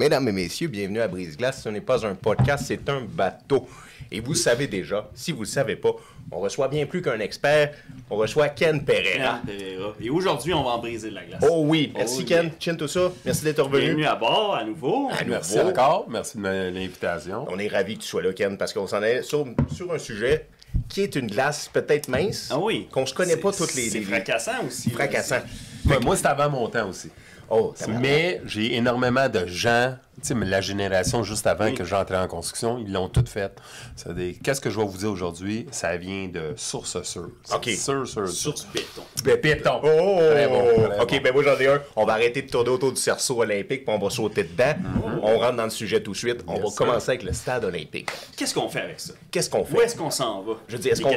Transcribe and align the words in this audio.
Mesdames 0.00 0.26
et 0.28 0.32
messieurs, 0.32 0.68
bienvenue 0.68 1.02
à 1.02 1.08
Brise-Glace. 1.08 1.60
Ce 1.62 1.68
n'est 1.68 1.82
pas 1.82 2.06
un 2.06 2.14
podcast, 2.14 2.64
c'est 2.66 2.88
un 2.88 3.02
bateau. 3.02 3.68
Et 4.10 4.20
vous 4.20 4.34
savez 4.34 4.66
déjà, 4.66 5.10
si 5.14 5.30
vous 5.30 5.40
ne 5.40 5.44
le 5.44 5.50
savez 5.50 5.76
pas, 5.76 5.90
on 6.32 6.38
reçoit 6.38 6.68
bien 6.68 6.86
plus 6.86 7.02
qu'un 7.02 7.20
expert, 7.20 7.74
on 8.08 8.16
reçoit 8.16 8.48
Ken 8.48 8.82
Pereira. 8.82 9.40
Ken 9.46 9.54
Pereira. 9.58 9.94
Et 10.00 10.08
aujourd'hui, 10.08 10.54
on 10.54 10.64
va 10.64 10.70
en 10.70 10.78
briser 10.78 11.10
de 11.10 11.16
la 11.16 11.24
glace. 11.24 11.44
Oh 11.46 11.64
oui, 11.66 11.92
merci 11.94 12.20
Oh 12.22 12.24
Ken. 12.26 12.50
Tiens 12.58 12.76
tout 12.76 12.88
ça. 12.88 13.12
Merci 13.26 13.44
d'être 13.44 13.62
revenu. 13.62 13.82
Bienvenue 13.88 14.06
à 14.06 14.14
bord 14.16 14.54
à 14.54 14.64
nouveau. 14.64 15.10
À 15.10 15.22
Merci 15.22 15.58
nouveau. 15.58 15.68
encore. 15.68 16.06
Merci 16.08 16.38
de 16.38 16.44
l'invitation. 16.44 17.44
On 17.50 17.58
est 17.58 17.68
ravis 17.68 17.98
que 17.98 18.02
tu 18.02 18.08
sois 18.08 18.22
là, 18.22 18.32
Ken, 18.32 18.56
parce 18.56 18.72
qu'on 18.72 18.86
s'en 18.86 19.02
est 19.02 19.20
sur, 19.22 19.46
sur 19.70 19.92
un 19.92 19.98
sujet 19.98 20.46
qui 20.88 21.02
est 21.02 21.14
une 21.14 21.26
glace 21.26 21.68
peut-être 21.70 22.08
mince, 22.08 22.48
Ah 22.50 22.58
oui. 22.58 22.88
qu'on 22.90 23.04
se 23.04 23.12
connaît 23.12 23.36
pas 23.36 23.52
toutes 23.52 23.74
les... 23.74 23.90
C'est 23.90 24.00
fracassant 24.00 24.64
aussi. 24.66 24.88
fracassant. 24.88 25.40
Ouais, 25.84 25.98
moi, 26.00 26.16
c'est 26.16 26.26
avant 26.26 26.48
mon 26.48 26.68
temps 26.70 26.88
aussi. 26.88 27.10
Oh. 27.52 27.74
Mais 28.00 28.40
j'ai 28.46 28.76
énormément 28.76 29.28
de 29.28 29.44
gens, 29.46 29.96
tu 30.14 30.28
sais, 30.28 30.34
mais 30.34 30.46
la 30.46 30.60
génération 30.60 31.24
juste 31.24 31.46
avant 31.48 31.64
Oui. 31.64 31.74
que 31.74 31.82
j'entrais 31.84 32.16
en 32.16 32.28
construction, 32.28 32.78
ils 32.78 32.92
l'ont 32.92 33.08
tout 33.08 33.24
fait. 33.26 33.52
C'est 33.96 34.14
des- 34.14 34.34
Qu'est-ce 34.34 34.60
que 34.60 34.70
je 34.70 34.78
vais 34.78 34.86
vous 34.86 34.96
dire 34.96 35.10
aujourd'hui? 35.10 35.66
Ça 35.72 35.96
vient 35.96 36.28
de 36.28 36.54
source 36.56 37.02
sûre. 37.02 37.30
OK. 37.52 37.68
Sûr, 37.70 38.06
sûr. 38.06 38.24
du 38.54 38.62
béton. 38.72 39.02
Ben, 39.24 39.40
Béton. 39.40 39.80
Oh! 39.82 40.18
Très 40.30 40.46
bon, 40.46 40.62
très 40.64 41.00
OK, 41.00 41.10
bon. 41.10 41.20
ben 41.24 41.32
moi 41.34 41.42
j'en 41.42 41.58
ai 41.58 41.66
un. 41.66 41.82
On 41.96 42.04
va 42.04 42.12
arrêter 42.12 42.42
de 42.42 42.50
tourner 42.50 42.70
autour 42.70 42.92
du 42.92 43.00
cerceau 43.00 43.40
olympique, 43.42 43.84
puis 43.84 43.94
on 43.94 43.98
va 43.98 44.10
sauter 44.10 44.44
dedans. 44.44 44.74
On 45.22 45.38
rentre 45.38 45.56
dans 45.56 45.64
le 45.64 45.70
sujet 45.70 46.00
tout 46.02 46.12
de 46.12 46.16
suite. 46.16 46.44
On 46.46 46.54
va 46.54 46.68
commencer 46.76 47.10
avec 47.10 47.24
le 47.24 47.32
stade 47.32 47.64
olympique. 47.64 48.10
Qu'est-ce 48.36 48.54
qu'on 48.54 48.68
fait 48.68 48.82
avec 48.82 49.00
ça? 49.00 49.14
Qu'est-ce 49.30 49.50
qu'on 49.50 49.64
fait? 49.64 49.76
Où 49.76 49.80
est-ce 49.80 49.96
qu'on 49.96 50.10
s'en 50.10 50.42
va? 50.42 50.52
Je 50.68 50.76
veux 50.76 50.82
dire, 50.82 50.92
est-ce 50.92 51.02
qu'on 51.02 51.16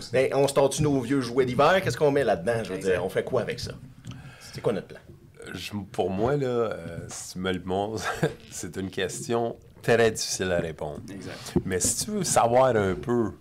se. 0.00 0.10
Ben, 0.12 0.28
on 0.34 0.46
sort-tu 0.46 0.82
nos 0.82 1.00
vieux 1.00 1.22
jouets 1.22 1.46
d'hiver? 1.46 1.80
Qu'est-ce 1.82 1.96
qu'on 1.96 2.10
met 2.10 2.24
là-dedans? 2.24 2.62
Je 2.64 2.72
veux 2.74 2.78
dire, 2.78 3.02
on 3.02 3.08
fait 3.08 3.24
quoi 3.24 3.40
avec 3.40 3.58
ça? 3.60 3.72
C'est 4.52 4.60
quoi 4.60 4.72
notre 4.72 4.88
plan? 4.88 4.98
Je- 5.54 5.72
pour 5.92 6.10
moi, 6.10 6.36
là, 6.36 6.46
euh, 6.46 6.98
si 7.08 7.32
tu 7.34 7.38
me 7.38 7.52
le 7.52 7.62
montres, 7.64 8.04
c'est 8.50 8.76
une 8.76 8.90
question 8.90 9.56
très 9.82 10.10
difficile 10.10 10.52
à 10.52 10.58
répondre. 10.60 11.00
Exact. 11.10 11.54
Mais 11.64 11.80
si 11.80 12.04
tu 12.04 12.10
veux 12.12 12.24
savoir 12.24 12.76
un 12.76 12.94
peu 12.94 13.32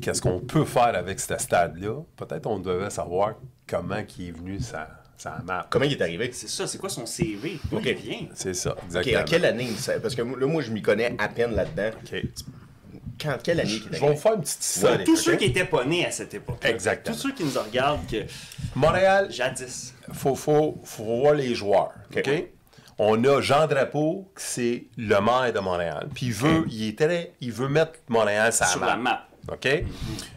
qu'est-ce 0.00 0.20
qu'on 0.20 0.40
peut 0.40 0.64
faire 0.64 0.94
avec 0.94 1.18
ce 1.20 1.36
stade-là, 1.38 2.02
peut-être 2.16 2.46
on 2.46 2.58
devait 2.58 2.90
savoir 2.90 3.34
comment 3.66 4.02
qui 4.04 4.28
est 4.28 4.32
venu 4.32 4.60
sa, 4.60 4.88
sa 5.16 5.38
map. 5.44 5.66
Comment 5.70 5.86
il 5.86 5.92
est 5.92 6.02
arrivé? 6.02 6.30
C'est 6.32 6.48
ça, 6.48 6.66
c'est 6.66 6.76
quoi 6.78 6.90
son 6.90 7.06
CV? 7.06 7.58
D'où 7.70 7.78
OK. 7.78 7.86
il 7.86 7.94
vient? 7.94 8.26
C'est 8.34 8.52
ça, 8.54 8.72
OK, 8.72 8.84
exactement. 8.84 9.20
en 9.20 9.24
quelle 9.24 9.44
année? 9.46 9.68
ça- 9.78 9.98
Parce 9.98 10.14
que 10.14 10.20
là, 10.22 10.46
moi, 10.46 10.60
je 10.62 10.70
m'y 10.70 10.82
connais 10.82 11.14
à 11.18 11.28
peine 11.28 11.54
là-dedans. 11.54 11.90
OK. 12.04 12.22
Quand, 13.26 13.42
quelle 13.42 13.60
année 13.60 13.70
qu'il 13.70 13.92
Je 13.92 14.00
vais 14.00 14.08
vous 14.14 14.16
faire 14.16 14.34
une 14.34 14.40
petite 14.40 14.58
Ouais, 14.60 14.74
histoire. 14.74 15.04
Tous 15.04 15.16
ceux 15.16 15.36
qui 15.36 15.44
étaient 15.46 15.64
pas 15.64 15.84
nés 15.84 16.06
à 16.06 16.10
cette 16.10 16.34
époque. 16.34 16.64
Exactement. 16.64 17.14
Tous 17.14 17.22
ceux 17.22 17.32
qui 17.32 17.44
nous 17.44 17.60
regardent 17.60 18.06
que 18.06 18.24
Montréal, 18.74 19.28
jadis. 19.30 19.94
faut, 20.12 20.34
faut, 20.34 20.80
faut 20.84 21.04
voir 21.04 21.34
les 21.34 21.54
joueurs. 21.54 21.92
OK? 22.16 22.30
On 22.98 23.22
a 23.24 23.40
Jean 23.42 23.66
Drapeau, 23.66 24.32
qui 24.36 24.42
c'est 24.44 24.84
le 24.96 25.20
maire 25.20 25.52
de 25.52 25.60
Montréal. 25.60 26.08
Puis 26.14 26.26
il 26.26 26.32
veut, 26.32 26.64
il 26.70 26.88
est 26.88 26.98
très, 26.98 27.32
il 27.42 27.52
veut 27.52 27.68
mettre 27.68 27.98
Montréal 28.08 28.52
sur, 28.52 28.64
Sur 28.66 28.80
la 28.80 28.96
map. 28.96 29.26
OK? 29.52 29.68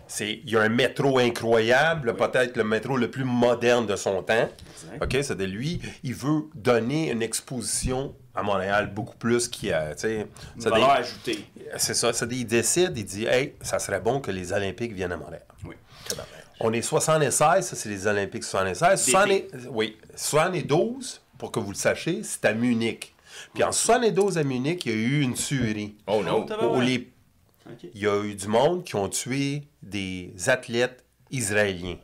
C'est, 0.07 0.41
il 0.43 0.49
y 0.49 0.57
a 0.57 0.61
un 0.61 0.69
métro 0.69 1.19
incroyable, 1.19 2.15
peut-être 2.15 2.57
le 2.57 2.63
métro 2.63 2.97
le 2.97 3.09
plus 3.09 3.23
moderne 3.23 3.85
de 3.85 3.95
son 3.95 4.21
temps. 4.23 4.49
Exact. 4.73 5.03
OK? 5.03 5.23
C'est 5.23 5.37
de 5.37 5.45
lui, 5.45 5.79
il 6.03 6.13
veut 6.13 6.43
donner 6.53 7.11
une 7.11 7.21
exposition 7.21 8.13
à 8.39 8.43
Montréal 8.43 8.91
beaucoup 8.93 9.15
plus 9.17 9.47
qu'il 9.47 9.69
y 9.69 9.73
a. 9.73 9.93
tu 9.95 10.01
sais, 10.01 10.15
Une 10.55 10.61
c'est 10.61 10.69
valeur 10.69 10.93
des- 10.95 10.99
ajoutée. 10.99 11.45
C'est 11.77 11.93
ça. 11.93 12.11
des- 12.25 12.35
il 12.37 12.45
décide, 12.45 12.97
il 12.97 13.05
dit, 13.05 13.25
hey, 13.25 13.53
ça 13.61 13.79
serait 13.79 13.99
bon 13.99 14.19
que 14.19 14.31
les 14.31 14.51
Olympiques 14.53 14.93
viennent 14.93 15.11
à 15.11 15.17
Montréal. 15.17 15.43
Oui. 15.65 15.75
On 16.61 16.73
est 16.73 16.81
76, 16.81 17.67
ça 17.67 17.75
c'est 17.75 17.89
les 17.89 18.05
Olympiques 18.07 18.43
76. 18.43 18.99
D'été. 19.05 19.11
70 19.51 19.67
oui, 19.71 19.97
72, 20.15 21.21
pour 21.37 21.51
que 21.51 21.59
vous 21.59 21.71
le 21.71 21.75
sachiez, 21.77 22.21
c'est 22.23 22.43
à 22.45 22.53
Munich. 22.53 23.13
Puis 23.53 23.63
en 23.63 23.71
72 23.71 24.37
à 24.37 24.43
Munich, 24.43 24.85
il 24.85 24.91
y 24.91 24.95
a 24.95 24.97
eu 24.97 25.21
une 25.21 25.33
tuerie. 25.35 25.95
Oh 26.07 26.21
non! 26.23 26.45
Oh, 26.61 26.75
Où 26.77 26.81
les- 26.81 27.09
il 27.93 28.01
y 28.01 28.07
a 28.07 28.21
eu 28.23 28.35
du 28.35 28.47
monde 28.47 28.83
qui 28.83 28.95
ont 28.95 29.07
tué 29.07 29.63
des 29.83 30.33
athlètes 30.47 31.03
israéliens. 31.31 31.97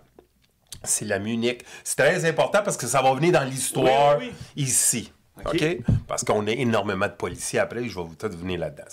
C'est 0.83 1.05
la 1.05 1.17
Munich. 1.19 1.65
C'est 1.83 1.95
très 1.97 2.25
important 2.29 2.61
parce 2.63 2.77
que 2.77 2.85
ça 2.87 3.01
va 3.01 3.13
venir 3.15 3.31
dans 3.31 3.43
l'histoire 3.43 4.19
Oui, 4.19 4.31
oui, 4.55 4.63
ici. 4.63 5.11
OK? 5.43 5.77
Parce 6.07 6.23
qu'on 6.23 6.47
a 6.47 6.51
énormément 6.51 7.07
de 7.07 7.11
policiers 7.11 7.59
après, 7.59 7.83
je 7.87 7.95
vais 7.95 8.05
vous 8.05 8.15
tout 8.15 8.29
venir 8.29 8.59
là-dedans. 8.59 8.85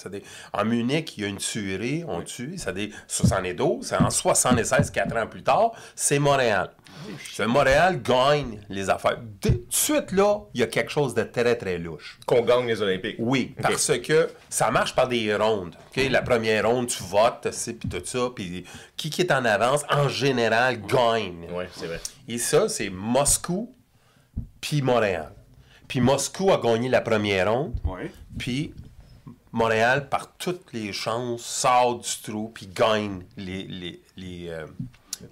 En 0.53 0.65
Munich, 0.65 1.17
il 1.17 1.23
y 1.23 1.27
a 1.27 1.29
une 1.29 1.37
tuerie, 1.37 2.05
on 2.07 2.23
tue, 2.23 2.59
c'est-à-dire 2.59 2.95
72, 3.07 3.87
c'est 3.87 3.97
en 3.97 4.11
76, 4.11 4.91
quatre 4.91 5.17
ans 5.17 5.27
plus 5.27 5.43
tard, 5.43 5.73
c'est 5.95 6.19
Montréal. 6.19 6.71
C'est 7.33 7.47
Montréal 7.47 8.01
gagne 8.03 8.61
les 8.69 8.89
affaires. 8.91 9.19
De 9.41 9.51
de 9.51 9.67
suite, 9.71 10.13
là, 10.13 10.41
il 10.55 10.61
y 10.61 10.63
a 10.63 10.67
quelque 10.67 10.91
chose 10.91 11.15
de 11.15 11.23
très, 11.23 11.57
très 11.57 11.79
louche. 11.79 12.19
Qu'on 12.27 12.43
gagne 12.43 12.67
les 12.67 12.81
Olympiques. 12.83 13.17
Oui, 13.19 13.55
parce 13.61 13.99
que 13.99 14.29
ça 14.49 14.71
marche 14.71 14.95
par 14.95 15.09
des 15.09 15.35
rondes. 15.35 15.75
La 15.97 16.23
première 16.23 16.69
ronde, 16.69 16.89
tu 16.89 17.03
votes, 17.03 17.49
puis 17.81 17.89
tout 17.89 18.03
ça, 18.05 18.29
puis 18.35 18.65
qui, 18.97 19.11
qui 19.11 19.23
est 19.23 19.33
en 19.33 19.45
avance, 19.45 19.83
en 19.91 20.09
général, 20.09 20.81
gagne. 20.83 21.49
Oui, 21.53 21.65
c'est 21.73 21.87
vrai. 21.87 22.01
Et 22.29 22.39
ça, 22.39 22.69
c'est 22.69 22.91
Moscou, 22.91 23.75
puis 24.61 24.83
Montréal. 24.83 25.33
Puis 25.93 26.01
Moscou 26.01 26.51
a 26.51 26.57
gagné 26.57 26.89
la 26.89 27.03
première 27.03 27.53
ronde, 27.53 27.75
Oui. 27.85 28.05
puis 28.39 28.73
Montréal, 29.53 30.09
par 30.09 30.33
toutes 30.39 30.73
les 30.73 30.91
chances, 30.91 31.43
sort 31.43 31.99
du 31.99 32.09
trou, 32.23 32.49
puis 32.55 32.67
gagne 32.67 33.25
les, 33.37 33.65
les, 33.65 34.01
les, 34.17 34.47
euh, 34.49 34.65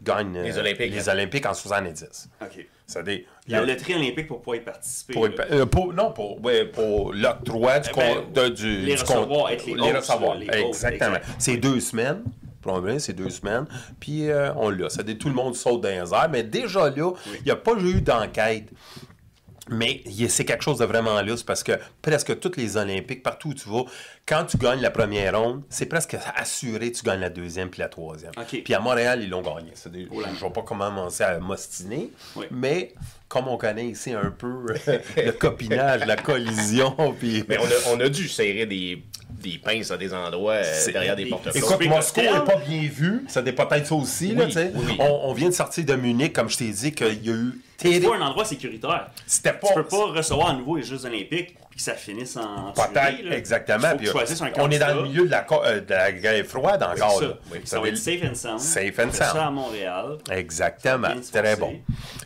gagne, 0.02 0.36
euh, 0.36 0.42
Les 0.42 0.58
Olympiques. 0.58 0.92
les 0.92 1.08
Olympiques 1.08 1.46
en 1.46 1.54
70. 1.54 2.28
OK. 2.42 2.66
C'est-à-dire, 2.86 3.20
il 3.46 3.50
y 3.50 3.52
La 3.54 3.60
a- 3.60 3.64
loterie 3.64 3.94
olympique 3.94 4.26
pour 4.26 4.40
pouvoir 4.42 4.56
y 4.56 4.60
participer. 4.60 5.14
pour, 5.14 5.24
euh, 5.24 5.64
pour- 5.64 5.94
non, 5.94 6.12
pour, 6.12 6.44
ouais, 6.44 6.66
pour 6.66 7.14
l'octroi 7.14 7.78
du, 7.80 7.88
Eh 7.94 7.96
ben, 7.96 8.30
de- 8.30 8.48
du 8.50 8.80
les 8.82 8.96
du 8.96 9.00
recevoir, 9.00 9.48
être 9.52 9.64
les 9.64 9.72
les 9.76 9.80
hosts, 9.80 9.96
recevoir. 10.10 10.34
là, 10.34 10.40
les 10.40 10.62
hosts, 10.62 10.84
Exactement. 10.84 11.16
exact. 11.16 11.34
C'est 11.38 11.56
deux 11.56 11.80
semaines. 11.80 12.22
Pour 12.60 12.74
le 12.76 12.82
moment, 12.82 12.98
c'est 12.98 13.14
deux 13.14 13.30
semaines. 13.30 13.64
Puis 13.98 14.28
euh, 14.28 14.52
on 14.56 14.68
l'a. 14.68 14.90
Ça 14.90 15.02
dit 15.02 15.16
tout 15.16 15.28
le 15.30 15.34
monde 15.34 15.56
saute 15.56 15.80
dans 15.80 15.88
les 15.88 16.12
airs. 16.12 16.28
Mais 16.30 16.42
déjà 16.42 16.90
là, 16.90 17.12
il 17.38 17.44
n'y 17.46 17.50
a 17.50 17.56
pas 17.56 17.72
eu 17.80 18.02
d'enquête. 18.02 18.68
Mais 19.68 20.02
c'est 20.28 20.44
quelque 20.44 20.64
chose 20.64 20.78
de 20.78 20.84
vraiment 20.84 21.20
lousse 21.22 21.42
parce 21.42 21.62
que 21.62 21.72
presque 22.02 22.38
toutes 22.40 22.56
les 22.56 22.76
Olympiques, 22.76 23.22
partout 23.22 23.50
où 23.50 23.54
tu 23.54 23.68
vas, 23.68 23.84
quand 24.30 24.44
tu 24.44 24.56
gagnes 24.56 24.80
la 24.80 24.90
première 24.92 25.36
ronde, 25.38 25.62
c'est 25.68 25.86
presque 25.86 26.16
assuré 26.36 26.92
que 26.92 26.96
tu 26.98 27.02
gagnes 27.04 27.20
la 27.20 27.30
deuxième 27.30 27.68
puis 27.68 27.80
la 27.80 27.88
troisième. 27.88 28.30
Puis 28.48 28.72
à 28.74 28.78
Montréal, 28.80 29.20
ils 29.22 29.28
l'ont 29.28 29.42
gagné. 29.42 29.72
Des- 29.86 30.08
je 30.10 30.14
ne 30.14 30.40
vais 30.40 30.50
pas 30.54 30.62
commencer 30.62 31.24
à 31.24 31.38
m'ostiner, 31.40 32.10
Oui. 32.36 32.46
mais 32.52 32.94
comme 33.28 33.48
on 33.48 33.56
connaît 33.56 33.86
ici 33.88 34.12
un 34.12 34.30
peu 34.30 34.66
euh, 34.88 34.98
le 35.16 35.32
copinage, 35.32 36.06
la 36.06 36.16
collision, 36.16 36.94
puis... 37.18 37.44
Mais 37.48 37.58
on 37.58 37.64
a, 37.64 37.96
on 37.96 38.00
a 38.00 38.08
dû 38.08 38.28
serrer 38.28 38.66
des, 38.66 39.02
des 39.30 39.58
pinces 39.58 39.90
à 39.90 39.96
des 39.96 40.14
endroits 40.14 40.54
euh, 40.54 40.92
derrière 40.92 41.16
des 41.16 41.24
des- 41.24 41.30
porte 41.30 41.48
Écoute, 41.54 41.84
Moscou 41.86 42.20
n'est 42.20 42.28
pas 42.44 42.56
bien 42.66 42.88
vu. 42.88 43.24
Ça 43.28 43.42
n'est 43.42 43.52
peut-être 43.52 43.86
ça 43.86 43.94
aussi. 43.96 44.34
là, 44.34 44.46
Oui, 44.46 44.70
oui. 44.74 44.96
On, 45.00 45.20
on 45.24 45.32
vient 45.32 45.48
de 45.48 45.54
sortir 45.54 45.84
de 45.84 45.94
Munich, 45.96 46.32
comme 46.32 46.48
je 46.48 46.56
t'ai 46.58 46.70
dit, 46.70 46.92
qu'il 46.92 47.24
y 47.26 47.30
a 47.30 47.34
eu... 47.34 47.60
C'est 47.76 47.88
terrible- 47.88 48.10
pas 48.10 48.16
un 48.16 48.22
endroit 48.28 48.44
sécuritaire. 48.44 49.10
C'était 49.26 49.54
pas... 49.54 49.68
Tu 49.68 49.74
peux 49.74 49.84
pas 49.84 50.06
recevoir 50.12 50.50
à 50.50 50.54
nouveau 50.54 50.76
les 50.76 50.82
Jeux 50.82 51.04
olympiques 51.06 51.56
puis 51.70 51.76
que 51.78 51.82
ça 51.84 51.94
finisse 51.94 52.36
en 52.36 52.72
Peut-être, 52.72 53.32
exactement. 53.32 53.96
Puis, 53.96 54.08
un 54.22 54.50
on 54.58 54.70
est 54.70 54.78
dans 54.78 54.86
le 54.88 54.94
candidat. 54.94 55.02
milieu 55.02 55.24
de 55.26 55.30
la, 55.30 55.46
euh, 55.52 55.80
de 55.80 55.90
la 55.94 56.12
guerre 56.12 56.44
froide 56.46 56.82
encore. 56.82 57.18
C'est 57.18 57.24
là. 57.26 57.30
ça. 57.32 57.38
Oui, 57.52 57.60
Ça 57.64 57.76
va 57.76 57.82
veut- 57.82 57.88
être 57.90 57.96
safe 57.98 58.22
and 58.24 58.34
sound. 58.34 58.60
Safe 58.60 58.98
and 58.98 59.12
sound. 59.12 59.14
ça 59.32 59.46
à 59.46 59.50
Montréal. 59.50 60.18
Exactement. 60.30 61.08
Très 61.32 61.56
bon. 61.56 61.74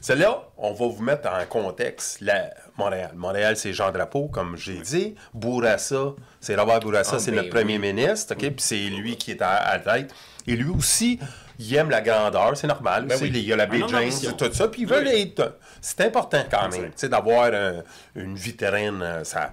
Celle-là, 0.00 0.43
on 0.56 0.73
va 0.73 0.87
vous 0.87 1.02
mettre 1.02 1.29
en 1.29 1.44
contexte 1.46 2.20
la... 2.20 2.50
Montréal. 2.76 3.12
Montréal, 3.14 3.56
c'est 3.56 3.73
Jean 3.73 3.93
Drapeau, 3.93 4.26
comme 4.26 4.56
j'ai 4.56 4.79
dit. 4.81 5.14
Bourassa, 5.32 6.14
c'est 6.41 6.56
Robert 6.56 6.81
Bourassa, 6.81 7.12
Ah, 7.17 7.19
c'est 7.20 7.31
ben 7.31 7.37
notre 7.37 7.50
premier 7.50 7.79
oui. 7.79 7.93
ministre. 7.93 8.35
OK? 8.35 8.40
Puis 8.40 8.55
c'est 8.58 8.76
lui 8.88 9.17
qui 9.17 9.31
est 9.31 9.43
à, 9.43 9.50
à 9.50 9.79
la 9.79 9.99
tête. 9.99 10.12
Et 10.49 10.56
lui 10.56 10.70
aussi, 10.70 11.20
il 11.61 11.75
aime 11.76 11.88
la 11.90 12.00
grandeur, 12.00 12.56
c'est 12.56 12.67
normal. 12.67 13.06
Ben 13.06 13.17
oui. 13.23 13.31
Il 13.32 13.38
y 13.44 13.52
a 13.52 13.56
la 13.56 13.64
Un 13.70 13.81
homme 13.81 13.88
James, 13.88 14.11
tout 14.37 14.52
ça. 14.52 14.67
Puis 14.69 14.82
ils 14.82 14.88
veulent 14.88 15.06
Oui. 15.06 15.20
être. 15.37 15.56
C'est 15.81 16.00
important 16.00 16.43
quand 16.50 16.62
même, 16.62 16.73
Exact. 16.75 16.87
tu 16.87 16.93
sais, 16.97 17.08
d'avoir 17.08 17.44
un- 17.55 17.82
une 18.17 18.35
vitrine. 18.35 19.00
euh, 19.02 19.23
Ça. 19.25 19.52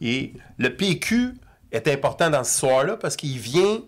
Et 0.00 0.32
le 0.56 0.74
PQ 0.74 1.34
est 1.76 1.88
important 1.88 2.30
dans 2.30 2.44
cette 2.44 2.54
histoire-là 2.54 2.96
parce 2.96 3.16
qu'il 3.16 3.38
vient 3.38 3.80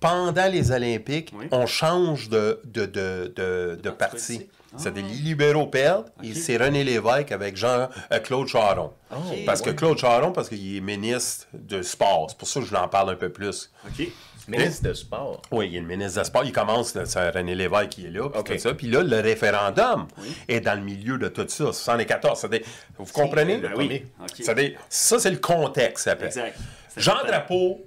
pendant 0.00 0.46
les 0.50 0.70
Olympiques. 0.70 1.32
Oui. 1.34 1.46
On 1.50 1.66
change 1.66 2.28
de, 2.28 2.60
de, 2.64 2.84
de, 2.86 3.32
de, 3.34 3.78
de 3.82 3.90
parti. 3.90 4.36
politique. 4.38 4.50
C'est 4.76 4.92
des 4.92 5.02
libéraux 5.02 5.68
perdent 5.68 6.10
et 6.22 6.34
c'est 6.34 6.56
René 6.56 6.82
Lévesque 6.82 7.30
avec 7.30 7.56
Jean-Claude 7.56 8.48
Charon. 8.48 8.90
Ok, 9.12 9.44
parce 9.46 9.62
que. 9.62 9.70
Claude 9.70 9.96
Charon, 9.98 10.32
parce 10.32 10.48
qu'il 10.48 10.76
est 10.76 10.80
ministre 10.80 11.46
de 11.52 11.80
sport. 11.82 12.26
C'est 12.30 12.36
pour 12.38 12.48
ça 12.48 12.58
que 12.58 12.66
je 12.66 12.74
l'en 12.74 12.88
parle 12.88 13.10
un 13.10 13.14
peu 13.14 13.28
plus. 13.28 13.70
OK. 13.86 14.08
Ministre 14.48 14.82
de 14.88 14.92
sport. 14.92 15.40
Oui, 15.52 15.68
il 15.70 15.76
est 15.76 15.80
le 15.80 15.86
ministre 15.86 16.18
de 16.20 16.24
sport. 16.26 16.44
Il 16.44 16.50
commence, 16.52 16.92
c'est 17.04 17.30
René 17.30 17.54
Lévesque 17.54 17.90
qui 17.90 18.06
est 18.06 18.10
là, 18.10 18.28
puis 18.28 18.54
tout 18.56 18.60
ça. 18.60 18.74
Puis 18.74 18.88
là, 18.88 19.02
le 19.04 19.20
référendum 19.20 20.06
est 20.48 20.60
dans 20.60 20.74
le 20.74 20.84
milieu 20.84 21.18
de 21.18 21.28
tout 21.28 21.46
ça, 21.48 21.72
74. 21.72 22.40
C'est-à-dire- 22.40 22.66
vous 22.98 23.10
comprenez? 23.12 23.56
le 23.58 23.68
Ben 23.68 23.74
oui. 23.78 24.04
C'est-à-dire, 24.34 24.72
ça, 24.90 25.18
c'est 25.20 25.30
le 25.30 25.38
contexte 25.38 26.08
après. 26.08 26.26
Exact. 26.26 26.58
Jean. 26.96 27.24
Drapeau, 27.26 27.86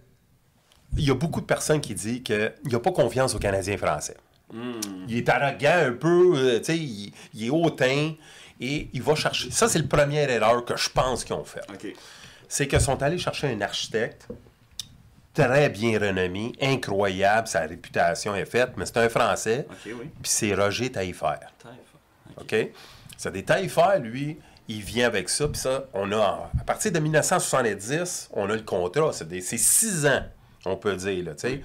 il 0.97 1.05
y 1.05 1.11
a 1.11 1.15
beaucoup 1.15 1.41
de 1.41 1.45
personnes 1.45 1.81
qui 1.81 1.93
disent 1.93 2.23
qu'il 2.23 2.53
n'a 2.63 2.79
pas 2.79 2.91
confiance 2.91 3.35
aux 3.35 3.39
Canadiens 3.39 3.77
français. 3.77 4.17
Hmm. 4.51 4.79
Il 5.07 5.17
est 5.17 5.29
arrogant 5.29 5.87
un 5.87 5.91
peu, 5.93 6.33
euh, 6.35 6.59
tu 6.59 6.65
sais, 6.65 6.77
il, 6.77 7.13
il 7.33 7.47
est 7.47 7.49
hautain 7.49 8.13
et 8.59 8.89
il 8.93 9.01
va 9.01 9.15
chercher. 9.15 9.51
Ça, 9.51 9.67
c'est 9.67 9.79
la 9.79 9.87
première 9.87 10.29
erreur 10.29 10.63
que 10.63 10.77
je 10.77 10.89
pense 10.89 11.23
qu'ils 11.23 11.35
ont 11.35 11.43
faite. 11.43 11.67
C'est 12.47 12.67
qu'ils 12.67 12.81
sont 12.81 13.01
allés 13.03 13.17
chercher 13.17 13.47
un 13.47 13.61
architecte 13.61 14.27
très 15.33 15.69
bien 15.69 15.99
renommé, 15.99 16.53
incroyable, 16.61 17.47
sa 17.47 17.61
réputation 17.61 18.35
est 18.35 18.45
faite, 18.45 18.71
mais 18.75 18.85
c'est 18.85 18.97
un 18.97 19.09
Français, 19.09 19.67
oui. 19.85 19.93
puis 19.93 20.09
c'est 20.23 20.55
Roger 20.55 20.91
Taillefer. 20.91 21.35
Taille, 21.59 21.71
OK. 22.37 22.43
OK? 22.43 22.69
C'est 23.17 23.31
des 23.31 23.43
Taillefer, 23.43 23.99
lui, 23.99 24.39
il 24.67 24.81
vient 24.81 25.07
avec 25.07 25.29
ça, 25.29 25.47
puis 25.47 25.57
ça, 25.59 25.85
on 25.93 26.11
a, 26.11 26.51
à 26.59 26.63
partir 26.65 26.91
de 26.91 26.99
1970, 26.99 28.29
on 28.33 28.49
a 28.49 28.55
le 28.55 28.61
contrat, 28.63 29.11
c'est 29.13 29.41
six 29.41 30.05
ans, 30.05 30.23
on 30.65 30.75
peut 30.75 30.95
dire, 30.95 31.23
là, 31.25 31.33
tu 31.35 31.41
sais. 31.41 31.61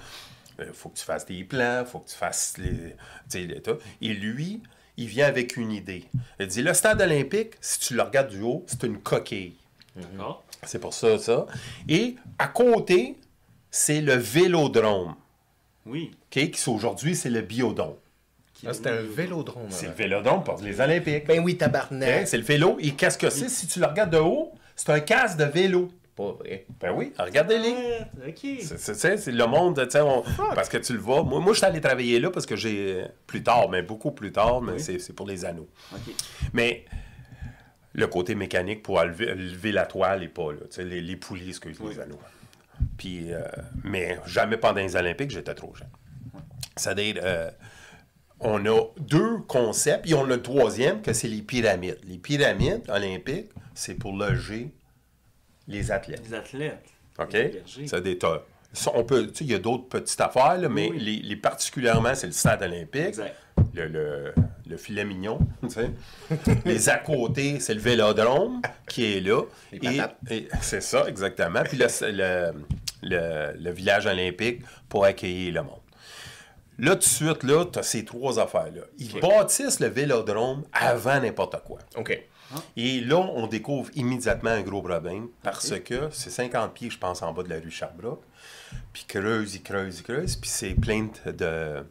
Il 0.59 0.73
faut 0.75 0.91
que 0.91 0.99
tu 0.99 1.05
fasses 1.05 1.27
des 1.27 1.43
plans, 1.45 1.81
il 1.85 1.91
faut 1.91 1.99
que 2.01 2.09
tu 2.11 2.17
fasses 2.17 2.55
les, 2.59 2.71
tu 2.71 2.95
sais, 3.29 3.41
les- 3.41 3.61
tout. 3.63 3.79
Et 4.01 4.13
lui, 4.13 4.63
il 4.97 5.07
vient 5.07 5.27
avec 5.27 5.57
une 5.57 5.73
idée. 5.73 6.05
Il 6.39 6.47
dit, 6.47 6.63
le 6.63 6.73
stade 6.75 7.01
olympique, 7.01 7.55
si 7.61 7.81
tu 7.81 7.95
le 7.95 8.03
regardes 8.03 8.29
du 8.29 8.43
haut, 8.43 8.63
c'est 8.67 8.83
une 8.85 8.99
coquille. 9.01 9.55
D'accord. 9.97 10.45
C'est 10.65 10.79
pour 10.79 10.95
ça, 10.95 11.19
ça. 11.19 11.47
Et 11.89 12.17
à 12.39 12.47
côté, 12.49 13.19
c'est 13.71 14.01
le 14.03 14.15
vélodrome, 14.15 15.15
Oui. 15.87 16.13
OK? 16.31 16.51
Qui 16.51 16.71
aujourd'hui, 16.71 17.17
c'est 17.17 17.31
le 17.31 17.41
biodôme. 17.41 17.95
Ah, 18.67 18.73
c'était 18.73 18.91
un 18.91 19.03
vélodrome. 19.03 19.67
C'est 19.71 19.87
le 19.87 19.89
avant. 19.91 19.99
vélodrome 19.99 20.45
pour 20.45 20.61
les 20.63 20.81
Olympiques. 20.81 21.27
Ben 21.27 21.41
oui, 21.43 21.53
Hein, 21.53 21.57
tabarnak. 21.59 22.27
C'est 22.29 22.37
le 22.39 22.45
vélo. 22.45 22.77
Et 22.81 22.93
qu'est-ce 22.93 23.19
que 23.19 23.31
c'est? 23.31 23.49
Si 23.49 23.67
tu 23.67 23.81
le 23.81 23.87
regardes 23.87 24.11
de 24.11 24.19
haut, 24.19 24.53
c'est 24.77 24.91
un 24.91 25.01
casque 25.01 25.39
de 25.39 25.45
vélo. 25.45 25.89
Pas 26.15 26.33
vrai. 26.33 26.67
Ben 26.79 26.93
oui, 26.95 27.13
regardez-les. 27.19 27.75
OK. 28.29 28.35
C'est- 28.61 28.79
C'est 28.79 28.95
c'est- 28.95 29.17
c'est 29.17 29.33
le 29.33 29.47
monde, 29.47 29.87
tu 29.91 29.97
on- 29.99 30.23
parce 30.55 30.69
que 30.69 30.77
tu 30.77 30.93
le 30.93 30.99
vois. 30.99 31.23
Moi, 31.23 31.41
moi 31.41 31.53
je 31.55 31.59
suis 31.59 31.67
allé 31.67 31.81
travailler 31.81 32.21
là 32.21 32.31
parce 32.31 32.45
que 32.45 32.55
j'ai, 32.55 33.03
plus 33.27 33.43
tard, 33.43 33.69
mais 33.71 33.83
beaucoup 33.83 34.11
plus 34.13 34.31
tard, 34.31 34.61
mais 34.61 34.79
c'est 34.79 34.99
c'est 34.99 35.15
pour 35.15 35.27
les 35.27 35.45
anneaux. 35.47 35.69
OK. 35.95 36.15
Mais 36.53 36.85
le 37.95 38.07
côté 38.07 38.35
mécanique 38.35 38.83
pour 38.83 39.03
lever, 39.03 39.35
lever 39.35 39.73
la 39.73 39.87
toile 39.87 40.23
et 40.23 40.29
pas, 40.29 40.53
là, 40.53 40.59
tu 40.71 40.77
sais, 40.77 40.85
les, 40.85 41.01
les 41.01 41.17
poulies, 41.17 41.49
excuse, 41.49 41.79
Oui. 41.81 41.95
les 41.95 42.01
anneaux. 42.01 42.21
Puis, 42.99 43.33
euh, 43.33 43.41
mais 43.85 44.19
jamais 44.27 44.57
pendant 44.59 44.81
les 44.81 44.95
Olympiques, 44.97 45.31
j'étais 45.31 45.55
trop 45.55 45.75
jeune. 45.75 45.89
C'est-à-dire, 46.77 47.17
euh, 47.23 47.51
on 48.43 48.65
a 48.67 48.81
deux 48.99 49.39
concepts, 49.49 50.09
et 50.11 50.15
on 50.15 50.25
a 50.25 50.29
le 50.37 50.43
troisième, 50.43 51.01
que 51.03 51.13
c'est 51.13 51.29
les 51.29 51.43
pyramides. 51.43 51.99
Les 52.07 52.19
pyramides 52.19 52.83
olympiques, 52.89 53.51
c'est 53.75 53.95
pour 53.95 54.13
loger 54.17 54.71
les 55.69 55.91
athlètes. 55.91 56.23
Les 56.29 56.35
athlètes. 56.35 56.85
OK? 57.19 57.37
Ça, 58.75 58.91
on 58.95 59.05
peut, 59.05 59.27
tu 59.27 59.35
sais, 59.35 59.45
il 59.45 59.51
y 59.51 59.55
a 59.55 59.59
d'autres 59.59 59.87
petites 59.89 60.21
affaires, 60.21 60.57
là, 60.59 60.69
mais 60.69 60.89
Oui. 60.91 60.99
Les, 60.99 61.17
les 61.17 61.37
particulièrement, 61.37 62.15
c'est 62.15 62.27
le 62.27 62.33
stade 62.33 62.63
olympique, 62.63 63.03
Exact. 63.09 63.37
le, 63.75 63.87
le- 63.87 64.35
le 64.67 64.77
filet 64.79 65.05
mignon, 65.05 65.39
tu 65.63 65.69
sais. 65.69 65.91
les 66.65 66.89
à 66.89 66.97
côté, 66.97 67.61
c'est 67.61 67.75
le 67.75 67.81
vélodrome 67.81 68.63
qui 68.89 69.05
est 69.17 69.21
là. 69.21 69.43
Les 69.73 70.01
Et, 70.31 70.49
c'est 70.63 70.81
ça, 70.81 71.05
exactement. 71.07 71.63
Puis 71.65 71.77
le, 71.77 71.87
le, 72.11 72.53
le- 73.03 73.53
le 73.63 73.71
village 73.71 74.07
olympique 74.07 74.63
pour 74.89 75.05
accueillir 75.05 75.53
le 75.53 75.63
monde. 75.65 75.82
Là, 76.79 76.93
tout 76.93 77.01
de 77.01 77.05
suite, 77.05 77.43
là, 77.43 77.65
tu 77.67 77.79
as 77.79 77.83
ces 77.83 78.05
trois 78.05 78.39
affaires-là. 78.39 78.83
Ils 78.99 79.21
bâtissent 79.21 79.81
le 79.81 79.89
vélodrome 79.89 80.65
avant 80.73 81.21
n'importe 81.21 81.63
quoi. 81.65 81.79
OK. 81.97 82.19
Et 82.77 83.01
là, 83.01 83.17
on 83.17 83.47
découvre 83.47 83.91
immédiatement 83.95 84.51
un 84.51 84.63
gros 84.63 84.83
problème 84.83 85.29
parce 85.43 85.79
que 85.81 86.09
c'est 86.11 86.31
50 86.31 86.75
pieds, 86.75 86.91
je 86.91 86.99
pense, 86.99 87.23
en 87.23 87.33
bas 87.33 87.43
de 87.43 87.49
la 87.49 87.59
rue 87.59 87.71
Sherbrooke. 87.71 88.23
Puis 88.93 89.05
creuse, 89.07 89.55
il 89.55 89.63
creuse, 89.63 89.99
il 89.99 90.03
creuse. 90.03 90.37
Puis 90.37 90.51
c'est 90.51 90.75
plein 90.75 91.09
de. 91.27 91.85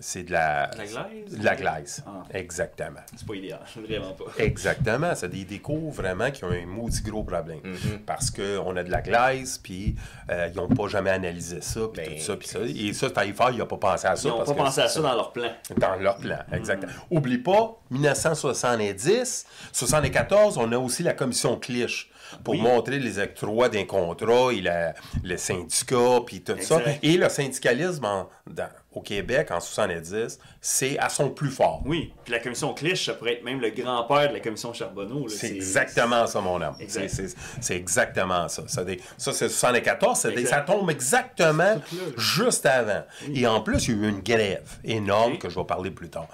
C'est 0.00 0.24
de 0.24 0.32
la. 0.32 0.66
De 0.68 0.78
la 0.78 0.84
glaise? 0.86 1.38
De 1.38 1.44
la 1.44 1.56
glaise. 1.56 2.04
Ah. 2.06 2.22
Exactement. 2.32 3.00
C'est 3.16 3.26
pas 3.26 3.34
idéal. 3.34 3.60
Vraiment 3.76 4.12
pas. 4.12 4.24
Exactement. 4.38 5.14
C'est 5.14 5.28
des 5.28 5.44
découvrent 5.44 5.90
vraiment 6.02 6.30
qui 6.30 6.44
ont 6.44 6.50
un 6.50 6.66
maudit 6.66 7.02
gros 7.02 7.22
problème. 7.24 7.60
Parce 8.04 8.30
qu'on 8.30 8.76
a 8.76 8.82
de 8.82 8.90
la 8.90 9.00
glaise, 9.02 9.58
puis 9.62 9.94
euh, 10.30 10.48
ils 10.52 10.56
n'ont 10.56 10.68
pas 10.68 10.88
jamais 10.88 11.10
analysé 11.10 11.60
ça, 11.60 11.80
puis 11.92 12.02
Ben, 12.04 12.14
tout 12.16 12.22
ça, 12.22 12.36
puis 12.36 12.48
ça. 12.48 12.58
Et 12.60 12.92
ça, 12.92 13.10
Taillefer, 13.10 13.44
il 13.52 13.58
n'a 13.58 13.66
pas 13.66 13.76
pensé 13.78 14.06
à 14.06 14.16
ça. 14.16 14.28
Ils 14.28 14.32
n'ont 14.32 14.44
pas 14.44 14.52
que 14.52 14.58
pensé 14.58 14.80
à 14.80 14.88
ça 14.88 15.00
dans 15.00 15.14
leur 15.14 15.32
plan. 15.32 15.50
dans 15.76 15.94
leur 15.96 16.16
plan, 16.18 16.38
exactement. 16.52 16.92
Oublie 17.10 17.38
pas, 17.38 17.76
1970, 17.90 19.46
74, 19.72 20.58
on 20.58 20.72
a 20.72 20.78
aussi 20.78 21.02
la 21.02 21.12
commission 21.14 21.56
Clich 21.58 22.10
pour 22.42 22.54
Oui. 22.54 22.60
montrer 22.60 22.98
les 22.98 23.18
octrois 23.18 23.68
d'un 23.68 23.84
contrat 23.84 24.52
et 24.52 24.60
la- 24.60 24.94
le 25.22 25.36
syndicat, 25.36 26.20
puis 26.26 26.42
tout 26.42 26.56
ça. 26.60 26.80
Et 27.02 27.16
le 27.16 27.28
syndicalisme 27.28 28.04
en- 28.04 28.28
dans- 28.46 28.68
au 28.96 29.02
Québec 29.02 29.50
en 29.50 29.60
70, 29.60 30.38
c'est 30.60 30.98
à 30.98 31.10
son 31.10 31.28
plus 31.30 31.50
fort. 31.50 31.82
Oui. 31.84 32.14
Puis 32.24 32.32
la 32.32 32.38
commission 32.40 32.72
Clich, 32.72 33.04
ça 33.04 33.12
pourrait 33.14 33.34
être 33.34 33.44
même 33.44 33.60
le 33.60 33.68
grand-père 33.70 34.28
de 34.30 34.32
la 34.34 34.40
commission 34.40 34.72
Charbonneau. 34.72 35.28
C'est 35.28 35.54
exactement 35.54 36.26
ça, 36.26 36.40
mon 36.40 36.60
homme. 36.62 36.74
C'est- 36.88 37.76
exactement 37.76 38.48
ça. 38.48 38.64
Ça, 38.66 38.84
des- 38.84 39.00
ça, 39.18 39.32
c'est 39.32 39.50
74. 39.50 40.18
ça, 40.18 40.30
des- 40.30 40.40
Exact. 40.40 40.54
ça 40.56 40.60
tombe 40.62 40.90
exactement 40.90 41.80
juste 42.16 42.64
avant. 42.64 43.04
Et 43.34 43.46
en 43.46 43.60
plus, 43.60 43.86
il 43.88 43.96
y 43.96 44.00
a 44.00 44.06
eu 44.06 44.08
une 44.08 44.20
grève 44.22 44.78
énorme 44.82 45.36
que 45.38 45.50
je 45.50 45.58
vais 45.58 45.64
parler 45.66 45.90
plus 45.90 46.08
tard. 46.08 46.28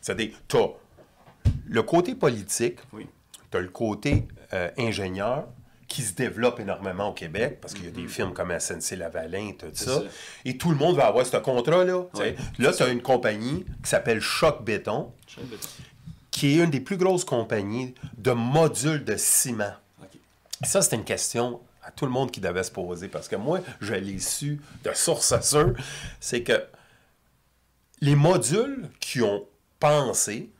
C'est-à-dire, 0.00 0.30
tu 0.46 0.56
as 0.58 0.68
le 1.68 1.82
côté 1.82 2.14
politique, 2.14 2.78
Oui. 2.92 3.06
tu 3.50 3.56
as 3.56 3.60
le 3.60 3.68
côté 3.68 4.28
euh, 4.52 4.70
ingénieur 4.78 5.48
qui 5.96 6.02
se 6.02 6.12
développe 6.12 6.60
énormément 6.60 7.08
au 7.08 7.12
Québec 7.14 7.56
parce 7.58 7.72
qu'il 7.72 7.86
y 7.86 7.88
a 7.88 7.90
des 7.90 8.06
firmes 8.06 8.34
comme 8.34 8.50
SNC-Lavalin, 8.50 9.52
tout 9.58 9.68
ça. 9.72 9.94
ça. 9.94 10.02
Et 10.44 10.58
tout 10.58 10.68
le 10.68 10.76
monde 10.76 10.94
va 10.94 11.06
avoir 11.06 11.24
ce 11.24 11.38
contrat-là. 11.38 12.04
Là, 12.58 12.72
tu 12.74 12.82
as 12.82 12.88
une 12.88 13.00
compagnie 13.00 13.64
qui 13.82 13.88
s'appelle 13.88 14.20
Choc 14.20 14.62
Béton 14.62 15.10
qui 16.30 16.48
est 16.48 16.64
une 16.64 16.70
des 16.70 16.80
plus 16.80 16.98
grosses 16.98 17.24
compagnies 17.24 17.94
de 18.18 18.32
modules 18.32 19.06
de 19.06 19.16
ciment. 19.16 19.72
Ça, 20.62 20.82
c'est 20.82 20.96
une 20.96 21.04
question 21.04 21.62
à 21.82 21.90
tout 21.90 22.04
le 22.04 22.12
monde 22.12 22.30
qui 22.30 22.42
devait 22.42 22.62
se 22.62 22.70
poser 22.70 23.08
parce 23.08 23.26
que 23.26 23.36
moi, 23.36 23.60
je 23.80 23.94
l'ai 23.94 24.18
su 24.18 24.60
de 24.84 24.92
source 24.92 25.40
sûre. 25.40 25.72
C'est 26.20 26.42
que 26.42 26.62
les 28.02 28.16
modules 28.16 28.90
qui 29.00 29.22
ont 29.22 29.46
pensé, 29.80 30.50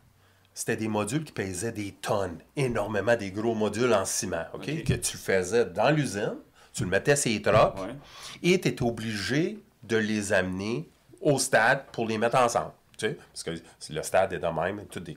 c'était 0.58 0.76
des 0.78 0.88
modules 0.88 1.22
qui 1.22 1.32
pesaient 1.32 1.70
des 1.70 1.92
tonnes, 1.92 2.38
énormément 2.56 3.14
des 3.14 3.30
gros 3.30 3.54
modules 3.54 3.92
en 3.92 4.06
ciment, 4.06 4.46
OK? 4.54 4.64
Que 4.84 4.94
tu 4.94 5.18
faisais 5.18 5.66
dans 5.66 5.90
l'usine, 5.90 6.36
tu 6.72 6.84
le 6.84 6.88
mettais 6.88 7.14
sur 7.14 7.30
les 7.30 7.42
trocs 7.42 7.78
Ouais. 7.78 7.94
et 8.42 8.58
tu 8.58 8.68
étais 8.68 8.82
obligé 8.82 9.62
de 9.82 9.98
les 9.98 10.32
amener 10.32 10.88
au 11.20 11.38
stade 11.38 11.84
pour 11.92 12.06
les 12.08 12.16
mettre 12.16 12.38
ensemble. 12.38 12.72
Tu 12.96 13.06
sais? 13.06 13.18
Parce 13.34 13.42
que 13.42 13.50
le 13.92 14.02
stade 14.02 14.32
est 14.32 14.38
de 14.38 14.46
même, 14.46 14.86
tout 14.86 14.98
des... 15.00 15.14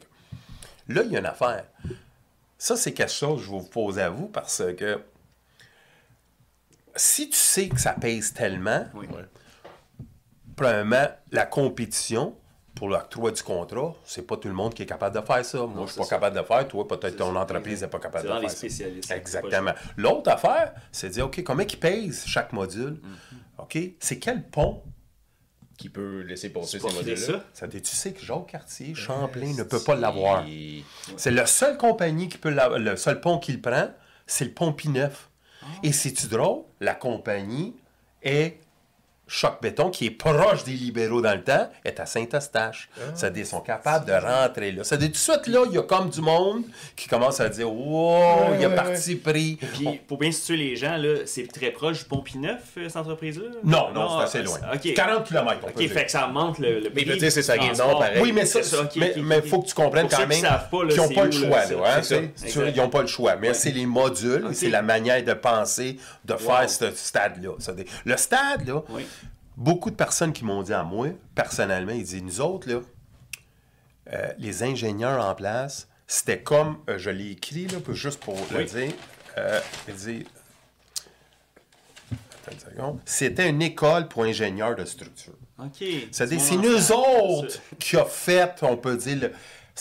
Là, 0.90 1.04
il 1.06 1.12
y 1.14 1.16
a 1.16 1.20
une 1.20 1.26
affaire. 1.26 1.64
Ça, 2.58 2.76
c'est 2.76 2.92
quelque 2.92 3.10
chose 3.14 3.40
que 3.40 3.46
je 3.46 3.52
vais 3.52 3.60
vous 3.60 3.70
poser 3.70 4.02
à 4.02 4.10
vous 4.10 4.28
parce 4.28 4.62
que 4.78 5.02
si 6.98 7.30
tu 7.30 7.38
sais 7.38 7.70
que 7.70 7.80
ça 7.80 7.94
pèse 7.94 8.34
tellement, 8.34 8.86
Oui. 8.94 9.08
premièrement, 10.58 11.08
la 11.32 11.46
compétition 11.46 12.36
pour 12.80 12.88
l'octroi 12.88 13.30
du 13.32 13.44
contrat, 13.44 13.94
c'est 14.06 14.26
pas 14.26 14.38
tout 14.38 14.48
le 14.48 14.54
monde 14.54 14.74
qui 14.74 14.84
est 14.84 14.86
capable 14.86 15.20
de 15.20 15.26
faire 15.26 15.44
ça. 15.44 15.58
Moi, 15.66 15.84
je 15.86 15.92
suis 15.92 15.98
pas 16.00 16.06
ça. 16.06 16.16
capable 16.16 16.38
de 16.38 16.44
faire. 16.44 16.66
Toi, 16.66 16.88
peut-être 16.88 17.18
ton 17.18 17.34
ça. 17.34 17.40
entreprise 17.42 17.82
n'est 17.82 17.90
pas 17.90 18.00
capable 18.00 18.26
de 18.42 18.48
faire 18.48 18.72
ça. 18.72 19.16
Exactement. 19.16 19.74
L'autre 19.98 20.32
affaire, 20.32 20.72
c'est 20.90 21.10
de 21.10 21.14
dire, 21.14 21.26
OK, 21.26 21.44
comment 21.44 21.64
ils 21.64 21.78
pèse 21.78 22.24
chaque 22.26 22.54
module? 22.54 23.02
Mm-hmm. 23.02 23.62
OK, 23.64 23.78
c'est 24.00 24.18
quel 24.18 24.48
pont? 24.48 24.82
Qui 25.78 25.90
peut 25.90 26.22
laisser 26.22 26.50
passer 26.52 26.80
ces 26.80 26.88
modèles-là. 26.94 27.42
ça? 27.54 27.68
Tu 27.68 27.80
sais 27.84 28.14
que 28.14 28.22
Jacques 28.24 28.48
Cartier, 28.48 28.96
Champlain 28.96 29.54
ne 29.58 29.64
peut 29.64 29.82
pas 29.82 29.96
l'avoir? 29.96 30.46
C'est 31.18 31.32
la 31.32 31.46
seule 31.46 31.78
compagnie 31.78 32.30
qui 32.30 32.38
peut 32.38 32.50
la- 32.50 32.78
le 32.78 32.96
seul 32.96 33.20
pont 33.20 33.40
qu'il 33.40 33.62
prend, 33.62 33.90
c'est 34.26 34.46
le 34.46 34.52
pont 34.54 34.72
Pineuf. 34.72 35.30
Ah. 35.62 35.66
Et 35.84 35.92
c'est-tu 35.92 36.28
drôle? 36.28 36.64
La 36.80 36.96
compagnie 36.96 37.76
est 38.24 38.58
Choc 39.30 39.62
Béton, 39.62 39.90
qui 39.92 40.08
est 40.08 40.12
proche 40.12 40.64
des 40.64 40.72
libéraux 40.74 41.22
dans 41.22 41.34
le 41.36 41.44
temps, 41.44 41.70
est 41.86 42.00
à 42.00 42.06
Saint-Eustache. 42.06 42.90
Ah. 42.98 43.16
Ça 43.16 43.30
ils 43.36 43.46
sont 43.46 43.62
capables 43.62 44.06
de 44.06 44.14
rentrer 44.14 44.72
là. 44.72 44.84
Ça 44.84 44.98
dit, 44.98 45.06
tout 45.08 45.12
de 45.14 45.18
suite, 45.18 45.48
là, 45.48 45.64
il 45.68 45.76
y 45.76 45.78
a 45.78 45.84
comme 45.84 46.10
du 46.10 46.20
monde 46.20 46.64
qui 46.96 47.08
commence 47.08 47.40
à 47.40 47.48
dire, 47.48 47.72
wow, 47.72 48.54
il 48.56 48.62
y 48.62 48.66
a 48.66 48.70
ouais, 48.70 48.76
parti 48.76 49.16
pris. 49.16 49.58
Puis, 49.74 50.02
pour 50.08 50.18
bien 50.18 50.32
situer 50.32 50.58
les 50.58 50.76
gens, 50.76 50.98
là, 50.98 51.20
c'est 51.26 51.48
très 51.48 51.72
proche 51.72 52.00
du 52.00 52.06
Pont-Pineuf, 52.06 52.60
euh, 52.78 52.88
cette 52.88 52.98
entreprise-là? 52.98 53.46
Non, 53.64 53.92
non, 53.94 54.18
c'est 54.18 54.24
assez 54.24 54.38
ah, 54.40 54.44
loin. 54.44 54.60
OK. 54.76 54.94
40 54.94 55.24
km, 55.28 55.58
on 55.62 55.66
peut 55.68 55.72
OK, 55.72 55.78
dire. 55.78 55.92
fait 55.92 56.06
que 56.06 56.12
ça 56.12 56.28
monte 56.28 56.60
le, 56.60 56.80
le 56.80 56.90
Mais 56.94 57.02
je 57.02 57.06
veux 57.06 57.12
prix 57.12 57.20
dire, 57.20 57.32
c'est 57.32 57.44
sa 57.44 57.54
du 57.54 57.60
rive 57.62 57.78
nord, 57.78 57.78
transport. 57.78 58.00
pareil. 58.00 58.22
Oui, 58.22 58.32
mais 58.34 58.46
ça, 58.46 58.64
C'est 58.64 58.76
ça, 58.76 58.82
ok, 58.82 58.92
mais 58.98 59.14
mais 59.18 59.42
faut 59.42 59.62
que 59.62 59.68
tu 59.68 59.74
comprennes 59.74 60.08
Pour 60.08 60.18
quand 60.18 60.28
même 60.28 60.42
savent 60.42 60.70
pas, 60.70 60.84
là, 60.84 60.90
qu'ils 60.90 60.98
n'ont 60.98 61.08
c'est 61.08 61.14
pas 61.14 61.26
le 61.26 61.32
choix. 61.32 61.62
c'est- 61.62 61.74
là, 61.76 61.82
hein, 61.86 62.00
c'est 62.02 62.16
ça, 62.16 62.22
c'est-. 62.36 62.72
Ils 62.72 62.78
n'ont 62.78 62.90
pas 62.90 63.02
le 63.02 63.08
choix. 63.08 63.36
Mais 63.36 63.54
c'est 63.54 63.72
les 63.72 63.86
modules, 63.86 64.50
c'est 64.54 64.70
la 64.70 64.82
manière 64.82 65.24
de 65.24 65.34
penser, 65.34 65.98
de 66.26 66.36
faire 66.36 66.70
ce 66.70 66.92
stade-là. 66.92 67.52
Ça 67.60 67.74
Le 68.06 68.18
stade, 68.18 68.68
là, 68.68 68.82
Oui. 68.90 69.06
Beaucoup 69.60 69.92
de 69.92 69.96
personnes 69.96 70.34
qui 70.34 70.44
m'ont 70.46 70.64
dit 70.64 70.74
à 70.74 70.84
moi, 70.84 71.10
personnellement, 71.36 71.92
ils 71.92 72.04
disent, 72.04 72.24
nous 72.24 72.42
autres, 72.42 72.68
là, 72.68 72.80
euh, 74.14 74.32
les 74.40 74.64
ingénieurs 74.64 75.24
en 75.24 75.36
place, 75.36 75.88
c'était 76.08 76.42
comme, 76.42 76.80
euh, 76.90 76.98
je 76.98 77.12
l'ai 77.12 77.32
écrit, 77.32 77.68
là, 77.68 77.78
juste 77.94 78.20
pour 78.22 78.36
le 78.52 78.64
dire, 78.64 78.94
euh, 79.38 79.60
seconde, 82.58 83.00
c'était 83.06 83.48
une 83.50 83.62
école 83.62 84.08
pour 84.08 84.24
ingénieurs 84.24 84.76
de 84.76 84.86
structure. 84.86 85.34
OK. 85.60 85.84
C'est-à-dire, 86.12 86.40
c'est 86.42 86.56
nous 86.56 86.92
autres 86.92 87.60
qui 87.78 87.96
a 87.98 88.06
fait, 88.06 88.54
on 88.64 88.78
peut 88.78 88.98
dire, 88.98 89.18
le- 89.22 89.32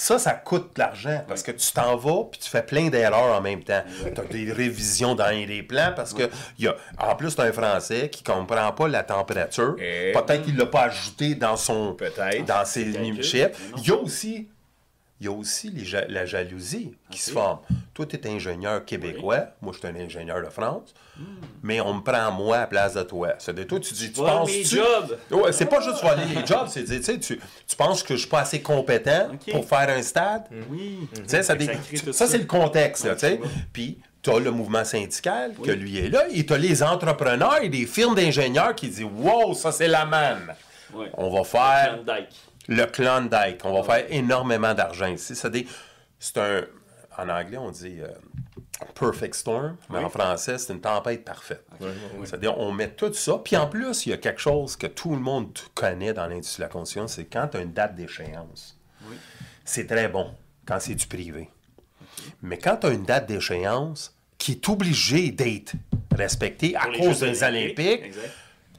Ça, 0.00 0.18
ça 0.18 0.32
coûte 0.32 0.76
de 0.76 0.78
l'argent 0.78 1.24
parce 1.26 1.42
que 1.42 1.50
tu 1.50 1.72
t'en 1.72 1.96
vas 1.96 2.24
puis 2.30 2.38
tu 2.38 2.48
fais 2.48 2.62
plein 2.62 2.88
d'erreurs 2.88 3.36
en 3.36 3.40
même 3.40 3.64
temps. 3.64 3.82
Tu 4.14 4.20
as 4.20 4.24
des 4.24 4.52
révisions 4.52 5.16
dans 5.16 5.28
les 5.28 5.62
plans 5.64 5.92
parce 5.96 6.14
que 6.14 6.30
y 6.58 6.68
a, 6.68 6.76
en 6.98 7.16
plus, 7.16 7.34
tu 7.34 7.40
un 7.42 7.52
Français 7.52 8.08
qui 8.08 8.22
comprend 8.22 8.70
pas 8.72 8.86
la 8.86 9.02
température. 9.02 9.74
Et- 9.80 10.12
Peut-être 10.12 10.42
qu'il 10.44 10.56
l'a 10.56 10.66
pas 10.66 10.82
ajouté 10.84 11.34
dans 11.34 11.56
son 11.56 11.96
dans 12.46 12.64
ses 12.64 12.84
non. 12.84 13.50
Il 13.78 13.88
y 13.88 13.90
a 13.90 13.96
aussi 13.96 14.48
il 15.20 15.26
y 15.26 15.28
a 15.28 15.32
aussi 15.32 15.70
les 15.70 15.84
ja- 15.84 16.06
la 16.08 16.26
jalousie 16.26 16.92
qui 17.10 17.20
se 17.20 17.32
forme. 17.32 17.58
Toi, 17.92 18.06
tu 18.06 18.16
es 18.16 18.26
ingénieur 18.28 18.84
québécois, 18.84 19.48
moi, 19.60 19.72
je 19.72 19.78
suis 19.78 19.88
un 19.88 20.00
ingénieur 20.00 20.40
de 20.40 20.48
France, 20.48 20.94
mais 21.62 21.80
on 21.80 21.94
me 21.94 22.00
prend 22.02 22.30
moi 22.30 22.56
à 22.56 22.60
la 22.60 22.66
place 22.68 22.94
de 22.94 23.02
toi. 23.02 23.34
C'est-à-dire, 23.38 23.66
toi, 23.66 23.80
tu 23.80 23.94
dis, 23.94 24.12
tu 24.12 24.20
penses. 24.20 24.48
mes 24.48 24.62
tu... 24.62 24.76
jobs. 24.76 25.18
Ouais, 25.30 25.52
c'est 25.52 25.66
pas 25.66 25.80
juste 25.80 26.00
voler 26.02 26.24
les 26.34 26.46
jobs, 26.46 26.68
c'est 26.68 26.84
dire, 26.84 27.00
tu 27.00 27.40
tu, 27.66 27.76
penses 27.76 28.02
que 28.04 28.14
je 28.14 28.20
suis 28.20 28.28
pas 28.28 28.40
assez 28.40 28.62
compétent 28.62 29.30
pour 29.50 29.64
faire 29.64 29.88
un 29.90 30.02
stade? 30.02 30.44
Oui. 30.70 31.08
Sais, 31.26 31.42
ça, 31.42 31.56
c'est 32.26 32.38
le 32.38 32.46
contexte, 32.46 33.04
là. 33.04 33.16
Puis, 33.72 33.98
tu 34.22 34.30
as 34.30 34.38
le 34.38 34.50
mouvement 34.50 34.84
syndical 34.84 35.54
que 35.54 35.70
lui 35.70 35.98
est 35.98 36.08
là, 36.08 36.24
et 36.30 36.44
tu 36.46 36.52
as 36.52 36.58
les 36.58 36.82
entrepreneurs 36.82 37.62
et 37.62 37.68
des 37.68 37.86
firmes 37.86 38.14
d'ingénieurs 38.14 38.74
qui 38.74 38.88
disent 38.88 39.04
Wow, 39.04 39.54
ça, 39.54 39.72
c'est 39.72 39.88
la 39.88 40.04
manne. 40.04 40.54
On 41.14 41.30
va 41.30 41.44
faire. 41.44 41.98
Le 42.68 42.84
Klondike. 42.86 43.64
On 43.64 43.80
va 43.80 43.82
faire 43.82 44.06
énormément 44.10 44.74
d'argent 44.74 45.06
ici. 45.06 45.34
C'est 45.34 46.38
un. 46.38 46.62
En 47.16 47.28
anglais, 47.30 47.56
on 47.58 47.72
dit 47.72 47.98
euh, 48.00 48.06
perfect 48.94 49.34
storm, 49.34 49.76
mais 49.90 49.98
Oui. 49.98 50.04
en 50.04 50.08
français, 50.08 50.56
c'est 50.56 50.72
une 50.72 50.80
tempête 50.80 51.24
parfaite. 51.24 51.66
C'est-à-dire, 52.24 52.56
on 52.58 52.70
met 52.70 52.90
tout 52.90 53.12
ça. 53.12 53.38
Puis 53.44 53.56
en 53.56 53.66
plus, 53.66 54.06
il 54.06 54.10
y 54.10 54.12
a 54.12 54.18
quelque 54.18 54.40
chose 54.40 54.76
que 54.76 54.86
tout 54.86 55.10
le 55.10 55.20
monde 55.20 55.50
connaît 55.74 56.12
dans 56.12 56.28
l'industrie 56.28 56.60
de 56.60 56.66
la 56.66 56.68
construction 56.68 57.08
c'est 57.08 57.24
quand 57.24 57.48
tu 57.48 57.56
as 57.56 57.60
une 57.62 57.72
date 57.72 57.96
d'échéance. 57.96 58.78
C'est 59.64 59.86
très 59.88 60.06
bon 60.08 60.32
quand 60.64 60.78
c'est 60.78 60.94
du 60.94 61.08
privé. 61.08 61.50
Mais 62.40 62.56
quand 62.56 62.76
tu 62.76 62.86
as 62.86 62.90
une 62.90 63.04
date 63.04 63.26
d'échéance 63.26 64.14
qui 64.38 64.52
est 64.52 64.68
obligée 64.68 65.32
d'être 65.32 65.72
respectée 66.16 66.76
à 66.76 66.82
Pour 66.86 66.98
cause 66.98 67.20
des 67.20 67.42
Olympiques, 67.42 68.12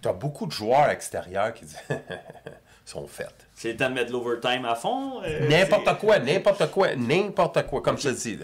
tu 0.02 0.08
as 0.08 0.14
beaucoup 0.14 0.46
de 0.46 0.52
joueurs 0.54 0.90
extérieurs 0.90 1.54
qui 1.54 1.66
disent 1.66 1.78
sont 2.86 3.06
faits. 3.06 3.36
C'est 3.62 3.72
le 3.72 3.76
temps 3.76 3.90
de 3.90 3.96
mettre 3.96 4.14
l'overtime 4.14 4.64
à 4.64 4.74
fond. 4.76 5.22
euh, 5.22 5.50
N'importe 5.50 6.00
quoi, 6.00 6.18
n'importe 6.20 6.72
quoi, 6.72 6.96
n'importe 6.96 7.66
quoi. 7.68 7.82
Comme 7.82 7.98
je 7.98 8.08
te 8.08 8.14
dis, 8.16 8.40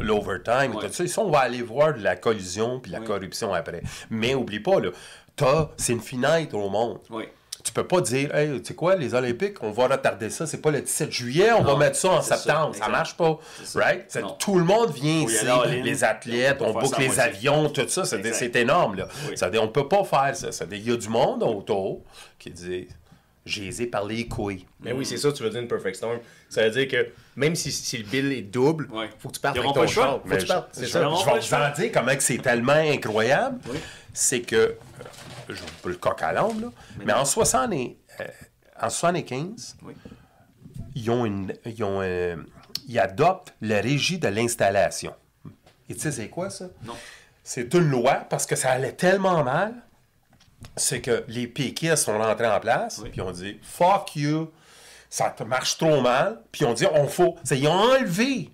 l'overtime, 0.00 0.76
Ouais. 0.76 0.86
tout 0.88 0.92
ça, 0.92 1.06
ça, 1.06 1.20
on 1.22 1.30
va 1.30 1.38
aller 1.40 1.62
voir 1.62 1.94
de 1.94 2.02
la 2.02 2.16
collusion 2.16 2.78
puis 2.80 2.92
la 2.92 3.00
Oui. 3.00 3.06
corruption 3.06 3.54
après. 3.54 3.82
Mais 4.10 4.34
oublie 4.34 4.60
pas, 4.60 4.78
là, 4.80 4.90
c'est 5.76 5.92
une 5.94 6.00
finite 6.02 6.52
au 6.52 6.68
monde. 6.68 6.98
Oui. 7.10 7.24
Tu 7.64 7.72
peux 7.72 7.86
pas 7.86 8.00
dire, 8.00 8.34
hey, 8.34 8.60
tu 8.60 8.68
sais 8.68 8.74
quoi, 8.74 8.96
les 8.96 9.14
Olympiques, 9.14 9.62
on 9.62 9.70
va 9.70 9.86
retarder 9.86 10.30
ça, 10.30 10.46
c'est 10.48 10.60
pas 10.60 10.72
le 10.72 10.80
17 10.82 11.12
juillet, 11.12 11.52
on 11.52 11.62
Non, 11.62 11.72
va 11.74 11.78
mettre 11.78 11.96
ça 11.96 12.08
en 12.10 12.20
ça, 12.20 12.36
septembre. 12.36 12.72
Ça, 12.74 12.78
exact. 12.78 12.90
marche 12.90 13.16
pas. 13.16 13.38
Ça. 13.64 13.78
Right? 13.80 14.18
Tout 14.40 14.58
le 14.58 14.64
monde 14.64 14.90
vient 14.90 15.22
ici, 15.22 15.46
les 15.82 16.02
athlètes, 16.04 16.58
On 16.60 16.72
boucle 16.72 16.88
ça 16.88 16.98
les 16.98 17.06
moitié. 17.06 17.22
avions, 17.22 17.68
tout 17.70 17.88
ça, 17.88 18.04
c'est 18.04 18.56
énorme. 18.56 18.96
Là. 18.96 19.08
Oui. 19.28 19.38
Ça 19.38 19.48
on 19.60 19.68
peut 19.68 19.86
pas 19.88 20.02
faire 20.04 20.34
ça. 20.36 20.50
Ça 20.52 20.64
Il 20.72 20.86
y 20.86 20.92
a 20.92 20.96
du 20.96 21.08
monde 21.08 21.42
autour 21.44 22.00
qui 22.38 22.50
dit, 22.50 22.88
j'ai 23.44 23.62
les 23.62 23.82
ai 23.82 23.86
par 23.86 24.04
les 24.04 24.26
couilles. 24.28 24.66
Mais 24.80 24.92
oui, 24.92 25.04
c'est 25.04 25.16
ça, 25.16 25.32
tu 25.32 25.42
veux 25.42 25.50
dire 25.50 25.60
une 25.60 25.68
perfect 25.68 25.96
storm. 25.96 26.18
Ça 26.48 26.62
veut 26.62 26.70
dire 26.70 26.88
que 26.88 27.10
même 27.36 27.54
si, 27.56 27.72
si 27.72 27.98
le 27.98 28.04
bill 28.04 28.32
est 28.32 28.42
double, 28.42 28.88
Ouais. 28.92 29.10
faut 29.18 29.28
que 29.28 29.34
tu 29.34 29.40
partes 29.40 29.58
avec 29.58 29.72
ton 29.72 29.86
char. 29.86 30.20
Faut 30.22 30.28
Mais 30.28 30.36
que 30.36 30.42
tu 30.42 30.46
partes, 30.48 30.70
je, 30.74 30.80
c'est 30.80 30.86
je- 30.86 30.90
ça. 30.90 31.00
je 31.00 31.04
vais 31.04 31.40
vous 31.40 31.54
en 31.54 31.70
dire 31.72 31.90
comment 31.92 32.14
que 32.16 32.22
c'est 32.22 32.38
tellement 32.38 32.72
incroyable. 32.72 33.58
Oui. 33.70 33.78
C'est 34.12 34.42
que, 34.42 34.56
euh, 34.56 34.74
je 35.48 35.54
pas 35.82 35.88
le 35.88 35.96
coq 35.96 36.22
à 36.22 36.32
l'ombre, 36.32 36.60
là, 36.60 36.72
mais, 37.04 37.12
en, 37.12 37.24
60 37.24 37.72
et- 37.72 37.96
euh, 38.20 38.24
en 38.80 38.90
75, 38.90 39.76
Oui. 39.82 39.94
ils, 40.94 41.10
ont 41.10 41.24
une, 41.24 41.52
ils, 41.66 41.82
ont, 41.82 42.00
euh, 42.02 42.36
ils 42.86 42.98
adoptent 42.98 43.54
la 43.60 43.80
régie 43.80 44.18
de 44.18 44.28
l'installation. 44.28 45.14
Et 45.88 45.94
tu 45.94 46.00
sais, 46.00 46.12
c'est 46.12 46.28
quoi 46.28 46.48
ça? 46.50 46.66
Non. 46.84 46.94
C'est 47.42 47.74
une 47.74 47.88
loi 47.90 48.14
parce 48.30 48.46
que 48.46 48.54
ça 48.54 48.70
allait 48.70 48.92
tellement 48.92 49.42
mal. 49.42 49.74
C'est 50.76 51.00
que 51.00 51.24
les 51.28 51.46
péquistes 51.46 51.96
sont 51.98 52.18
rentrés 52.18 52.46
en 52.46 52.60
place, 52.60 53.00
Oui. 53.02 53.10
puis 53.10 53.20
ont 53.20 53.30
dit 53.30 53.58
fuck 53.62 54.16
you, 54.16 54.50
ça 55.10 55.30
te 55.30 55.42
marche 55.42 55.76
trop 55.78 56.00
mal, 56.00 56.40
puis 56.50 56.64
on 56.64 56.72
dit 56.72 56.86
on 56.94 57.06
faut. 57.06 57.36
Ils 57.50 57.66
ont 57.68 57.72
enlevé 57.72 58.50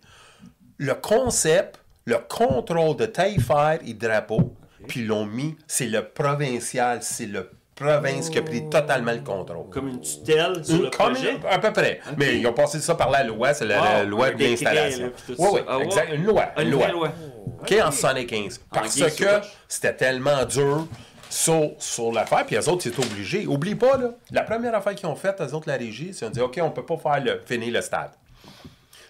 le 0.79 0.95
concept, 0.95 1.81
le 2.05 2.17
contrôle 2.29 2.97
de 2.97 3.07
taille-fer 3.07 3.79
et 3.87 3.95
drapeau, 3.95 4.55
puis 4.87 5.00
ils 5.00 5.07
l'ont 5.07 5.27
mis, 5.27 5.57
c'est 5.67 5.87
le 5.87 6.05
provincial, 6.09 6.99
c'est 7.03 7.27
le 7.27 7.50
province 7.75 8.29
qui 8.29 8.38
a 8.38 8.43
pris 8.43 8.69
totalement 8.69 9.12
le 9.12 9.21
contrôle. 9.21 9.69
Comme 9.71 9.87
une 9.88 10.00
tutelle 10.00 10.65
sur 10.65 10.83
le 10.83 10.91
Comme 10.91 11.12
projet? 11.12 11.38
à 11.49 11.59
peu 11.61 11.73
près. 11.73 12.00
Mais 12.17 12.38
ils 12.41 12.47
ont 12.49 12.53
passé 12.53 12.81
ça 12.81 12.97
par 12.97 13.09
la 13.11 13.23
loi, 13.23 13.55
c'est 13.55 13.67
la, 13.67 14.00
Wow, 14.03 14.09
loi 14.09 14.31
de 14.33 14.43
l'installation. 14.43 15.12
puis 15.25 15.37
Oui, 15.38 15.49
oui, 15.53 15.61
Ah 15.69 15.79
exact. 15.81 16.12
Une 16.12 16.25
loi. 16.25 16.47
Ah, 16.57 16.62
Une 16.62 16.71
loi. 16.73 16.88
loi. 16.88 17.12
OK, 17.61 17.75
en 17.85 17.91
75. 17.93 18.61
Parce 18.73 18.97
que 19.15 19.25
c'était 19.69 19.95
tellement 19.95 20.45
dur 20.45 20.88
sur, 21.30 21.73
sur 21.78 22.12
l'affaire, 22.12 22.47
puis 22.47 22.56
les 22.56 22.68
autres, 22.68 22.82
c'est 22.82 22.99
obligé. 22.99 23.47
Oublie 23.47 23.75
pas, 23.75 23.97
là, 23.97 24.14
la 24.30 24.42
première 24.42 24.75
affaire 24.75 24.94
qu'ils 24.94 25.08
ont 25.08 25.16
faite, 25.16 25.40
eux 25.40 25.54
autres, 25.54 25.68
la 25.68 25.76
régie, 25.76 26.12
c'est 26.12 26.20
qu'ils 26.20 26.28
ont 26.28 26.30
dit, 26.30 26.40
OK, 26.40 26.58
on 26.62 26.70
peut 26.70 26.87
pas 26.87 26.97
faire 26.97 27.25
le, 27.25 27.40
finir 27.44 27.73
le 27.73 27.80
stade. 27.82 28.12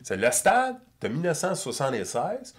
C'est 0.03 0.17
le 0.17 0.31
stade 0.31 0.77
de 1.01 1.09
1976. 1.09 2.55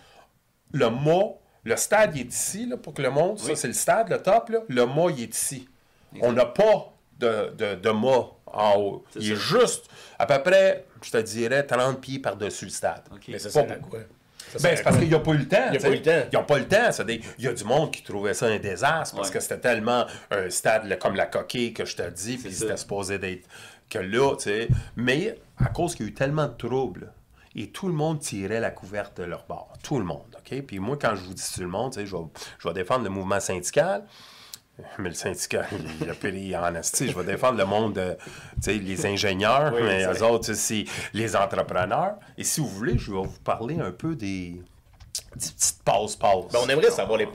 Le 0.71 0.89
mât, 0.89 1.33
le 1.63 1.75
stade, 1.75 2.15
il 2.15 2.21
est 2.21 2.33
ici, 2.33 2.65
là, 2.67 2.77
pour 2.77 2.93
que 2.93 3.01
le 3.01 3.09
monde, 3.09 3.39
ça, 3.39 3.55
c'est 3.55 3.67
le 3.67 3.73
stade, 3.73 4.09
le 4.09 4.21
top, 4.21 4.49
là. 4.49 4.59
Le 4.67 4.85
mât, 4.85 5.11
il 5.11 5.23
est 5.23 5.35
ici. 5.35 5.67
On 6.21 6.31
n'a 6.31 6.45
pas 6.45 6.93
de, 7.17 7.53
de, 7.57 7.75
de 7.75 7.89
mât 7.89 8.27
en 8.47 8.79
haut. 8.79 9.03
C'est 9.11 9.19
Il 9.19 9.31
est 9.33 9.35
juste 9.35 9.85
à 10.17 10.25
peu 10.25 10.41
près, 10.41 10.85
je 11.01 11.11
te 11.11 11.17
dirais, 11.17 11.63
30 11.63 11.99
pieds 11.99 12.19
par-dessus 12.19 12.65
le 12.65 12.71
stade. 12.71 13.03
OK. 13.11 13.23
Mais 13.27 13.39
ça 13.39 13.63
Pas 13.63 13.75
beaucoup. 13.75 13.97
Ben, 14.62 14.75
c'est 14.77 14.84
parce 14.84 14.98
qu'il 14.98 15.08
n'y 15.10 15.13
a 15.15 15.20
pas 15.20 15.32
eu 15.32 15.38
le 15.38 15.48
temps. 15.48 15.68
Il 15.70 15.75
y 15.75 15.77
a 15.77 15.79
pas 15.82 15.89
eu 15.89 15.96
le 15.96 16.01
temps. 16.01 16.27
Ils 16.32 16.36
n'ont 16.36 16.44
pas 16.46 16.58
eu 16.58 16.62
le 16.62 16.68
temps. 16.68 16.89
Il 17.38 17.44
y 17.44 17.48
a 17.48 17.53
du 17.53 17.63
monde 17.63 17.91
qui 17.91 18.03
trouvait 18.03 18.34
ça 18.34 18.48
un 18.48 18.58
désastre 18.58 19.15
parce 19.15 19.27
Ouais. 19.29 19.34
que 19.36 19.39
c'était 19.39 19.60
tellement 19.60 20.06
un 20.32 20.50
stade 20.50 20.98
comme 21.00 21.15
la 21.15 21.25
coquille 21.25 21.74
que 21.74 21.86
je 21.86 21.96
te 21.96 22.10
dis, 22.10 22.38
puis 22.38 22.51
c'était 22.53 22.77
supposé 22.77 23.20
d'être 23.20 23.48
que 23.89 24.00
là, 24.00 24.36
tu 24.36 24.44
sais. 24.46 24.68
Mais 24.96 25.38
à 25.58 25.65
cause 25.70 25.96
qu'il 25.96 26.06
y 26.06 26.10
a 26.10 26.12
eu 26.12 26.13
tellement 26.15 26.48
de 26.48 26.53
troubles, 26.53 27.12
et 27.56 27.68
tout 27.72 27.88
le 27.88 27.94
monde 27.94 28.20
tirait 28.20 28.60
la 28.60 28.70
couverte 28.72 29.18
de 29.18 29.24
leur 29.24 29.44
bord. 29.48 29.74
Tout 29.84 29.98
le 29.98 30.06
monde, 30.06 30.36
OK? 30.38 30.62
Puis 30.62 30.79
moi, 30.79 30.98
quand 31.01 31.15
je 31.15 31.22
vous 31.24 31.34
dis 31.34 31.44
tout 31.53 31.62
le 31.62 31.68
monde, 31.68 31.91
tu 31.94 32.00
sais, 32.00 32.06
je 32.06 32.15
vais, 32.15 32.22
je 32.60 32.68
vais 32.68 32.74
défendre 32.74 33.03
le 33.03 33.10
mouvement 33.10 33.39
syndical. 33.39 34.03
Mais 34.98 35.09
le 35.09 35.15
syndicat, 35.15 35.65
il 36.01 36.09
a 36.09 36.13
péri 36.13 36.55
en 36.55 36.75
esti. 36.75 37.09
Je 37.09 37.17
vais 37.17 37.25
défendre 37.25 37.57
le 37.57 37.65
monde, 37.65 38.17
sais, 38.62 38.74
les 38.74 39.05
ingénieurs, 39.05 39.74
Oui, 39.74 39.81
mais 39.83 40.05
eux 40.05 40.24
autres, 40.24 40.53
c'est 40.53 40.86
les 41.13 41.36
entrepreneurs. 41.36 42.15
Et 42.38 42.43
si 42.43 42.59
vous 42.59 42.69
voulez, 42.69 42.98
je 42.98 43.12
vais 43.12 43.21
vous 43.21 43.39
parler 43.43 43.79
un 43.79 43.91
peu 43.91 44.15
des, 44.15 44.62
des 45.35 45.45
petites 45.47 45.79
passe-passe. 45.83 46.51
Ben, 46.51 46.59
on 46.63 46.69
aimerait 46.69 46.91
savoir 46.91 47.17
les 47.17 47.25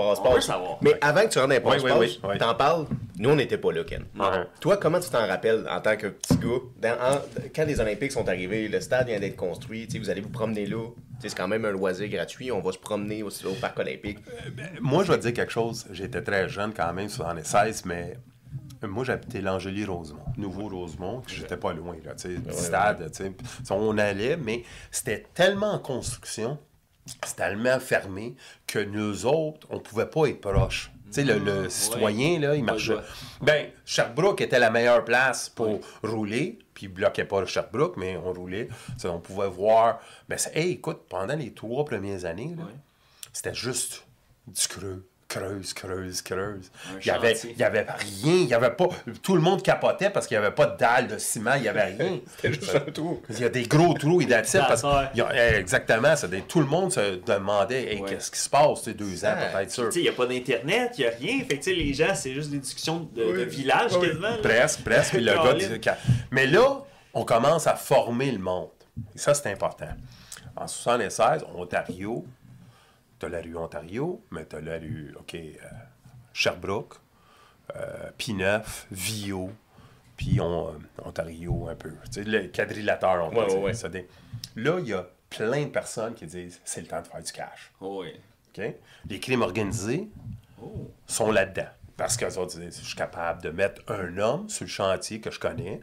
savoir. 0.41 0.79
Mais 0.81 0.95
avant 1.01 1.23
que 1.23 1.29
tu 1.29 1.39
rentres 1.39 1.61
dans 1.61 1.73
les 1.73 1.81
oui, 1.83 1.91
oui, 1.99 2.21
oui. 2.29 2.39
t'en 2.39 2.55
parles. 2.55 2.87
Nous, 3.19 3.31
on 3.31 3.37
n'était 3.37 3.59
pas 3.59 3.73
là, 3.73 3.85
Ken. 3.85 4.05
Ouais. 4.19 4.27
Toi, 4.61 4.77
comment 4.77 5.01
tu 5.01 5.09
t'en 5.09 5.27
rappelles 5.27 5.67
en 5.71 5.81
tant 5.81 5.97
que 5.97 6.09
petit 6.09 6.37
gars? 6.37 6.59
Dans- 6.81 7.15
en- 7.17 7.21
quand 7.55 7.65
les 7.65 7.81
Olympiques 7.81 8.13
sont 8.13 8.29
arrivés, 8.29 8.69
le 8.69 8.81
stade 8.81 9.07
vient 9.07 9.21
d'être 9.21 9.37
construit, 9.37 9.87
tu 9.87 9.93
sais, 9.93 9.99
vous 9.99 10.11
allez 10.11 10.21
vous 10.21 10.29
promener 10.31 10.67
là. 10.67 10.87
Tu 10.87 11.23
sais, 11.23 11.29
C'est 11.31 11.37
quand 11.37 11.49
même 11.49 11.65
un 11.65 11.71
loisir 11.71 12.09
gratuit. 12.09 12.51
On 12.53 12.61
va 12.61 12.73
se 12.73 12.79
promener 12.79 13.23
au, 13.23 13.29
au 13.29 13.55
parc 13.61 13.79
olympique. 13.79 14.19
Moi, 14.81 15.05
je 15.05 15.13
vais 15.13 15.19
te 15.19 15.23
dire 15.23 15.35
quelque 15.35 15.53
chose. 15.53 15.87
J'étais 15.93 16.23
très 16.23 16.49
jeune 16.49 16.73
quand 16.75 16.93
même, 16.93 17.09
76, 17.09 17.85
mais 17.87 18.19
moi, 18.83 19.05
j'habitais 19.05 19.41
l'Angélie-Rosemont, 19.41 20.25
Nouveau-Rosemont, 20.37 21.21
que 21.23 21.31
j'étais 21.33 21.57
pas 21.57 21.73
loin, 21.73 21.97
là, 22.05 22.15
tu 22.15 22.35
sais, 22.35 22.39
du 22.41 22.53
stade, 22.53 23.11
tu 23.13 23.25
sais. 23.25 23.33
On 23.71 23.97
allait, 23.97 24.37
mais 24.37 24.63
c'était 24.91 25.25
tellement 25.35 25.73
en 25.73 25.79
construction, 25.79 26.59
c'était 27.07 27.35
tellement 27.37 27.79
fermé, 27.81 28.35
que 28.67 28.79
nous 28.79 29.27
autres, 29.27 29.67
on 29.71 29.79
pouvait 29.81 30.07
pas 30.07 30.27
être 30.27 30.41
proches. 30.41 30.91
Tu 31.07 31.21
sais, 31.21 31.25
le, 31.25 31.39
le 31.39 31.69
citoyen, 31.71 32.41
là, 32.41 32.57
il 32.57 32.65
marchait. 32.65 32.95
Ben, 33.41 33.71
Sherbrooke 33.85 34.41
était 34.41 34.59
la 34.59 34.71
meilleure 34.71 35.05
place 35.05 35.49
pour 35.49 35.81
rouler, 36.03 36.59
puis 36.75 36.87
il 36.87 36.89
bloquait 36.89 37.25
pas 37.25 37.45
Sherbrooke, 37.47 37.97
mais 37.97 38.17
on 38.17 38.33
roulait. 38.33 38.69
On 39.05 39.21
pouvait 39.21 39.49
voir. 39.49 40.01
Ben, 40.29 40.39
c'est- 40.39 40.57
hey, 40.57 40.73
écoute, 40.73 41.03
pendant 41.09 41.37
les 41.37 41.53
trois 41.53 41.85
premières 41.85 42.25
années, 42.25 42.57
c'était 43.33 43.55
juste 43.55 44.07
du 44.49 44.67
creux. 44.67 45.07
Creuse, 45.35 45.73
creuse, 45.73 46.23
creuse. 46.23 46.71
Un 46.95 47.01
Il 47.01 47.07
y 47.07 47.11
avait, 47.11 47.33
il 47.45 47.57
y 47.59 47.65
avait 47.65 47.81
rien, 47.83 48.33
il 48.35 48.47
y 48.47 48.55
avait 48.55 48.71
pas. 48.71 48.89
Tout 49.23 49.35
le 49.35 49.41
monde 49.41 49.63
capotait 49.63 50.11
parce 50.11 50.27
qu'il 50.29 50.39
n'y 50.39 50.45
avait 50.45 50.55
pas 50.55 50.67
de 50.67 50.77
dalle 50.77 51.09
de 51.09 51.19
ciment, 51.19 51.55
il 51.57 51.63
n'y 51.63 51.69
avait 51.69 51.85
rien. 51.85 52.19
C'était 52.37 52.53
juste 52.53 52.75
un 52.75 52.91
trou. 52.93 53.21
Il 53.31 53.41
y 53.41 53.45
a 53.45 53.49
des 53.49 53.65
gros 53.65 53.95
trous 53.95 54.23
parce 54.29 54.85
a- 54.85 55.11
eh, 55.15 55.57
Exactement, 55.57 56.15
tout 56.47 56.61
le 56.61 56.67
monde 56.67 56.93
se 56.93 57.17
demandait 57.17 57.95
hey, 57.95 58.01
Ouais. 58.01 58.11
qu'est-ce 58.11 58.31
qui 58.31 58.39
se 58.39 58.49
passe, 58.49 58.83
tu 58.83 58.91
sais, 58.91 58.95
deux 58.95 59.25
ans, 59.25 59.35
Ah, 59.37 59.47
peut-être 59.59 59.71
sûr. 59.73 59.85
Tu 59.87 59.93
sais, 59.93 59.99
il 60.01 60.03
n'y 60.05 60.09
a 60.09 60.13
pas 60.13 60.27
d'Internet, 60.27 60.93
il 60.99 61.01
n'y 61.01 61.07
a 61.07 61.11
rien. 61.11 61.39
Fait 61.45 61.59
que, 61.59 61.65
tu 61.65 61.71
sais, 61.71 61.75
les 61.75 61.93
gens, 61.95 62.15
c'est 62.15 62.33
juste 62.35 62.51
des 62.51 62.59
discussions 62.59 63.09
de, 63.15 63.25
de 63.25 63.43
village 63.43 63.93
Oui. 63.99 64.09
quasiment. 64.09 64.37
Presque, 64.43 64.85
presque. 64.85 65.11
Puis 65.15 65.21
le 65.25 65.33
gars 65.45 65.55
dit 65.55 65.67
Mais 66.31 66.47
là, 66.47 66.81
on 67.13 67.25
commence 67.25 67.67
à 67.67 67.75
former 67.75 68.31
le 68.31 68.39
monde. 68.39 68.69
Et 69.15 69.19
ça, 69.19 69.35
c'est 69.35 69.51
important. 69.51 69.89
En 70.57 70.69
76, 70.69 71.45
Ontario, 71.57 72.25
tu 73.29 73.35
as 73.35 73.39
la 73.39 73.43
rue 73.43 73.57
Ontario, 73.57 74.23
mais 74.31 74.47
tu 74.47 74.57
as 74.57 74.61
la 74.61 74.79
rue, 74.79 75.15
OK, 75.19 75.35
euh, 75.35 75.49
Sherbrooke, 76.33 76.95
euh, 77.77 78.11
P9, 78.19 78.87
Vio, 78.91 79.51
puis 80.17 80.41
on- 80.41 80.69
euh, 80.69 80.73
Ontario 81.05 81.69
un 81.69 81.75
peu. 81.75 81.91
Tu 82.07 82.13
sais, 82.13 82.25
le 82.25 82.49
quadrilateur, 82.49 83.25
on 83.25 83.31
peut 83.31 83.39
Ouais, 83.41 83.47
dire. 83.47 83.61
ouais. 83.85 83.89
Des- 83.91 84.09
Là, 84.57 84.79
il 84.81 84.89
y 84.89 84.93
a 84.95 85.07
plein 85.31 85.63
de 85.65 85.71
personnes 85.71 86.15
qui 86.15 86.27
disent 86.27 86.61
c'est 86.65 86.81
le 86.81 86.87
temps 86.87 87.01
de 87.03 87.07
faire 87.07 87.23
du 87.23 87.33
cash. 87.33 87.73
Oh, 87.81 88.03
oui. 88.03 88.13
Les 89.09 89.19
crimes 89.19 89.43
organisés 89.43 90.09
Oh. 90.63 90.89
sont 91.09 91.33
là-dedans. 91.33 91.67
Parce 91.97 92.17
qu'eux 92.17 92.37
autres 92.39 92.59
disent 92.59 92.79
je 92.81 92.87
suis 92.87 92.97
capable 92.97 93.43
de 93.43 93.51
mettre 93.51 93.83
un 93.89 94.17
homme 94.19 94.49
sur 94.49 94.65
le 94.65 94.71
chantier 94.71 95.21
que 95.21 95.31
je 95.33 95.41
connais, 95.41 95.81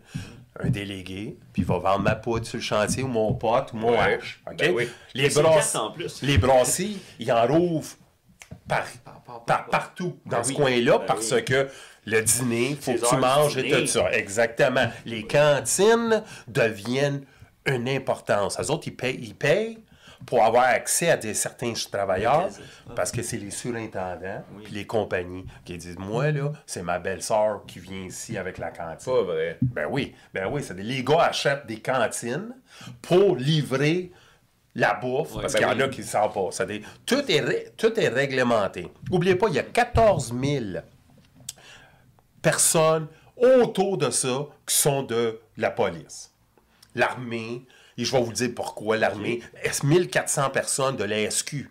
un 0.60 0.70
délégué, 0.70 1.38
puis 1.53 1.62
il 1.62 1.65
va 1.65 1.77
vendre 1.77 2.03
ma 2.03 2.15
poudre 2.15 2.46
sur 2.46 2.58
le 2.58 2.62
chantier 2.63 3.03
ou 3.03 3.08
mon 3.08 3.34
pote 3.34 3.72
ou 3.74 3.77
mon 3.77 3.91
Ouais. 3.91 4.17
hache. 4.17 4.41
Ben 4.58 4.74
oui. 4.74 4.89
Les, 5.13 5.29
brasses- 5.29 5.72
carte 5.74 5.75
en 5.77 5.91
plus. 5.91 6.22
les 6.22 6.38
brassiers, 6.38 6.98
ils 7.20 7.31
en 7.31 7.46
rouvrent 7.48 7.96
par, 8.67 8.86
par- 9.05 9.22
par- 9.24 9.46
par- 9.46 9.65
partout 9.67 10.17
dans 10.25 10.38
Ben 10.38 10.43
ce 10.43 10.50
oui. 10.50 10.55
coin-là 10.55 10.98
Ben 11.00 11.05
parce 11.08 11.31
oui. 11.31 11.46
que 11.46 11.67
le 12.05 12.22
dîner, 12.22 12.75
faut 12.79 12.91
C'est 12.91 13.00
que 13.01 13.10
tu 13.10 13.15
manges 13.15 13.58
et 13.58 13.70
tout 13.72 13.88
ça. 13.88 14.12
Exactement. 14.12 14.88
Les 15.05 15.24
cantines 15.25 16.24
deviennent 16.48 17.24
une 17.65 17.88
importance. 17.88 18.60
Les 18.60 18.70
autres, 18.72 18.88
ils 18.88 18.96
payent, 18.96 19.20
ils 19.22 19.36
payent 19.36 19.77
pour 20.25 20.44
avoir 20.44 20.66
accès 20.66 21.10
à 21.10 21.18
des, 21.18 21.34
certains 21.34 21.74
travailleurs 21.92 22.50
ça. 22.51 22.62
parce 22.96 23.12
que 23.12 23.22
c'est 23.24 23.38
les 23.38 23.51
surintendants 23.51 24.44
Oui. 24.56 24.63
puis 24.66 24.74
les 24.74 24.86
compagnies 24.86 25.46
qui 25.66 25.78
disent 25.78 25.98
Moi, 25.98 26.32
là, 26.32 26.51
c'est 26.66 26.84
ma 26.84 27.00
belle-sœur 27.00 27.63
qui 27.68 27.80
vient 27.80 28.04
ici 28.06 28.38
avec 28.38 28.58
la 28.58 28.72
cantine. 28.72 29.12
Pas 29.13 29.24
vrai. 29.24 29.58
Ben 29.62 29.88
oui, 29.90 30.13
ben 30.34 30.48
oui, 30.51 30.62
c'est 30.63 30.75
des, 30.75 30.84
les 30.84 31.04
gars 31.04 31.24
achètent 31.24 31.66
des 31.66 31.80
cantines 31.80 32.54
pour 33.01 33.36
livrer 33.36 34.12
la 34.75 34.94
bouffe, 34.94 35.34
parce 35.42 35.54
ben 35.54 35.60
qu'il 35.60 35.68
y 35.68 35.72
en 35.72 35.75
oui. 35.75 35.82
a 35.84 35.88
qui 35.90 36.00
ne 36.01 36.06
savent 36.06 36.32
pas. 36.34 36.48
C'est 36.51 36.66
des- 36.66 36.82
tout, 37.06 37.30
est 37.30 37.42
ré- 37.42 37.68
tout 37.75 38.00
est 38.00 38.08
réglementé. 38.08 38.90
N'oubliez 39.10 39.36
pas, 39.36 39.48
il 39.50 39.56
y 39.56 39.60
a 39.60 39.63
14 39.63 40.34
000 40.42 40.66
personnes 42.42 43.08
autour 43.38 43.98
de 43.98 44.10
ça 44.10 44.46
qui 44.66 44.75
sont 44.75 45.04
de 45.04 45.40
la 45.58 45.72
police. 45.72 46.32
L'armée, 46.96 47.66
et 48.01 48.05
je 48.05 48.12
vais 48.12 48.22
vous 48.22 48.34
dire 48.34 48.50
pourquoi 48.55 48.98
l'armée, 48.98 49.41
est 49.63 49.84
1400 49.84 50.50
personnes 50.50 50.96
de 50.98 51.03
la 51.03 51.29
SQ 51.29 51.70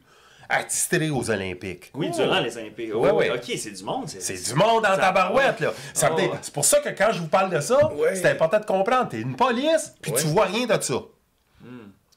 attitrées 0.49 1.11
aux 1.11 1.31
Olympiques. 1.31 1.91
Oui, 1.95 2.11
durant 2.11 2.41
les 2.41 2.57
Olympiques. 2.57 2.93
Ouais, 2.95 3.11
Oh, 3.13 3.17
ouais. 3.17 3.31
Ok, 3.31 3.45
c'est 3.57 3.71
du 3.71 3.85
monde. 3.85 4.09
C'est 4.09 4.35
du 4.43 4.55
monde 4.55 4.85
en 4.85 4.91
Ça- 4.95 4.99
tabarouette, 4.99 5.61
là. 5.61 5.73
Ça 5.95 6.11
Oh. 6.13 6.17
dire- 6.19 6.37
C'est 6.43 6.53
pour 6.53 6.65
ça 6.65 6.81
que 6.81 6.89
quand 6.89 7.11
je 7.13 7.21
vous 7.21 7.29
parle 7.29 7.51
de 7.55 7.61
ça, 7.61 7.93
Ouais. 7.93 8.17
c'est 8.17 8.27
important 8.31 8.59
de 8.59 8.65
comprendre. 8.65 9.09
T'es 9.11 9.21
une 9.21 9.37
police, 9.37 9.95
puis 10.03 10.13
tu 10.13 10.25
Ouais. 10.27 10.33
vois 10.33 10.47
rien 10.47 10.67
de 10.67 10.81
ça. 10.83 10.95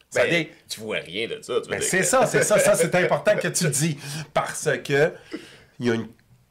Ça 0.10 0.24
veut 0.24 0.30
Ben, 0.30 0.44
dire- 0.44 0.54
tu 0.70 0.80
vois 0.80 0.98
rien 0.98 1.28
de 1.28 1.42
ça. 1.42 1.54
ben, 1.70 1.82
c'est 1.82 2.04
ça, 2.04 2.26
c'est 2.28 2.44
ça, 2.44 2.60
ça 2.60 2.76
c'est 2.76 2.94
important 2.96 3.36
que 3.36 3.48
tu 3.48 3.64
le 3.64 3.70
dis. 3.72 3.98
Parce 4.34 4.70
que 4.84 5.12
il 5.80 5.88
y 5.88 5.92
a 5.92 5.96
une 5.96 6.08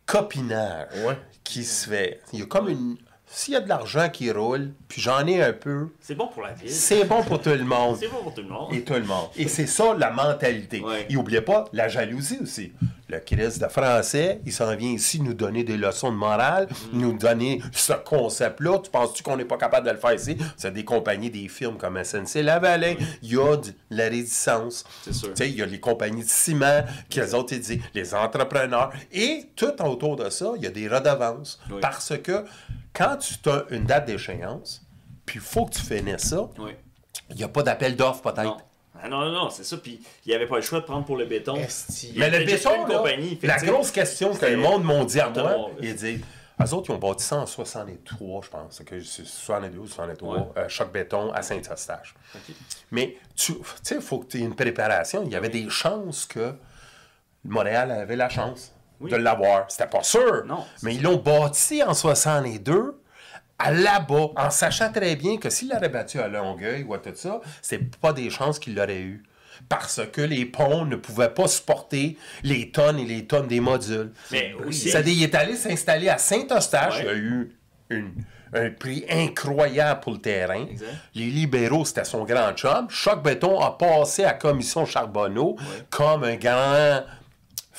copinage 0.06 0.88
Ouais. 1.04 1.16
qui 1.44 1.64
se 1.64 1.88
fait. 1.88 2.20
Il 2.32 2.40
y 2.40 2.42
a 2.42 2.46
comme 2.46 2.68
une. 2.68 2.96
S'il 3.34 3.54
y 3.54 3.56
a 3.56 3.60
de 3.60 3.68
l'argent 3.68 4.10
qui 4.10 4.30
roule, 4.30 4.72
puis 4.88 5.00
j'en 5.00 5.26
ai 5.26 5.42
un 5.42 5.54
peu, 5.54 5.88
C'est 6.00 6.14
bon 6.14 6.28
pour 6.28 6.42
la 6.42 6.52
ville. 6.52 6.70
c'est 6.70 7.04
bon 7.04 7.22
pour 7.22 7.40
tout 7.40 7.48
le 7.48 7.64
monde. 7.64 7.96
C'est 7.98 8.08
bon 8.08 8.22
pour 8.22 8.34
tout 8.34 8.42
le 8.42 8.48
monde. 8.48 8.72
Et 8.74 8.82
tout 8.82 8.92
le 8.92 9.04
monde. 9.04 9.28
Et 9.36 9.48
c'est 9.48 9.66
ça 9.66 9.94
la 9.96 10.10
mentalité. 10.10 10.80
Ouais. 10.80 11.06
Et 11.08 11.14
n'oubliez 11.14 11.40
pas 11.40 11.64
la 11.72 11.88
jalousie 11.88 12.38
aussi. 12.42 12.72
Le 13.08 13.20
Christ 13.20 13.60
de 13.62 13.68
français, 13.68 14.40
il 14.46 14.52
s'en 14.52 14.74
vient 14.76 14.90
ici 14.90 15.20
nous 15.20 15.34
donner 15.34 15.64
des 15.64 15.76
leçons 15.76 16.10
de 16.10 16.16
morale, 16.16 16.66
Mm. 16.92 16.98
nous 17.00 17.12
donner 17.18 17.60
ce 17.72 17.92
concept-là. 17.94 18.78
Tu 18.84 18.90
penses-tu 18.90 19.22
qu'on 19.22 19.36
n'est 19.36 19.44
pas 19.44 19.56
capable 19.58 19.86
de 19.86 19.92
le 19.92 19.98
faire 19.98 20.14
ici? 20.14 20.36
C'est 20.56 20.72
des 20.72 20.84
compagnies, 20.84 21.30
des 21.30 21.48
firmes 21.48 21.76
comme 21.78 21.96
SNC 22.02 22.42
Lavalin. 22.42 22.94
Il 23.22 23.32
y 23.32 23.38
a 23.38 23.56
de 23.56 23.68
la 23.90 24.04
réticence. 24.04 24.84
C'est 25.02 25.12
sûr. 25.14 25.30
Il 25.40 25.56
y 25.56 25.62
a 25.62 25.66
les 25.66 25.80
compagnies 25.80 26.22
de 26.24 26.28
ciment, 26.28 26.84
qui 27.10 27.20
eux 27.20 27.34
autres, 27.34 27.52
ils 27.54 27.60
disent, 27.60 27.80
les 27.94 28.14
entrepreneurs. 28.14 28.92
Et 29.10 29.46
tout 29.56 29.72
autour 29.82 30.16
de 30.16 30.28
ça, 30.30 30.52
il 30.56 30.62
y 30.62 30.66
a 30.66 30.70
des 30.70 30.88
redevances. 30.88 31.60
Oui. 31.70 31.78
Parce 31.82 32.12
que 32.22 32.44
quand 32.94 33.16
tu 33.16 33.48
as 33.48 33.64
une 33.70 33.84
date 33.84 34.06
d'échéance, 34.06 34.82
puis 35.26 35.36
il 35.38 35.42
faut 35.42 35.66
que 35.66 35.74
tu 35.74 35.82
finisses 35.82 36.28
ça, 36.28 36.48
Oui. 36.58 36.72
il 37.30 37.36
n'y 37.36 37.44
a 37.44 37.48
pas 37.48 37.62
d'appel 37.62 37.96
d'offres 37.96 38.22
peut-être. 38.22 38.42
Non. 38.44 38.56
Ah 39.04 39.08
non, 39.08 39.20
non, 39.20 39.32
non, 39.32 39.50
c'est 39.50 39.64
ça. 39.64 39.76
Puis 39.78 40.00
il 40.24 40.28
n'y 40.28 40.34
avait 40.34 40.46
pas 40.46 40.56
le 40.56 40.62
choix 40.62 40.80
de 40.80 40.84
prendre 40.84 41.04
pour 41.04 41.16
le 41.16 41.24
béton. 41.26 41.56
Il 41.56 42.18
Mais 42.18 42.30
le 42.30 42.44
béton, 42.44 42.86
là, 42.86 42.98
compagnie, 42.98 43.38
la 43.42 43.56
grosse 43.58 43.90
question 43.90 44.34
que 44.34 44.46
le 44.46 44.56
monde 44.56 44.84
m'ont 44.84 45.04
dit 45.04 45.18
à 45.18 45.28
moi, 45.30 45.70
ils 45.80 45.94
disent, 45.96 46.20
eux 46.60 46.74
autres, 46.74 46.90
ils 46.90 46.92
ont 46.94 46.98
bâti 46.98 47.24
ça 47.24 47.36
en 47.38 47.46
63, 47.46 48.42
je 48.44 48.48
pense, 48.50 48.82
que 48.86 49.00
c'est 49.02 49.24
62 49.26 49.78
ou 49.78 49.86
63, 49.88 50.36
Ouais. 50.36 50.44
euh, 50.58 50.68
choc 50.68 50.92
béton 50.92 51.32
à 51.32 51.42
Saint-Eustache. 51.42 52.14
Mais 52.92 53.16
tu 53.34 53.54
sais, 53.82 53.96
il 53.96 54.00
faut 54.02 54.20
que 54.20 54.26
tu 54.26 54.36
aies 54.38 54.42
une 54.42 54.54
préparation. 54.54 55.24
Il 55.24 55.32
y 55.32 55.36
avait 55.36 55.48
des 55.48 55.68
chances 55.68 56.24
que 56.26 56.54
Montréal 57.44 57.90
avait 57.90 58.14
la 58.16 58.28
chance 58.28 58.72
Oui. 59.02 59.10
de 59.10 59.16
l'avoir. 59.16 59.66
C'était 59.68 59.86
pas 59.88 60.02
sûr. 60.02 60.44
Non, 60.46 60.64
mais 60.82 60.94
ils 60.94 61.02
l'ont 61.02 61.16
bâti 61.16 61.82
en 61.82 61.94
62 61.94 62.98
à 63.58 63.70
là-bas, 63.70 64.28
en 64.36 64.50
sachant 64.50 64.90
très 64.90 65.14
bien 65.16 65.36
que 65.36 65.48
s'il 65.50 65.68
l'aurait 65.70 65.88
battu 65.88 66.18
à 66.18 66.28
Longueuil 66.28 66.82
ou 66.84 66.94
à 66.94 66.98
tout 66.98 67.10
ça, 67.14 67.40
c'est 67.60 67.96
pas 68.00 68.12
des 68.12 68.28
chances 68.30 68.58
qu'il 68.58 68.74
l'aurait 68.74 69.00
eu. 69.00 69.22
Parce 69.68 70.00
que 70.12 70.20
les 70.22 70.44
ponts 70.46 70.84
ne 70.86 70.96
pouvaient 70.96 71.28
pas 71.32 71.46
supporter 71.46 72.16
les 72.42 72.70
tonnes 72.72 72.98
et 72.98 73.04
les 73.04 73.26
tonnes 73.26 73.46
des 73.46 73.60
modules. 73.60 74.10
Mais 74.32 74.52
aussi- 74.66 74.90
Ça, 74.90 75.00
il 75.00 75.22
est 75.22 75.34
allé 75.36 75.54
s'installer 75.54 76.08
à 76.08 76.18
Saint-Eustache. 76.18 76.96
Ouais. 76.96 77.02
Il 77.02 77.06
y 77.06 77.10
a 77.10 77.14
eu 77.14 77.56
une- 77.90 78.12
un 78.54 78.70
prix 78.70 79.04
incroyable 79.08 80.00
pour 80.00 80.12
le 80.14 80.18
terrain. 80.18 80.66
Exact. 80.68 80.88
Les 81.14 81.26
libéraux, 81.26 81.84
c'était 81.84 82.04
son 82.04 82.24
grand 82.24 82.52
chum. 82.54 82.86
Choc 82.90 83.22
Béton 83.22 83.60
a 83.60 83.70
passé 83.78 84.24
à 84.24 84.32
Commission 84.34 84.84
Charbonneau 84.84 85.56
comme 85.90 86.24
un 86.24 86.34
grand 86.36 87.02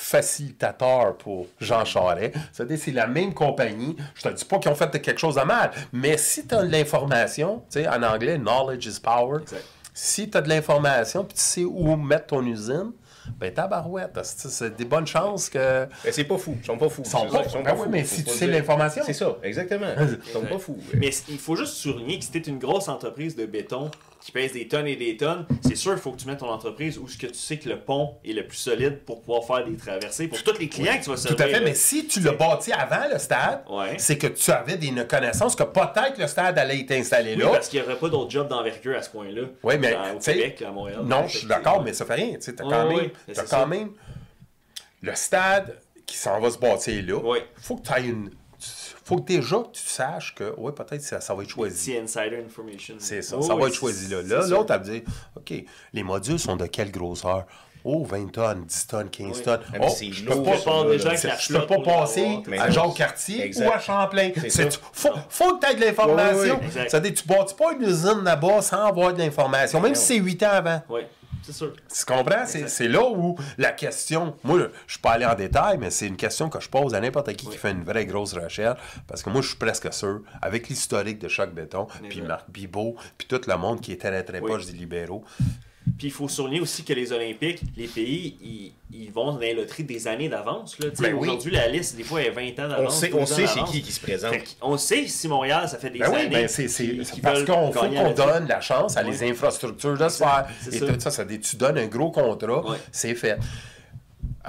facilitateur 0.03 1.17
pour 1.17 1.47
Jean 1.59 1.85
Charest. 1.85 2.35
C'est-à-dire, 2.51 2.77
c'est 2.79 2.91
la 2.91 3.07
même 3.07 3.33
compagnie. 3.33 3.95
Je 4.15 4.23
te 4.23 4.29
dis 4.29 4.45
pas 4.45 4.59
qu'ils 4.59 4.71
ont 4.71 4.75
fait 4.75 4.91
quelque 5.01 5.19
chose 5.19 5.35
de 5.35 5.41
mal, 5.41 5.71
mais 5.91 6.17
si 6.17 6.45
tu 6.45 6.53
as 6.53 6.63
de 6.63 6.71
l'information, 6.71 7.63
tu 7.71 7.79
sais, 7.79 7.87
en 7.87 8.03
anglais, 8.03 8.37
knowledge 8.37 8.85
is 8.85 8.99
power. 8.99 9.41
Exact. 9.41 9.63
Si 9.93 10.29
tu 10.29 10.37
as 10.37 10.41
de 10.41 10.49
l'information 10.49 11.23
puis 11.23 11.35
tu 11.35 11.41
sais 11.41 11.63
où 11.63 11.95
mettre 11.95 12.27
ton 12.27 12.45
usine, 12.45 12.91
ben 13.39 13.53
tabarouette, 13.53 14.19
c'est 14.23 14.49
c'est 14.49 14.75
des 14.75 14.83
bonnes 14.83 15.07
chances 15.07 15.49
que... 15.49 15.87
Mais 16.03 16.11
c'est 16.11 16.25
pas 16.25 16.37
fou. 16.37 16.57
Ils 16.59 16.65
sont 16.65 16.77
pas 16.77 16.89
fous. 16.89 17.03
Ils 17.05 17.09
sont 17.09 17.27
pas 17.27 17.43
fous. 17.43 17.63
Ben 17.63 17.75
oui, 17.77 17.87
mais 17.89 18.03
si 18.03 18.23
tu 18.25 18.31
sais 18.31 18.47
l'information. 18.47 19.03
C'est 19.05 19.13
ça, 19.13 19.37
exactement. 19.43 19.87
Ils 19.97 20.31
sont 20.31 20.41
pas 20.49 20.57
fous. 20.57 20.77
Mais 20.95 21.11
il 21.29 21.37
faut 21.37 21.55
juste 21.55 21.75
souligner 21.75 22.19
que 22.19 22.25
si 22.25 22.31
t'es 22.31 22.39
une 22.39 22.59
grosse 22.59 22.89
entreprise 22.89 23.35
de 23.35 23.45
béton 23.45 23.89
qui 24.23 24.31
pèse 24.31 24.53
des 24.53 24.67
tonnes 24.69 24.87
et 24.87 24.95
des 24.95 25.17
tonnes, 25.17 25.45
c'est 25.61 25.75
sûr 25.75 25.91
qu'il 25.91 26.01
faut 26.01 26.11
que 26.13 26.17
tu 26.21 26.27
mettes 26.27 26.39
ton 26.39 26.49
entreprise 26.49 26.97
où 26.97 27.09
ce 27.09 27.17
que 27.17 27.27
tu 27.27 27.33
sais 27.33 27.57
que 27.57 27.67
le 27.67 27.77
pont 27.79 28.15
est 28.23 28.31
le 28.31 28.47
plus 28.47 28.55
solide 28.57 28.99
pour 28.99 29.21
pouvoir 29.21 29.43
faire 29.43 29.65
des 29.69 29.75
traversées 29.75 30.29
pour 30.29 30.41
tous 30.43 30.57
les 30.59 30.69
clients 30.69 30.97
que 30.97 31.03
tu 31.03 31.09
vas 31.09 31.15
Tout 31.17 31.21
servir. 31.23 31.45
à 31.45 31.49
fait, 31.49 31.59
là. 31.59 31.65
mais 31.65 31.73
si 31.73 32.07
tu 32.07 32.21
l'as 32.21 32.31
bâti 32.31 32.71
avant 32.71 33.05
le 33.11 33.19
stade, 33.19 33.63
Ouais. 33.69 33.95
c'est 33.97 34.17
que 34.17 34.27
tu 34.27 34.49
avais 34.51 34.77
des 34.77 34.91
connaissances 35.05 35.57
que 35.57 35.63
peut-être 35.63 36.17
le 36.17 36.27
stade 36.27 36.57
allait 36.57 36.79
être 36.79 36.91
installé 36.91 37.33
Oui, 37.35 37.41
là. 37.43 37.49
parce 37.49 37.67
qu'il 37.67 37.81
n'y 37.81 37.85
aurait 37.85 37.97
pas 37.99 38.07
d'autres 38.07 38.31
jobs 38.31 38.47
d'envergure 38.47 38.97
à 38.97 39.01
ce 39.01 39.09
point-là. 39.09 39.41
Oui, 39.61 39.73
mais 39.77 39.91
Dans- 39.91 40.11
au 40.13 40.15
tu 40.19 40.21
sais, 40.21 40.33
Québec, 40.35 40.61
à 40.61 40.71
Montréal. 40.71 40.99
Non, 41.03 41.27
je 41.27 41.37
suis 41.39 41.47
d'accord, 41.47 41.83
mais 41.83 41.91
ça 41.91 42.05
fait 42.05 42.13
rien. 42.15 42.37
Tu 42.41 42.49
as 42.49 42.53
quand, 42.53 42.87
ouais, 42.87 42.95
même, 42.95 43.09
c'est 43.33 43.49
quand 43.49 43.67
même 43.67 43.89
le 45.01 45.15
stade 45.15 45.77
qui 46.05 46.15
s'en 46.17 46.39
va 46.39 46.49
se 46.49 46.57
bâtir 46.57 47.03
là. 47.05 47.15
Ouais. 47.17 47.45
faut 47.55 47.75
que 47.75 47.87
tu 47.87 47.93
ailles 47.93 48.09
une. 48.09 48.31
Faut 49.03 49.17
que 49.17 49.25
déjà 49.25 49.57
que 49.57 49.71
tu 49.73 49.81
saches 49.85 50.33
que, 50.35 50.53
oui, 50.57 50.71
peut-être 50.75 51.01
ça, 51.01 51.19
ça 51.21 51.33
va 51.33 51.43
être 51.43 51.49
choisi. 51.49 51.91
C'est 51.93 51.99
insider 51.99 52.43
information. 52.45 52.95
C'est 52.99 53.21
ça, 53.21 53.41
ça 53.41 53.55
va 53.55 53.67
être 53.67 53.73
choisi 53.73 54.09
là. 54.09 54.21
Là, 54.21 54.47
l'autre, 54.47 54.73
elle 54.73 54.79
me 54.79 54.85
dit, 54.85 55.03
OK, 55.35 55.53
les 55.93 56.03
modules 56.03 56.39
sont 56.39 56.55
de 56.55 56.65
quelle 56.67 56.91
grosseur? 56.91 57.45
Oh, 57.85 58.05
20 58.05 58.31
tonnes, 58.31 58.63
10 58.63 58.87
tonnes, 58.87 59.09
15 59.09 59.37
Oui. 59.39 59.43
tonnes. 59.43 59.59
Ah, 59.73 59.77
Oh, 59.81 59.87
je 59.99 60.23
peux 60.23 60.41
pas, 60.41 60.57
ça, 60.57 60.69
là, 60.71 60.83
là. 60.95 61.35
je 61.37 61.53
peux 61.57 61.65
pas 61.67 61.79
passer 61.81 62.39
à 62.57 62.69
Exact. 63.43 63.67
ou 63.67 63.71
à 63.73 63.79
Champlain. 63.79 64.31
C'est 64.35 64.49
C'est- 64.49 64.71
ça. 64.71 64.79
faut, 64.93 65.09
faut 65.27 65.57
que 65.57 65.65
tu 65.65 65.71
aies 65.71 65.75
de 65.75 65.81
l'information. 65.81 66.59
Oui, 66.61 66.67
oui. 66.75 66.81
C'est-à-dire, 66.87 67.13
tu 67.13 67.27
bâtis 67.27 67.53
pas 67.55 67.73
une 67.73 67.81
usine 67.81 68.21
là-bas 68.23 68.61
sans 68.61 68.85
avoir 68.85 69.13
de 69.13 69.19
l'information, 69.19 69.81
même 69.81 69.91
Non. 69.91 69.95
si 69.99 70.05
c'est 70.05 70.15
8 70.17 70.41
ans 70.43 70.51
avant. 70.53 70.81
Oui, 70.87 71.01
c'est 71.43 71.53
sûr. 71.53 71.73
Tu 71.73 72.05
comprends? 72.05 72.45
C'est, 72.45 72.87
là 72.87 73.03
où 73.03 73.35
la 73.57 73.71
question. 73.71 74.35
Moi, 74.43 74.59
je 74.59 74.63
je 74.87 74.93
suis 74.93 75.01
pas 75.01 75.11
allé 75.11 75.25
en 75.25 75.35
détail, 75.35 75.77
mais 75.77 75.89
c'est 75.89 76.07
une 76.07 76.17
question 76.17 76.49
que 76.49 76.59
je 76.59 76.69
pose 76.69 76.93
à 76.93 76.99
n'importe 76.99 77.33
qui 77.33 77.47
qui 77.47 77.57
fait 77.57 77.71
une 77.71 77.83
vraie 77.83 78.05
grosse 78.05 78.33
recherche. 78.33 78.79
Parce 79.07 79.23
que 79.23 79.29
moi, 79.29 79.41
je 79.41 79.49
suis 79.49 79.57
presque 79.57 79.91
sûr, 79.93 80.21
avec 80.41 80.69
l'historique 80.69 81.19
de 81.19 81.27
Choc 81.27 81.53
Béton, 81.53 81.87
puis. 82.09 82.21
Marc 82.21 82.49
Bibot, 82.49 82.95
puis 83.17 83.27
tout 83.27 83.41
le 83.47 83.57
monde 83.57 83.81
qui 83.81 83.91
est 83.91 84.01
très, 84.01 84.23
très 84.23 84.39
Oui. 84.39 84.49
proche 84.49 84.65
des 84.65 84.73
libéraux. 84.73 85.23
Puis 85.97 86.07
il 86.07 86.11
faut 86.11 86.27
souligner 86.27 86.61
aussi 86.61 86.83
que 86.83 86.93
les 86.93 87.11
Olympiques, 87.11 87.61
les 87.75 87.87
pays, 87.87 88.37
ils, 88.41 88.71
ils 88.97 89.11
vont 89.11 89.33
dans 89.33 89.37
les 89.39 89.53
loteries 89.53 89.83
des 89.83 90.07
années 90.07 90.29
d'avance. 90.29 90.77
Ben 90.79 91.13
oui. 91.13 91.19
Aujourd'hui, 91.27 91.51
la 91.51 91.67
liste, 91.67 91.95
des 91.97 92.03
fois, 92.03 92.21
est 92.21 92.29
20 92.29 92.41
ans 92.63 92.69
d'avance. 92.69 92.95
On 92.95 92.99
sait, 92.99 93.09
12 93.09 93.15
on 93.19 93.21
ans 93.23 93.25
sait 93.25 93.47
c'est 93.47 93.55
d'avance. 93.55 93.71
qui 93.71 93.81
qui 93.81 93.91
se 93.91 93.99
présente. 93.99 94.33
Qu'on 94.59 94.77
sait 94.77 95.07
si 95.07 95.27
Montréal, 95.27 95.67
ça 95.67 95.77
fait 95.77 95.89
des 95.89 95.99
Ben 95.99 96.09
oui, 96.09 96.21
années. 96.21 96.29
ben 96.29 96.47
c'est, 96.47 96.67
parce 97.21 97.43
qu'on 97.43 97.71
faut 97.71 97.79
qu'on 97.89 98.11
donne 98.11 98.47
la 98.47 98.61
chance 98.61 98.95
à 98.97 99.03
les 99.03 99.21
Oui. 99.23 99.29
infrastructures 99.31 99.97
de 99.97 100.09
se 100.09 100.17
faire. 100.17 100.47
Et 100.71 100.77
ça. 100.79 100.85
tout 100.87 100.99
ça, 100.99 101.11
ça 101.11 101.25
tu 101.25 101.55
donnes 101.57 101.77
un 101.77 101.87
gros 101.87 102.11
contrat, 102.11 102.63
Oui. 102.65 102.77
c'est 102.91 103.15
fait. 103.15 103.37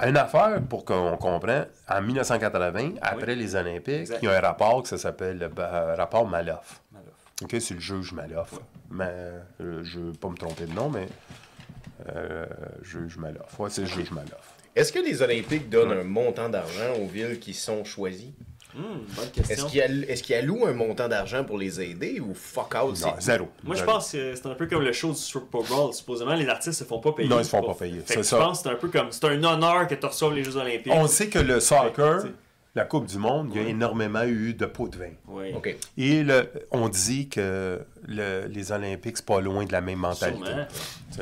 Une 0.05 0.17
affaire, 0.17 0.61
pour 0.69 0.83
qu'on 0.83 1.15
comprenne, 1.15 1.67
en 1.89 2.01
1980, 2.01 2.95
après 3.01 3.33
les 3.35 3.55
Olympiques, 3.55 3.93
Exact. 4.01 4.19
il 4.21 4.25
y 4.25 4.27
a 4.29 4.37
un 4.37 4.41
rapport 4.41 4.83
qui 4.83 4.97
s'appelle 4.97 5.37
le 5.37 5.47
ba- 5.47 5.95
rapport 5.97 6.27
Maloff. 6.27 6.81
OK, 7.43 7.55
c'est 7.59 7.73
le 7.73 7.79
juge 7.79 8.13
Maloff. 8.13 8.53
Mais, 8.89 9.11
euh, 9.61 9.83
je 9.83 9.99
ne 9.99 10.05
veux 10.05 10.13
pas 10.13 10.29
me 10.29 10.37
tromper 10.37 10.65
de 10.65 10.73
nom, 10.73 10.89
mais 10.89 11.07
euh, 12.15 12.45
juge 12.81 13.17
Maloff. 13.17 13.59
Ouais, 13.59 13.69
c'est 13.69 13.81
le 13.81 13.87
juge 13.87 14.11
Maloff. 14.11 14.53
Est-ce 14.75 14.91
que 14.91 14.99
les 14.99 15.21
Olympiques 15.21 15.69
donnent 15.69 15.91
un 15.91 16.03
montant 16.03 16.49
d'argent 16.49 16.93
aux 17.01 17.07
villes 17.07 17.39
qui 17.39 17.53
sont 17.53 17.83
choisies? 17.83 18.33
Hmm, 18.73 19.05
bonne 19.15 19.31
question. 19.31 19.55
Est-ce 19.55 19.65
qu'il 19.71 19.81
alloue, 19.81 20.03
est-ce 20.09 20.23
qu'il 20.23 20.35
alloue 20.35 20.65
un 20.65 20.73
montant 20.73 21.07
d'argent 21.07 21.45
pour 21.45 21.57
les 21.57 21.79
aider 21.81 22.19
ou 22.19 22.33
fuck 22.33 22.75
out? 22.75 22.99
Non, 23.01 23.13
zéro. 23.19 23.47
Moi, 23.63 23.75
je 23.77 23.83
pense 23.85 24.11
que 24.11 24.35
c'est 24.35 24.45
un 24.47 24.53
peu 24.53 24.67
comme 24.67 24.81
le 24.83 24.91
show 24.91 25.11
du 25.11 25.17
Super 25.17 25.61
Bowl. 25.61 25.93
Supposément, 25.93 26.35
les 26.35 26.47
artistes 26.49 26.79
se 26.79 26.83
font 26.83 26.99
pas 26.99 27.13
payer. 27.13 27.29
Non, 27.29 27.39
ils 27.39 27.45
se 27.45 27.51
font 27.51 27.63
pas 27.63 27.73
payer, 27.73 27.99
Fait 28.01 28.05
c'est 28.07 28.15
que 28.17 28.23
ça. 28.23 28.37
Je 28.37 28.41
pense 28.43 28.57
que 28.57 28.63
c'est 28.63 28.75
un 28.75 28.77
peu 28.77 28.89
comme. 28.89 29.11
C'est 29.11 29.23
un 29.25 29.41
honneur 29.45 29.87
que 29.87 29.95
tu 29.95 30.05
reçoives 30.05 30.33
les 30.33 30.43
Jeux 30.43 30.57
Olympiques. 30.57 30.91
On 30.93 31.07
sait 31.07 31.27
que 31.29 31.39
le 31.39 31.61
soccer, 31.61 32.25
Ouais, 32.25 32.31
la 32.75 32.83
Coupe 32.85 33.05
du 33.05 33.17
Monde, 33.17 33.51
il 33.55 33.61
y 33.61 33.65
a 33.65 33.69
énormément 33.69 34.23
eu 34.23 34.53
de 34.53 34.65
pots 34.65 34.89
de 34.89 34.97
vin. 34.97 35.11
Oui. 35.29 35.53
OK. 35.55 35.73
Et 35.97 36.23
le- 36.23 36.49
on 36.71 36.89
dit 36.89 37.29
que 37.29 37.79
le- 38.07 38.47
les 38.47 38.71
Olympiques, 38.73 39.17
c'est 39.17 39.25
pas 39.25 39.39
loin 39.39 39.63
de 39.65 39.71
la 39.71 39.79
même 39.81 39.99
mentalité. 39.99 40.51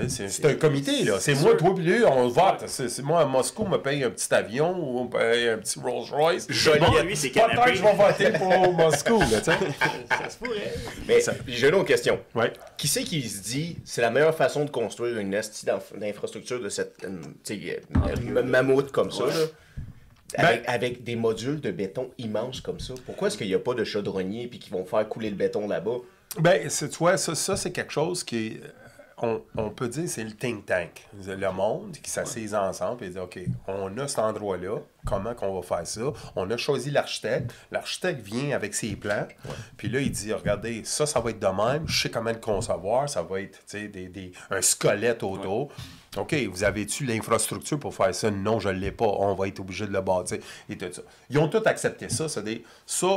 C'est 0.07 0.45
un 0.45 0.55
comité, 0.55 1.03
là. 1.03 1.19
C'est 1.19 1.35
moi, 1.35 1.55
toi, 1.55 1.75
puis 1.75 1.83
lui, 1.83 2.03
on 2.05 2.27
vote. 2.27 2.63
C'est 2.67 3.03
moi, 3.03 3.21
à 3.21 3.25
Moscou, 3.25 3.63
on 3.65 3.69
me 3.69 3.77
paye 3.77 4.03
un 4.03 4.09
petit 4.09 4.33
avion 4.33 4.75
ou 4.77 4.99
on 4.99 5.03
me 5.05 5.09
paye 5.09 5.47
un 5.49 5.57
petit 5.59 5.79
Rolls 5.79 6.09
Royce. 6.11 6.47
Joli. 6.49 6.79
Bon, 6.79 7.03
Lui, 7.03 7.15
c'est 7.15 7.29
Peut-être 7.29 7.65
que 7.65 7.73
je 7.75 7.83
vais 7.83 7.93
voter 7.95 8.31
pour 8.37 8.73
Moscou, 8.77 9.19
là, 9.19 9.37
tu 9.39 9.43
sais. 9.51 9.57
Ça 10.09 10.29
se 10.29 10.37
pourrait. 10.37 10.73
Mais 11.07 11.21
Ça- 11.21 11.33
j'ai 11.47 11.67
une 11.69 11.75
autre 11.75 11.85
question. 11.85 12.19
Ouais. 12.33 12.51
Qui 12.77 12.87
c'est 12.87 13.03
qui 13.03 13.21
se 13.29 13.43
dit 13.43 13.77
c'est 13.85 14.01
la 14.01 14.09
meilleure 14.09 14.35
façon 14.35 14.65
de 14.65 14.69
construire 14.71 15.17
une 15.19 15.29
d'infrastructure 15.31 16.59
de 16.61 16.69
cette 16.69 17.03
euh, 17.03 17.09
tu 17.43 17.55
sais, 17.61 17.83
euh, 17.95 18.15
m- 18.39 18.41
mammouth 18.47 18.91
comme 18.91 19.11
ça, 19.11 19.25
Ouais. 19.25 19.29
là, 19.31 19.45
avec, 20.35 20.63
Ben- 20.65 20.73
avec 20.73 21.03
des 21.03 21.15
modules 21.15 21.59
de 21.61 21.71
béton 21.71 22.09
immenses 22.17 22.61
comme 22.61 22.79
ça? 22.79 22.93
Pourquoi 23.05 23.27
est-ce 23.27 23.37
qu'il 23.37 23.47
n'y 23.47 23.53
a 23.53 23.59
pas 23.59 23.73
de 23.73 23.83
chaudronniers 23.83 24.47
puis 24.47 24.59
qui 24.59 24.69
vont 24.69 24.85
faire 24.85 25.07
couler 25.07 25.29
le 25.29 25.35
béton 25.35 25.67
là-bas? 25.67 25.97
Ben, 26.39 26.69
c'est- 26.69 26.89
tu 26.89 26.97
vois, 26.97 27.17
ça, 27.17 27.35
ça, 27.35 27.55
c'est 27.55 27.71
quelque 27.71 27.91
chose 27.93 28.23
qui 28.23 28.47
est- 28.47 28.61
On, 29.23 29.69
peut 29.69 29.88
dire 29.88 30.09
c'est 30.09 30.23
le 30.25 30.33
think 30.33 30.65
tank. 30.65 31.07
Le 31.25 31.51
monde 31.51 31.93
qui 32.03 32.12
s'assise 32.12 32.53
ensemble 32.53 33.05
et 33.05 33.09
dit 33.09 33.19
OK, 33.19 33.39
on 33.69 33.97
a 33.97 34.07
cet 34.09 34.19
endroit-là, 34.19 34.79
comment 35.05 35.33
qu'on 35.33 35.55
va 35.55 35.62
faire 35.62 35.88
ça? 35.88 36.12
On 36.36 36.51
a 36.51 36.57
choisi 36.57 36.91
l'architecte. 36.91 37.53
L'architecte 37.71 38.19
vient 38.19 38.53
avec 38.53 38.75
ses 38.75 38.97
plans. 38.97 39.25
Puis 39.77 39.88
là, 39.88 40.01
il 40.01 40.12
dit 40.12 40.33
Regardez, 40.33 40.83
ça, 40.83 41.05
ça 41.05 41.21
va 41.21 41.29
être 41.29 41.39
de 41.39 41.47
même. 41.47 41.88
Je 41.88 42.01
sais 42.01 42.09
comment 42.09 42.31
le 42.31 42.38
concevoir. 42.38 43.07
Ça 43.07 43.21
va 43.21 43.39
être 43.39 43.59
des, 43.71 44.09
des- 44.09 44.33
un 44.49 44.62
squelette 44.62 45.23
autour. 45.23 45.71
OK, 46.17 46.33
vous 46.51 46.63
avez-tu 46.65 47.05
l'infrastructure 47.05 47.79
pour 47.79 47.95
faire 47.95 48.13
ça? 48.13 48.29
Non, 48.29 48.59
je 48.59 48.69
ne 48.69 48.73
l'ai 48.73 48.91
pas. 48.91 49.07
On 49.07 49.33
va 49.36 49.47
être 49.47 49.62
obligé 49.62 49.88
de 49.88 49.93
le 49.93 50.01
bâtir. 50.01 50.39
Et 50.69 50.77
tout 50.77 50.91
ça. 50.91 51.01
Ils 51.29 51.39
ont 51.39 51.47
tous 51.47 51.65
accepté 51.65 52.09
ça. 52.09 52.27
C'est 52.27 52.43
des... 52.43 52.63
ça 52.86 53.07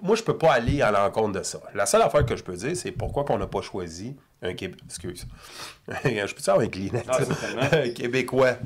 moi, 0.00 0.14
je 0.14 0.22
peux 0.22 0.38
pas 0.38 0.52
aller 0.52 0.82
à 0.82 0.92
l'encontre 0.92 1.40
de 1.40 1.42
ça. 1.42 1.60
La 1.74 1.84
seule 1.84 2.02
affaire 2.02 2.24
que 2.24 2.36
je 2.36 2.44
peux 2.44 2.54
dire, 2.54 2.76
c'est 2.76 2.92
pourquoi 2.92 3.24
on 3.28 3.38
n'a 3.38 3.48
pas 3.48 3.60
choisi 3.60 4.16
un 4.42 4.54
Québec. 4.54 4.80
Excuse. 4.86 5.26
je 6.04 6.34
peux 6.34 6.40
avoir 6.50 6.66
un? 6.66 7.02
Ah, 7.08 7.18
certainement. 7.24 7.62
un 7.72 7.88
Québécois 7.90 8.56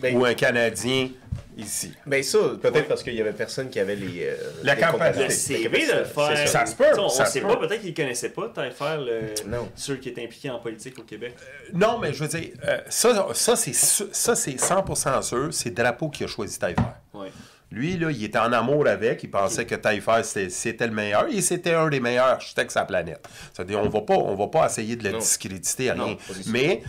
Ben- 0.00 0.16
ou 0.16 0.24
un 0.24 0.34
Canadien 0.34 1.08
ici. 1.56 1.92
Ben 2.06 2.22
ça, 2.22 2.38
peut-être 2.60 2.74
Ouais. 2.74 2.82
parce 2.82 3.02
qu'il 3.02 3.14
y 3.14 3.20
avait 3.20 3.32
personne 3.32 3.70
qui 3.70 3.80
avait 3.80 3.96
les... 3.96 4.24
euh, 4.26 4.36
La 4.62 4.74
les 4.74 4.80
capacité. 4.80 5.68
de 5.68 6.04
faire. 6.04 6.36
c'est 6.36 6.46
Ça 6.46 6.66
se 6.66 6.74
peut, 6.76 6.84
On, 6.98 7.08
se 7.08 7.24
sait 7.24 7.40
peut. 7.40 7.48
pas, 7.48 7.56
peut-être 7.56 7.80
qu'ils 7.80 7.90
ne 7.92 7.96
connaissaient 7.96 8.28
pas, 8.28 8.48
faire 8.72 9.00
le... 9.00 9.34
Non. 9.46 9.68
ceux 9.74 9.96
qui 9.96 10.10
étaient 10.10 10.22
impliqués 10.24 10.50
en 10.50 10.58
politique 10.58 10.98
au 10.98 11.02
Québec. 11.02 11.34
Non, 11.72 11.98
mais 11.98 12.12
je 12.12 12.22
veux 12.24 12.28
dire, 12.28 12.50
euh, 12.64 12.78
ça, 12.90 13.28
ça 13.32 13.56
c'est 13.56 13.72
su- 13.72 14.04
ça, 14.12 14.36
c'est 14.36 14.52
100% 14.60 15.22
sûr. 15.22 15.48
C'est 15.52 15.70
Drapeau 15.70 16.10
qui 16.10 16.24
a 16.24 16.26
choisi 16.26 16.58
Taillefer. 16.58 16.82
Ouais. 17.14 17.28
Lui, 17.72 17.96
là, 17.96 18.10
il 18.10 18.22
était 18.24 18.38
en 18.38 18.52
amour 18.52 18.86
avec. 18.86 19.22
Il 19.24 19.30
pensait 19.30 19.66
que 19.66 19.74
Taillefer, 19.74 20.22
c'était, 20.22 20.86
le 20.86 20.92
meilleur. 20.92 21.26
Et 21.28 21.40
c'était 21.42 21.74
un 21.74 21.88
des 21.88 22.00
meilleurs 22.00 22.26
architectes 22.26 22.70
sur 22.70 22.80
la 22.80 22.86
planète. 22.86 23.28
C'est-à-dire, 23.52 23.80
on 23.80 23.88
va 23.88 24.00
pas, 24.02 24.14
on 24.14 24.34
va 24.36 24.46
pas 24.46 24.66
essayer 24.66 24.94
de 24.96 25.04
le 25.04 25.12
Non. 25.12 25.18
discréditer 25.18 25.90
à 25.90 25.94
rien. 25.94 26.16
Mais, 26.46 26.82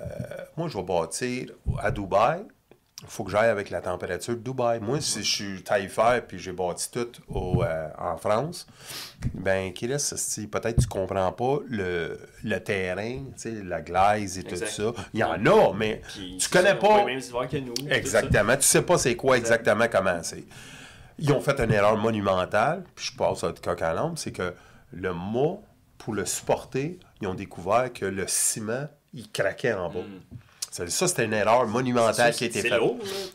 euh, 0.00 0.04
moi, 0.56 0.68
je 0.68 0.76
vais 0.78 0.84
bâtir 0.84 1.50
à 1.80 1.90
Dubaï. 1.90 2.42
Il 3.04 3.08
faut 3.08 3.24
que 3.24 3.30
j'aille 3.32 3.48
avec 3.48 3.70
la 3.70 3.80
température 3.80 4.34
de 4.34 4.40
Dubaï. 4.40 4.78
Moi, 4.80 5.00
si 5.00 5.24
je 5.24 5.30
suis 5.30 5.62
Taillefer 5.62 6.20
puis 6.26 6.38
j'ai 6.38 6.52
bâti 6.52 6.88
tout 6.90 7.08
au, 7.28 7.62
euh, 7.64 7.88
en 7.98 8.16
France, 8.16 8.66
ben, 9.34 9.72
qui 9.72 9.88
reste, 9.88 10.16
si 10.16 10.46
peut-être 10.46 10.80
tu 10.80 10.86
comprends 10.86 11.32
pas 11.32 11.58
le, 11.68 12.18
le 12.44 12.58
terrain, 12.60 13.24
la 13.64 13.80
glaise 13.80 14.38
et 14.38 14.42
Exact. 14.42 14.66
tout 14.66 14.72
ça. 14.94 15.04
Il 15.12 15.20
y 15.20 15.24
en 15.24 15.44
a, 15.46 15.72
mais 15.74 16.00
Puis, 16.08 16.36
tu 16.38 16.48
connais 16.48 16.76
pas. 16.76 17.04
hivers 17.10 17.48
que 17.48 17.56
nous. 17.56 17.74
Exactement. 17.90 18.56
Tu 18.56 18.62
sais 18.62 18.82
pas 18.82 18.98
c'est 18.98 19.16
quoi 19.16 19.36
Exact. 19.36 19.60
exactement 19.62 19.86
comment 19.90 20.22
c'est. 20.22 20.44
Ils 21.18 21.32
ont 21.32 21.40
fait 21.40 21.58
une 21.60 21.72
erreur 21.72 21.96
monumentale, 21.96 22.84
puis 22.94 23.06
je 23.12 23.16
passe 23.16 23.42
à 23.44 23.52
coq 23.52 23.82
à 23.82 23.92
l'âme, 23.92 24.16
c'est 24.16 24.32
que 24.32 24.54
le 24.92 25.12
mât, 25.12 25.58
pour 25.98 26.14
le 26.14 26.24
supporter, 26.24 26.98
ils 27.20 27.26
ont 27.28 27.34
découvert 27.34 27.92
que 27.92 28.04
le 28.06 28.24
ciment, 28.28 28.88
il 29.12 29.30
craquait 29.30 29.72
en 29.72 29.88
bas. 29.90 30.00
Ça, 30.72 30.86
ça, 30.88 31.06
c'était 31.06 31.26
une 31.26 31.34
erreur 31.34 31.66
monumentale 31.66 32.32
qui 32.32 32.44
a 32.44 32.46
été. 32.46 32.62
C'est 32.62 32.68
faite. 32.70 32.80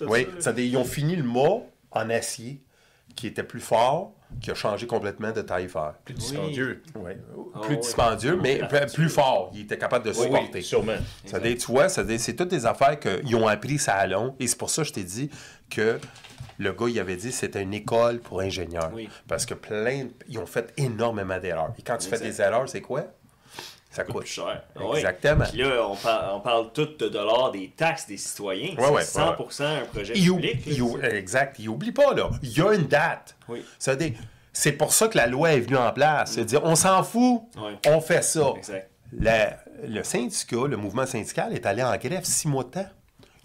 Oui, 0.01 0.27
ça, 0.39 0.51
ils 0.57 0.75
ont 0.75 0.83
fini 0.83 1.15
le 1.15 1.23
mât 1.23 1.61
en 1.91 2.09
acier, 2.09 2.61
qui 3.15 3.27
était 3.27 3.43
plus 3.43 3.59
fort, 3.59 4.13
qui 4.41 4.49
a 4.51 4.55
changé 4.55 4.87
complètement 4.87 5.31
de 5.31 5.41
taille 5.41 5.69
fer. 5.69 5.93
Plus 6.03 6.15
dispendieux. 6.15 6.81
Oui. 6.95 7.11
Ah 7.53 7.59
Plus 7.61 7.77
dispendieux, 7.77 8.37
mais 8.41 8.59
Plus 8.67 8.91
plus 8.93 9.09
fort. 9.09 9.51
Il 9.53 9.61
était 9.61 9.77
capable 9.77 10.05
de 10.05 10.09
Oui, 10.11 10.23
supporter. 10.25 10.49
oui, 10.55 10.63
sûrement. 10.63 10.93
C'est-à-dire, 11.23 11.57
tu 11.57 11.71
vois, 11.71 11.89
c'est 11.89 12.35
toutes 12.35 12.49
des 12.49 12.65
affaires 12.65 12.99
qu'ils 12.99 13.35
ont 13.35 13.47
appris 13.47 13.77
ça 13.77 13.93
à 13.93 14.07
long. 14.07 14.35
Et 14.39 14.47
c'est 14.47 14.57
pour 14.57 14.71
ça 14.71 14.81
que 14.81 14.87
je 14.87 14.93
t'ai 14.93 15.03
dit 15.03 15.29
que 15.69 15.99
le 16.59 16.73
gars, 16.73 16.87
il 16.89 16.99
avait 16.99 17.15
dit 17.17 17.29
que 17.29 17.35
c'était 17.35 17.61
une 17.61 17.73
école 17.75 18.19
pour 18.19 18.41
ingénieurs. 18.41 18.89
Oui. 18.93 19.07
Parce 19.27 19.45
que 19.45 19.53
plein, 19.53 20.05
de- 20.05 20.11
ils 20.27 20.39
ont 20.39 20.47
fait 20.47 20.73
énormément 20.77 21.37
d'erreurs. 21.39 21.73
Et 21.77 21.83
quand 21.83 21.97
tu 21.97 22.09
fais 22.09 22.19
des 22.19 22.41
erreurs, 22.41 22.67
c'est 22.67 22.81
quoi? 22.81 23.03
Ça 23.91 24.03
coûte 24.03 24.13
coûte. 24.13 24.23
plus 24.23 24.31
cher. 24.31 24.63
Ah 24.75 24.85
ouais. 24.85 24.97
Exactement. 24.97 25.45
Puis 25.45 25.57
là, 25.59 25.87
on 25.89 25.95
parle, 25.95 26.35
on 26.35 26.39
parle 26.39 26.71
tout 26.73 26.85
de 26.99 27.07
dollars 27.09 27.51
des 27.51 27.69
taxes 27.75 28.05
des 28.07 28.17
citoyens. 28.17 28.75
Ouais, 28.77 28.89
ouais, 28.89 29.01
c'est 29.03 29.19
100% 29.19 29.63
un 29.63 29.85
projet 29.85 30.13
Il 30.15 30.25
public. 30.31 30.61
il 30.67 30.81
ou- 30.81 30.99
exact. 31.01 31.55
Il 31.59 31.69
oublie 31.69 31.91
pas, 31.91 32.13
là. 32.13 32.29
Il 32.43 32.55
y 32.55 32.61
a 32.61 32.73
une 32.73 32.85
date. 32.87 33.35
Oui. 33.49 33.63
C'est 34.53 34.71
pour 34.73 34.91
ça 34.93 35.07
que 35.07 35.17
la 35.17 35.27
loi 35.27 35.53
est 35.53 35.59
venue 35.59 35.77
en 35.77 35.91
place. 35.91 36.31
C'est-à-dire, 36.31 36.61
on 36.63 36.75
s'en 36.75 37.03
fout. 37.03 37.41
Ouais. 37.57 37.77
On 37.87 38.01
fait 38.01 38.23
ça. 38.23 38.53
Exact. 38.57 38.89
La- 39.13 39.57
le 39.87 40.03
syndicat, 40.03 40.67
le 40.67 40.75
mouvement 40.77 41.05
syndical 41.05 41.53
est 41.53 41.65
allé 41.65 41.83
en 41.83 41.95
grève 41.97 42.23
six 42.25 42.47
mois 42.47 42.63
de 42.63 42.69
temps. 42.69 42.87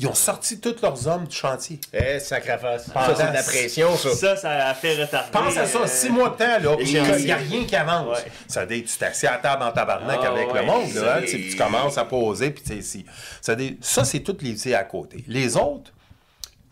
Ils 0.02 0.08
ont 0.08 0.14
sorti 0.14 0.58
tous 0.58 0.82
leurs 0.82 1.06
hommes 1.06 1.28
du 1.28 1.36
chantier. 1.36 1.78
Eh, 1.92 2.18
sacrifice. 2.18 2.90
Ça, 2.92 3.14
c'est 3.16 3.28
de 3.28 3.32
la 3.34 3.42
pression, 3.44 3.96
ça. 3.96 4.14
Ça, 4.16 4.36
ça 4.36 4.66
a 4.66 4.74
fait 4.74 5.00
retarder. 5.00 5.30
Pense 5.30 5.56
à 5.56 5.64
ça, 5.64 5.78
euh, 5.78 5.86
six 5.86 6.10
mois 6.10 6.30
de 6.30 6.34
temps, 6.38 6.58
là, 6.60 6.76
puis 6.76 6.90
il 6.90 7.24
n'y 7.24 7.30
a 7.30 7.36
rien 7.36 7.64
qui 7.64 7.76
avance. 7.76 8.18
Ouais. 8.18 8.32
Ça 8.48 8.64
veut 8.64 8.74
dire, 8.74 8.84
tu 8.84 8.98
t'assieds 8.98 9.28
à 9.28 9.38
table 9.38 9.62
en 9.62 9.70
tabarnak 9.70 10.18
Ah, 10.20 10.30
avec 10.32 10.52
ouais, 10.52 10.60
le 10.60 10.66
monde, 10.66 10.92
là, 10.94 11.18
hein, 11.18 11.22
tu 11.24 11.56
commences 11.56 11.98
à 11.98 12.04
poser, 12.04 12.50
puis 12.50 12.64
tu 12.64 12.74
sais, 12.74 12.82
si. 12.82 13.06
Ça, 13.40 13.54
veut 13.54 13.62
dire, 13.64 13.74
ça, 13.80 14.04
c'est 14.04 14.18
toutes 14.20 14.42
les 14.42 14.60
idées 14.60 14.74
à 14.74 14.82
côté. 14.82 15.22
Les 15.28 15.56
autres, 15.56 15.92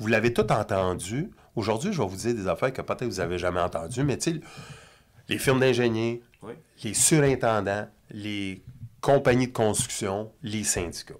vous 0.00 0.08
l'avez 0.08 0.32
tout 0.32 0.50
entendu. 0.50 1.30
Aujourd'hui, 1.54 1.92
je 1.92 2.02
vais 2.02 2.08
vous 2.08 2.16
dire 2.16 2.34
des 2.34 2.48
affaires 2.48 2.72
que 2.72 2.82
peut-être 2.82 3.04
vous 3.04 3.18
n'avez 3.18 3.38
jamais 3.38 3.60
entendues, 3.60 4.02
mais 4.02 4.16
tu 4.18 4.32
sais, 4.32 4.40
les 5.28 5.38
firmes 5.38 5.60
d'ingénieurs, 5.60 6.18
Oui. 6.42 6.54
les 6.82 6.94
surintendants, 6.94 7.86
les 8.10 8.60
compagnies 9.00 9.46
de 9.46 9.52
construction, 9.52 10.32
les 10.42 10.64
syndicats. 10.64 11.14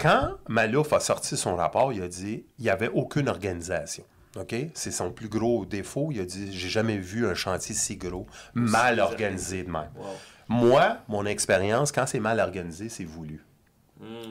Quand 0.00 0.30
Malouf 0.48 0.92
a 0.92 1.00
sorti 1.00 1.36
son 1.36 1.56
rapport, 1.56 1.92
il 1.92 2.02
a 2.02 2.08
dit 2.08 2.44
il 2.58 2.62
n'y 2.64 2.70
avait 2.70 2.88
aucune 2.88 3.28
organisation. 3.28 4.04
OK? 4.36 4.54
C'est 4.74 4.92
son 4.92 5.10
plus 5.12 5.28
gros 5.28 5.66
défaut. 5.66 6.08
Il 6.12 6.20
a 6.20 6.24
dit 6.24 6.56
j'ai 6.56 6.68
jamais 6.68 6.96
vu 6.98 7.26
un 7.26 7.34
chantier 7.34 7.74
si 7.74 7.96
gros, 7.96 8.26
mal 8.54 9.00
organisé 9.00 9.62
de 9.64 9.70
même. 9.70 9.90
Wow. 9.96 10.06
Moi, 10.48 10.96
mon 11.08 11.26
expérience, 11.26 11.92
quand 11.92 12.06
c'est 12.06 12.20
mal 12.20 12.40
organisé, 12.40 12.88
c'est 12.88 13.04
voulu. 13.04 13.44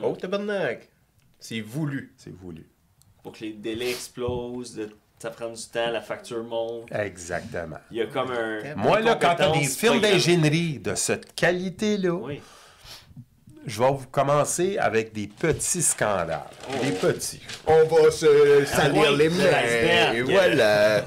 Oh, 0.02 0.16
tabarnak. 0.20 0.88
C'est 1.38 1.60
voulu. 1.60 2.12
C'est 2.16 2.34
voulu. 2.34 2.66
Pour 3.22 3.32
que 3.32 3.40
les 3.44 3.52
délais 3.52 3.90
explosent, 3.90 4.74
de- 4.74 4.90
ça 5.18 5.30
prend 5.30 5.50
du 5.50 5.62
temps, 5.66 5.90
la 5.90 6.00
facture 6.00 6.42
monte. 6.42 6.90
Exactement. 6.92 7.76
Il 7.90 7.98
y 7.98 8.02
a 8.02 8.06
comme 8.06 8.30
un. 8.30 8.74
Moi, 8.74 9.00
là, 9.00 9.14
quand 9.14 9.36
tu 9.36 9.42
as 9.42 9.50
des 9.52 9.68
programmée. 9.68 10.00
d'ingénierie 10.00 10.78
de 10.78 10.94
cette 10.94 11.34
qualité-là, 11.34 12.14
Oui. 12.14 12.40
Je 13.66 13.78
vais 13.82 13.88
vous 13.90 14.06
commencer 14.10 14.78
avec 14.78 15.12
des 15.12 15.26
petits 15.28 15.82
scandales. 15.82 16.40
Des 16.82 16.92
petits. 16.92 17.40
On 17.66 17.84
va 17.84 18.10
se 18.10 18.64
salir 18.66 19.12
les 19.12 19.28
mains. 19.28 20.12
Et 20.14 20.22
voilà. 20.22 21.04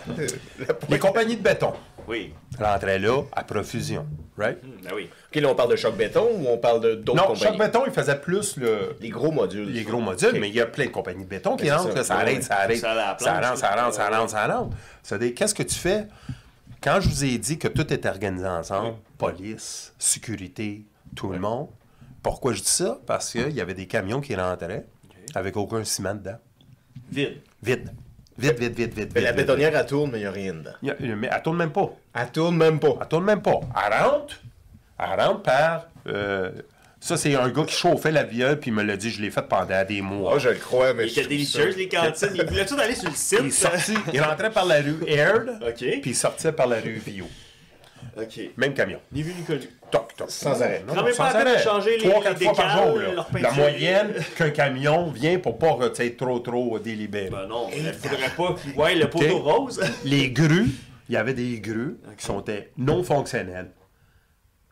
Les 0.90 1.00
compagnies 1.00 1.36
de 1.38 1.42
béton 1.42 1.74
Oui. 2.08 2.34
rentraient 2.60 3.00
là 3.00 3.22
à 3.32 3.44
profusion. 3.44 4.06
Right? 4.38 4.58
Ben 4.84 4.92
oui. 4.96 5.10
OK, 5.30 5.42
là, 5.42 5.50
on 5.50 5.56
parle 5.56 5.72
de 5.72 5.76
choc 5.76 5.96
béton 5.96 6.28
ou 6.40 6.48
on 6.48 6.58
parle 6.58 6.82
de 6.82 6.96
d'autres 6.96 7.18
Non, 7.18 7.28
compagnies? 7.28 7.44
chaque 7.44 7.58
béton, 7.60 7.84
il 7.86 7.92
faisait 7.94 8.20
plus 8.20 8.58
le, 8.58 8.96
Les 9.00 9.10
gros 9.10 9.32
modules. 9.32 9.72
les 9.72 9.84
gros 9.84 10.00
modules, 10.00 10.40
mais 10.40 10.50
il 10.50 10.56
y 10.56 10.62
a 10.62 10.66
plein 10.66 10.86
de 10.86 10.90
compagnies 10.92 11.24
de 11.24 11.30
béton 11.30 11.56
qui 11.56 11.66
c'est 11.66 11.72
rentrent, 11.72 11.90
ça. 11.92 11.96
là, 11.96 12.04
ça 12.04 12.16
arrête, 12.16 12.36
ouais. 12.38 12.42
ça 12.42 12.56
arrête, 12.58 12.78
Ça 12.80 12.94
rentre, 12.94 13.58
ça 13.58 13.76
rentre, 13.76 13.94
ça 13.96 14.10
rentre, 14.10 14.30
ça 14.32 14.48
rentre. 14.48 14.76
C'est-à-dire, 15.04 15.34
qu'est-ce 15.36 15.54
que 15.54 15.62
tu 15.64 15.76
fais? 15.76 16.08
Quand 16.82 17.00
je 17.00 17.10
vous 17.10 17.24
ai 17.26 17.38
dit 17.38 17.60
que 17.60 17.68
tout 17.68 17.94
est 17.94 18.06
organisé 18.08 18.48
ensemble, 18.48 18.96
police, 19.20 19.94
sécurité, 20.00 20.84
tout 21.16 21.30
le 21.30 21.38
monde, 21.40 21.68
pourquoi 22.24 22.54
je 22.54 22.62
dis 22.62 22.68
ça? 22.70 22.98
Parce 23.06 23.32
qu'il 23.32 23.52
y 23.52 23.62
avait 23.62 23.74
des 23.74 23.86
camions 23.86 24.22
qui 24.22 24.36
rentraient 24.36 24.86
avec 25.36 25.56
aucun 25.58 25.84
ciment 25.84 26.16
dedans. 26.16 26.38
Vide. 27.12 27.38
Vide. 27.62 27.90
Vite, 28.38 28.58
vite, 28.60 28.76
vite, 28.76 28.94
vite. 28.96 29.12
Mais 29.14 29.22
la 29.22 29.30
vite, 29.32 29.40
vite, 29.42 29.48
bétonnière, 29.48 29.76
elle 29.76 29.86
tourne, 29.86 30.10
mais 30.12 30.18
il 30.20 30.22
n'y 30.22 30.28
a 30.28 30.32
rien 30.32 30.54
dedans. 30.56 30.72
y 30.82 30.90
a- 30.90 30.96
Mais 31.00 31.30
elle 31.32 31.42
tourne 31.44 31.58
même 31.58 31.72
pas. 31.72 31.94
Elle 32.16 32.32
tourne 32.32 32.58
même 32.58 32.80
pas. 32.80 32.96
Elle 33.02 33.08
tourne 33.08 33.26
même 33.26 33.42
pas. 33.44 33.60
Elle 33.86 34.04
rentre. 34.04 34.40
Elle 34.98 35.20
rentre 35.22 35.42
par 35.44 35.88
euh, 36.08 36.52
Ça, 37.00 37.18
c'est 37.18 37.36
un 37.36 37.50
gars 37.50 37.64
qui 37.66 37.76
chauffait 37.76 38.12
la 38.12 38.24
viande, 38.24 38.56
puis 38.56 38.72
il 38.72 38.74
me 38.74 38.82
l'a 38.84 38.96
dit, 38.96 39.10
je 39.12 39.22
l'ai 39.22 39.30
fait 39.30 39.42
pendant 39.42 39.84
des 39.86 40.02
mois. 40.02 40.32
Moi, 40.32 40.40
je 40.40 40.50
le 40.50 40.56
crois, 40.56 40.94
mais 40.94 41.06
Il 41.08 41.12
était 41.12 41.28
délicieuse, 41.28 41.76
les 41.76 41.90
cantines. 41.90 42.30
Il 42.34 42.46
voulait 42.46 42.66
tout 42.66 42.80
aller 42.80 42.96
sur 42.96 43.10
le 43.10 43.16
site? 43.16 43.40
Il 43.42 43.48
est 43.48 43.52
sorti, 43.52 43.94
il 44.14 44.22
rentrait 44.22 44.52
par 44.52 44.66
la 44.66 44.80
rue 44.82 44.96
Aird, 45.08 45.50
Ok. 45.68 45.76
puis 46.02 46.02
il 46.12 46.16
sortait 46.16 46.54
par 46.54 46.66
la 46.68 46.80
rue 46.80 47.02
Vio. 47.06 47.28
Ok. 48.18 48.40
Même 48.58 48.74
camion. 48.74 49.00
Ni 49.12 49.22
vu 49.24 49.34
ni 49.34 49.44
connu. 49.44 49.68
Toc, 49.92 50.16
toc. 50.16 50.30
Sans 50.32 50.62
arrêt. 50.62 50.84
Non, 50.88 50.96
non, 50.96 51.04
même 51.04 51.16
pas 51.16 51.32
sans 51.32 51.40
de 51.40 51.44
arrêt. 51.46 51.60
changer 51.64 51.98
les- 51.98 52.10
Trois, 52.10 52.20
les 52.20 52.24
quatre 52.24 52.44
fois 52.44 52.54
par 52.54 52.86
jour. 52.88 52.98
là. 53.00 53.26
La 53.42 53.52
moyenne 53.52 54.14
qu'un 54.38 54.50
camion 54.50 55.10
vient 55.12 55.38
pour 55.40 55.58
pas 55.58 55.78
trop, 56.18 56.40
trop 56.40 56.80
délibéré. 56.80 57.30
Ben 57.30 57.48
non, 57.48 57.70
il 57.76 57.92
faudrait 57.94 58.30
pas 58.36 58.56
qu'il. 58.62 58.74
Ouais, 58.80 58.96
le 58.96 59.10
poteau 59.10 59.40
rose. 59.40 59.82
Les 60.06 60.30
grues, 60.32 60.68
il 61.10 61.14
y 61.14 61.18
avait 61.18 61.34
des 61.34 61.60
grues 61.60 61.98
qui 62.18 62.26
sont 62.26 62.44
non 62.78 63.04
fonctionnelles, 63.04 63.72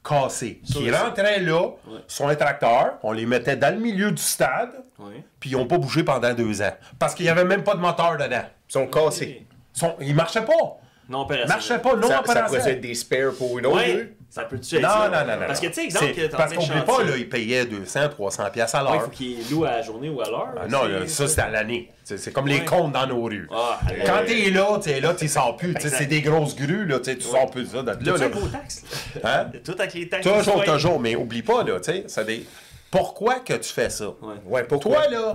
cassées, 0.03 0.59
qui 0.65 0.89
Ça, 0.89 1.03
rentraient 1.05 1.39
là 1.41 1.69
sur 2.07 2.27
un 2.27 2.35
tracteur, 2.35 2.97
on 3.03 3.11
les 3.11 3.25
mettait 3.25 3.55
dans 3.55 3.73
le 3.73 3.79
milieu 3.79 4.11
du 4.11 4.21
stade, 4.21 4.71
Ouais. 4.97 5.23
puis 5.39 5.51
ils 5.51 5.57
n'ont 5.57 5.67
pas 5.67 5.77
bougé 5.77 6.03
pendant 6.03 6.33
deux 6.33 6.61
ans. 6.61 6.75
Parce 6.99 7.13
qu'il 7.15 7.25
n'y 7.25 7.29
avait 7.29 7.45
même 7.45 7.63
pas 7.63 7.75
de 7.75 7.79
moteur 7.79 8.17
dedans. 8.17 8.43
Ils 8.69 8.73
sont 8.73 8.87
cassés. 8.87 9.45
Ils, 9.75 9.79
sont, 9.79 9.95
ils 9.99 10.15
marchaient 10.15 10.45
pas. 10.45 10.77
Non, 11.11 11.21
opérationnel. 11.21 11.55
marchaient 11.57 11.79
pas, 11.79 11.95
non 11.95 12.01
Ça, 12.07 12.07
ça 12.15 12.19
opérationnels. 12.21 12.59
pourrait 12.61 12.71
être 12.71 12.81
des 12.81 12.95
spares 12.95 13.33
pour 13.37 13.59
une 13.59 13.65
autre 13.67 13.75
Ouais. 13.77 13.93
grue. 13.93 14.13
Ça 14.29 14.43
peut-tu 14.43 14.75
être 14.77 14.81
Non, 14.81 14.87
ça? 14.87 15.09
non, 15.09 15.27
non, 15.33 15.39
non. 15.41 15.45
Parce 15.47 15.59
que, 15.59 15.67
tu 15.67 15.73
sais, 15.73 15.83
exemple, 15.83 16.13
Parce 16.37 16.53
qu'on 16.53 16.63
oublie 16.63 16.81
pas, 16.85 17.03
là, 17.03 17.17
ils 17.17 17.27
payaient 17.27 17.65
200, 17.65 18.07
300 18.09 18.43
pièces 18.49 18.73
à 18.73 18.81
Ouais, 18.81 18.89
il 18.89 18.93
l'heure. 18.93 19.03
faut 19.03 19.09
qu'il 19.11 19.49
loue 19.51 19.65
à 19.65 19.71
la 19.71 19.81
journée 19.81 20.07
ou 20.09 20.21
à 20.21 20.29
l'heure. 20.29 20.53
Ah 20.57 20.67
non, 20.69 20.85
là, 20.85 21.05
ça, 21.05 21.27
c'est 21.27 21.41
à 21.41 21.49
l'année. 21.49 21.91
C'est 22.05 22.17
c'est 22.17 22.31
comme 22.31 22.47
les 22.47 22.63
comptes 22.63 22.93
dans 22.93 23.05
nos 23.07 23.21
rues. 23.23 23.49
Ah, 23.53 23.79
Quand 24.05 24.21
t'es 24.25 24.49
là, 24.49 24.79
t'es 24.81 25.01
là, 25.01 25.13
tu 25.13 25.27
sors 25.27 25.57
plus. 25.57 25.75
C'est 25.79 26.05
des 26.05 26.21
grosses 26.21 26.55
grues, 26.55 26.85
là, 26.85 26.99
tu 27.01 27.19
sors 27.19 27.51
plus 27.51 27.63
de 27.63 27.75
ça. 27.75 27.81
de 27.81 27.87
là, 27.87 27.95
T'as-tu 27.97 28.19
là. 28.19 28.25
un 28.25 28.29
gros 28.29 28.47
taxe? 28.47 28.83
Hein? 29.21 29.47
Tout 29.65 29.75
avec 29.77 29.93
les 29.93 30.07
taxes. 30.07 30.25
Toujours, 30.25 30.63
toujours. 30.63 30.99
Mais 30.99 31.15
oublie 31.17 31.41
pas, 31.43 31.63
là, 31.63 31.79
tu 31.81 31.91
sais, 31.91 32.05
c'est 32.07 32.25
des... 32.25 32.45
Pourquoi 32.91 33.35
que 33.39 33.53
tu 33.53 33.71
fais 33.71 33.89
ça? 33.89 34.07
Ouais. 34.09 34.35
Ouais, 34.45 34.63
pourquoi? 34.65 35.07
Toi, 35.07 35.09
là, 35.09 35.33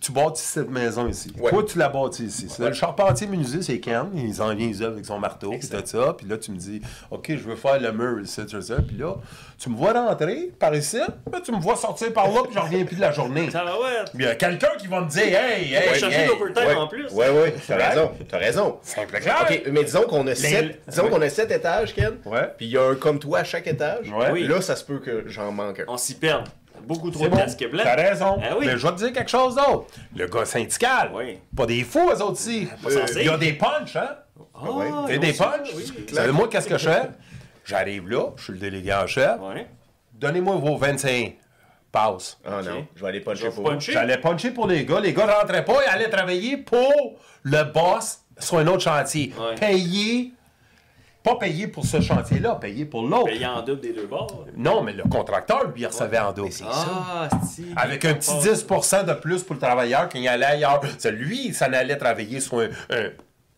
tu 0.00 0.12
bâtis 0.12 0.40
cette 0.42 0.70
maison 0.70 1.08
ici. 1.08 1.32
Ouais. 1.36 1.50
Toi, 1.50 1.64
tu 1.64 1.76
la 1.76 1.88
bâtis 1.88 2.26
ici. 2.26 2.46
C'est 2.48 2.62
Le 2.64 2.72
charpentier 2.72 3.26
menuisier, 3.26 3.60
c'est 3.60 3.80
Ken. 3.80 4.06
Il 4.14 4.40
en 4.40 4.54
vient 4.54 4.68
ici 4.68 4.84
avec 4.84 5.04
son 5.04 5.18
marteau, 5.18 5.50
puis 5.50 5.68
tout 5.68 5.82
ça. 5.84 6.14
Puis 6.16 6.28
là, 6.28 6.36
tu 6.36 6.52
me 6.52 6.56
dis, 6.56 6.80
OK, 7.10 7.26
je 7.30 7.42
veux 7.42 7.56
faire 7.56 7.80
le 7.80 7.90
mur 7.90 8.20
ici, 8.22 8.46
tout 8.46 8.62
ça. 8.62 8.76
Puis 8.86 8.96
là, 8.96 9.16
tu 9.58 9.68
me 9.70 9.74
vois 9.76 9.92
rentrer 9.94 10.52
par 10.60 10.72
ici, 10.76 11.00
puis 11.32 11.42
tu 11.42 11.50
me 11.50 11.58
vois 11.58 11.74
sortir 11.74 12.12
par 12.12 12.28
là, 12.28 12.42
puis 12.44 12.54
je 12.54 12.60
reviens 12.60 12.84
plus 12.84 12.94
de 12.96 13.00
la 13.00 13.10
journée. 13.10 13.50
Ça 13.50 13.64
va, 13.64 13.72
ouais. 13.80 14.04
Puis 14.14 14.22
il 14.22 14.24
y 14.24 14.28
a 14.28 14.36
quelqu'un 14.36 14.70
qui 14.78 14.86
va 14.86 15.00
me 15.00 15.08
dire, 15.08 15.22
hey, 15.24 15.74
hey, 15.74 15.98
chercher 15.98 16.20
hey. 16.20 16.28
l'overtime 16.28 16.66
Ouais, 16.68 16.74
en 16.76 16.86
plus. 16.86 17.10
ouais, 17.12 17.30
ouais, 17.30 17.54
t'as 17.66 17.76
raison, 17.88 18.12
t'as 18.28 18.38
raison. 18.38 18.78
Simple 18.82 19.16
et 19.16 19.20
clair. 19.20 19.36
OK, 19.50 19.62
mais 19.72 19.82
disons 19.82 20.02
qu'on 20.02 20.24
a 20.28 20.36
sept, 20.36 20.80
disons 20.86 21.02
Ouais. 21.04 21.10
qu'on 21.10 21.22
a 21.22 21.28
sept 21.28 21.50
étages, 21.50 21.94
Ken. 21.94 22.14
Ouais. 22.26 22.52
Puis 22.56 22.66
il 22.66 22.72
y 22.72 22.78
a 22.78 22.84
un 22.84 22.94
comme 22.94 23.18
toi 23.18 23.40
à 23.40 23.44
chaque 23.44 23.66
étage. 23.66 24.08
Ouais. 24.10 24.30
Oui. 24.30 24.46
Là, 24.46 24.60
ça 24.60 24.76
se 24.76 24.84
peut 24.84 24.98
que 25.00 25.24
j'en 25.26 25.50
manque 25.50 25.80
un. 25.80 25.84
On 25.88 25.96
s'y 25.96 26.14
perd. 26.14 26.44
Beaucoup 26.86 27.10
trop 27.10 27.24
de 27.24 27.28
bon. 27.30 27.36
casques 27.36 27.68
blancs. 27.70 27.82
T'as 27.84 27.94
raison. 27.96 28.38
Ah 28.42 28.56
oui. 28.58 28.66
Mais 28.66 28.76
je 28.78 28.86
vais 28.86 28.92
te 28.92 28.98
dire 28.98 29.12
quelque 29.12 29.30
chose 29.30 29.54
d'autre. 29.56 29.86
Le 30.16 30.26
gars 30.26 30.44
syndical, 30.44 31.10
Oui. 31.14 31.38
pas 31.56 31.66
des 31.66 31.82
fous, 31.84 32.08
eux 32.10 32.22
autres 32.22 32.32
aussi. 32.32 32.68
Il 33.16 33.22
y 33.24 33.28
a 33.28 33.36
des 33.38 33.52
punchs, 33.54 33.96
hein? 33.96 34.16
Ah, 34.54 34.60
ils 35.08 35.14
T'as 35.14 35.18
des 35.18 35.32
punchs? 35.32 35.68
oui. 35.74 35.92
Moi, 36.32 36.48
qu'est-ce 36.48 36.68
que 36.68 36.78
je 36.78 36.88
fais? 36.88 37.02
J'arrive 37.64 38.08
là, 38.08 38.26
je 38.36 38.42
suis 38.44 38.52
le 38.54 38.58
délégué 38.58 38.92
en 38.92 39.06
chef. 39.06 39.38
Ouais. 39.40 39.66
Donnez-moi 40.14 40.56
vos 40.56 40.76
25 40.76 41.36
passes. 41.90 42.38
Ah 42.44 42.60
non, 42.62 42.86
je 42.94 43.02
vais 43.02 43.08
aller 43.08 43.20
puncher 43.20 43.44
vais 43.48 43.50
pour 43.54 43.64
puncher. 43.64 43.92
J'allais 43.92 44.18
puncher 44.18 44.50
pour 44.50 44.66
les 44.66 44.84
gars. 44.84 45.00
Les 45.00 45.12
gars 45.12 45.26
rentraient 45.40 45.64
pas, 45.64 45.74
ils 45.86 45.90
allaient 45.90 46.08
travailler 46.10 46.56
pour 46.56 47.18
le 47.42 47.62
boss 47.64 48.20
sur 48.38 48.58
un 48.58 48.66
autre 48.66 48.82
chantier. 48.82 49.32
Ouais. 49.38 49.54
Payer, 49.56 50.32
pas 51.22 51.36
payer 51.36 51.68
pour 51.68 51.84
ce 51.86 52.00
chantier-là, 52.00 52.56
payer 52.56 52.84
pour 52.84 53.06
l'autre. 53.06 53.26
Payer 53.26 53.46
en 53.46 53.62
double 53.62 53.80
des 53.80 53.92
deux 53.92 54.06
bords. 54.06 54.44
Non, 54.56 54.82
mais 54.82 54.92
le 54.92 55.04
contracteur, 55.04 55.66
lui, 55.68 55.82
il 55.82 55.86
recevait 55.86 56.18
en 56.18 56.32
double. 56.32 56.50
Ah, 56.66 57.28
si. 57.48 57.66
Avec 57.76 58.04
un 58.04 58.14
petit 58.14 58.30
10% 58.32 59.04
de 59.04 59.12
plus 59.14 59.42
pour 59.42 59.54
le 59.54 59.60
travailleur 59.60 60.08
quand 60.08 60.18
il 60.18 60.26
allait 60.28 60.44
ailleurs. 60.46 60.80
C'est 60.98 61.12
lui, 61.12 61.54
ça 61.54 61.66
allait 61.66 61.96
travailler 61.96 62.40
sur 62.40 62.58
un- 62.60 62.68
un- 62.90 63.10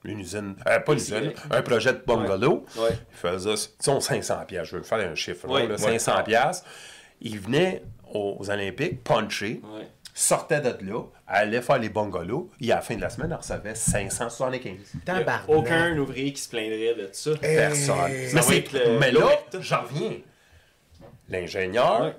une 0.05 0.20
usine, 0.20 0.55
euh, 0.68 0.81
pas 0.81 0.92
une 0.92 0.98
usine, 0.98 1.33
un 1.50 1.62
projet 1.62 1.92
de 1.94 2.03
bungalow. 2.07 2.66
Ouais. 2.77 2.90
Il 3.11 3.16
faisait, 3.16 3.55
disons, 3.81 4.00
500 4.00 4.37
pièces. 4.46 4.68
Je 4.68 4.77
veux 4.77 4.83
faire 4.83 4.98
un 5.11 5.14
chiffre, 5.14 5.48
Ouais. 5.48 5.62
là, 5.62 5.68
là, 5.70 5.79
500 5.79 6.22
pièces. 6.22 6.62
Il 7.22 7.38
venait 7.40 7.83
aux, 8.12 8.37
aux 8.38 8.50
Olympiques, 8.50 9.03
puncher, 9.03 9.62
Ouais. 9.64 9.88
Sortait 10.16 10.61
de 10.61 10.77
là, 10.87 11.03
allait 11.27 11.61
faire 11.61 11.79
les 11.79 11.88
bungalows, 11.88 12.48
et 12.61 12.70
à 12.72 12.77
la 12.77 12.81
fin 12.83 12.94
de 12.94 13.00
la 13.00 13.11
semaine, 13.11 13.31
il 13.33 13.35
recevait 13.35 13.74
575. 13.74 14.72
Il 14.94 15.00
y 15.07 15.11
a 15.11 15.42
aucun 15.48 15.98
ouvrier 15.98 16.33
qui 16.33 16.40
se 16.40 16.48
plaindrait 16.48 16.94
de 16.94 17.09
ça. 17.12 17.33
Personne. 17.40 17.96
Mais, 18.09 18.64
le- 18.72 18.98
mais 19.00 19.11
là, 19.12 19.29
j'en 19.61 19.83
reviens. 19.83 20.12
L'ingénieur, 21.29 22.03
Ouais. 22.03 22.16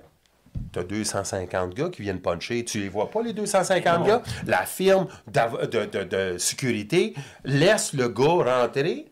T'as 0.71 0.83
250 0.83 1.73
gars 1.73 1.89
qui 1.89 2.01
viennent 2.01 2.21
puncher. 2.21 2.63
Tu 2.63 2.79
les 2.79 2.87
vois 2.89 3.09
pas, 3.11 3.21
les 3.21 3.33
250 3.33 4.07
gars? 4.07 4.21
La 4.47 4.65
firme 4.65 5.07
d'av- 5.27 5.69
de, 5.69 5.85
de- 5.85 6.03
de 6.03 6.37
sécurité 6.37 7.13
laisse 7.43 7.91
le 7.93 8.07
gars 8.07 8.61
rentrer. 8.61 9.05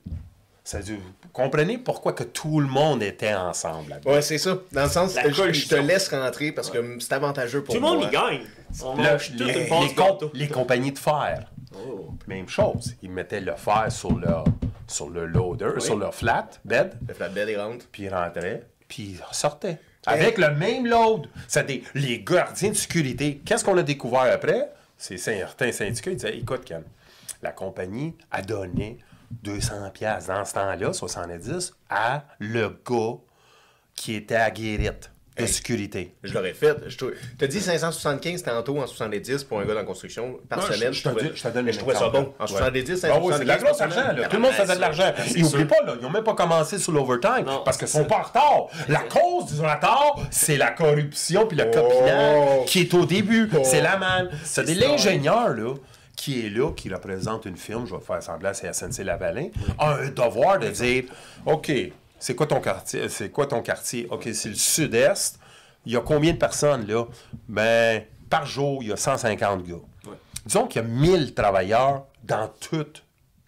Ça 0.63 0.77
veut 0.77 0.83
dire, 0.85 0.95
vous 0.95 1.29
comprenez 1.33 1.77
pourquoi 1.77 2.13
que 2.13 2.23
tout 2.23 2.61
le 2.61 2.67
monde 2.67 3.03
était 3.03 3.33
ensemble? 3.33 3.99
Ouais, 4.05 4.21
c'est 4.21 4.37
ça. 4.37 4.57
Dans 4.71 4.83
le 4.83 4.89
sens, 4.89 5.15
La 5.15 5.29
je, 5.29 5.51
je 5.51 5.67
te 5.67 5.75
laisse 5.75 6.07
rentrer 6.09 6.53
parce 6.53 6.69
que 6.69 6.97
c'est 6.99 7.11
avantageux 7.13 7.61
pour 7.61 7.75
Tout 7.75 7.81
le 7.81 7.87
monde 7.87 7.97
moi. 7.99 8.07
y 8.07 8.11
gagne. 8.11 8.41
On 8.83 8.95
Le- 8.95 9.45
les, 9.45 9.53
les 9.53 9.67
com- 9.67 9.88
gâteau. 9.95 10.31
les 10.33 10.47
compagnies 10.47 10.91
de 10.91 10.99
fer, 10.99 11.51
Oh. 11.75 12.12
même 12.27 12.47
chose. 12.47 12.95
Ils 13.01 13.12
mettaient 13.12 13.41
le 13.41 13.55
fer 13.55 13.91
sur 13.91 14.17
leur, 14.17 14.43
sur 14.88 15.09
le 15.09 15.25
loader, 15.25 15.79
sur 15.79 15.97
leur 15.97 16.13
flat 16.13 16.49
bed, 16.65 16.97
Le 17.07 17.49
il 17.51 17.59
rentre. 17.59 17.86
puis 17.91 18.03
ils 18.03 18.13
rentraient, 18.13 18.63
puis 18.88 19.03
ils 19.19 19.21
sortaient. 19.31 19.79
Avec 20.05 20.38
le 20.38 20.51
même 20.51 20.86
load. 20.86 21.27
C'est 21.47 21.65
des, 21.65 21.83
les 21.95 22.19
gardiens 22.23 22.69
de 22.69 22.75
sécurité. 22.75 23.41
Qu'est-ce 23.45 23.63
qu'on 23.63 23.77
a 23.77 23.83
découvert 23.83 24.21
après? 24.33 24.69
C'est 24.97 25.17
certains 25.17 25.71
syndicats 25.71 26.09
qui 26.12 26.17
disaient, 26.17 26.38
écoute, 26.38 26.65
Ken, 26.65 26.83
la 27.41 27.51
compagnie 27.51 28.15
a 28.31 28.41
donné 28.41 28.97
200 29.31 29.89
pièces 29.91 30.27
dans 30.27 30.43
ce 30.45 30.53
temps-là, 30.53 30.93
70, 30.93 31.73
à 31.89 32.23
le 32.39 32.69
gars 32.88 33.15
qui 33.95 34.15
était 34.15 34.36
à 34.36 34.51
Guérite 34.51 35.09
de 35.37 35.45
sécurité. 35.47 36.13
Je 36.23 36.33
l'aurais 36.33 36.53
fait. 36.53 36.77
Je 36.87 36.97
T'as 37.39 37.47
dit 37.47 37.59
575 37.59 38.43
tantôt 38.43 38.79
en 38.79 38.85
70 38.87 39.43
pour 39.45 39.59
un 39.59 39.63
gars 39.63 39.69
dans 39.73 39.79
la 39.79 39.83
construction 39.85 40.39
par 40.47 40.59
Non, 40.59 40.65
semaine. 40.65 40.93
je- 40.93 40.99
je 40.99 41.03
te 41.03 41.09
trouvais- 41.09 41.23
dis- 41.23 41.31
je 41.35 41.43
te 41.43 41.47
donne 41.47 41.65
mais 41.65 41.73
je 41.73 41.79
trouvais 41.79 41.95
ça 41.95 42.09
bon. 42.09 42.33
En 42.39 42.43
Ouais. 42.43 42.47
70, 42.47 43.03
Ah 43.05 43.19
oui, 43.19 43.33
c'est 43.33 43.39
de 43.43 43.47
la 43.47 43.57
575 43.59 43.63
grosse 43.63 43.81
argent, 43.81 44.13
là. 44.21 44.27
Tout 44.27 44.35
le 44.35 44.41
monde 44.41 44.51
Ah, 44.57 44.61
faisait 44.61 44.75
de 44.75 44.81
l'argent. 44.81 45.13
Et 45.25 45.29
sûr. 45.43 45.47
oublie 45.53 45.65
pas, 45.65 45.81
là, 45.85 45.93
ils 45.99 46.03
n'ont 46.03 46.09
même 46.11 46.23
pas 46.23 46.35
commencé 46.35 46.77
sur 46.77 46.91
l'overtime. 46.91 47.45
Parce 47.65 47.77
qu'ils 47.77 47.87
sont 47.87 48.05
pas 48.05 48.17
en 48.17 48.21
retard. 48.23 48.67
La 48.89 48.99
cause 48.99 49.53
du 49.53 49.59
retard, 49.61 50.15
c'est 50.29 50.57
la 50.57 50.71
corruption 50.71 51.47
puis 51.47 51.57
le 51.57 51.65
Oh. 51.67 51.71
copinage 51.71 52.65
qui 52.67 52.81
est 52.81 52.93
au 52.93 53.05
début. 53.05 53.49
Oh. 53.55 53.61
C'est 53.63 53.81
la 53.81 53.97
manne. 53.97 54.29
C'est 54.43 54.65
l'ingénieur, 54.75 55.49
là, 55.49 55.73
qui 56.15 56.45
est 56.45 56.49
là, 56.49 56.71
qui 56.71 56.93
représente 56.93 57.45
une 57.45 57.57
firme, 57.57 57.87
je 57.87 57.95
vais 57.95 58.01
faire 58.01 58.21
semblant, 58.21 58.53
c'est 58.53 58.67
SNC 58.67 59.03
Lavalin, 59.03 59.47
a 59.79 59.95
un 59.95 60.09
devoir 60.09 60.59
de 60.59 60.67
dire 60.69 61.05
OK, 61.45 61.71
c'est 62.23 62.36
quoi 62.36 62.47
ton 62.47 62.62
quartier? 62.62 63.09
C'est 63.09 63.29
quoi 63.29 63.47
ton 63.47 63.62
quartier? 63.62 64.07
OK, 64.09 64.29
c'est 64.33 64.47
le 64.47 64.55
sud-est. 64.55 65.39
Il 65.86 65.91
y 65.91 65.97
a 65.97 65.99
combien 65.99 66.31
de 66.31 66.38
personnes 66.38 66.88
là? 66.88 67.03
Ben, 67.49 68.01
par 68.29 68.45
jour, 68.45 68.81
il 68.81 68.88
y 68.88 68.93
a 68.93 68.95
150 68.95 69.63
gars. 69.63 69.73
Ouais. 70.05 70.13
Disons 70.45 70.67
qu'il 70.67 70.81
y 70.81 70.86
a 70.86 70.88
1000 70.88 71.33
travailleurs 71.33 72.05
dans 72.23 72.47
tout 72.62 72.86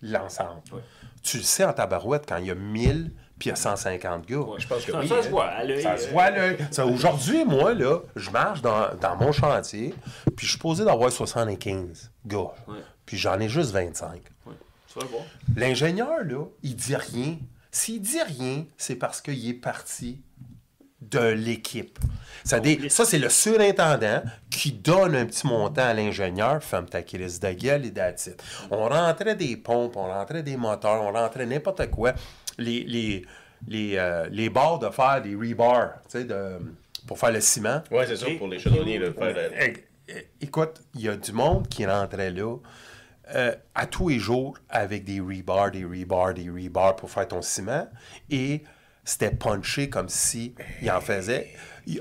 l'ensemble. 0.01 0.61
Ouais. 0.73 0.81
Tu 1.23 1.38
le 1.38 1.43
sais 1.43 1.63
en 1.63 1.71
tabarouette 1.71 2.25
quand 2.27 2.35
il 2.35 2.47
y 2.47 2.51
a 2.51 2.55
1000 2.55 3.13
puis 3.39 3.47
il 3.47 3.51
y 3.51 3.53
a 3.53 3.55
150 3.55 4.25
gars. 4.27 4.39
Je 4.57 4.67
pense 4.67 4.83
que 4.83 4.91
Ça, 4.91 4.99
oui. 4.99 5.07
ça 5.07 5.23
se 5.23 5.29
voit 5.29 5.45
à 5.45 5.63
l'œil. 5.63 5.81
Ça 5.81 5.95
se 5.97 6.09
voit 6.09 6.85
Aujourd'hui, 6.93 7.45
moi, 7.45 7.73
là, 7.73 7.99
je 8.17 8.29
marche 8.29 8.61
dans, 8.61 8.93
dans 8.99 9.15
mon 9.15 9.31
chantier, 9.31 9.93
puis 10.35 10.45
je 10.47 10.51
suis 10.51 10.59
posé 10.59 10.83
d'avoir 10.83 11.11
75 11.13 12.11
gars. 12.25 12.51
Ouais. 12.67 12.75
Puis 13.05 13.15
j'en 13.17 13.39
ai 13.39 13.47
juste 13.47 13.71
25. 13.71 14.11
ouais, 14.47 14.53
Tu 14.88 14.99
vas 14.99 15.05
le 15.05 15.11
voir. 15.11 15.23
L'ingénieur, 15.55 16.23
là, 16.25 16.43
il 16.61 16.75
dit 16.75 16.95
rien. 16.97 17.38
S'il 17.75 17.99
dit 17.99 18.21
rien, 18.21 18.63
c'est 18.77 18.95
parce 18.95 19.19
qu'il 19.19 19.49
est 19.49 19.53
parti 19.53 20.21
de 21.01 21.19
l'équipe. 21.19 21.99
Ça, 22.45 22.61
c'est 23.03 23.19
le 23.19 23.27
surintendant 23.27 24.23
qui 24.49 24.71
donne 24.71 25.13
un 25.13 25.25
petit 25.25 25.45
montant 25.45 25.81
à 25.81 25.93
l'ingénieur, 25.93 26.63
femme 26.63 26.85
ta 26.85 27.03
crise 27.03 27.41
de 27.41 27.51
gueule 27.51 27.85
et 27.85 27.91
that's 27.91 28.27
it. 28.27 28.41
On 28.71 28.88
rentrait 28.88 29.35
des 29.35 29.57
pompes, 29.57 29.97
on 29.97 30.07
rentrait 30.07 30.41
des 30.41 30.55
moteurs, 30.55 31.03
on 31.03 31.11
rentrait 31.11 31.45
n'importe 31.45 31.91
quoi. 31.91 32.13
Les, 32.57 32.85
les, 32.85 33.25
les, 33.67 33.97
euh, 33.97 34.29
les 34.31 34.49
barres 34.49 34.79
de 34.79 34.89
fer, 34.89 35.21
des 35.21 35.35
rebars, 35.35 35.95
tu 36.09 36.19
sais, 36.19 36.23
de, 36.23 36.57
pour 37.05 37.19
faire 37.19 37.33
le 37.33 37.41
ciment. 37.41 37.83
Ouais, 37.91 38.07
c'est 38.07 38.15
ça, 38.15 38.27
pour 38.38 38.47
les 38.47 38.57
chaudronniers. 38.57 38.99
Là, 38.99 39.11
faire, 39.11 39.73
Écoute, 40.39 40.81
il 40.93 41.01
y 41.01 41.09
a 41.09 41.17
du 41.17 41.33
monde 41.33 41.67
qui 41.67 41.85
rentrait 41.85 42.31
là 42.31 42.55
euh, 43.33 43.55
à 43.73 43.85
tous 43.88 44.09
les 44.09 44.19
jours 44.19 44.57
avec 44.69 45.03
des 45.03 45.19
rebars, 45.19 45.71
des 45.71 45.83
rebars, 45.85 46.33
des 46.33 46.49
rebars 46.49 46.95
pour 46.95 47.09
faire 47.09 47.27
ton 47.27 47.41
ciment 47.41 47.88
et 48.29 48.63
c'était 49.03 49.31
punché 49.31 49.89
comme 49.89 50.09
si 50.09 50.53
il 50.81 50.91
en 50.91 51.01
faisait. 51.01 51.51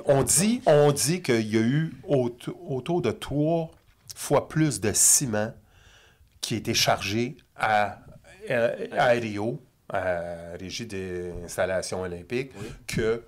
On 0.07 0.23
dit, 0.23 0.63
on 0.67 0.93
dit 0.93 1.23
qu'il 1.23 1.47
y 1.47 1.59
a 1.59 1.61
eu 1.61 1.93
aut- 2.09 2.35
autour 2.69 3.03
de 3.03 3.11
trois 3.11 3.71
fois 4.17 4.49
plus 4.49 4.81
de 4.81 4.93
ciment 4.93 5.53
qui 6.41 6.55
a 6.55 6.57
été 6.59 6.75
chargé 6.75 7.37
à, 7.57 7.99
à, 8.49 8.71
à 8.97 9.09
Rio, 9.11 9.61
à 9.89 10.57
Régie 10.59 10.87
des 10.87 11.33
installations 11.45 12.01
olympiques, 12.03 12.53
que 12.87 13.23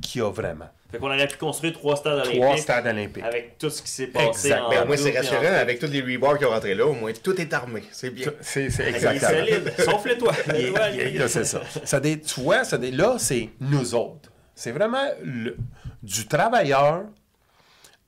qu'il 0.00 0.20
y 0.20 0.24
a 0.24 0.30
vraiment. 0.30 0.68
Fait 0.90 0.98
qu'on 0.98 1.06
aurait 1.06 1.26
pu 1.26 1.36
construire 1.36 1.72
trois 1.72 1.96
stades 1.96 2.22
Trois 2.22 2.36
olympiques 2.46 2.62
stades 2.62 2.86
olympiques. 2.86 3.24
avec 3.24 3.58
tout 3.58 3.70
ce 3.70 3.82
qui 3.82 3.90
s'est 3.90 4.06
passé 4.06 4.48
Exact. 4.48 4.60
en 4.62 4.68
Ben, 4.70 4.84
moi, 4.86 4.96
double 4.96 4.98
c'est 5.10 5.16
rassurant. 5.18 5.42
Avec 5.54 5.78
tous 5.80 5.86
les 5.88 6.00
rebords 6.00 6.38
qui 6.38 6.44
ont 6.44 6.50
rentré 6.50 6.74
là, 6.74 6.86
au 6.86 6.92
moins, 6.92 7.12
tout 7.12 7.40
est 7.40 7.52
armé. 7.52 7.82
C'est 7.90 8.10
bien. 8.10 8.28
C'est 8.40 8.70
c'est 8.70 8.84
Il 8.84 8.88
est 8.88 8.94
exactement. 8.94 9.30
solide. 9.30 9.72
Sauf 9.78 10.06
il- 10.56 11.18
là, 11.18 11.28
c'est 11.28 11.44
ça. 11.44 11.60
ça 11.84 11.98
des, 12.00 12.20
tu 12.20 12.40
vois, 12.40 12.62
ça 12.64 12.78
des, 12.78 12.90
là, 12.92 13.16
c'est 13.18 13.50
nous 13.60 13.94
autres. 13.94 14.30
C'est 14.54 14.70
vraiment 14.72 15.04
le- 15.24 15.56
du 16.02 16.26
travailleur 16.28 17.04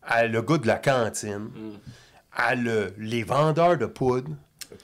à 0.02 0.26
le 0.26 0.40
gars 0.40 0.58
de 0.58 0.66
la 0.66 0.76
cantine, 0.76 1.50
à 2.32 2.54
le, 2.54 2.94
les 2.98 3.22
vendeurs 3.24 3.76
de 3.76 3.86
poudre, 3.86 4.30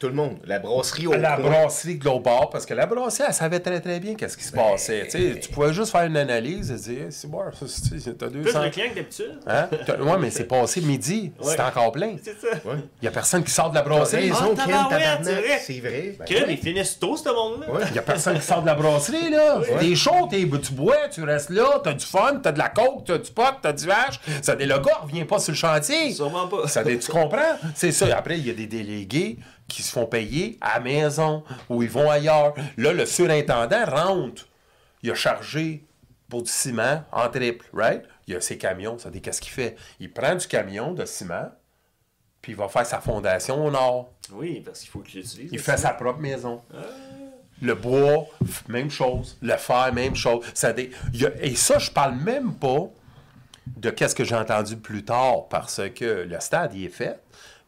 Tout 0.00 0.06
le 0.08 0.14
monde. 0.14 0.38
La 0.46 0.58
brasserie 0.58 1.06
au 1.06 1.12
la 1.12 1.36
coin. 1.36 1.50
brasserie 1.50 1.96
Global, 1.96 2.48
parce 2.50 2.64
que 2.66 2.74
la 2.74 2.86
brasserie, 2.86 3.24
elle 3.28 3.34
savait 3.34 3.60
très 3.60 3.80
très 3.80 4.00
bien 4.00 4.14
qu'est-ce 4.14 4.36
qui 4.36 4.44
se 4.44 4.52
passait. 4.52 5.06
Tu 5.10 5.38
Tu 5.40 5.48
pouvais 5.50 5.72
juste 5.72 5.92
faire 5.92 6.02
une 6.04 6.16
analyse 6.16 6.70
et 6.70 6.92
dire, 6.92 7.06
c'est 7.10 7.30
bon, 7.30 7.40
t'as 7.50 8.28
Plus 8.28 8.42
200... 8.44 8.64
de 8.64 8.68
clients 8.70 8.90
que 8.90 8.94
d'habitude. 8.96 9.38
Hein? 9.46 9.68
Ouais, 10.00 10.18
mais 10.18 10.30
c'est 10.30 10.44
passé 10.44 10.80
midi, 10.80 11.32
c'est 11.42 11.60
encore 11.60 11.92
plein. 11.92 12.16
C'est 12.22 12.38
ça. 12.40 12.56
Ouais. 12.64 12.76
Il 13.00 13.02
n'y 13.02 13.08
a 13.08 13.10
personne 13.10 13.44
qui 13.44 13.50
sort 13.50 13.70
de 13.70 13.74
la 13.74 13.82
brasserie. 13.82 14.30
Ah, 14.34 14.46
tabarnak. 14.56 15.20
c'est 15.22 15.32
vrai. 15.34 15.58
C'est 15.62 15.80
vrai. 15.80 16.16
Ben, 16.18 16.26
ils 16.48 16.58
finissent 16.58 16.98
tôt, 16.98 17.16
ce 17.16 17.28
monde-là. 17.28 17.70
Ouais. 17.70 17.82
Il 17.88 17.92
n'y 17.92 17.98
a 17.98 18.02
personne 18.02 18.36
qui 18.38 18.44
sort 18.46 18.62
de 18.62 18.66
la 18.66 18.74
brasserie, 18.74 19.30
là. 19.30 19.60
T'es 19.78 19.94
chaud, 19.94 20.28
t'es- 20.30 20.48
tu 20.62 20.72
bois, 20.72 21.08
tu 21.12 21.22
restes 21.22 21.50
là, 21.50 21.80
t'as 21.82 21.92
du 21.92 22.04
fun, 22.06 22.40
t'as 22.42 22.52
de 22.52 22.58
la 22.58 22.68
coke, 22.70 23.04
t'as 23.06 23.18
du 23.18 23.30
pot, 23.30 23.42
t'as 23.62 23.72
du 23.72 23.90
hache. 23.90 24.20
Ça, 24.42 24.54
le 24.54 24.66
gars 24.66 24.98
revient 25.02 25.24
pas 25.24 25.38
sur 25.38 25.52
le 25.52 25.56
chantier. 25.58 26.12
Sûrement 26.12 26.48
pas. 26.48 26.66
Ça, 26.68 26.82
tu 26.82 26.98
comprends? 27.10 27.58
C'est 27.74 27.92
ça. 27.92 28.06
Après, 28.16 28.38
il 28.38 28.46
y 28.46 28.50
a 28.50 28.54
des 28.54 28.66
délégués 28.66 29.38
qui 29.74 29.82
se 29.82 29.92
font 29.92 30.06
payer 30.06 30.58
à 30.60 30.74
la 30.78 30.80
maison 30.84 31.42
ou 31.68 31.82
ils 31.82 31.90
vont 31.90 32.10
ailleurs. 32.10 32.54
Là, 32.76 32.92
le 32.92 33.06
surintendant 33.06 33.84
rentre. 33.86 34.46
Il 35.02 35.10
a 35.10 35.14
chargé 35.14 35.84
pour 36.28 36.42
du 36.42 36.50
ciment 36.50 37.04
en 37.12 37.28
triple, 37.28 37.66
right? 37.72 38.02
Il 38.26 38.36
a 38.36 38.40
ses 38.40 38.56
camions. 38.58 38.98
Ça 38.98 39.10
dit 39.10 39.20
qu'est-ce 39.20 39.40
qu'il 39.40 39.52
fait? 39.52 39.76
Il 40.00 40.12
prend 40.12 40.34
du 40.34 40.46
camion 40.46 40.92
de 40.92 41.04
ciment, 41.04 41.50
puis 42.40 42.52
il 42.52 42.56
va 42.56 42.68
faire 42.68 42.86
sa 42.86 43.00
fondation 43.00 43.64
au 43.66 43.70
nord. 43.70 44.10
Oui, 44.32 44.62
parce 44.64 44.80
qu'il 44.80 44.88
faut 44.90 45.00
qu'il 45.00 45.20
l'utilise. 45.20 45.50
Il 45.52 45.58
fait 45.58 45.76
sa 45.76 45.90
propre 45.92 46.20
maison. 46.20 46.62
Le 47.60 47.74
bois, 47.74 48.26
même 48.68 48.90
chose. 48.90 49.36
Le 49.42 49.56
fer, 49.56 49.92
même 49.92 50.14
chose. 50.16 50.44
Ça 50.54 50.72
il 51.12 51.26
a- 51.26 51.30
Et 51.42 51.54
ça, 51.54 51.78
je 51.78 51.90
parle 51.90 52.14
même 52.16 52.54
pas 52.54 52.88
de 53.66 53.90
qu'est-ce 53.90 54.14
que 54.14 54.24
j'ai 54.24 54.34
entendu 54.34 54.76
plus 54.76 55.04
tard, 55.04 55.48
parce 55.48 55.80
que 55.94 56.24
le 56.28 56.40
stade, 56.40 56.74
il 56.74 56.84
est 56.84 56.88
fait, 56.88 57.20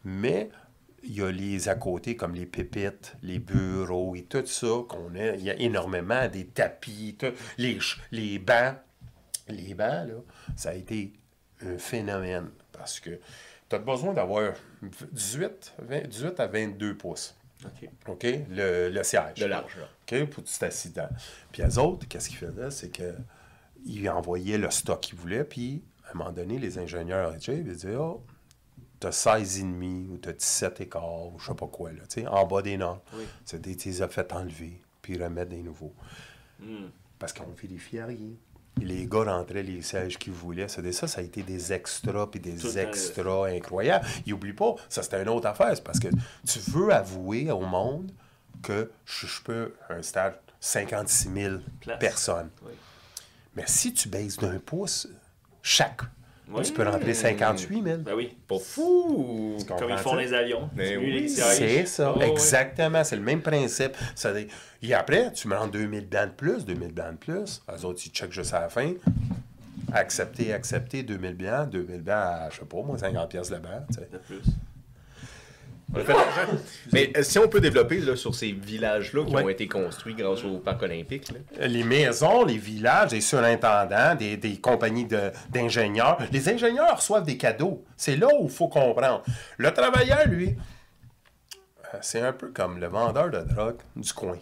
mais 0.04 0.50
il 1.06 1.14
y 1.16 1.22
a 1.22 1.30
les 1.30 1.68
à 1.68 1.74
côté, 1.76 2.16
comme 2.16 2.34
les 2.34 2.46
pépites, 2.46 3.16
les 3.22 3.38
bureaux 3.38 4.14
et 4.16 4.24
tout 4.24 4.44
ça 4.46 4.66
qu'on 4.88 5.14
a. 5.14 5.34
Il 5.36 5.42
y 5.44 5.50
a 5.50 5.54
énormément 5.56 6.26
des 6.28 6.46
tapis, 6.46 7.16
tout- 7.18 7.32
les, 7.58 7.78
les 8.10 8.38
bancs. 8.38 8.76
Les 9.48 9.74
bancs, 9.74 10.08
là, 10.08 10.14
ça 10.56 10.70
a 10.70 10.74
été 10.74 11.12
un 11.62 11.78
phénomène, 11.78 12.48
parce 12.72 12.98
que 13.00 13.10
tu 13.68 13.76
as 13.76 13.78
besoin 13.78 14.12
d'avoir 14.12 14.52
18, 15.12 15.74
20 15.78 16.08
18 16.08 16.40
à 16.40 16.46
22 16.48 16.96
pouces. 16.96 17.36
OK. 17.64 17.88
OK? 18.08 18.26
Le, 18.50 18.90
le 18.90 19.02
siège. 19.04 19.34
De 19.38 19.46
large, 19.46 19.76
là. 19.78 19.88
OK? 20.20 20.28
Pour 20.30 20.44
t'assis 20.44 20.90
dedans. 20.90 21.08
Puis 21.52 21.62
eux 21.62 21.78
autres, 21.78 22.06
qu'est-ce 22.08 22.28
qu'ils 22.28 22.38
faisaient? 22.38 22.70
C'est 22.70 22.90
qu'ils 22.90 24.08
envoyaient 24.10 24.58
le 24.58 24.70
stock 24.70 25.00
qu'ils 25.00 25.16
voulaient, 25.18 25.44
puis 25.44 25.82
à 26.06 26.10
un 26.10 26.18
moment 26.18 26.32
donné, 26.32 26.58
les 26.58 26.78
ingénieurs 26.78 27.34
ils 27.48 27.64
disaient 27.64 27.96
Oh, 27.96 28.24
t'as 29.10 29.36
16,5 29.38 30.08
ou 30.08 30.18
17 30.18 30.80
écarts 30.80 31.26
ou 31.26 31.38
je 31.38 31.46
sais 31.46 31.54
pas 31.54 31.66
quoi, 31.66 31.92
là, 31.92 32.02
tu 32.08 32.20
sais, 32.20 32.26
en 32.26 32.46
bas 32.46 32.62
des 32.62 32.76
normes. 32.76 33.00
Oui. 33.14 33.24
C'est 33.44 33.60
des, 33.60 33.76
tu 33.76 33.88
les 33.88 34.02
as 34.02 34.08
fait 34.08 34.32
enlever, 34.32 34.80
puis 35.02 35.22
remettre 35.22 35.50
des 35.50 35.62
nouveaux. 35.62 35.94
Hmm. 36.60 36.86
Parce 37.18 37.32
qu'on 37.32 37.50
vérifiait 37.60 38.04
rien. 38.04 38.30
Et 38.80 38.84
les 38.84 39.06
gars 39.06 39.24
rentraient 39.24 39.62
les 39.62 39.80
sièges 39.80 40.18
qu'ils 40.18 40.34
voulaient. 40.34 40.68
Ça, 40.68 40.82
ça, 40.92 41.06
ça 41.06 41.20
a 41.20 41.24
été 41.24 41.42
des 41.42 41.72
extras 41.72 42.26
puis 42.26 42.40
Tout 42.40 42.50
des 42.50 42.56
temps, 42.56 42.78
extras 42.78 43.46
incroyables. 43.48 44.06
Ils 44.26 44.30
n'oublient 44.30 44.52
pas, 44.52 44.74
ça 44.88 45.02
c'était 45.02 45.22
une 45.22 45.30
autre 45.30 45.46
affaire. 45.46 45.74
C'est 45.74 45.84
parce 45.84 45.98
que 46.00 46.08
tu 46.46 46.58
veux 46.70 46.92
avouer 46.92 47.50
au 47.50 47.60
monde 47.60 48.12
que 48.62 48.90
je, 49.06 49.26
je 49.26 49.42
peux 49.42 49.74
un 49.88 50.02
stade 50.02 50.38
56 50.60 51.30
000 51.32 51.54
Place. 51.80 51.98
personnes. 51.98 52.50
Oui. 52.64 52.72
Mais 53.54 53.64
si 53.66 53.94
tu 53.94 54.08
baisses 54.08 54.36
d'un 54.36 54.58
pouce 54.58 55.08
chaque, 55.62 56.02
Oui. 56.48 56.62
tu 56.62 56.72
peux 56.72 56.84
rentrer 56.88 57.12
58 57.14 57.82
000. 57.82 57.98
Ben 57.98 58.14
oui. 58.14 58.36
Pas 58.46 58.58
fou. 58.58 59.56
Comme 59.66 59.90
ils 59.90 59.98
font 59.98 60.14
les 60.14 60.32
avions. 60.32 60.70
Diminuer 60.74 61.22
oui. 61.22 61.28
C'est 61.28 61.86
ça, 61.86 62.12
Oh, 62.14 62.18
ouais. 62.18 62.30
exactement. 62.30 63.02
C'est 63.04 63.16
le 63.16 63.22
même 63.22 63.42
principe. 63.42 63.96
Ça 64.14 64.32
Et 64.82 64.94
après, 64.94 65.32
tu 65.32 65.48
me 65.48 65.56
rends 65.56 65.66
2000 65.66 66.08
bandes 66.08 66.28
de 66.30 66.34
plus, 66.34 66.64
2000 66.64 66.92
bandes 66.92 67.12
de 67.12 67.16
plus. 67.18 67.62
Eux 67.68 67.84
autres, 67.84 68.00
ils 68.06 68.10
checkent 68.10 68.32
juste 68.32 68.54
à 68.54 68.60
la 68.60 68.68
fin. 68.68 68.92
Accepter, 69.92 70.52
accepter, 70.52 71.02
2000 71.02 71.34
bandes, 71.36 71.70
2000 71.70 72.02
bandes 72.02 72.08
à, 72.14 72.48
je 72.50 72.58
sais 72.60 72.64
pas, 72.64 72.82
moi, 72.82 72.98
50 72.98 73.28
pièces 73.30 73.48
tu 73.48 73.54
sais. 73.94 74.08
De 74.12 74.18
plus. 74.18 74.42
On 75.94 75.98
a 76.00 76.04
fait 76.04 76.12
l'argent. 76.14 76.52
Mais 76.92 77.12
euh, 77.16 77.22
si 77.22 77.38
on 77.38 77.48
peut 77.48 77.60
développer 77.60 78.00
là, 78.00 78.16
sur 78.16 78.34
ces 78.34 78.50
villages-là 78.52 79.24
qui 79.24 79.34
Ouais. 79.34 79.44
ont 79.44 79.48
été 79.48 79.68
construits 79.68 80.14
grâce 80.14 80.42
au 80.44 80.58
parc 80.58 80.82
olympique, 80.82 81.28
là. 81.30 81.66
Les 81.68 81.84
maisons, 81.84 82.44
les 82.44 82.58
villages, 82.58 83.12
les 83.12 83.20
surintendants, 83.20 84.14
des, 84.16 84.36
des 84.36 84.56
compagnies 84.60 85.04
de- 85.06 85.30
d'ingénieurs. 85.50 86.18
Les 86.32 86.48
ingénieurs 86.48 86.96
reçoivent 86.96 87.24
des 87.24 87.36
cadeaux. 87.36 87.84
C'est 87.96 88.16
là 88.16 88.26
où 88.38 88.44
il 88.46 88.50
faut 88.50 88.68
comprendre. 88.68 89.22
Le 89.58 89.70
travailleur, 89.72 90.26
lui, 90.26 90.56
euh, 91.94 91.98
c'est 92.02 92.20
un 92.20 92.32
peu 92.32 92.48
comme 92.48 92.78
le 92.78 92.88
vendeur 92.88 93.30
de 93.30 93.38
drogue 93.40 93.78
du 93.94 94.12
coin. 94.12 94.38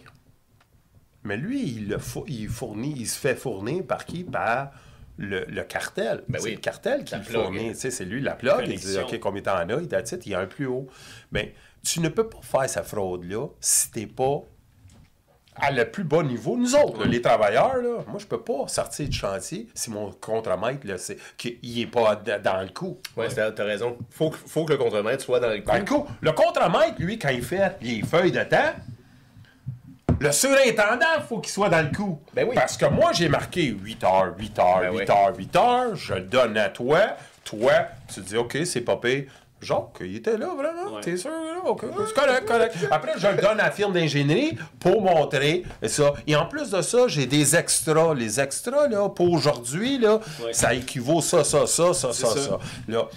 Mais 1.23 1.37
lui, 1.37 1.61
il, 1.77 1.87
le 1.89 1.97
fou- 1.99 2.25
il 2.27 2.47
fournit, 2.49 2.93
il 2.97 3.07
se 3.07 3.19
fait 3.19 3.35
fournir 3.35 3.83
par 3.83 4.05
qui? 4.05 4.23
Par 4.23 4.71
le, 5.17 5.45
le 5.45 5.63
cartel. 5.63 6.23
Ben 6.27 6.39
c'est 6.39 6.45
oui. 6.49 6.55
le 6.55 6.59
cartel 6.61 7.03
qui 7.03 7.13
La 7.13 7.19
le 7.19 7.23
fournit. 7.23 7.69
Tu 7.71 7.75
sais, 7.79 7.91
C'est 7.91 8.05
lui 8.05 8.21
la 8.21 8.35
plug. 8.35 8.65
Il 8.67 8.79
dit. 8.79 8.97
OK, 8.99 9.19
combien 9.19 9.41
t'en 9.41 9.55
as? 9.57 9.63
Il 9.81 9.87
dit, 9.87 9.95
il 10.25 10.31
y 10.31 10.35
a 10.35 10.39
un 10.39 10.45
plus 10.47 10.65
haut. 10.67 10.87
Mais 11.31 11.53
tu 11.83 11.99
ne 12.01 12.09
peux 12.09 12.27
pas 12.27 12.39
faire 12.41 12.69
sa 12.69 12.83
fraude-là 12.83 13.47
si 13.59 13.91
t'es 13.91 14.07
pas 14.07 14.41
à 15.57 15.71
le 15.71 15.89
plus 15.89 16.03
bas 16.03 16.21
niveau. 16.21 16.57
Nous 16.57 16.75
autres, 16.75 16.99
là, 16.99 17.05
les 17.05 17.21
travailleurs, 17.21 17.77
là, 17.77 17.99
moi, 18.07 18.19
je 18.19 18.25
peux 18.25 18.41
pas 18.41 18.67
sortir 18.67 19.07
du 19.07 19.15
chantier 19.17 19.69
si 19.73 19.89
mon 19.89 20.11
contremaître, 20.11 20.85
là, 20.85 20.97
c'est, 20.97 21.17
qu'il 21.37 21.57
n'est 21.63 21.87
pas 21.87 22.15
dans 22.17 22.61
le 22.61 22.67
coup. 22.73 22.97
Ouais, 23.15 23.29
c'est- 23.29 23.53
t'as 23.53 23.63
raison. 23.63 23.97
Faut, 24.09 24.31
que- 24.31 24.35
faut 24.35 24.65
que 24.65 24.73
le 24.73 24.77
contremaître 24.77 25.23
soit 25.23 25.39
dans 25.39 25.47
le 25.47 25.59
coup. 25.59 25.67
Dans 25.67 25.77
le 25.77 25.85
coup, 25.85 26.05
le 26.19 26.31
contremaître, 26.33 26.95
lui, 26.99 27.17
quand 27.17 27.29
il 27.29 27.41
fait 27.41 27.77
les 27.81 28.01
feuilles 28.01 28.33
de 28.33 28.43
temps, 28.43 28.73
le 30.19 30.31
surintendant, 30.31 31.05
il 31.17 31.23
faut 31.27 31.39
qu'il 31.39 31.51
soit 31.51 31.69
dans 31.69 31.81
le 31.81 31.95
coup. 31.95 32.19
Ben 32.33 32.45
oui. 32.47 32.55
Parce 32.55 32.77
que 32.77 32.85
moi, 32.85 33.11
j'ai 33.13 33.29
marqué 33.29 33.63
8 33.65 34.03
heures, 34.03 34.33
8 34.37 34.59
heures, 34.59 34.79
Ben 34.81 34.91
8 34.91 34.97
oui. 34.97 35.05
heures, 35.09 35.33
8 35.37 35.55
heures, 35.55 35.95
je 35.95 36.13
le 36.13 36.21
donne 36.21 36.57
à 36.57 36.69
toi. 36.69 36.99
Toi, 37.43 37.71
tu 38.07 38.15
te 38.15 38.19
dis, 38.21 38.37
OK, 38.37 38.57
c'est 38.65 38.81
pas 38.81 38.97
pire. 38.97 39.25
Jacques, 39.61 39.97
il 40.01 40.17
était 40.17 40.37
là, 40.37 40.47
vraiment? 40.55 40.95
Ouais. 40.95 41.01
T'es 41.01 41.17
sûr? 41.17 41.31
là? 41.31 41.61
OK, 41.65 41.85
c'est 42.07 42.13
correct, 42.13 42.45
correct. 42.45 42.75
Après, 42.91 43.13
je 43.17 43.27
le 43.27 43.35
donne 43.35 43.59
à 43.59 43.65
la 43.65 43.71
firme 43.71 43.93
d'ingénierie 43.93 44.57
pour 44.79 45.01
montrer 45.01 45.63
ça. 45.87 46.13
Et 46.27 46.35
en 46.35 46.45
plus 46.45 46.69
de 46.69 46.81
ça, 46.81 47.07
j'ai 47.07 47.25
des 47.25 47.55
extras. 47.55 48.13
Les 48.13 48.39
extras, 48.39 48.87
là, 48.87 49.09
pour 49.09 49.31
aujourd'hui, 49.31 49.97
là, 49.97 50.19
Ouais. 50.43 50.53
ça 50.53 50.73
équivaut 50.73 51.21
ça, 51.21 51.43
ça, 51.43 51.65
ça, 51.65 51.93
ça, 51.93 52.13
ça, 52.13 52.27
ça. 52.27 52.35
ça. 52.41 52.59
Là, 52.87 53.07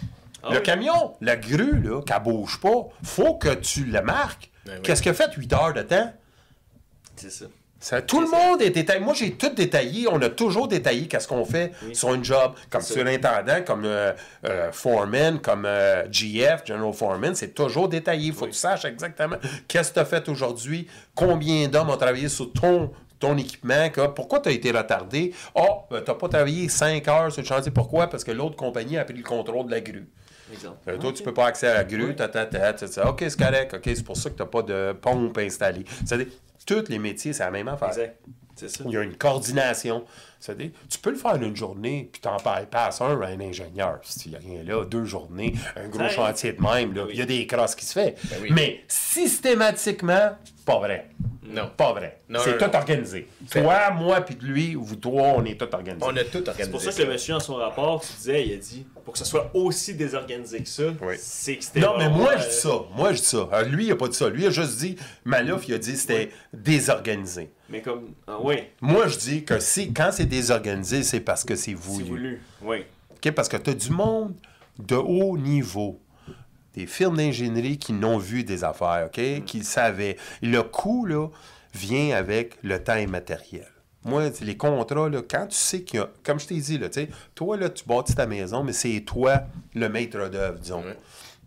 Ah 0.43 0.51
le 0.53 0.59
oui. 0.59 0.63
camion, 0.63 1.13
la 1.21 1.37
grue, 1.37 1.81
là, 1.83 2.01
qu'elle 2.03 2.23
bouge 2.23 2.61
pas, 2.61 2.87
faut 3.03 3.35
que 3.35 3.53
tu 3.55 3.85
le 3.85 4.01
marques. 4.01 4.51
Ben 4.65 4.75
oui. 4.77 4.83
Qu'est-ce 4.85 5.07
a 5.09 5.15
fait 5.15 5.33
8 5.35 5.53
heures 5.53 5.75
de 5.75 5.83
temps? 5.83 6.13
C'est 7.19 7.31
ça. 7.31 7.47
Ça, 7.81 8.03
tout 8.03 8.21
le 8.21 8.27
monde 8.29 8.61
est 8.61 8.71
détaillé. 8.71 8.99
Moi, 8.99 9.15
j'ai 9.15 9.35
tout 9.35 9.51
détaillé. 9.51 10.09
On 10.11 10.21
a 10.21 10.29
toujours 10.31 10.67
détaillé 10.67 11.07
qu'est-ce 11.07 11.29
qu'on 11.29 11.45
fait 11.45 11.71
sur 11.93 12.13
une 12.13 12.25
job. 12.25 12.53
Comme 12.71 12.81
surintendant, 12.83 13.63
comme 13.65 13.85
euh, 13.85 14.13
euh, 14.47 14.73
foreman, 14.73 15.39
comme 15.41 15.65
euh, 15.65 16.03
GF, 16.11 16.63
General 16.67 16.93
Foreman, 16.93 17.37
c'est 17.37 17.55
toujours 17.55 17.89
détaillé. 17.89 18.29
Il 18.29 18.33
faut 18.33 18.47
que 18.47 18.51
tu 18.51 18.57
saches 18.57 18.85
exactement 18.85 19.37
qu'est-ce 19.69 19.91
que 19.91 19.95
tu 19.95 20.01
as 20.01 20.05
fait 20.07 20.29
aujourd'hui, 20.29 20.89
combien 21.15 21.69
d'hommes 21.69 21.91
ont 21.91 21.97
travaillé 21.97 22.29
sur 22.29 22.53
ton 22.53 22.91
ton 23.21 23.37
équipement, 23.37 23.89
que- 23.91 24.07
pourquoi 24.09 24.39
tu 24.39 24.49
as 24.49 24.53
été 24.53 24.71
retardé? 24.71 25.33
Oh, 25.57 25.83
tu 25.89 25.95
n'as 25.95 26.01
pas 26.15 26.29
travaillé 26.29 26.69
5 26.69 27.07
heures 27.09 27.33
sur 27.33 27.43
le 27.43 27.49
chantier. 27.49 27.73
Pourquoi? 27.73 28.07
Parce 28.09 28.23
que 28.23 28.31
l'autre 28.31 28.55
compagnie 28.55 28.97
a 28.97 29.05
pris 29.05 29.15
le 29.15 29.25
contrôle 29.25 29.67
de 29.67 29.73
la 29.73 29.81
grue. 29.81 30.09
Euh, 30.89 30.97
toi, 30.99 31.13
tu 31.13 31.23
peux 31.25 31.35
pas 31.35 31.47
accéder 31.47 31.73
à 31.73 31.75
la 31.79 31.85
grue, 31.85 32.15
ta, 32.15 32.29
ta, 32.29 32.47
ta, 32.47 32.73
ta, 32.73 32.89
ta. 32.89 33.09
OK, 33.11 33.25
c'est 33.29 33.37
correct. 33.39 33.75
OK, 33.75 33.83
c'est 33.87 34.05
pour 34.05 34.17
ça 34.17 34.31
que 34.31 34.37
tu 34.37 34.43
n'as 34.43 34.49
pas 34.49 34.63
de 34.63 34.93
pompe 34.93 35.37
installée. 35.39 35.85
C'est-à-dire, 36.07 36.29
tous 36.69 36.89
les 36.89 36.99
métiers, 36.99 37.33
c'est 37.33 37.43
la 37.43 37.51
même 37.51 37.69
affaire. 37.69 37.89
Exact. 37.89 38.21
Ça. 38.57 38.67
Il 38.87 38.91
y 38.91 38.97
a 38.97 39.03
une 39.03 39.17
coordination. 39.17 40.05
C'est-à-dire, 40.41 40.71
tu 40.89 40.99
peux 40.99 41.11
le 41.11 41.17
faire 41.17 41.33
en 41.33 41.43
une 41.43 41.55
journée, 41.55 42.09
puis 42.13 42.21
t'en 42.21 42.37
passes 42.39 43.01
un 43.01 43.21
à 43.21 43.27
un 43.27 43.41
ingénieur. 43.41 44.01
S'il 44.03 44.33
n'y 44.33 44.37
a 44.37 44.41
rien 44.41 44.63
là, 44.65 44.85
deux 44.85 45.05
journées, 45.05 45.55
un 45.77 45.89
gros 45.89 46.01
Ça 46.01 46.09
chantier 46.09 46.53
de 46.55 46.61
même, 46.61 46.93
là, 46.93 47.05
Oui. 47.05 47.11
il 47.13 47.19
y 47.19 47.23
a 47.23 47.27
des 47.27 47.47
crosses 47.47 47.77
qui 47.77 47.85
se 47.87 47.93
fait. 47.93 48.17
Ben 48.25 48.37
oui. 48.43 48.49
Mais 48.53 48.81
systématiquement, 48.89 50.31
pas 50.67 50.79
vrai. 50.79 51.09
Non. 51.45 51.71
Pas 51.77 51.93
vrai. 51.93 52.19
C'est 52.45 52.59
tout 52.59 52.65
non. 52.67 52.75
organisé. 52.75 53.29
Toi, 53.51 53.91
moi, 53.93 54.21
puis 54.21 54.37
lui, 54.41 54.75
vous 54.75 54.97
trois, 54.97 55.29
on 55.37 55.45
est 55.45 55.59
tout 55.59 55.73
organisé. 55.73 56.05
On 56.07 56.15
a 56.17 56.25
tout 56.25 56.39
organisé. 56.39 56.65
C'est 56.65 56.71
pour 56.71 56.81
ça 56.81 56.93
que 56.93 57.03
le 57.03 57.13
monsieur, 57.13 57.35
dans 57.35 57.41
son 57.41 57.55
rapport, 57.55 58.01
tu 58.03 58.13
disais, 58.13 58.47
il 58.47 58.53
a 58.55 58.57
dit 58.57 58.87
pour 59.09 59.15
que 59.15 59.19
ce 59.21 59.25
soit 59.25 59.51
aussi 59.55 59.95
désorganisé 59.95 60.63
que 60.63 60.69
ça, 60.69 60.83
Oui. 61.01 61.15
c'est 61.19 61.57
que 61.57 61.65
c'était. 61.65 61.81
Non, 61.81 61.97
mais 61.97 62.11
moi, 62.11 62.35
euh, 62.35 62.39
je 62.39 62.49
dis 62.51 62.55
ça. 62.57 62.73
Moi, 62.95 63.13
je 63.15 63.19
dis 63.21 63.25
ça. 63.25 63.49
Alors, 63.51 63.71
lui, 63.71 63.87
il 63.87 63.91
a 63.93 63.97
pas 63.97 64.07
dit 64.09 64.15
ça. 64.19 64.29
Lui, 64.29 64.43
il 64.43 64.47
a 64.49 64.51
juste 64.51 64.77
dit, 64.81 64.97
Malouf, 65.25 65.67
il 65.67 65.73
a 65.73 65.79
dit 65.79 65.93
que 65.93 65.99
c'était 65.99 66.31
désorganisé. 66.53 67.51
Mais 67.71 67.81
comme. 67.81 68.11
Ah, 68.27 68.37
oui, 68.43 68.57
Moi, 68.83 69.09
je 69.09 69.17
dis 69.17 69.45
que 69.47 69.59
si, 69.61 69.95
quand 69.95 70.11
c'est 70.13 70.27
désorganisé, 70.27 71.03
c'est 71.03 71.21
parce 71.21 71.43
que 71.43 71.57
c'est 71.57 71.73
voulu. 71.73 72.05
c'est 72.05 72.11
voulu. 72.11 72.43
Oui. 72.61 72.85
OK? 73.13 73.31
Parce 73.33 73.49
que 73.49 73.57
tu 73.57 73.71
as 73.71 73.75
du 73.75 73.91
monde 73.93 74.35
de 74.79 74.97
haut 74.97 75.39
niveau. 75.39 75.99
Des 76.75 76.87
firmes 76.87 77.17
d'ingénierie 77.17 77.79
qui 77.79 77.95
n'ont 77.95 78.19
vu 78.19 78.45
des 78.45 78.63
affaires, 78.63 79.07
OK? 79.07 79.45
Qui 79.47 79.59
le 79.61 79.65
savaient. 79.65 80.19
Le 80.43 80.63
coût, 80.63 81.07
là, 81.07 81.29
vient 81.73 82.15
avec 82.15 82.59
le 82.63 82.79
temps 82.85 82.97
immatériel. 82.97 83.67
Moi, 84.05 84.31
les 84.41 84.57
contrats, 84.57 85.09
là, 85.09 85.23
quand 85.29 85.47
tu 85.49 85.57
sais 85.57 85.83
qu'il 85.83 85.99
y 85.99 86.03
a... 86.03 86.09
Comme 86.23 86.39
je 86.39 86.47
t'ai 86.47 86.57
dit, 86.57 86.79
là, 86.79 86.89
tu 86.89 87.01
sais, 87.01 87.09
toi, 87.35 87.57
là, 87.57 87.69
tu 87.69 87.85
bâtis 87.85 88.15
ta 88.15 88.27
maison, 88.27 88.63
mais 88.63 88.73
c'est 88.73 89.01
toi 89.01 89.43
le 89.75 89.89
maître 89.89 90.29
d'œuvre, 90.29 90.59
disons. 90.59 90.83
Ouais. 90.83 90.97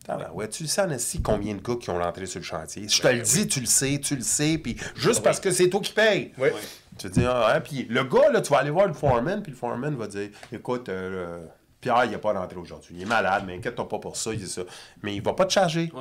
Ah 0.08 0.18
ben 0.18 0.30
ouais, 0.34 0.50
tu 0.50 0.64
le 0.64 0.70
sais, 0.70 0.82
Anastie, 0.82 1.22
combien 1.22 1.54
de 1.54 1.62
gars 1.62 1.76
qui 1.80 1.90
ont 1.92 2.00
rentré 2.00 2.26
sur 2.26 2.40
le 2.40 2.46
chantier? 2.46 2.88
Je 2.90 3.02
te 3.02 3.08
le 3.08 3.22
dis, 3.22 3.48
tu 3.48 3.60
le 3.60 3.68
sais, 3.68 4.00
tu 4.00 4.16
le 4.16 4.24
sais, 4.24 4.58
puis 4.58 4.76
juste 4.96 5.22
parce 5.22 5.40
que 5.40 5.52
c'est 5.52 5.70
toi 5.70 5.80
qui 5.80 5.94
payes. 5.94 6.32
Oui. 6.38 6.50
Tu 6.98 7.08
te 7.08 7.14
dis, 7.14 7.26
ah, 7.26 7.54
hein, 7.56 7.62
puis 7.62 7.86
le 7.88 8.04
gars, 8.04 8.32
là, 8.32 8.42
tu 8.42 8.52
vas 8.52 8.60
aller 8.60 8.72
voir 8.72 8.88
le 8.88 8.94
foreman, 8.94 9.44
puis 9.44 9.52
le 9.52 9.58
foreman 9.58 9.96
va 9.96 10.08
dire, 10.08 10.30
écoute, 10.52 10.90
euh, 10.90 11.40
euh, 11.42 11.46
Pierre, 11.80 12.06
il 12.06 12.12
n'est 12.12 12.18
pas 12.18 12.34
rentré 12.34 12.58
aujourd'hui. 12.58 12.96
Il 12.98 13.02
est 13.04 13.06
malade, 13.06 13.44
mais 13.46 13.56
inquiète-toi 13.56 13.88
pas 13.88 14.00
pour 14.00 14.18
ça, 14.18 14.34
il 14.34 14.40
dit 14.40 14.50
ça. 14.50 14.64
Mais 15.04 15.16
il 15.16 15.22
va 15.22 15.34
pas 15.34 15.46
te 15.46 15.54
charger. 15.54 15.92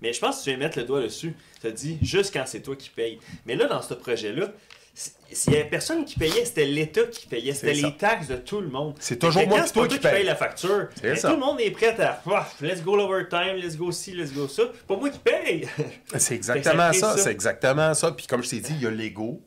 Mais 0.00 0.12
je 0.12 0.18
pense 0.18 0.38
que 0.38 0.44
tu 0.44 0.50
viens 0.50 0.58
mettre 0.58 0.78
le 0.78 0.84
doigt 0.84 1.02
dessus. 1.02 1.36
Tu 1.60 1.66
as 1.66 1.70
dit 1.70 1.98
juste 2.02 2.32
quand 2.32 2.44
c'est 2.46 2.60
toi 2.60 2.74
qui 2.74 2.90
payes. 2.90 3.20
Mais 3.46 3.54
là, 3.54 3.66
dans 3.66 3.82
ce 3.82 3.94
projet-là, 3.94 4.48
s'il 4.94 5.54
y 5.54 5.56
avait 5.56 5.68
personne 5.68 6.04
qui 6.04 6.18
payait, 6.18 6.44
c'était 6.44 6.66
l'État 6.66 7.04
qui 7.04 7.26
payait. 7.26 7.54
C'était 7.54 7.72
les 7.72 7.96
taxes 7.96 8.28
de 8.28 8.36
tout 8.36 8.60
le 8.60 8.68
monde. 8.68 8.94
C'est 9.00 9.18
toujours 9.18 9.46
moi 9.48 9.62
c'est 9.66 9.72
toi 9.72 9.88
qui 9.88 9.94
qui 9.94 10.00
paye 10.00 10.12
paye. 10.12 10.24
la 10.24 10.36
facture. 10.36 10.88
Ben. 11.02 11.18
Tout 11.18 11.26
le 11.28 11.36
monde 11.36 11.60
est 11.60 11.70
prêt 11.70 11.98
à 12.00 12.22
let's 12.60 12.82
go 12.82 12.96
l'overtime, 12.96 13.56
let's 13.56 13.76
go 13.76 13.90
ci, 13.90 14.12
let's 14.12 14.32
go 14.32 14.46
ça. 14.48 14.64
Pas 14.86 14.96
moi 14.96 15.08
qui 15.10 15.18
paye. 15.18 15.66
C'est 16.16 16.34
exactement 16.34 16.92
ça, 16.92 17.16
ça. 17.16 17.18
c'est 17.18 17.30
exactement 17.30 17.94
ça. 17.94 18.10
Puis 18.12 18.26
comme 18.26 18.42
je 18.42 18.50
t'ai 18.50 18.60
dit, 18.60 18.74
il 18.76 18.82
y 18.82 18.86
a 18.86 18.90
l'ego, 18.90 19.40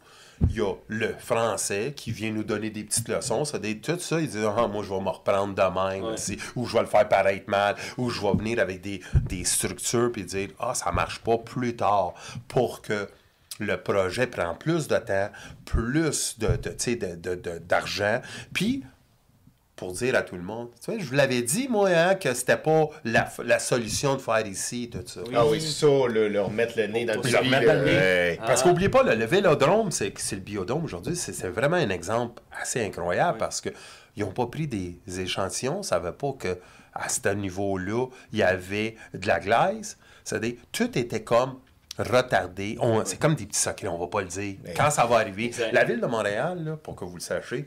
il 0.50 0.56
y 0.56 0.62
a 0.62 0.74
le 0.88 1.14
français 1.20 1.94
qui 1.96 2.12
vient 2.12 2.32
nous 2.32 2.44
donner 2.44 2.72
des 2.72 2.84
petites 2.84 3.08
leçons. 3.08 3.46
Ça 3.46 3.60
dit 3.60 3.80
tout 3.80 4.00
ça, 4.00 4.20
il 4.20 4.28
dit 4.28 4.40
ah, 4.44 4.68
moi 4.68 4.84
je 4.84 4.90
vais 4.90 5.00
me 5.02 5.10
reprendre 5.10 5.54
de 5.54 5.62
même, 5.62 6.04
Ouais. 6.06 6.38
ou 6.56 6.66
je 6.66 6.74
vais 6.74 6.82
le 6.82 6.88
faire 6.88 7.08
paraître 7.08 7.48
mal, 7.48 7.76
ou 7.98 8.10
je 8.10 8.22
vais 8.22 8.34
venir 8.34 8.60
avec 8.60 8.82
des, 8.82 9.02
des 9.30 9.44
structures 9.44 10.12
puis 10.12 10.24
dire 10.24 10.50
ah 10.60 10.74
ça 10.74 10.92
marche 10.92 11.20
pas 11.20 11.38
plus 11.38 11.76
tard 11.76 12.16
pour 12.48 12.82
que 12.82 13.08
le 13.60 13.78
projet 13.78 14.28
prend 14.28 14.54
plus 14.56 14.88
de 14.88 14.98
temps, 14.98 15.30
plus 15.66 16.38
de, 16.40 16.48
de, 16.58 16.70
tu 16.70 16.76
sais, 16.78 16.96
de- 16.96 17.16
de- 17.16 17.36
de- 17.36 17.58
d'argent, 17.60 18.22
puis 18.54 18.84
pour 19.76 19.92
dire 19.92 20.16
à 20.16 20.22
tout 20.22 20.36
le 20.38 20.42
monde, 20.42 20.70
tu 20.82 20.94
sais, 20.94 21.00
je 21.02 21.06
vous 21.06 21.16
l'avais 21.16 21.42
dit, 21.42 21.68
moi, 21.68 21.90
hein, 21.90 22.16
que 22.16 22.34
c'était 22.34 22.56
pas 22.56 22.88
la, 23.04 23.30
la 23.44 23.60
solution 23.60 24.16
de 24.16 24.22
faire 24.22 24.46
ici, 24.48 24.90
tout 24.90 25.04
ça. 25.06 25.20
Ah 25.36 25.46
oui, 25.46 25.60
c'est 25.60 25.86
ça, 25.86 26.08
le, 26.08 26.30
leur 26.30 26.50
mettre 26.50 26.78
le 26.78 26.88
nez 26.88 27.04
dans 27.04 27.16
le 27.16 27.22
le 27.22 27.84
nez. 27.84 27.92
ouais. 27.92 28.40
Parce 28.46 28.64
qu'oubliez 28.64 28.88
pas, 28.88 29.04
le, 29.04 29.16
le 29.16 29.26
vélodrome, 29.26 29.92
c'est 29.92 30.14
c'est 30.18 30.36
le 30.38 30.42
biodôme 30.42 30.86
aujourd'hui, 30.86 31.16
c'est 31.18 31.34
c'est 31.34 31.50
vraiment 31.50 31.76
un 31.76 31.90
exemple 31.90 32.42
assez 32.58 32.86
incroyable 32.86 33.38
parce 33.38 33.60
que 33.60 33.70
ils 34.16 34.24
n'ont 34.24 34.32
pas 34.32 34.48
pris 34.48 34.66
des 34.68 34.98
échantillons, 35.20 35.84
ça 35.84 35.98
ne 36.00 36.04
savait 36.06 36.16
pas 36.16 36.32
que 36.40 36.58
à 36.94 37.10
ce 37.10 37.28
niveau-là, 37.34 38.08
il 38.32 38.40
y 38.40 38.44
avait 38.44 38.96
de 39.14 39.28
la 39.28 39.42
glace. 39.42 39.98
C'est-à-dire, 40.24 40.54
tout 40.72 40.98
était 40.98 41.22
comme 41.24 41.60
retardé. 41.98 42.78
C'est 43.06 43.20
comme 43.20 43.36
des 43.36 43.46
petits 43.46 43.60
secrets, 43.60 43.88
on 43.88 43.98
va 43.98 44.08
pas 44.08 44.22
le 44.22 44.28
dire. 44.28 44.56
Quand 44.76 44.90
ça 44.90 45.06
va 45.06 45.18
arriver. 45.18 45.52
La 45.72 45.84
ville 45.84 46.02
de 46.02 46.06
Montréal, 46.08 46.64
là, 46.64 46.78
pour 46.78 46.96
que 46.96 47.06
vous 47.06 47.16
le 47.16 47.22
sachiez, 47.22 47.66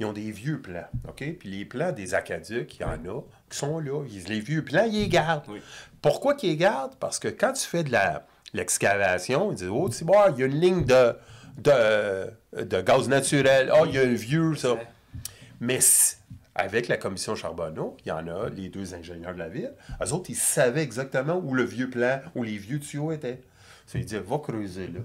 ils 0.00 0.06
ont 0.06 0.12
des 0.12 0.30
vieux 0.30 0.60
plans, 0.60 0.86
OK? 1.08 1.24
Puis 1.40 1.48
les 1.50 1.64
plans 1.64 1.90
des 1.90 2.14
Acadiens, 2.14 2.64
il 2.72 2.80
y 2.80 2.84
en 2.84 2.92
a, 2.92 3.20
qui 3.50 3.58
sont 3.58 3.80
là. 3.80 4.04
Ils- 4.08 4.24
les 4.28 4.38
vieux 4.40 4.62
plans, 4.64 4.84
ils 4.84 4.92
les 4.92 5.08
gardent. 5.08 5.42
Oui. 5.48 5.60
Pourquoi 6.00 6.34
qu'ils 6.34 6.50
les 6.50 6.56
gardent? 6.56 6.94
Parce 7.00 7.18
que 7.18 7.26
quand 7.28 7.52
tu 7.52 7.66
fais 7.66 7.82
de 7.82 7.90
la- 7.90 8.24
l'excavation, 8.54 9.50
ils 9.50 9.56
disent, 9.56 9.68
oh, 9.72 9.88
tu 9.88 10.04
vois, 10.04 10.28
il 10.34 10.40
y 10.40 10.42
a 10.44 10.46
une 10.46 10.60
ligne 10.60 10.84
de, 10.84 11.16
de, 11.58 12.62
de 12.62 12.80
gaz 12.80 13.08
naturel. 13.08 13.70
Ah, 13.74 13.82
il 13.86 13.94
y 13.94 13.98
a 13.98 14.02
un 14.02 14.14
vieux, 14.14 14.54
ça. 14.54 14.76
Mais 15.60 15.80
avec 16.54 16.86
la 16.88 16.96
commission 16.96 17.34
Charbonneau, 17.34 17.96
il 18.04 18.08
y 18.08 18.12
en 18.12 18.26
a, 18.28 18.48
les 18.50 18.68
deux 18.68 18.94
ingénieurs 18.94 19.34
de 19.34 19.38
la 19.40 19.48
ville, 19.48 19.72
eux 20.00 20.12
autres, 20.12 20.30
ils 20.30 20.36
savaient 20.36 20.82
exactement 20.82 21.40
où 21.44 21.54
le 21.54 21.64
vieux 21.64 21.90
plan, 21.90 22.20
où 22.36 22.42
les 22.44 22.56
vieux 22.56 22.78
tuyaux 22.78 23.10
étaient. 23.12 23.40
Ça, 23.88 23.98
ils 23.98 24.04
disaient, 24.04 24.20
va 24.20 24.38
creuser 24.38 24.86
là. 24.86 25.00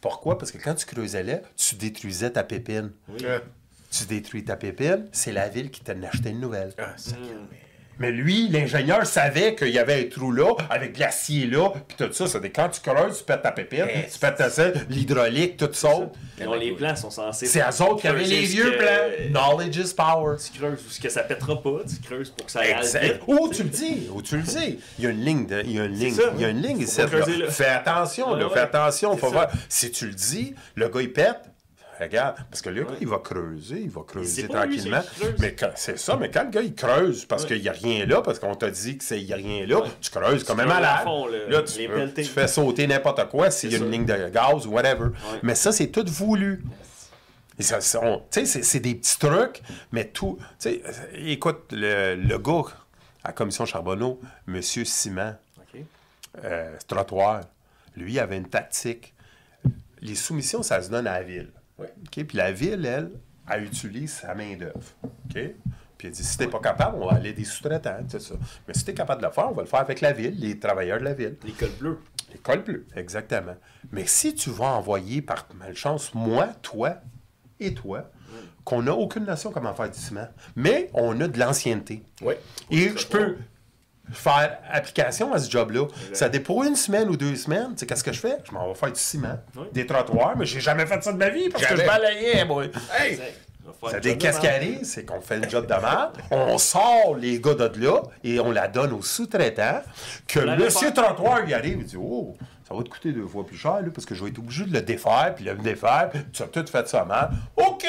Pourquoi? 0.00 0.36
Parce 0.38 0.50
que 0.50 0.58
quand 0.58 0.74
tu 0.74 0.84
creusais 0.86 1.22
là, 1.22 1.40
tu 1.54 1.76
détruisais 1.76 2.30
ta 2.30 2.42
pépine. 2.42 2.90
Ah, 3.24 3.40
Tu 3.90 4.04
détruis 4.06 4.44
ta 4.44 4.56
pépine, 4.56 5.06
c'est 5.12 5.32
la 5.32 5.48
ville 5.48 5.70
qui 5.70 5.80
t'en 5.82 6.02
acheté 6.02 6.30
une 6.30 6.40
nouvelle. 6.40 6.72
ah, 6.78 6.94
sacrément. 6.96 7.46
Mais 7.98 8.10
lui, 8.10 8.48
l'ingénieur 8.48 9.06
savait 9.06 9.54
qu'il 9.54 9.68
y 9.68 9.78
avait 9.78 10.00
un 10.00 10.08
trou 10.08 10.32
là, 10.32 10.54
avec 10.70 10.94
de 10.94 11.00
l'acier 11.00 11.46
là, 11.46 11.70
puis 11.86 11.96
tout 11.96 12.12
ça. 12.12 12.26
C'est 12.26 12.50
quand 12.50 12.68
tu 12.68 12.80
creuses, 12.80 13.18
tu 13.18 13.24
pètes 13.24 13.42
ta 13.42 13.52
pépine, 13.52 13.86
Eh, 13.88 14.10
tu 14.10 14.18
pètes 14.18 14.36
ta 14.36 14.50
selle, 14.50 14.86
l'hydraulique, 14.88 15.56
tout 15.56 15.68
ça. 15.72 15.88
Non, 16.44 16.54
les 16.54 16.72
plans 16.72 16.96
sont 16.96 17.10
censés. 17.10 17.46
C'est 17.46 17.60
à 17.60 17.68
autres 17.68 18.00
qui 18.00 18.08
avaient 18.08 18.24
les 18.24 18.40
vieux 18.40 18.76
plans. 18.76 19.30
Knowledge 19.30 19.76
is 19.76 19.94
power. 19.94 20.36
Tu 20.52 20.58
creuses 20.58 20.80
ce 20.88 21.00
que 21.00 21.08
ça 21.08 21.22
pètera 21.22 21.62
pas, 21.62 21.80
tu 21.88 22.00
creuses 22.06 22.30
pour 22.30 22.46
que 22.46 22.52
ça 22.52 22.60
aille. 22.60 23.20
Ou 23.28 23.48
tu 23.50 23.62
le 23.62 23.68
dis, 23.68 24.08
ou 24.12 24.22
tu 24.22 24.36
le 24.36 24.42
dis. 24.42 24.78
Il 24.98 25.04
y 25.04 25.06
a 25.06 25.10
une 25.10 25.24
ligne, 25.24 25.46
de, 25.46 25.60
il 25.64 25.72
y 25.72 25.80
a 25.80 25.84
une 25.84 25.92
ligne, 25.94 26.16
il 26.36 26.40
y 26.40 26.44
a 26.44 26.48
une 26.48 26.62
ligne 26.62 26.80
ici. 26.80 27.00
Fais 27.50 27.66
attention, 27.68 28.34
là, 28.34 28.46
Ouais, 28.46 28.52
fais 28.52 28.60
attention, 28.60 29.16
faut 29.16 29.30
voir. 29.30 29.48
Si 29.68 29.90
tu 29.90 30.06
le 30.06 30.14
dis, 30.14 30.54
le 30.74 30.88
gars 30.88 31.00
il 31.02 31.12
pète. 31.12 31.51
Regarde, 32.00 32.36
parce 32.50 32.62
que 32.62 32.70
le 32.70 32.84
gars, 32.84 32.90
il 33.00 33.06
va 33.06 33.18
creuser, 33.18 33.80
il 33.80 33.90
va 33.90 34.00
creuser 34.06 34.42
lui, 34.42 34.48
tranquillement. 34.48 35.02
Mais 35.38 35.54
c'est 35.76 35.98
ça, 35.98 36.16
mais 36.16 36.30
quand 36.30 36.44
le 36.44 36.50
gars 36.50 36.62
il 36.62 36.74
creuse 36.74 37.24
parce 37.26 37.44
qu'il 37.44 37.60
n'y 37.60 37.68
a 37.68 37.72
rien 37.72 38.06
là, 38.06 38.22
parce 38.22 38.38
qu'on 38.38 38.54
t'a 38.54 38.70
dit 38.70 38.98
qu'il 38.98 39.24
n'y 39.24 39.32
a 39.32 39.36
rien 39.36 39.66
là, 39.66 39.82
tu 40.00 40.10
creuses 40.10 40.42
comme 40.42 40.60
un 40.60 40.66
malade. 40.66 41.04
fond, 41.04 41.26
là, 41.26 41.38
là, 41.48 41.62
tu, 41.62 41.86
peux- 41.86 42.22
fais 42.24 42.48
sauter 42.48 42.86
n'importe 42.86 43.28
quoi 43.28 43.50
s'il 43.50 43.70
y 43.72 43.74
a 43.74 43.78
une 43.78 43.90
ligne 43.90 44.06
de 44.06 44.28
gaz 44.30 44.66
ou 44.66 44.70
whatever. 44.72 45.08
Mais 45.42 45.54
ça, 45.54 45.70
c'est 45.70 45.88
tout 45.88 46.04
voulu. 46.08 46.64
C'est- 48.30 48.80
des 48.80 48.94
petits 48.94 49.18
trucs, 49.18 49.62
mais 49.92 50.06
tout. 50.06 50.38
Tu 50.40 50.70
sais, 50.70 50.82
euh, 50.84 50.90
écoute, 51.26 51.66
le, 51.70 52.14
le 52.16 52.38
gars 52.38 52.62
à 53.22 53.28
la 53.28 53.32
commission 53.34 53.66
Charbonneau, 53.66 54.18
M. 54.48 54.60
Simon, 54.62 55.36
OK. 55.58 55.80
euh, 56.42 56.74
trottoir, 56.88 57.42
lui 57.96 58.18
avait 58.18 58.38
une 58.38 58.48
tactique. 58.48 59.12
Les 60.00 60.14
soumissions, 60.16 60.62
ça 60.64 60.82
se 60.82 60.90
donne 60.90 61.06
à 61.06 61.18
la 61.20 61.22
ville. 61.22 61.50
OK? 61.84 62.24
Puis 62.24 62.36
la 62.36 62.52
ville, 62.52 62.84
elle, 62.86 63.10
elle 63.50 63.64
utilise 63.64 64.12
sa 64.12 64.34
main-d'œuvre. 64.34 64.94
OK? 65.02 65.40
Puis 65.98 66.08
elle 66.08 66.10
dit 66.10 66.24
si 66.24 66.36
t'es 66.36 66.48
pas 66.48 66.60
capable, 66.60 66.98
on 67.00 67.06
va 67.06 67.16
aller 67.16 67.32
des 67.32 67.44
sous-traitants, 67.44 68.04
c'est 68.08 68.20
ça. 68.20 68.34
Mais 68.66 68.74
si 68.74 68.84
t'es 68.84 68.94
capable 68.94 69.20
de 69.22 69.26
le 69.26 69.32
faire, 69.32 69.48
on 69.48 69.52
va 69.52 69.62
le 69.62 69.68
faire 69.68 69.80
avec 69.80 70.00
la 70.00 70.12
ville, 70.12 70.38
les 70.38 70.58
travailleurs 70.58 70.98
de 70.98 71.04
la 71.04 71.14
ville. 71.14 71.36
L'école 71.44 71.70
bleue. 71.78 71.98
L'école 72.32 72.62
bleue, 72.62 72.86
exactement. 72.96 73.56
Mais 73.92 74.06
si 74.06 74.34
tu 74.34 74.50
vas 74.50 74.66
envoyer 74.66 75.22
par 75.22 75.46
malchance, 75.54 76.14
moi, 76.14 76.48
toi 76.62 76.96
et 77.60 77.74
toi, 77.74 78.10
qu'on 78.64 78.82
n'a 78.82 78.94
aucune 78.94 79.24
notion 79.24 79.50
comment 79.50 79.74
faire 79.74 79.90
du 79.90 79.98
ciment, 79.98 80.28
mais 80.56 80.90
on 80.94 81.20
a 81.20 81.28
de 81.28 81.38
l'ancienneté. 81.38 82.02
Ouais. 82.20 82.40
Et 82.70 82.88
je 82.96 83.06
peux 83.06 83.36
faire 84.12 84.58
application 84.70 85.32
à 85.32 85.38
ce 85.38 85.50
job-là. 85.50 85.86
Ça 86.12 86.28
dépend 86.28 86.54
pour 86.54 86.64
une 86.64 86.74
semaine 86.76 87.08
ou 87.08 87.16
deux 87.16 87.36
semaines. 87.36 87.70
Tu 87.72 87.78
sais, 87.78 87.86
qu'est-ce 87.86 88.02
que 88.04 88.12
je 88.12 88.20
fais? 88.20 88.36
Je 88.44 88.52
m'en 88.52 88.68
vais 88.68 88.74
faire 88.74 88.92
du 88.92 88.98
ciment, 89.00 89.38
Oui. 89.56 89.66
des 89.72 89.86
trottoirs, 89.86 90.36
mais 90.36 90.44
j'ai 90.44 90.60
jamais 90.60 90.84
fait 90.86 91.02
ça 91.02 91.12
de 91.12 91.18
ma 91.18 91.28
vie 91.28 91.48
parce 91.48 91.62
Jamais. 91.64 91.76
que 91.76 91.82
je 91.82 91.86
balayais, 91.86 92.44
moi. 92.44 92.64
Hey! 92.98 93.18
Ça 93.88 93.96
le 93.96 94.00
dit, 94.00 94.08
job 94.10 94.18
de 94.18 94.22
qu'est-ce 94.22 94.40
qui 94.40 94.46
arrive? 94.48 94.80
C'est 94.84 95.04
qu'on 95.04 95.20
fait 95.20 95.38
le 95.38 95.48
job 95.48 95.66
de 95.66 95.72
merde, 95.74 96.18
on 96.30 96.58
sort 96.58 97.14
les 97.18 97.40
gars 97.40 97.54
de 97.54 97.84
là 97.84 98.02
et 98.24 98.38
on 98.40 98.50
la 98.50 98.68
donne 98.68 98.92
au 98.92 99.02
sous-traitant. 99.02 99.80
Que 100.28 100.40
monsieur 100.56 100.92
trottoir, 100.92 101.40
il 101.46 101.54
arrive, 101.54 101.78
il 101.80 101.84
dit 101.86 101.96
Oh, 101.98 102.36
ça 102.68 102.74
va 102.74 102.82
te 102.82 102.88
coûter 102.88 103.12
deux 103.12 103.26
fois 103.26 103.44
plus 103.46 103.56
cher 103.56 103.80
là, 103.80 103.88
parce 103.94 104.04
que 104.04 104.14
je 104.14 104.22
vais 104.22 104.30
être 104.30 104.38
obligé 104.38 104.64
de 104.64 104.72
le 104.72 104.82
défaire, 104.82 105.32
puis 105.34 105.44
le 105.44 105.54
défaire, 105.54 106.10
puis 106.12 106.20
tu 106.32 106.42
as 106.42 106.46
tout 106.46 106.64
fait 106.66 106.86
ça 106.88 107.04
mal. 107.04 107.30
OK! 107.56 107.84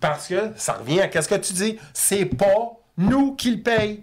Parce 0.00 0.28
que 0.28 0.52
ça 0.56 0.74
revient 0.74 1.00
à 1.00 1.08
qu'est-ce 1.08 1.28
que 1.28 1.34
tu 1.34 1.52
dis? 1.52 1.78
C'est 1.92 2.24
pas 2.24 2.72
nous 2.96 3.34
qui 3.34 3.56
le 3.56 3.62
payons. 3.62 3.98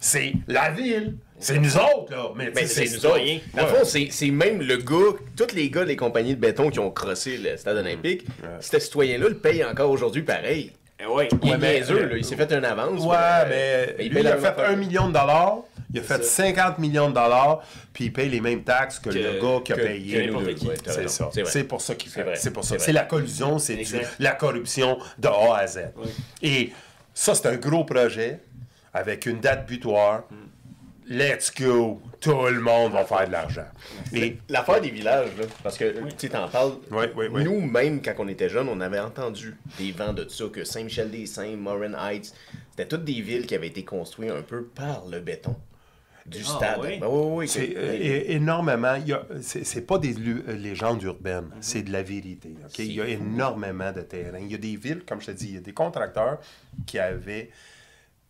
C'est 0.00 0.32
la 0.48 0.70
ville. 0.70 1.16
C'est 1.38 1.58
nous 1.58 1.76
autres, 1.76 2.10
là. 2.10 2.28
Mais, 2.36 2.52
sais, 2.54 2.66
c'est 2.66 2.80
nous 2.84 3.06
autres. 3.06 3.16
citoyen. 3.16 3.38
Dans 3.54 3.62
le 3.62 3.68
fond, 3.68 3.84
c'est 3.84 4.30
même 4.30 4.60
le 4.62 4.76
gars, 4.78 5.18
tous 5.36 5.54
les 5.54 5.68
gars 5.68 5.84
des 5.84 5.96
compagnies 5.96 6.34
de 6.34 6.40
béton 6.40 6.70
qui 6.70 6.78
ont 6.78 6.90
crossé 6.90 7.36
le 7.36 7.56
stade 7.56 7.76
olympique, 7.76 8.24
ce 8.60 8.78
citoyen-là 8.78 9.28
le 9.28 9.36
paye 9.38 9.62
encore 9.64 9.90
aujourd'hui 9.90 10.22
pareil. 10.22 10.72
Eh 11.00 11.06
ouais. 11.06 11.28
Il 11.42 11.48
est 11.48 11.52
Ouais, 11.52 11.58
mais- 11.58 11.74
niaiseux, 11.80 12.06
là. 12.06 12.16
Il 12.16 12.24
s'est 12.24 12.36
fait 12.36 12.50
une 12.52 12.64
avance. 12.64 13.04
Ouais, 13.04 13.16
euh, 13.18 13.86
mais 13.98 14.04
il 14.04 14.08
lui, 14.08 14.14
paye 14.14 14.22
il 14.22 14.28
a 14.28 14.36
fait. 14.38 14.62
1 14.62 14.76
million 14.76 15.08
de 15.08 15.12
dollars, 15.12 15.58
il 15.92 15.98
a 15.98 16.02
fait 16.02 16.22
ça. 16.24 16.44
50 16.44 16.78
millions 16.78 17.08
de 17.10 17.14
dollars, 17.14 17.62
puis 17.92 18.04
il 18.04 18.12
paye 18.12 18.28
les 18.30 18.40
mêmes 18.40 18.62
taxes 18.62 19.00
que, 19.00 19.10
Que- 19.10 19.18
le 19.18 19.32
gars 19.40 19.60
qui 19.64 19.72
a 19.72 19.76
que- 19.76 19.82
payé. 19.82 20.30
Ouais, 20.30 20.54
C'est 20.86 21.10
ça. 21.10 21.30
C'est 21.44 21.64
pour 21.64 21.80
ça 21.82 21.94
qu'il 21.96 22.10
fait. 22.12 22.24
C'est 22.36 22.52
pour 22.52 22.64
ça. 22.64 22.78
C'est 22.78 22.92
la 22.92 23.02
collusion, 23.04 23.58
c'est 23.58 23.82
la 24.20 24.32
corruption 24.32 24.98
de 25.18 25.28
A 25.28 25.56
à 25.58 25.66
Z. 25.66 25.78
Et 26.42 26.70
ça, 27.12 27.34
c'est 27.34 27.48
un 27.48 27.56
gros 27.56 27.84
projet 27.84 28.38
avec 28.94 29.26
une 29.26 29.40
date 29.40 29.66
butoir. 29.68 30.22
Let's 31.06 31.52
go! 31.54 32.00
Tout 32.18 32.46
le 32.46 32.60
monde 32.60 32.92
va 32.94 33.04
faire 33.04 33.26
de 33.26 33.32
l'argent. 33.32 33.66
Et 34.14 34.38
L'affaire 34.48 34.80
des 34.80 34.88
villages, 34.88 35.28
là, 35.38 35.44
parce 35.62 35.76
que 35.76 35.90
tu 35.90 36.14
sais, 36.16 36.28
t'en 36.30 36.48
parles. 36.48 36.76
Oui, 36.90 37.04
oui, 37.14 37.26
oui. 37.30 37.44
Nous, 37.44 37.60
même 37.60 38.00
quand 38.00 38.14
on 38.20 38.28
était 38.28 38.48
jeunes, 38.48 38.70
on 38.70 38.80
avait 38.80 39.00
entendu 39.00 39.54
des 39.76 39.92
vents 39.92 40.14
de 40.14 40.26
ça, 40.30 40.46
que 40.50 40.64
Saint-Michel-des-Saints, 40.64 41.56
Morin 41.58 41.92
Heights, 41.92 42.32
tu 42.32 42.56
c'était 42.70 42.88
toutes 42.88 43.04
des 43.04 43.20
villes 43.20 43.44
qui 43.46 43.54
avaient 43.54 43.66
été 43.66 43.84
construites 43.84 44.30
un 44.30 44.40
peu 44.40 44.64
par 44.64 45.04
le 45.06 45.20
béton 45.20 45.54
du 46.24 46.38
Ah, 46.40 46.48
stade. 46.56 46.78
oui? 46.82 46.98
Ben 46.98 47.06
oui, 47.06 47.32
oui, 47.36 47.48
C'est 47.48 47.74
euh, 47.76 48.22
énormément. 48.28 48.94
il 48.94 49.08
y 49.08 49.12
a- 49.12 49.26
C'est 49.42 49.86
pas 49.86 49.98
des 49.98 50.14
euh, 50.18 50.56
légendes 50.56 51.02
urbaines, 51.02 51.50
c'est 51.60 51.82
de 51.82 51.92
la 51.92 52.02
vérité. 52.02 52.54
Il 52.78 52.92
y 52.92 53.00
a 53.02 53.06
énormément 53.08 53.92
de 53.92 54.00
terrain. 54.00 54.38
Il 54.40 54.50
y 54.50 54.54
a 54.54 54.58
des 54.58 54.76
villes, 54.76 55.02
comme 55.06 55.20
je 55.20 55.26
te 55.26 55.30
dis, 55.32 55.48
il 55.48 55.54
y 55.56 55.58
a 55.58 55.60
des 55.60 55.74
contracteurs 55.74 56.38
qui 56.86 56.98
avaient 56.98 57.50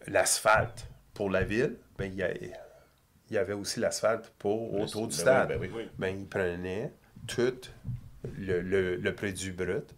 l'asphalte 0.08 0.86
pour 1.14 1.30
la 1.30 1.42
ville. 1.44 1.76
Ben, 1.98 2.06
il, 2.12 2.18
y 2.18 2.22
a- 2.22 2.32
il 2.34 3.34
y 3.34 3.38
avait 3.38 3.52
aussi 3.52 3.80
l'asphalte 3.80 4.32
pour 4.38 4.74
autour 4.74 5.02
du 5.08 5.14
ben 5.16 5.20
stade. 5.22 5.56
oui, 5.60 5.68
ben 5.68 5.76
oui. 5.76 5.88
Ben, 5.98 6.08
ils 6.20 6.26
prenaient 6.26 6.92
tout 7.26 7.54
le, 8.38 8.60
le- 8.60 8.96
le 8.96 9.14
produit 9.14 9.50
brut, 9.52 9.94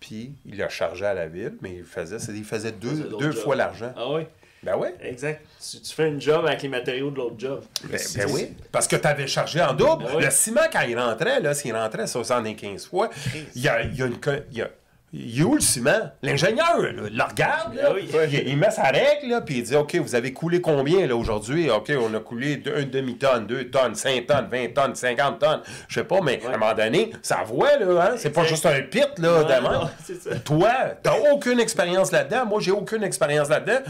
puis 0.00 0.34
ils 0.44 0.56
le 0.56 0.68
chargeaient 0.68 1.06
à 1.06 1.14
la 1.14 1.26
ville, 1.28 1.56
mais 1.60 1.76
ils 1.76 1.84
faisaient, 1.84 2.18
c'est- 2.18 2.32
ils 2.32 2.44
faisaient 2.44 2.72
deux, 2.72 3.10
deux 3.18 3.32
fois 3.32 3.56
l'argent. 3.56 3.92
Ah 3.96 4.10
oui, 4.12 4.22
Ben 4.62 4.76
ouais. 4.76 4.94
exact. 5.00 5.44
Tu, 5.60 5.80
tu 5.80 5.94
fais 5.94 6.08
une 6.08 6.20
job 6.20 6.44
avec 6.46 6.62
les 6.62 6.68
matériaux 6.68 7.10
de 7.10 7.16
l'autre 7.16 7.36
job. 7.38 7.64
Ben, 7.84 7.98
ben 8.16 8.26
oui, 8.32 8.54
parce 8.70 8.86
que 8.86 8.96
tu 8.96 9.06
avais 9.06 9.26
chargé 9.26 9.60
en 9.60 9.72
double. 9.74 10.04
Ben 10.04 10.10
oui. 10.16 10.24
Le 10.24 10.30
ciment, 10.30 10.60
quand 10.72 10.82
il 10.82 10.98
rentrait, 10.98 11.40
là, 11.40 11.54
s'il 11.54 11.74
rentrait 11.74 12.06
75 12.06 12.86
fois, 12.86 13.10
il 13.56 13.62
y 13.62 13.68
a, 13.68 13.82
il 13.82 13.94
y 13.96 14.02
a 14.02 14.06
une. 14.06 14.20
co- 14.20 14.30
il 14.52 14.58
y 14.58 14.62
a- 14.62 14.70
il 15.12 15.40
est 15.40 15.42
où 15.42 15.54
le 15.54 15.60
ciment? 15.60 16.10
L'ingénieur, 16.22 16.80
le 16.80 17.22
regarde, 17.22 17.74
là, 17.74 17.90
Ben 17.90 17.94
oui. 17.94 18.08
il, 18.32 18.48
il 18.48 18.56
met 18.58 18.70
sa 18.70 18.84
règle, 18.90 19.28
là, 19.30 19.40
puis 19.40 19.58
il 19.58 19.62
dit 19.62 19.74
OK, 19.74 19.94
vous 19.96 20.14
avez 20.14 20.32
coulé 20.32 20.60
combien 20.60 21.06
là, 21.06 21.16
aujourd'hui? 21.16 21.70
OK, 21.70 21.90
on 21.98 22.12
a 22.14 22.20
coulé 22.20 22.62
une 22.76 22.90
demi-tonne, 22.90 23.46
deux 23.46 23.70
tonnes, 23.70 23.94
cinq 23.94 24.26
tonnes, 24.26 24.48
20 24.50 24.74
tonnes, 24.74 24.94
50 24.94 25.38
tonnes. 25.38 25.60
Je 25.88 25.94
sais 25.94 26.04
pas, 26.04 26.20
mais 26.20 26.40
à 26.44 26.48
un 26.48 26.58
moment 26.58 26.74
donné, 26.74 27.10
ça 27.22 27.42
voit, 27.46 27.76
là, 27.78 28.10
hein? 28.10 28.14
C'est 28.18 28.30
pas 28.30 28.44
juste 28.44 28.66
un 28.66 28.82
pit, 28.82 29.08
là, 29.18 29.44
ça. 30.20 30.38
Toi, 30.44 30.70
t'as 31.02 31.16
aucune 31.32 31.60
expérience 31.60 32.12
là-dedans. 32.12 32.44
Moi, 32.46 32.60
j'ai 32.60 32.72
aucune 32.72 33.02
expérience 33.02 33.48
là-dedans. 33.48 33.80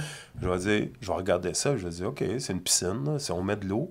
Je 0.40 0.48
vais 0.48 0.58
dire, 0.58 0.88
je 1.00 1.06
vais 1.08 1.14
regarder 1.14 1.52
ça. 1.54 1.76
Je 1.76 1.84
vais 1.84 1.90
dire, 1.90 2.08
OK, 2.08 2.22
c'est 2.38 2.52
une 2.52 2.60
piscine. 2.62 3.04
là. 3.04 3.18
Si 3.18 3.32
on 3.32 3.42
met 3.42 3.56
de 3.56 3.66
l'eau, 3.66 3.90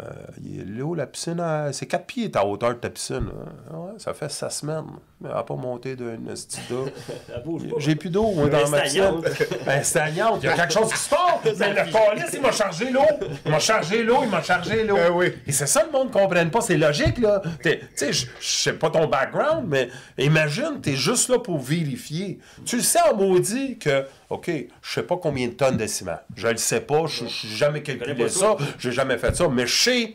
euh, 0.00 0.04
il 0.44 0.56
y 0.56 0.60
a 0.60 0.64
l'eau, 0.64 0.94
la 0.94 1.06
piscine, 1.06 1.40
à- 1.40 1.72
c'est 1.72 1.86
4 1.86 2.06
pieds 2.06 2.30
ta 2.30 2.44
hauteur 2.46 2.70
de 2.70 2.74
ta 2.78 2.90
piscine. 2.90 3.28
ouais, 3.72 3.92
ça 3.98 4.14
fait 4.14 4.30
16 4.30 4.52
semaines. 4.52 4.84
Elle 5.24 5.30
n'a 5.30 5.42
pas 5.42 5.56
monté 5.56 5.96
d'une 5.96 6.28
pas. 6.68 7.72
J'ai 7.78 7.96
plus 7.96 8.10
d'eau, 8.10 8.30
moi, 8.30 8.48
dans 8.48 8.68
ma 8.68 8.82
piscine. 8.82 9.20
Ben, 9.66 9.82
stagnante. 9.82 10.40
Il 10.42 10.46
y 10.46 10.48
a 10.48 10.54
quelque 10.54 10.72
chose 10.72 10.92
qui 10.92 10.98
se 10.98 11.10
passe. 11.10 11.56
Mais 11.58 11.70
le 11.70 11.90
calice, 11.92 12.30
il 12.34 12.40
m'a 12.40 12.52
chargé 12.52 12.90
l'eau. 12.90 13.00
Il 13.44 13.50
m'a 13.50 13.58
chargé 13.58 14.02
l'eau, 14.04 14.20
il 14.22 14.30
m'a 14.30 14.42
chargé 14.42 14.84
l'eau. 14.84 14.94
Ben 14.94 15.10
oui. 15.12 15.32
Et 15.46 15.52
c'est 15.52 15.66
ça, 15.66 15.84
le 15.84 15.90
monde 15.90 16.08
ne 16.08 16.12
comprenne 16.12 16.50
pas. 16.50 16.60
C'est 16.60 16.76
logique, 16.76 17.18
là. 17.18 17.42
Tu 17.62 17.70
sais, 17.96 18.12
je 18.12 18.26
je 18.40 18.46
sais 18.48 18.72
pas 18.74 18.90
ton 18.90 19.06
background, 19.08 19.64
mais 19.66 19.88
imagine, 20.18 20.80
tu 20.82 20.90
es 20.90 20.96
juste 20.96 21.28
là 21.28 21.38
pour 21.38 21.58
vérifier. 21.58 22.38
Tu 22.64 22.76
le 22.76 22.82
sais 22.82 23.00
en 23.10 23.16
maudit 23.16 23.78
que, 23.78 24.04
OK, 24.30 24.50
je 24.82 24.92
sais 24.92 25.02
pas 25.02 25.16
combien 25.16 25.48
de 25.48 25.52
tonnes 25.52 25.76
de 25.78 25.86
ciment. 25.86 26.18
Je 26.36 26.48
le 26.48 26.56
sais 26.58 26.82
pas. 26.82 27.06
Je 27.06 27.24
n'ai 27.24 27.30
jamais 27.30 27.82
calculé 27.82 28.28
ça? 28.28 28.56
J'ai 28.78 28.92
jamais 28.92 29.16
fait 29.16 29.34
ça. 29.34 29.48
Mais 29.48 29.66
je 29.66 29.82
sais 29.82 30.14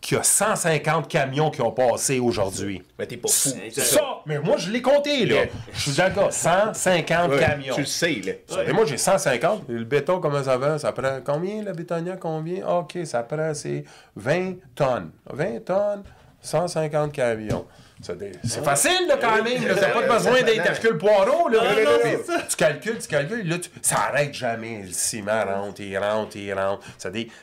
qu'il 0.00 0.16
y 0.16 0.20
a 0.20 0.22
150 0.22 1.08
camions 1.08 1.50
qui 1.50 1.60
ont 1.62 1.72
passé 1.72 2.20
aujourd'hui. 2.20 2.82
Mais 2.98 3.06
t'es 3.06 3.16
pas 3.16 3.28
fou. 3.28 3.50
Ça, 3.72 4.20
mais 4.26 4.38
moi, 4.38 4.56
je 4.58 4.70
l'ai 4.70 4.82
compté, 4.82 5.26
là. 5.26 5.46
Je 5.72 5.80
suis 5.80 5.92
d'accord. 5.92 6.32
150 6.32 7.30
Ouais, 7.30 7.40
camions. 7.40 7.74
Tu 7.74 7.80
le 7.80 7.86
sais, 7.86 8.20
là. 8.24 8.62
Et 8.64 8.72
moi, 8.72 8.84
j'ai 8.84 8.98
150. 8.98 9.68
Et 9.68 9.72
le 9.72 9.84
béton, 9.84 10.20
comment 10.20 10.44
ça 10.44 10.56
va? 10.58 10.78
Ça 10.78 10.92
prend 10.92 11.20
combien, 11.24 11.62
le 11.62 11.72
bétonnière? 11.72 12.18
Combien? 12.20 12.62
Ah, 12.66 12.78
OK, 12.78 12.98
ça 13.04 13.22
prend, 13.22 13.54
c'est 13.54 13.84
20 14.16 14.56
tonnes. 14.74 15.10
20 15.32 15.64
tonnes, 15.64 16.02
150 16.42 17.12
camions. 17.12 17.66
C'est 18.00 18.16
des- 18.16 18.32
c'est 18.44 18.62
facile, 18.64 19.06
là, 19.08 19.16
quand 19.20 19.42
même. 19.42 19.60
T'as 19.74 19.90
pas 19.90 20.02
besoin 20.18 20.42
d'être 20.42 20.64
Hercule 20.66 20.98
Poirot, 20.98 21.48
là. 21.48 21.62
non, 21.84 21.90
Puis 22.02 22.10
c'est 22.24 22.24
ça. 22.24 22.42
Tu 22.48 22.56
calcules, 22.56 22.98
tu 22.98 23.08
calcules. 23.08 23.48
Là, 23.48 23.58
tu- 23.58 23.70
ça 23.82 23.96
arrête 24.08 24.32
jamais. 24.34 24.82
Le 24.82 24.92
ciment 24.92 25.44
rentre, 25.44 25.80
il 25.80 25.98
rentre, 25.98 26.36
il 26.36 26.52
rentre. 26.54 26.86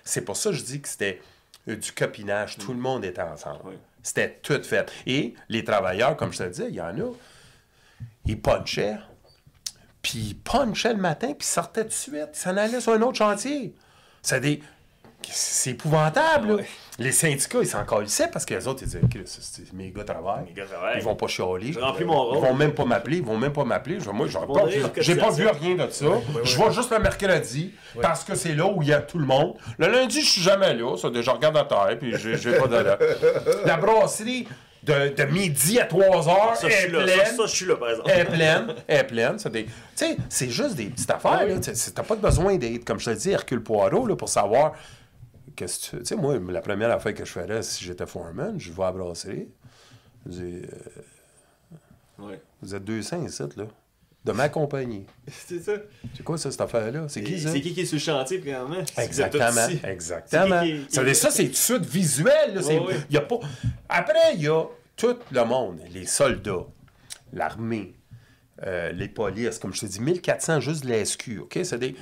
C'est 0.03 0.21
pour 0.21 0.37
ça 0.37 0.51
que 0.51 0.55
je 0.55 0.63
dis 0.63 0.81
que 0.81 0.87
c'était 0.87 1.21
euh, 1.67 1.75
du 1.75 1.91
copinage. 1.91 2.57
Tout 2.57 2.73
le 2.73 2.79
monde 2.79 3.03
était 3.03 3.21
ensemble. 3.21 3.59
Oui. 3.65 3.73
C'était 4.01 4.39
tout 4.43 4.61
fait. 4.63 4.91
Et 5.07 5.33
les 5.49 5.63
travailleurs, 5.63 6.15
comme 6.15 6.31
je 6.31 6.37
te 6.37 6.43
disais, 6.43 6.67
il 6.69 6.75
y 6.75 6.81
en 6.81 6.97
a, 6.99 7.11
ils 8.25 8.39
punchaient. 8.39 8.97
Puis 10.01 10.19
ils 10.19 10.35
punchaient 10.37 10.93
le 10.93 10.99
matin, 11.01 11.27
puis 11.29 11.37
ils 11.41 11.43
sortaient 11.43 11.81
tout 11.83 11.89
de 11.89 11.93
suite. 11.93 12.29
Ils 12.33 12.37
s'en 12.39 12.55
allaient 12.55 12.79
sur 12.79 12.93
un 12.93 13.01
autre 13.01 13.17
chantier. 13.17 13.73
C'est 14.21 14.39
des... 14.39 14.61
C'est 15.31 15.71
épouvantable, 15.71 16.57
là. 16.57 16.63
Les 16.97 17.11
syndicats, 17.11 17.57
ils 17.61 17.67
s'en 17.67 17.83
calissaient 17.83 18.29
parce 18.31 18.45
que 18.45 18.53
les 18.53 18.65
autres, 18.67 18.83
ils 18.83 18.85
disaient, 18.85 19.01
Chris, 19.11 19.23
c'est- 19.25 19.73
mes 19.73 19.91
gars 19.91 20.05
travaillent. 20.05 20.45
Mes 20.45 20.53
gars 20.53 20.63
travaillent. 20.65 20.97
Ils 20.99 21.03
vont 21.03 21.15
pas 21.15 21.27
chialer. 21.27 21.73
Je 21.73 21.79
remplis 21.79 22.05
mon 22.05 22.23
rôle. 22.23 22.37
Ils 22.37 22.41
vont 22.47 22.53
même 22.53 22.73
pas 22.73 22.85
m'appeler. 22.85 23.17
Ils 23.17 23.23
vont 23.25 23.37
même 23.37 23.51
pas 23.51 23.65
m'appeler. 23.65 23.99
Je- 23.99 24.09
Moi, 24.11 24.27
j'aurais 24.27 24.45
vont 24.45 24.53
pas 24.53 24.65
j'ai 24.99 25.15
pas 25.17 25.29
vu 25.31 25.45
rien 25.47 25.75
de 25.75 25.91
ça. 25.91 26.05
Je 26.43 26.57
vais 26.57 26.71
juste 26.73 26.91
le 26.91 26.99
mercredi 26.99 27.73
parce 28.01 28.23
que 28.23 28.33
c'est 28.35 28.55
là 28.55 28.65
où 28.67 28.81
il 28.81 28.87
y 28.87 28.93
a 28.93 29.01
tout 29.01 29.19
le 29.19 29.25
monde. 29.25 29.55
Le 29.77 29.87
lundi, 29.87 30.21
je 30.21 30.29
suis 30.29 30.41
jamais 30.41 30.73
là. 30.73 30.95
Ça, 30.95 31.09
déjà, 31.09 31.31
je 31.31 31.35
regarde 31.35 31.57
à 31.57 31.65
terre, 31.65 31.97
puis 31.99 32.13
j'ai 32.17 32.37
j'ai 32.37 32.53
pas 32.53 32.67
de... 32.67 32.75
La, 32.77 32.97
la 33.65 33.77
brasserie 33.77 34.47
de, 34.83 35.13
de 35.17 35.23
midi 35.25 35.79
à 35.79 35.85
3 35.85 36.29
heures 36.29 36.55
Ça, 36.55 36.69
je 36.69 36.73
est 36.73 36.77
suis 36.83 36.91
là. 36.91 37.03
pleine. 37.03 37.19
Ça, 37.25 37.35
ça, 37.35 37.45
je 37.47 37.55
suis 37.55 37.65
là, 37.65 37.75
par 37.75 37.89
exemple. 37.89 38.09
Elle 38.13 38.19
est 38.21 38.25
pleine, 38.25 38.67
elle 38.87 38.99
est 38.99 39.03
pleine. 39.03 39.39
C'est 39.39 39.51
des- 39.51 39.65
Tu 39.65 39.71
sais, 39.95 40.17
c'est 40.29 40.49
juste 40.49 40.75
des 40.75 40.85
petites 40.85 41.09
affaires. 41.11 41.45
là. 41.45 41.59
Tu 41.59 41.75
sais, 41.75 41.91
T'as 41.91 42.03
pas 42.03 42.15
besoin 42.15 42.55
d'être, 42.55 42.85
comme 42.85 42.99
je 42.99 43.09
te 43.11 43.15
dis, 43.17 43.31
Hercule 43.31 43.61
Poirot 43.63 44.05
là, 44.07 44.15
pour 44.15 44.29
savoir. 44.29 44.73
Qu'est-ce 45.55 45.91
que 45.91 45.97
tu 45.97 46.03
tu 46.03 46.05
sais, 46.05 46.15
moi, 46.15 46.37
la 46.49 46.61
première 46.61 46.91
affaire 46.91 47.13
que 47.13 47.23
je 47.25 47.31
ferais 47.31 47.63
si 47.63 47.83
j'étais 47.83 48.05
foreman, 48.05 48.59
je 48.59 48.71
vais 48.71 48.83
à 48.83 48.87
la 48.87 48.91
brasserie. 48.93 49.47
Je 50.25 50.31
dis, 50.31 50.61
euh, 50.65 50.67
Ouais. 52.19 52.41
vous 52.61 52.73
êtes 52.75 52.83
200 52.83 53.25
ici, 53.25 53.43
là, 53.57 53.65
de 54.23 54.31
ma 54.31 54.47
compagnie. 54.49 55.05
C'est 55.27 55.59
ça. 55.59 55.73
C'est 56.15 56.23
quoi 56.23 56.37
ça, 56.37 56.49
cette 56.49 56.61
affaire-là? 56.61 57.05
C'est 57.09 57.21
qui 57.23 57.39
ça? 57.39 57.51
C'est 57.51 57.61
qui 57.61 57.73
qui 57.73 57.81
est 57.81 57.85
sur 57.85 57.95
le 57.95 57.99
chantier? 57.99 58.41
C'est 58.95 59.03
Exactement, 59.03 59.67
exactement. 59.83 60.61
C'est 60.61 60.67
qui 60.67 60.85
qui- 61.05 61.15
Ça, 61.15 61.31
c'est 61.31 61.43
tout 61.45 61.49
de 61.51 61.55
suite 61.55 61.85
visuel. 61.85 62.57
Ouais, 62.59 62.79
ouais. 62.79 62.95
y 63.09 63.17
a 63.17 63.21
pas... 63.21 63.39
Après, 63.89 64.33
il 64.35 64.41
y 64.43 64.47
a 64.47 64.63
tout 64.95 65.17
le 65.31 65.43
monde, 65.45 65.79
les 65.93 66.05
soldats, 66.05 66.65
l'armée, 67.33 67.93
euh, 68.63 68.91
les 68.93 69.09
polices, 69.09 69.59
comme 69.59 69.73
je 69.73 69.81
te 69.81 69.85
dis, 69.87 69.99
1400 69.99 70.59
juste 70.61 70.85
de 70.85 70.89
la 70.89 71.03
SQ, 71.05 71.39
OK? 71.41 71.59
C'est 71.63 71.77
des... 71.77 71.95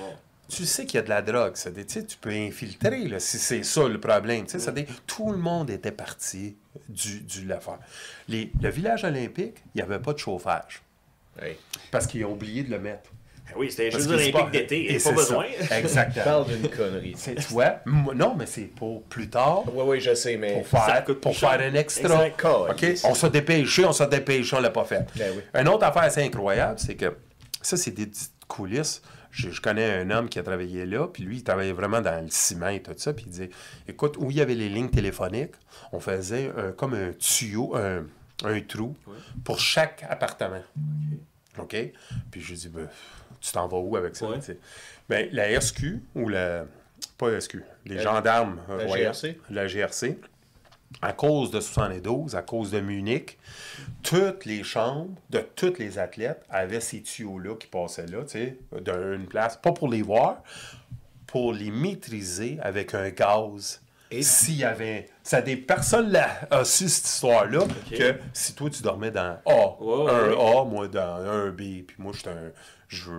Tu 0.55 0.65
sais 0.65 0.85
qu'il 0.85 0.95
y 0.95 0.99
a 0.99 1.03
de 1.03 1.09
la 1.09 1.21
drogue, 1.21 1.53
c'est 1.55 1.73
des... 1.73 1.85
tu 1.85 1.93
sais, 1.93 2.05
tu 2.05 2.17
peux 2.17 2.29
infiltrer, 2.31 3.07
là, 3.07 3.19
si 3.19 3.37
c'est 3.39 3.63
ça 3.63 3.87
le 3.87 3.99
problème. 3.99 4.45
tu 4.45 4.51
sais, 4.51 4.59
c'est 4.59 4.73
des... 4.73 4.85
Tout 5.07 5.31
le 5.31 5.37
monde 5.37 5.69
était 5.69 5.91
parti 5.91 6.55
du, 6.89 7.21
du 7.21 7.45
l'affaire. 7.45 7.79
Les... 8.27 8.51
Le 8.61 8.69
village 8.69 9.03
olympique, 9.03 9.55
il 9.73 9.77
n'y 9.77 9.81
avait 9.81 9.99
pas 9.99 10.13
de 10.13 10.19
chauffage, 10.19 10.81
Ouais. 11.41 11.57
parce 11.91 12.05
qu'ils 12.07 12.23
ont 12.25 12.33
oublié 12.33 12.63
de 12.63 12.69
le 12.69 12.79
mettre. 12.79 13.09
Ah 13.49 13.53
Oui, 13.57 13.69
c'était 13.71 13.85
les 13.85 13.91
Jeux 13.91 14.07
olympiques 14.07 14.51
d'été. 14.51 14.75
Et 14.85 14.91
Il 14.91 14.97
n'y 14.97 15.03
pas 15.03 15.11
besoin. 15.11 15.45
ça. 15.67 15.79
Exactement. 15.79 16.23
Parle 16.23 16.45
d'une 16.47 16.69
connerie. 16.69 17.13
C'est 17.17 17.35
toi. 17.35 17.79
Non, 17.85 18.35
mais 18.37 18.45
c'est 18.45 18.61
pour 18.73 19.03
plus 19.03 19.29
tard. 19.29 19.63
Oui, 19.73 19.83
oui, 19.85 19.99
je 19.99 20.13
sais, 20.15 20.37
mais. 20.37 20.53
Pour 20.53 20.67
faire, 20.67 21.03
coûte 21.03 21.19
pour 21.19 21.35
faire 21.35 21.59
un 21.59 21.73
extra. 21.73 22.25
Exact. 22.27 22.45
OK? 22.45 22.85
On 23.03 23.13
s'est 23.15 23.29
dépêché, 23.31 23.83
on 23.85 23.91
s'est 23.91 24.07
dépêché, 24.07 24.55
on 24.55 24.61
l'a 24.61 24.69
pas 24.69 24.85
fait. 24.85 25.05
Ben 25.17 25.33
oui. 25.35 25.41
Une 25.59 25.67
autre 25.67 25.83
affaire 25.85 26.03
assez 26.03 26.21
incroyable, 26.23 26.79
c'est 26.79 26.95
que 26.95 27.15
ça, 27.61 27.75
c'est 27.75 27.91
des 27.91 28.05
petites 28.07 28.31
coulisses. 28.47 29.01
Je, 29.35 29.49
je 29.49 29.61
connais 29.61 29.91
un 29.91 30.11
homme 30.11 30.29
qui 30.29 30.37
a 30.37 30.43
travaillé 30.43 30.85
là, 30.85 31.07
puis 31.07 31.23
lui, 31.23 31.37
il 31.37 31.43
travaillait 31.43 31.73
vraiment 31.73 32.01
dans 32.01 32.21
le 32.23 32.29
ciment 32.29 32.67
et 32.69 32.83
tout 32.83 32.93
ça, 32.95 33.13
puis 33.13 33.25
il 33.25 33.31
disait, 33.31 33.49
écoute, 33.87 34.15
où 34.19 34.29
il 34.29 34.37
y 34.37 34.41
avait 34.41 34.53
les 34.53 34.69
lignes 34.69 34.89
téléphoniques, 34.91 35.55
on 35.91 35.99
faisait 35.99 36.51
un- 36.55 36.71
comme 36.71 36.93
un 36.93 37.11
tuyau, 37.13 37.75
un, 37.75 38.05
un 38.43 38.61
trou 38.61 38.95
pour 39.43 39.59
chaque 39.59 40.05
appartement. 40.07 40.61
OK? 41.57 41.75
Puis 42.31 42.41
je 42.41 42.53
dis, 42.53 42.69
ben, 42.69 42.87
tu 43.41 43.51
t'en 43.51 43.67
vas 43.67 43.77
où 43.77 43.97
avec 43.97 44.15
ça? 44.15 44.27
Ben, 45.09 45.27
la 45.31 45.59
SQ, 45.59 45.83
ou 46.15 46.29
la... 46.29 46.65
Pas 47.17 47.29
la 47.31 47.41
SQ, 47.41 47.57
les 47.85 47.97
gendarmes. 48.03 48.59
euh, 48.69 48.77
la 48.77 48.87
GRC? 49.13 49.39
La 49.49 49.67
GRC. 49.67 50.17
À 51.01 51.11
cause 51.11 51.51
de 51.51 51.59
72, 51.59 52.35
à 52.35 52.41
cause 52.41 52.71
de 52.71 52.79
Munich, 52.79 53.37
toutes 54.03 54.45
les 54.45 54.63
chambres 54.63 55.11
de 55.29 55.39
tous 55.55 55.77
les 55.79 55.99
athlètes 55.99 56.43
avaient 56.49 56.79
ces 56.79 57.01
tuyaux-là 57.01 57.55
qui 57.55 57.67
passaient 57.67 58.05
là, 58.05 58.23
tu 58.23 58.29
sais, 58.39 58.57
d'une 58.81 59.25
place, 59.27 59.57
pas 59.57 59.71
pour 59.73 59.89
les 59.89 60.01
voir, 60.01 60.41
pour 61.27 61.53
les 61.53 61.71
maîtriser 61.71 62.57
avec 62.61 62.93
un 62.93 63.09
gaz. 63.09 63.81
Et- 64.11 64.21
S'il 64.21 64.57
y 64.57 64.63
avait. 64.63 65.09
Ça 65.23 65.41
des 65.41 65.57
personnes 65.57 66.11
là, 66.11 66.29
a 66.51 66.63
su 66.63 66.87
cette 66.87 67.07
histoire-là 67.07 67.61
que 67.89 68.15
si 68.31 68.53
toi 68.53 68.69
tu 68.69 68.83
dormais 68.83 69.09
dans 69.09 69.37
A, 69.45 69.51
un 69.81 69.83
ouais. 69.83 70.35
A, 70.59 70.63
moi 70.65 70.87
dans 70.87 71.15
un 71.25 71.49
B, 71.49 71.81
puis 71.87 71.95
moi 71.97 72.13
j'étais 72.15 72.29
un. 72.29 72.51
je- 72.87 73.09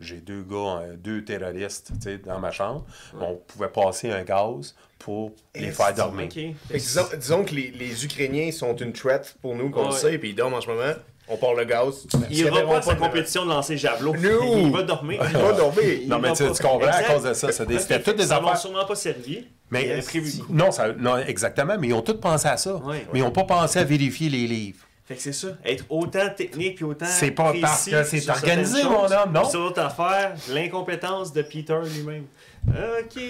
J'ai 0.00 0.16
deux 0.20 0.42
gars, 0.42 0.80
euh, 0.82 0.96
deux 0.96 1.24
terroristes 1.24 1.92
tu 1.94 2.00
sais, 2.02 2.18
dans 2.18 2.38
ma 2.40 2.50
chambre. 2.50 2.84
On 3.18 3.36
pouvait 3.36 3.68
passer 3.68 4.10
un 4.10 4.24
gaz 4.24 4.74
pour 4.98 5.32
les 5.54 5.70
faire 5.70 5.94
dormir. 5.94 6.28
Disons, 6.70 7.02
disons 7.18 7.44
que 7.44 7.54
les, 7.54 7.70
les 7.70 8.04
Ukrainiens 8.04 8.50
sont 8.52 8.74
une 8.76 8.92
threat 8.92 9.36
pour 9.40 9.54
nous, 9.54 9.70
qu'on 9.70 9.82
le 9.88 9.88
Ouais. 9.92 9.98
sait, 9.98 10.18
puis 10.18 10.30
ils 10.30 10.34
dorment 10.34 10.54
en 10.54 10.60
ce 10.60 10.66
moment. 10.68 10.92
On 11.28 11.36
part 11.36 11.54
le 11.54 11.64
gaz. 11.64 12.06
Il 12.30 12.38
ira 12.38 12.62
pas 12.62 12.78
à 12.78 12.82
sa 12.82 12.94
compétition 12.94 13.44
de 13.44 13.50
lancer 13.50 13.76
javelot. 13.76 14.14
No. 14.14 14.56
Il 14.58 14.70
va 14.72 14.82
dormir. 14.82 15.20
Il 15.28 15.36
va 15.36 15.52
dormir. 15.52 15.82
Il 16.02 16.08
Non, 16.08 16.20
mais 16.20 16.28
va 16.28 16.34
tu, 16.36 16.44
pas- 16.44 16.50
tu 16.54 16.62
comprends 16.62 16.86
à 16.86 17.00
Exact. 17.00 17.14
cause 17.14 17.22
de 17.24 17.34
ça. 17.34 17.50
c'est 17.52 17.66
des- 17.66 17.78
C'était 17.80 18.00
toutes 18.00 18.16
des 18.16 18.30
affaires. 18.30 18.56
sûrement 18.56 18.84
pas 18.84 18.94
servi. 18.94 19.44
Mais 19.70 19.86
il 19.86 19.90
avait 19.92 20.02
prévu. 20.02 20.32
non, 20.48 20.70
ça, 20.70 20.92
non, 20.92 21.16
exactement, 21.18 21.74
mais 21.80 21.88
ils 21.88 21.94
ont 21.94 22.02
tous 22.02 22.14
pensé 22.20 22.46
à 22.46 22.56
ça. 22.56 22.76
Ouais. 22.76 23.04
mais 23.12 23.18
ils 23.18 23.22
n'ont 23.22 23.32
pas 23.32 23.42
pensé 23.42 23.80
à 23.80 23.84
vérifier 23.84 24.28
les 24.30 24.46
livres. 24.46 24.78
Fait 25.04 25.16
que 25.16 25.22
c'est 25.22 25.32
ça. 25.32 25.48
Être 25.64 25.84
autant 25.88 26.28
technique 26.36 26.76
puis 26.76 26.84
autant. 26.84 27.06
C'est 27.08 27.32
pas 27.32 27.50
précis 27.50 27.90
parce 27.90 28.10
que 28.10 28.18
c'est 28.20 28.28
organisé, 28.30 28.84
mon 28.84 29.04
homme, 29.10 29.32
non? 29.32 29.48
Sur 29.50 29.60
l'autre 29.60 29.80
affaire, 29.80 30.34
l'incompétence 30.50 31.32
de 31.32 31.42
Peter 31.42 31.78
lui-même. 31.92 32.24
OK. 32.68 33.20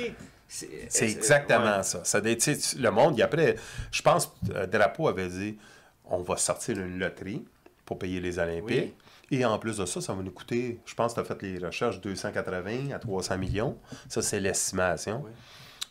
C'est 0.48 1.02
exactement 1.02 1.78
ouais. 1.78 1.82
ça. 1.82 2.04
ça 2.04 2.20
le 2.20 2.90
monde, 2.90 3.20
après, 3.20 3.56
je 3.90 4.02
pense, 4.02 4.32
euh, 4.54 4.66
Drapeau 4.66 5.08
avait 5.08 5.28
dit 5.28 5.58
on 6.04 6.22
va 6.22 6.36
sortir 6.36 6.78
une 6.78 6.98
loterie 6.98 7.44
pour 7.84 7.98
payer 7.98 8.20
les 8.20 8.38
Olympiques. 8.38 8.94
Et 9.30 9.44
en 9.44 9.58
plus 9.58 9.78
de 9.78 9.86
ça, 9.86 10.00
ça 10.00 10.12
va 10.14 10.22
nous 10.22 10.30
coûter, 10.30 10.78
je 10.86 10.94
pense 10.94 11.12
que 11.12 11.20
tu 11.20 11.32
as 11.32 11.34
fait 11.34 11.42
les 11.42 11.58
recherches, 11.58 12.00
280 12.00 12.92
à 12.94 12.98
300 13.00 13.38
millions. 13.38 13.76
Ça, 14.08 14.22
c'est 14.22 14.38
l'estimation. 14.38 15.22
Oui. 15.24 15.32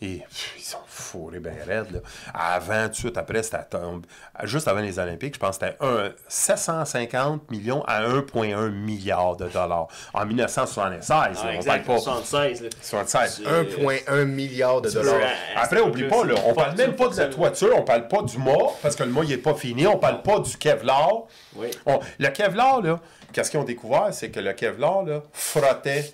Et 0.05 0.19
pff, 0.19 0.53
ils 0.57 0.63
sont 0.63 0.77
fourrés 0.87 1.39
bien 1.39 1.53
raides. 1.65 1.91
Là. 1.93 1.99
Avant, 2.33 2.83
tout 2.85 2.89
de 2.91 2.95
suite 2.95 3.17
après, 3.17 3.41
c'était 3.43 3.63
tombé- 3.69 4.07
juste 4.43 4.67
avant 4.67 4.81
les 4.81 4.99
Olympiques, 4.99 5.35
je 5.35 5.39
pense 5.39 5.57
que 5.57 5.65
c'était 5.65 5.77
un- 5.83 6.11
750 6.27 7.49
millions 7.49 7.83
à 7.87 8.01
1,1 8.03 8.69
milliard 8.69 9.35
de 9.35 9.47
dollars. 9.47 9.87
En 10.13 10.25
1976, 10.25 11.09
là, 11.43 11.49
Ah, 11.53 11.57
on 11.59 11.63
parle 11.63 11.81
pas. 11.83 11.97
76. 11.97 12.61
là. 12.61 12.69
76. 12.81 13.43
Euh, 13.47 13.63
1,1 13.63 14.25
milliard 14.25 14.81
de 14.81 14.89
dollars. 14.89 15.15
Après, 15.55 15.79
oublie 15.81 16.07
pas, 16.07 16.23
là, 16.23 16.35
on 16.45 16.53
parle 16.53 16.75
même 16.75 16.95
pas 16.95 17.07
de 17.07 17.17
la 17.17 17.27
toiture, 17.27 17.73
on 17.75 17.81
parle 17.83 18.07
pas 18.07 18.21
du 18.21 18.37
mât, 18.37 18.53
parce 18.81 18.95
que 18.95 19.03
le 19.03 19.09
mât, 19.11 19.21
il 19.23 19.31
est 19.33 19.37
pas 19.37 19.55
fini, 19.55 19.87
on 19.87 19.97
parle 19.97 20.21
pas 20.21 20.39
du 20.39 20.55
Kevlar. 20.57 21.23
Oui. 21.55 21.67
On- 21.85 21.99
le 22.19 22.27
Kevlar, 22.29 22.81
là, 22.81 22.99
qu'est-ce 23.33 23.49
qu'ils 23.51 23.59
ont 23.59 23.63
découvert, 23.63 24.09
c'est 24.11 24.29
que 24.29 24.39
le 24.39 24.53
Kevlar, 24.53 25.03
là, 25.03 25.21
frottait 25.33 26.13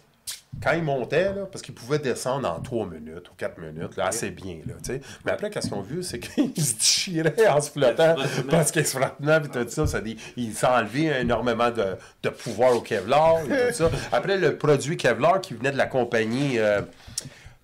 quand 0.61 0.73
il 0.73 0.83
montait, 0.83 1.33
là, 1.33 1.45
parce 1.51 1.61
qu'il 1.61 1.73
pouvait 1.73 1.99
descendre 1.99 2.49
en 2.49 2.59
3 2.59 2.87
minutes 2.87 3.29
ou 3.29 3.33
4 3.37 3.57
minutes, 3.59 3.95
là, 3.95 4.07
assez 4.07 4.29
bien, 4.31 4.59
là. 4.67 4.73
Mais 5.25 5.31
après, 5.31 5.49
qu'est-ce 5.49 5.67
qu'ils 5.67 5.77
ont 5.77 5.81
vu, 5.81 6.03
c'est 6.03 6.19
qu'il 6.19 6.51
se 6.63 6.75
déchirait 6.75 7.47
en 7.47 7.61
se 7.61 7.71
flottant, 7.71 8.15
parce 8.49 8.71
qu'il 8.71 8.85
se 8.85 8.97
puis 9.39 9.49
tout 9.49 9.69
ça, 9.69 9.87
ça 9.87 10.01
dit, 10.01 10.17
il 10.35 10.53
enlevé 10.65 11.05
énormément 11.21 11.71
de, 11.71 11.95
de 12.23 12.29
pouvoir 12.29 12.75
au 12.75 12.81
Kevlar, 12.81 13.39
et 13.45 13.69
tout 13.69 13.73
ça. 13.73 13.91
Après, 14.11 14.37
le 14.37 14.57
produit 14.57 14.97
Kevlar 14.97 15.41
qui 15.41 15.53
venait 15.53 15.71
de 15.71 15.77
la 15.77 15.87
compagnie... 15.87 16.59
euh, 16.59 16.81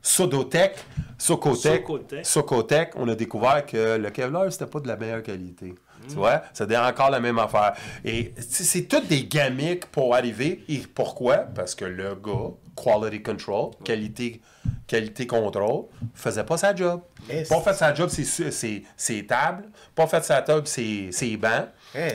Sodotech, 0.07 0.75
Socotech. 1.17 1.85
Socotech, 2.23 2.91
on 2.95 3.09
a 3.09 3.15
découvert 3.15 3.65
que 3.65 3.97
le 3.97 4.09
Kevlar, 4.09 4.49
c'était 4.51 4.65
pas 4.65 4.79
de 4.79 4.87
la 4.87 4.95
meilleure 4.95 5.21
qualité. 5.21 5.75
Tu 6.07 6.15
vois? 6.15 6.41
C'était 6.53 6.77
encore 6.77 7.09
la 7.09 7.19
même 7.19 7.39
affaire. 7.39 7.73
Et 8.03 8.33
c'est 8.39 8.83
toutes 8.83 9.07
des 9.07 9.25
gamiques 9.25 9.85
pour 9.87 10.15
arriver. 10.15 10.63
Et 10.69 10.79
pourquoi? 10.79 11.37
Parce 11.37 11.75
que 11.75 11.85
le 11.85 12.15
gars, 12.15 12.51
quality 12.75 13.23
control, 13.23 13.71
qualité, 13.83 14.41
qualité 14.85 15.27
contrôle, 15.27 15.85
faisait 16.13 16.43
pas 16.43 16.57
sa 16.57 16.75
job. 16.75 17.01
Pas 17.49 17.61
fait 17.61 17.73
sa 17.73 17.93
job, 17.93 18.09
c'est 18.09 19.27
tables. 19.27 19.65
Pas 19.95 20.07
fait 20.07 20.23
sa 20.23 20.43
job, 20.45 20.63
c'est 20.65 21.11
ses 21.11 21.37
bancs. 21.37 21.67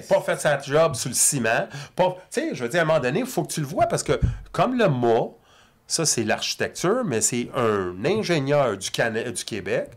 Pas 0.08 0.20
fait 0.20 0.40
sa 0.40 0.60
job 0.60 0.94
sur 0.94 1.08
le 1.08 1.14
ciment. 1.14 1.68
Pas, 1.96 2.16
tu 2.30 2.40
sais, 2.40 2.54
je 2.54 2.62
veux 2.62 2.68
dire, 2.68 2.80
à 2.80 2.82
un 2.84 2.86
moment 2.86 3.00
donné, 3.00 3.20
il 3.20 3.26
faut 3.26 3.42
que 3.42 3.52
tu 3.52 3.60
le 3.60 3.66
vois 3.66 3.86
parce 3.86 4.02
que, 4.02 4.18
comme 4.52 4.78
le 4.78 4.88
mât, 4.88 5.30
ça, 5.86 6.06
c'est 6.06 6.24
l'architecture, 6.24 7.02
mais 7.04 7.20
c'est 7.20 7.50
un 7.54 7.94
ingénieur 8.04 8.78
du, 8.78 8.88
du 8.88 9.44
Québec 9.44 9.90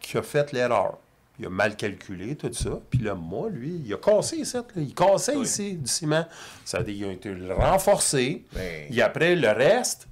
qui 0.00 0.18
a 0.18 0.22
fait 0.22 0.50
l'erreur. 0.52 0.98
Il 1.38 1.46
a 1.46 1.50
mal 1.50 1.76
calculé 1.76 2.36
tout 2.36 2.52
ça. 2.52 2.78
Puis 2.90 2.98
le 3.00 3.14
mât, 3.14 3.48
lui, 3.50 3.82
il 3.84 3.92
a 3.94 3.96
cassé 3.96 4.36
ici. 4.36 4.54
là. 4.56 4.62
Il 4.76 4.94
cassait 4.94 5.34
Oui. 5.34 5.44
ici 5.44 5.74
du 5.76 5.90
ciment. 5.90 6.26
Ça 6.64 6.78
veut 6.78 6.84
dire 6.84 6.94
qu'il 6.94 7.32
a 7.32 7.34
été 7.34 7.52
renforcé. 7.54 8.44
Ben. 8.52 8.86
Et 8.90 9.02
après, 9.02 9.34
le 9.34 9.48
reste, 9.48 10.08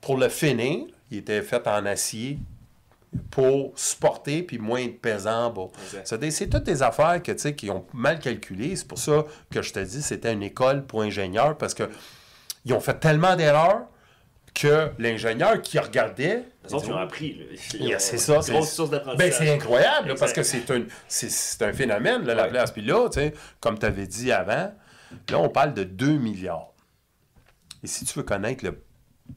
pour 0.00 0.16
le 0.16 0.28
finir, 0.28 0.86
il 1.10 1.18
était 1.18 1.42
fait 1.42 1.66
en 1.66 1.84
acier 1.84 2.38
pour 3.30 3.72
supporter 3.76 4.42
puis 4.42 4.58
moins 4.58 4.86
pesant. 5.00 5.52
Ça 6.04 6.16
veut 6.16 6.22
dire, 6.22 6.32
C'est 6.32 6.48
toutes 6.48 6.62
des 6.64 6.82
affaires 6.82 7.22
que, 7.22 7.32
qui 7.50 7.68
ont 7.70 7.84
mal 7.92 8.18
calculé. 8.18 8.74
C'est 8.76 8.88
pour 8.88 8.98
ça 8.98 9.26
que 9.50 9.60
je 9.60 9.72
te 9.72 9.80
dis 9.80 10.00
c'était 10.02 10.32
une 10.32 10.42
école 10.42 10.84
pour 10.86 11.02
ingénieurs 11.02 11.58
parce 11.58 11.74
que 11.74 11.90
ils 12.64 12.72
ont 12.72 12.80
fait 12.80 12.98
tellement 12.98 13.36
d'erreurs 13.36 13.82
que 14.54 14.90
l'ingénieur 14.98 15.60
qui 15.62 15.78
regardait. 15.78 16.44
Les 16.66 16.74
autres, 16.74 16.84
ils 16.88 16.92
ont 16.92 16.98
appris. 16.98 17.40
Ils 17.74 17.86
Yeah, 17.86 17.98
c'est 17.98 18.18
ça. 18.18 18.36
une 18.46 18.54
Grosse 18.54 18.72
source 18.72 18.90
Ben, 18.90 18.98
d'apprentissage. 18.98 19.34
c'est 19.38 19.54
incroyable, 19.54 20.08
là, 20.08 20.14
parce 20.18 20.32
que 20.32 20.42
c'est 20.42 20.70
un, 20.70 20.82
c'est, 21.08 21.62
un 21.62 21.72
phénomène, 21.72 22.24
là, 22.24 22.34
la 22.34 22.42
Ouais. 22.44 22.48
place. 22.50 22.70
Puis 22.70 22.82
là, 22.82 23.08
comme 23.60 23.78
tu 23.78 23.86
avais 23.86 24.06
dit 24.06 24.30
avant, 24.30 24.72
là, 25.30 25.38
on 25.38 25.48
parle 25.48 25.74
de 25.74 25.84
2 25.84 26.18
milliards. 26.18 26.72
Et 27.82 27.86
si 27.86 28.04
tu 28.04 28.14
veux 28.18 28.22
connaître 28.24 28.64
le 28.64 28.80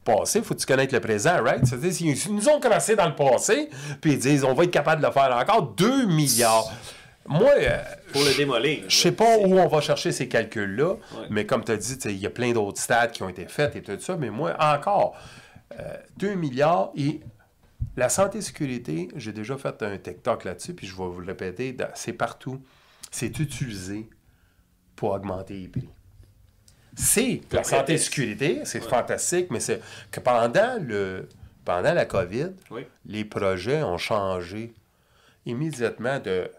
passé, 0.04 0.38
il 0.40 0.44
faut 0.44 0.54
que 0.54 0.60
tu 0.60 0.66
connaisses 0.66 0.92
le 0.92 1.00
présent, 1.00 1.42
right? 1.42 1.64
C'est-à-dire, 1.66 1.92
s'ils 1.92 2.34
nous 2.34 2.48
ont 2.48 2.60
crassé 2.60 2.94
dans 2.94 3.08
le 3.08 3.14
passé, 3.16 3.70
puis 4.00 4.12
ils 4.12 4.18
disent, 4.18 4.44
on 4.44 4.52
va 4.54 4.64
être 4.64 4.70
capable 4.70 5.00
de 5.02 5.06
le 5.06 5.12
faire 5.12 5.34
encore, 5.36 5.62
2 5.74 6.06
milliards. 6.06 6.70
Moi, 7.28 7.50
euh, 7.58 7.78
Pour 8.12 8.22
le 8.22 8.36
démolir. 8.36 8.84
je 8.88 8.96
sais 8.96 9.12
pas 9.12 9.38
où 9.38 9.58
on 9.58 9.66
va 9.68 9.80
chercher 9.80 10.12
ces 10.12 10.28
calculs-là, 10.28 10.92
Ouais. 10.94 11.26
mais 11.30 11.46
comme 11.46 11.64
tu 11.64 11.72
as 11.72 11.76
dit, 11.76 11.94
il 12.06 12.18
y 12.18 12.26
a 12.26 12.30
plein 12.30 12.52
d'autres 12.52 12.80
stats 12.80 13.08
qui 13.08 13.22
ont 13.22 13.28
été 13.28 13.46
faites 13.46 13.76
et 13.76 13.82
tout 13.82 13.98
ça, 14.00 14.16
mais 14.16 14.30
moi, 14.30 14.56
encore, 14.58 15.16
euh, 15.78 15.96
2 16.18 16.34
milliards 16.34 16.90
et 16.96 17.20
la 17.96 18.08
santé 18.08 18.38
et 18.38 18.42
sécurité, 18.42 19.08
j'ai 19.16 19.32
déjà 19.32 19.56
fait 19.56 19.82
un 19.82 19.96
TikTok 19.98 20.44
là-dessus, 20.44 20.74
puis 20.74 20.86
je 20.86 20.92
vais 20.96 21.04
vous 21.04 21.20
le 21.20 21.26
répéter, 21.26 21.76
c'est 21.94 22.12
partout. 22.12 22.62
C'est 23.10 23.38
utilisé 23.38 24.08
pour 24.94 25.10
augmenter 25.12 25.54
les 25.54 25.68
prix. 25.68 25.88
C'est 26.94 27.42
la 27.52 27.62
santé 27.62 27.94
et 27.94 27.98
sécurité, 27.98 28.60
c'est 28.64 28.80
fantastique, 28.80 29.48
mais 29.50 29.60
c'est 29.60 29.80
que 30.10 30.20
pendant, 30.20 30.78
le, 30.80 31.28
pendant 31.64 31.92
la 31.92 32.06
COVID, 32.06 32.52
Oui. 32.70 32.86
les 33.04 33.24
projets 33.26 33.82
ont 33.82 33.98
changé 33.98 34.72
immédiatement 35.44 36.18
de, 36.20 36.50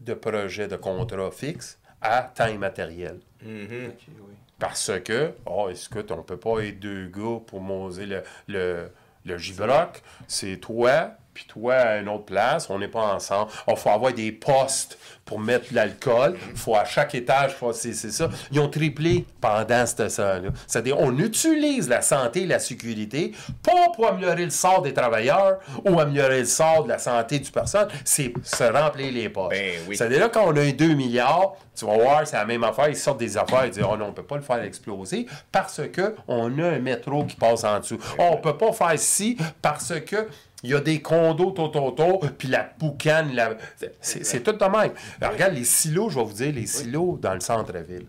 de 0.00 0.14
projet 0.14 0.68
de 0.68 0.76
contrat 0.76 1.30
fixe 1.30 1.78
à 2.00 2.22
temps 2.22 2.46
immatériel. 2.48 3.20
Mhm. 3.42 3.92
Oui. 4.08 4.34
Parce 4.58 4.92
que, 5.04 5.32
oh, 5.46 5.68
écoute, 5.70 6.10
on 6.12 6.22
peut 6.22 6.36
pas 6.36 6.60
être 6.60 6.78
deux 6.78 7.06
gars 7.08 7.40
pour 7.46 7.60
moser 7.60 8.06
le, 8.06 8.22
le, 8.46 8.90
le 9.24 9.38
gibroc. 9.38 10.02
C'est 10.28 10.56
toi, 10.58 11.12
puis 11.34 11.44
toi 11.46 11.74
à 11.74 11.96
une 11.98 12.08
autre 12.08 12.24
place. 12.24 12.68
On 12.70 12.78
n'est 12.78 12.88
pas 12.88 13.14
ensemble. 13.14 13.50
Il 13.68 13.76
faut 13.76 13.90
avoir 13.90 14.12
des 14.12 14.32
postes 14.32 14.98
pour 15.24 15.38
mettre 15.40 15.66
l'alcool. 15.72 16.36
Il 16.50 16.56
faut 16.58 16.74
à 16.76 16.84
chaque 16.84 17.14
étage, 17.14 17.52
faut- 17.54 17.72
c'est 17.72 17.92
c'est 17.94 18.10
ça. 18.10 18.28
Ils 18.50 18.60
ont 18.60 18.68
triplé 18.68 19.24
pendant 19.40 19.86
ce 19.86 19.94
temps-là. 19.96 20.50
C'est-à-dire, 20.66 20.98
on 21.00 21.16
utilise 21.18 21.88
la 21.88 22.02
santé 22.02 22.42
et 22.42 22.46
la 22.46 22.58
sécurité, 22.58 23.32
pas 23.62 23.90
pour 23.94 24.06
améliorer 24.08 24.44
le 24.44 24.50
sort 24.50 24.82
des 24.82 24.92
travailleurs 24.92 25.58
ou 25.84 25.98
améliorer 26.00 26.40
le 26.40 26.44
sort 26.44 26.84
de 26.84 26.88
la 26.90 26.98
santé 26.98 27.38
du 27.38 27.50
personne, 27.50 27.88
c'est 28.04 28.32
se 28.42 28.64
remplir 28.64 29.12
les 29.12 29.28
poches. 29.28 29.50
Ben 29.50 29.80
oui. 29.88 29.96
C'est-à-dire, 29.96 30.20
là, 30.20 30.28
quand 30.28 30.44
on 30.46 30.56
a 30.56 30.64
eu 30.64 30.72
2 30.72 30.94
milliards, 30.94 31.54
tu 31.74 31.86
vas 31.86 31.94
voir, 31.96 32.26
c'est 32.26 32.36
la 32.36 32.44
même 32.44 32.64
affaire. 32.64 32.88
Ils 32.88 32.96
sortent 32.96 33.20
des 33.20 33.36
affaires, 33.38 33.64
ils 33.64 33.70
disent, 33.70 33.84
oh 33.88 33.96
non, 33.96 34.06
on 34.06 34.08
ne 34.08 34.12
peut 34.14 34.22
pas 34.24 34.36
le 34.36 34.42
faire 34.42 34.62
exploser 34.62 35.26
parce 35.50 35.80
que 35.92 36.14
on 36.28 36.58
a 36.58 36.66
un 36.68 36.78
métro 36.80 37.24
qui 37.24 37.36
passe 37.36 37.64
en 37.64 37.78
dessous. 37.78 37.98
Oh, 38.18 38.22
on 38.32 38.36
ne 38.36 38.40
peut 38.42 38.56
pas 38.58 38.72
faire 38.72 38.98
ci 38.98 39.38
parce 39.62 39.92
que. 40.00 40.28
Il 40.62 40.70
y 40.70 40.74
a 40.74 40.80
des 40.80 41.02
condos 41.02 41.50
tout 41.50 41.76
autour, 41.76 42.20
puis 42.38 42.48
la 42.48 42.70
boucane, 42.78 43.34
la... 43.34 43.56
c'est 44.00 44.42
tout 44.42 44.52
de 44.52 44.64
même. 44.64 44.92
Alors, 45.20 45.34
regarde, 45.34 45.54
les 45.54 45.64
silos, 45.64 46.10
je 46.10 46.18
vais 46.18 46.24
vous 46.24 46.32
dire, 46.32 46.52
les 46.52 46.66
silos 46.66 47.18
dans 47.20 47.34
le 47.34 47.40
centre-ville, 47.40 48.06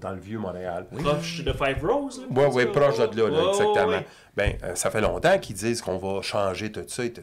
dans 0.00 0.10
le 0.12 0.20
vieux 0.20 0.38
Montréal. 0.38 0.86
Proche 0.94 1.42
de 1.42 1.52
Five 1.52 1.82
Rose. 1.82 2.20
Oui, 2.30 2.44
oui, 2.52 2.66
proche 2.66 2.98
de 2.98 3.22
là, 3.22 3.30
là, 3.30 3.48
exactement. 3.48 3.86
ouais. 3.86 4.06
Ben, 4.36 4.56
euh, 4.62 4.74
ça 4.74 4.90
fait 4.90 5.00
longtemps 5.00 5.38
qu'ils 5.38 5.56
disent 5.56 5.80
qu'on 5.80 5.98
va 5.98 6.22
changer 6.22 6.70
tout 6.70 6.84
ça. 6.86 7.04
et 7.04 7.12
tout. 7.12 7.22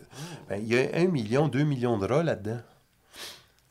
Ben, 0.49 0.59
il 0.61 0.73
y 0.73 0.77
a 0.77 0.89
un 0.95 1.07
million, 1.07 1.47
deux 1.47 1.63
millions 1.63 1.97
de 1.97 2.07
rats 2.07 2.23
là-dedans. 2.23 2.59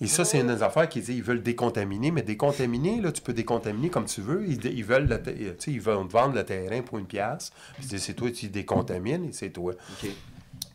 Et 0.00 0.06
ça, 0.06 0.24
c'est 0.24 0.40
une 0.40 0.54
des 0.54 0.62
affaires 0.62 0.88
qu'ils 0.88 1.02
disent 1.02 1.16
ils 1.16 1.22
veulent 1.22 1.42
décontaminer, 1.42 2.10
mais 2.10 2.22
décontaminer, 2.22 3.00
là, 3.00 3.12
tu 3.12 3.22
peux 3.22 3.32
décontaminer 3.32 3.90
comme 3.90 4.06
tu 4.06 4.20
veux. 4.20 4.44
Ils, 4.46 4.64
ils 4.66 4.84
veulent 4.84 5.08
le 5.08 5.54
tu 5.54 5.70
ils 5.70 5.80
veulent 5.80 6.06
te 6.06 6.12
vendre 6.12 6.34
le 6.34 6.44
terrain 6.44 6.82
pour 6.82 6.98
une 6.98 7.06
pièce. 7.06 7.52
Puis 7.76 7.98
c'est 7.98 8.14
toi 8.14 8.30
qui 8.30 8.48
décontamines 8.48 9.24
et 9.24 9.32
c'est 9.32 9.50
toi. 9.50 9.72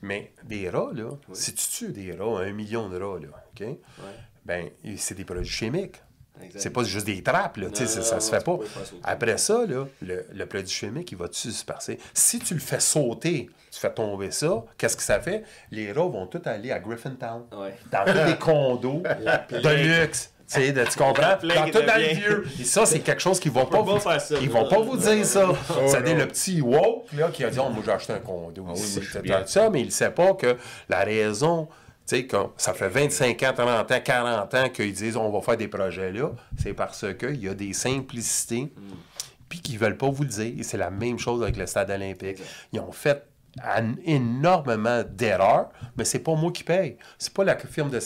Mais 0.02 0.34
des 0.44 0.70
rats, 0.70 0.92
là, 0.94 1.10
si 1.34 1.54
tu 1.54 1.68
tues 1.68 1.92
des 1.92 2.14
rats, 2.14 2.40
un 2.40 2.52
million 2.54 2.88
de 2.90 2.98
rats, 2.98 3.20
là, 3.20 3.28
OK? 3.52 3.62
Ouais. 3.62 3.78
Ben, 4.46 4.70
c'est 4.98 5.16
des 5.16 5.26
produits 5.26 5.46
chimiques. 5.46 6.02
C'est 6.56 6.70
pas 6.70 6.84
juste 6.84 7.06
des 7.06 7.22
trappes, 7.22 7.58
là. 7.58 7.68
Non, 7.68 7.76
ça, 7.76 7.84
non, 7.84 7.90
ça 8.02 8.16
non, 8.16 8.22
se 8.22 8.30
fait 8.30 8.44
pas. 8.46 8.58
Après 9.04 9.38
ça, 9.38 9.66
là, 9.66 9.86
le, 10.02 10.26
le 10.32 10.46
produit 10.46 10.70
chimique, 10.70 11.12
il 11.12 11.18
va 11.18 11.28
se 11.30 11.50
disperser. 11.50 12.00
Si 12.14 12.40
tu 12.40 12.54
le 12.54 12.62
fais 12.62 12.80
sauter, 12.80 13.50
tu 13.70 13.80
fais 13.80 13.94
tomber 13.94 14.32
ça, 14.32 14.64
qu'est-ce 14.78 14.96
que 14.96 15.04
ça 15.04 15.20
fait? 15.20 15.44
Les 15.70 15.92
rats 15.92 16.08
vont 16.08 16.28
tous 16.28 16.42
aller 16.48 16.72
à 16.72 16.80
Griffintown. 16.80 17.44
Ouais. 17.52 17.76
Dans 17.92 18.06
tous 18.06 18.26
les 18.26 18.36
condos 18.40 19.04
de 19.04 20.00
luxe. 20.02 20.34
Tu 20.52 20.56
sais, 20.62 20.72
de- 20.72 20.84
tu 20.84 20.98
comprends? 20.98 21.38
Dans 21.44 21.70
tout 21.72 21.82
dans 21.86 21.98
le 22.00 22.16
vieux. 22.16 22.48
Et 22.60 22.64
ça, 22.64 22.86
c'est 22.86 23.02
quelque 23.02 23.22
chose 23.22 23.40
qu'ils 23.40 23.52
vont 23.52 23.68
pas, 23.68 23.82
vous, 23.82 24.00
ça. 24.00 24.18
ils 24.42 24.50
vont 24.50 24.68
pas 24.68 24.80
vous 24.80 24.98
dire 24.98 25.24
ça. 25.26 25.48
C'est-à-dire 25.88 26.18
le 26.18 26.28
petit 26.28 26.60
woke 26.62 27.12
là, 27.14 27.30
qui 27.30 27.44
a 27.44 27.50
dit 27.52 27.60
oh, 27.62 27.70
moi 27.70 27.84
j'ai 27.86 27.92
acheté 27.92 28.14
un 28.14 28.20
condo 28.20 28.66
oui, 28.68 28.80
ici. 28.80 29.00
bien. 29.22 29.46
ça, 29.46 29.70
mais 29.70 29.82
il 29.82 29.86
ne 29.88 29.92
sait 29.92 30.10
pas 30.10 30.34
que 30.34 30.58
la 30.90 31.04
raison, 31.04 31.68
tu 32.08 32.16
sais, 32.16 32.26
que 32.26 32.38
ça 32.58 32.74
fait 32.74 32.90
25 32.90 33.44
ans, 33.44 33.54
30 33.56 33.92
ans, 33.92 34.00
40 34.04 34.54
ans 34.56 34.70
qu'ils 34.70 34.94
disent 34.94 35.18
on 35.18 35.30
va 35.30 35.40
faire 35.42 35.58
des 35.58 35.68
projets 35.68 36.12
là, 36.12 36.32
c'est 36.58 36.74
parce 36.74 37.06
qu'il 37.18 37.44
y 37.44 37.48
a 37.48 37.54
des 37.54 37.74
simplicités, 37.74 38.72
puis 39.50 39.60
qu'ils 39.60 39.78
veulent 39.78 39.98
pas 39.98 40.10
vous 40.10 40.24
le 40.24 40.30
dire. 40.30 40.54
Et 40.58 40.64
c'est 40.64 40.78
la 40.78 40.90
même 40.90 41.20
chose 41.20 41.44
avec 41.44 41.58
le 41.58 41.68
stade 41.68 41.92
olympique. 41.92 42.38
Ils 42.74 42.80
ont 42.80 42.92
fait 42.92 43.24
an- 43.64 43.96
énormément 44.06 45.04
d'erreurs, 45.10 45.70
mais 45.98 46.06
c'est 46.06 46.20
pas 46.20 46.36
moi 46.36 46.52
qui 46.52 46.64
paye. 46.64 46.98
C'est 47.18 47.34
pas 47.34 47.44
la 47.44 47.58
firme 47.58 47.90
de 47.90 48.00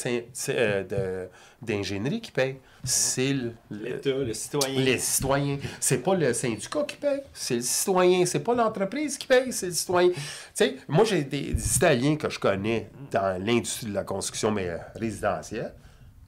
euh, 0.50 1.28
d'ingénierie 1.62 2.22
qui 2.22 2.32
paye. 2.32 2.58
C'est 2.86 3.32
le- 3.34 3.54
L'État, 3.72 4.10
le 4.10 4.34
citoyen. 4.34 4.80
les 4.82 4.98
citoyens. 4.98 5.58
C'est 5.80 6.00
pas 6.00 6.16
le 6.16 6.34
syndicat 6.34 6.84
qui 6.84 6.98
paye, 6.98 7.22
c'est 7.34 7.56
le 7.56 7.62
citoyen. 7.62 8.26
C'est 8.26 8.42
pas 8.42 8.54
l'entreprise 8.56 9.18
qui 9.18 9.28
paye, 9.28 9.54
c'est 9.54 9.68
le 9.68 9.72
citoyen. 9.74 10.10
Tu 10.12 10.20
sais, 10.54 10.76
moi, 10.88 11.06
j'ai 11.06 11.24
des, 11.24 11.54
des 11.54 11.76
Italiens 11.78 12.16
que 12.18 12.30
je 12.30 12.40
connais 12.40 12.90
dans 13.12 13.42
l'industrie 13.44 13.88
de 13.88 13.94
la 13.94 14.04
construction, 14.04 14.52
mais 14.52 14.68
euh, 14.68 14.78
résidentielle, 14.96 15.74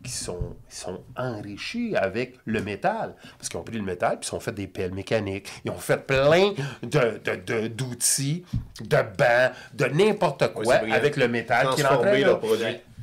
qui 0.06 0.12
sont, 0.12 0.56
ils 0.70 0.76
sont 0.76 1.02
enrichis 1.18 1.96
avec 1.96 2.38
le 2.46 2.62
métal. 2.62 3.16
Parce 3.38 3.50
qu'ils 3.50 3.60
ont 3.60 3.64
pris 3.64 3.76
le 3.78 3.84
métal, 3.84 4.20
puis 4.20 4.30
ils 4.32 4.36
ont 4.36 4.40
fait 4.40 4.52
des 4.54 4.68
pelles 4.68 4.94
mécaniques. 4.94 5.50
Ils 5.66 5.72
ont 5.72 5.78
fait 5.78 5.98
plein 6.06 6.54
de, 6.84 7.20
de- 7.24 7.36
de- 7.46 7.68
d'outils, 7.68 8.46
de 8.82 8.98
bancs, 8.98 9.52
de 9.74 9.86
n'importe 9.86 10.54
quoi 10.54 10.64
c'est 10.66 10.92
avec 10.94 11.16
le 11.18 11.28
métal 11.28 11.68
qui 11.76 11.82
leur 11.82 12.00
produit. 12.00 12.24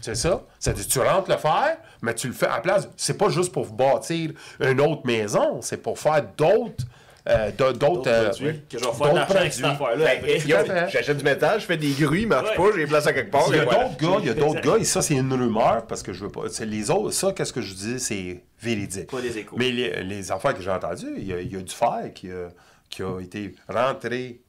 C'est 0.01 0.15
ça. 0.17 0.43
C'est-à-dire, 0.59 0.87
tu 0.89 0.99
rentres 1.01 1.31
le 1.31 1.37
fer, 1.37 1.77
mais 2.01 2.15
tu 2.15 2.27
le 2.29 2.33
fais 2.33 2.47
à 2.47 2.55
la 2.57 2.61
place. 2.61 2.89
C'est 2.97 3.17
pas 3.19 3.29
juste 3.29 3.53
pour 3.53 3.67
bâtir 3.73 4.33
une 4.61 4.81
autre 4.81 5.03
maison, 5.07 5.61
c'est 5.63 5.77
pour 5.77 5.99
faire 5.99 6.23
d'autres. 6.37 6.85
Euh, 7.29 7.51
d'autres 7.53 8.03
euh, 8.09 8.31
produits 8.31 8.61
que 8.69 8.79
je 8.79 8.85
vais 8.85 8.93
faire 8.93 9.15
d'argent 9.15 9.35
avec 9.37 9.53
cette 9.53 9.63
produits. 9.77 10.05
affaire-là. 10.05 10.65
Ben. 10.67 10.89
J'achète 10.89 11.17
du 11.19 11.25
métal, 11.25 11.61
je 11.61 11.67
fais 11.67 11.77
des 11.77 11.93
grues, 11.93 12.23
il 12.23 12.27
marche 12.29 12.51
Ouais. 12.51 12.57
pas, 12.57 12.73
j'ai 12.73 12.79
les 12.81 12.87
place 12.87 13.07
à 13.07 13.13
quelque 13.13 13.31
part. 13.31 13.45
Il 13.49 13.57
y 13.57 13.59
a 13.61 13.65
voilà. 13.65 13.85
d'autres 13.89 13.97
gars, 13.99 14.17
il 14.21 14.27
y 14.27 14.31
a 14.31 14.35
d'autres 14.35 14.61
gars, 14.61 14.77
et 14.79 14.85
ça, 14.85 15.03
c'est 15.03 15.15
une 15.15 15.33
rumeur, 15.33 15.87
parce 15.87 16.03
que 16.03 16.13
je 16.13 16.25
veux 16.25 16.31
pas. 16.33 16.49
c'est 16.49 16.67
les 16.67 16.91
autres, 16.91 17.13
ça, 17.13 17.33
qu'est-ce 17.33 17.53
que 17.53 17.61
je 17.63 17.75
dis, 17.75 18.01
c'est 18.01 18.43
véridique. 18.61 19.11
Pas 19.11 19.21
des 19.21 19.39
échos. 19.39 19.57
Mais 19.59 19.71
les, 19.71 20.03
les 20.03 20.33
affaires 20.33 20.55
que 20.55 20.63
j'ai 20.63 20.71
entendues, 20.71 21.15
il 21.17 21.25
y, 21.27 21.33
a, 21.33 21.41
il 21.41 21.53
y 21.53 21.57
a 21.57 21.61
du 21.61 21.73
fer 21.73 22.11
qui 22.15 22.31
a, 22.31 22.49
qui 22.91 23.03
a 23.03 23.21
été 23.21 23.55
rentré 23.69 24.41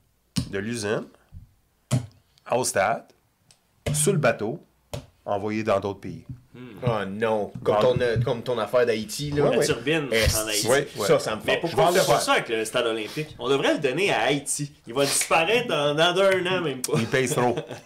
de 0.50 0.58
l'usine 0.58 1.04
au 2.52 2.64
stade, 2.64 3.06
sur 3.94 4.12
le 4.14 4.18
bateau, 4.20 4.60
envoyé 5.26 5.64
dans 5.64 5.80
d'autres 5.80 6.00
pays. 6.02 6.26
Oh 6.86 7.00
non, 7.08 7.52
comme 7.64 7.80
ton, 7.80 8.00
euh, 8.02 8.18
comme 8.24 8.44
ton 8.44 8.60
affaire 8.60 8.86
d'Haïti. 8.86 9.32
Là. 9.32 9.50
La 9.50 9.58
ouais. 9.58 9.66
turbine 9.66 10.08
en 10.08 10.48
Haïti. 10.48 10.68
ouais, 10.68 10.88
Ouais. 10.98 11.08
Ça, 11.08 11.18
ça 11.18 11.36
me 11.36 11.42
Mais 11.46 11.54
fait. 11.54 11.60
pourquoi 11.62 11.90
on 11.90 11.94
fait 11.94 12.06
pas 12.06 12.20
ça 12.20 12.34
avec 12.34 12.50
le 12.50 12.64
stade 12.66 12.86
olympique? 12.86 13.36
On 13.40 13.50
devrait 13.50 13.74
le 13.74 13.80
donner 13.80 14.12
à 14.14 14.22
Haïti. 14.24 14.72
Il 14.86 14.94
va 14.94 15.04
disparaître 15.06 15.68
dans, 15.68 15.96
dans 15.96 16.20
un 16.22 16.46
an, 16.46 16.62
même 16.62 16.82
pas. 16.82 16.94
Ils 16.98 17.08
payent 17.08 17.28
trop. 17.30 17.56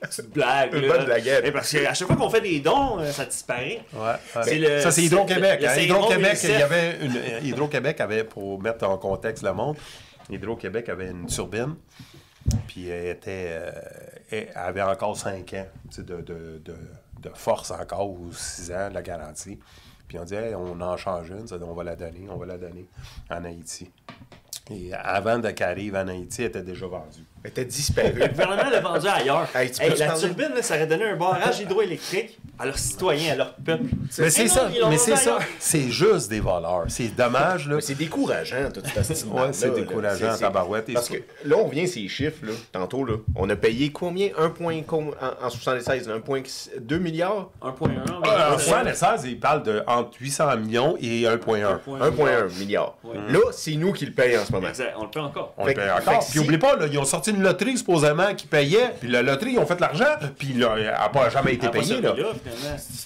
Petite 0.00 0.30
blague. 0.32 0.74
Une 0.74 0.88
bonne 0.88 1.04
blaguette. 1.04 1.44
Mais 1.44 1.52
parce 1.52 1.70
qu'à 1.72 1.94
chaque 1.94 2.06
fois 2.08 2.16
qu'on 2.16 2.30
fait 2.30 2.40
des 2.40 2.60
dons, 2.60 2.98
euh, 3.00 3.10
ça 3.10 3.24
disparaît. 3.24 3.82
Ouais, 3.94 4.00
ouais. 4.00 4.42
C'est 4.42 4.58
le- 4.58 4.80
ça, 4.80 4.90
c'est 4.90 5.02
Hydro-Québec. 5.04 5.64
hein. 5.64 5.76
Hydro-Québec, 5.80 6.38
il 6.44 6.50
y 6.50 6.54
avait 6.62 6.98
une, 7.00 7.16
euh, 7.16 7.40
Hydro-Québec 7.42 8.00
avait, 8.00 8.24
pour 8.24 8.60
mettre 8.60 8.86
en 8.86 8.98
contexte 8.98 9.42
le 9.42 9.52
monde, 9.52 9.76
Hydro-Québec 10.30 10.88
avait 10.88 11.10
une 11.10 11.26
turbine, 11.26 11.74
puis 12.68 12.88
elle, 12.88 13.06
était, 13.08 13.48
euh, 13.50 13.70
elle 14.30 14.48
avait 14.54 14.82
encore 14.82 15.16
5 15.16 15.54
ans 15.54 15.66
tu 15.90 15.96
sais, 15.96 16.02
de, 16.02 16.16
de, 16.16 16.60
de, 16.64 16.74
de 17.20 17.30
force 17.34 17.70
encore, 17.70 18.10
ou 18.10 18.32
6 18.32 18.70
ans, 18.72 18.88
la 18.92 19.02
garantie. 19.02 19.58
Puis 20.08 20.18
on 20.18 20.24
dit, 20.24 20.34
on 20.56 20.80
en 20.80 20.96
change 20.96 21.30
une, 21.30 21.46
on 21.62 21.72
va 21.74 21.84
la 21.84 21.96
donner, 21.96 22.28
on 22.30 22.36
va 22.36 22.46
la 22.46 22.58
donner 22.58 22.86
en 23.30 23.44
Haïti. 23.44 23.90
Et 24.70 24.92
avant 24.94 25.38
de- 25.38 25.50
qu'elle 25.50 25.68
arrive 25.70 25.94
en 25.96 26.08
Haïti, 26.08 26.42
elle 26.42 26.48
était 26.48 26.62
déjà 26.62 26.86
vendue. 26.86 27.24
Était 27.46 27.64
disparue. 27.64 28.12
Le 28.14 28.26
gouvernement 28.28 28.68
l'a 28.70 28.80
vendu 28.80 29.06
ailleurs. 29.06 29.46
Hey, 29.54 29.70
tu 29.70 29.80
Hey, 29.82 29.88
peux-tu 29.90 30.00
la 30.00 30.06
parler? 30.06 30.20
turbine, 30.22 30.48
là, 30.54 30.62
ça 30.62 30.74
aurait 30.74 30.86
donné 30.86 31.04
un 31.04 31.16
barrage 31.16 31.60
hydroélectrique 31.60 32.38
à 32.58 32.66
leurs 32.66 32.78
citoyens, 32.78 33.32
à 33.34 33.36
leur 33.36 33.54
peuple. 33.54 33.84
Mais 34.18 34.30
c'est 34.30 34.48
ça, 34.48 34.68
ils 34.74 34.82
mais 34.88 34.98
c'est 34.98 35.16
ça. 35.16 35.38
C'est 35.58 35.90
juste 35.90 36.28
des 36.30 36.40
voleurs. 36.40 36.84
C'est 36.88 37.14
dommage, 37.14 37.68
là. 37.68 37.76
Mais 37.76 37.80
c'est 37.80 37.94
décourageant, 37.94 38.70
toute 38.72 38.86
cette 38.86 38.96
estime 39.10 39.32
Ouais, 39.32 39.52
c'est 39.52 39.70
décourageant, 39.74 40.36
tabarouette. 40.36 40.88
Et 40.88 40.94
Parce 40.94 41.08
que 41.08 41.18
là, 41.44 41.56
on 41.58 41.68
vient 41.68 41.86
ces 41.86 42.08
chiffres, 42.08 42.44
là, 42.44 42.52
tantôt, 42.72 43.04
là. 43.04 43.14
On 43.36 43.48
a 43.48 43.56
payé 43.56 43.92
combien? 43.92 44.30
1 44.36 44.48
point, 44.50 44.82
com- 44.82 45.14
en, 45.20 45.46
en 45.46 45.50
76, 45.50 46.08
1,2 46.08 46.98
milliards? 46.98 47.50
1.1. 47.62 47.90
Ah, 48.24 48.48
En 48.52 48.56
mais- 48.56 48.62
76, 48.62 49.24
il 49.26 49.38
parle 49.38 49.62
de 49.62 49.82
entre 49.86 50.10
800 50.20 50.56
millions 50.56 50.96
et 51.00 51.26
1,1. 51.26 51.78
1,1 52.00 52.48
milliard. 52.58 52.96
Ouais. 53.04 53.16
Là, 53.28 53.38
c'est 53.52 53.74
nous 53.76 53.92
qui 53.92 54.06
le 54.06 54.12
payons 54.12 54.40
en 54.40 54.44
ce 54.44 54.52
moment. 54.52 54.68
Exact, 54.68 54.94
on 54.98 55.04
le 55.04 55.10
paie 55.10 55.20
encore. 55.20 55.54
On 55.58 55.64
Fait 55.64 55.74
le 55.74 55.80
paye 55.82 55.90
encore. 55.90 56.26
Puis 56.28 56.38
oublie 56.40 56.58
pas, 56.58 56.76
là, 56.76 56.86
ils 56.90 56.98
ont 56.98 57.04
sorti 57.04 57.32
une 57.36 57.42
loterie 57.42 57.76
supposément 57.78 58.34
qui 58.34 58.46
payait, 58.46 58.94
puis 59.00 59.08
la 59.08 59.22
loterie, 59.22 59.52
ils 59.52 59.58
ont 59.58 59.66
fait 59.66 59.78
l'argent, 59.80 60.16
puis 60.38 60.52
là, 60.54 60.74
elle 60.76 60.84
n'a 60.86 61.08
pas 61.08 61.30
jamais 61.30 61.54
été 61.54 61.66
Ah, 61.68 61.70
payée. 61.70 62.00
Là. 62.00 62.14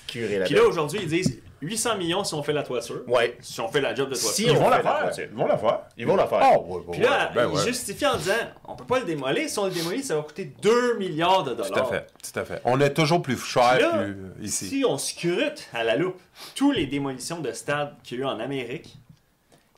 Puis 0.07 0.55
là, 0.55 0.63
aujourd'hui, 0.67 1.01
ils 1.03 1.09
disent 1.09 1.41
800 1.63 1.99
millions 1.99 2.25
si 2.25 2.33
on 2.35 2.43
fait 2.43 2.55
la 2.55 2.63
toiture. 2.63 3.03
Ouais. 3.07 3.37
Si 3.41 3.61
on 3.61 3.69
fait 3.69 3.83
la 3.83 3.95
job 3.95 4.09
de 4.09 4.15
toiture. 4.15 4.31
Si 4.31 4.45
Ils 4.45 4.53
on 4.53 4.55
vont 4.55 4.71
la 4.71 4.81
faire. 4.81 5.11
Ils 5.19 5.37
vont 5.37 5.47
la 5.47 5.59
faire. 5.59 5.81
Ils 5.97 6.07
vont 6.07 6.17
la 6.17 6.27
faire. 6.27 6.39
Ah, 6.41 6.59
ouais, 6.59 6.77
ouais, 6.77 6.83
Puis 6.93 7.01
là, 7.03 7.11
ouais, 7.11 7.35
ben 7.35 7.51
il 7.53 7.57
ouais. 7.59 7.67
justifie 7.67 8.07
en 8.07 8.17
disant 8.17 8.33
on 8.67 8.75
peut 8.77 8.87
pas 8.87 9.01
le 9.01 9.05
démolir. 9.05 9.47
Si 9.49 9.59
on 9.59 9.67
le 9.67 9.71
démolit, 9.71 10.03
ça 10.03 10.17
va 10.17 10.23
coûter 10.23 10.53
2 10.63 10.97
milliards 10.97 11.45
de 11.45 11.53
dollars. 11.53 11.71
Tout 11.71 11.79
à 11.81 11.85
fait, 11.85 12.07
tout 12.33 12.39
à 12.39 12.45
fait. 12.45 12.63
On 12.65 12.81
est 12.81 12.95
toujours 12.95 13.21
plus 13.21 13.37
cher 13.39 13.73
Puis 13.75 13.83
là, 13.83 13.93
plus 14.05 14.17
ici. 14.47 14.69
Si 14.69 14.85
on 14.89 14.97
scrute 14.97 15.69
à 15.75 15.85
la 15.85 15.97
loupe 15.97 16.19
tous 16.55 16.73
les 16.73 16.87
démolitions 16.87 17.41
de 17.41 17.53
stades 17.53 17.93
qu'il 18.05 18.19
y 18.19 18.23
a 18.23 18.25
eu 18.25 18.27
en 18.27 18.41
Amérique, 18.41 18.97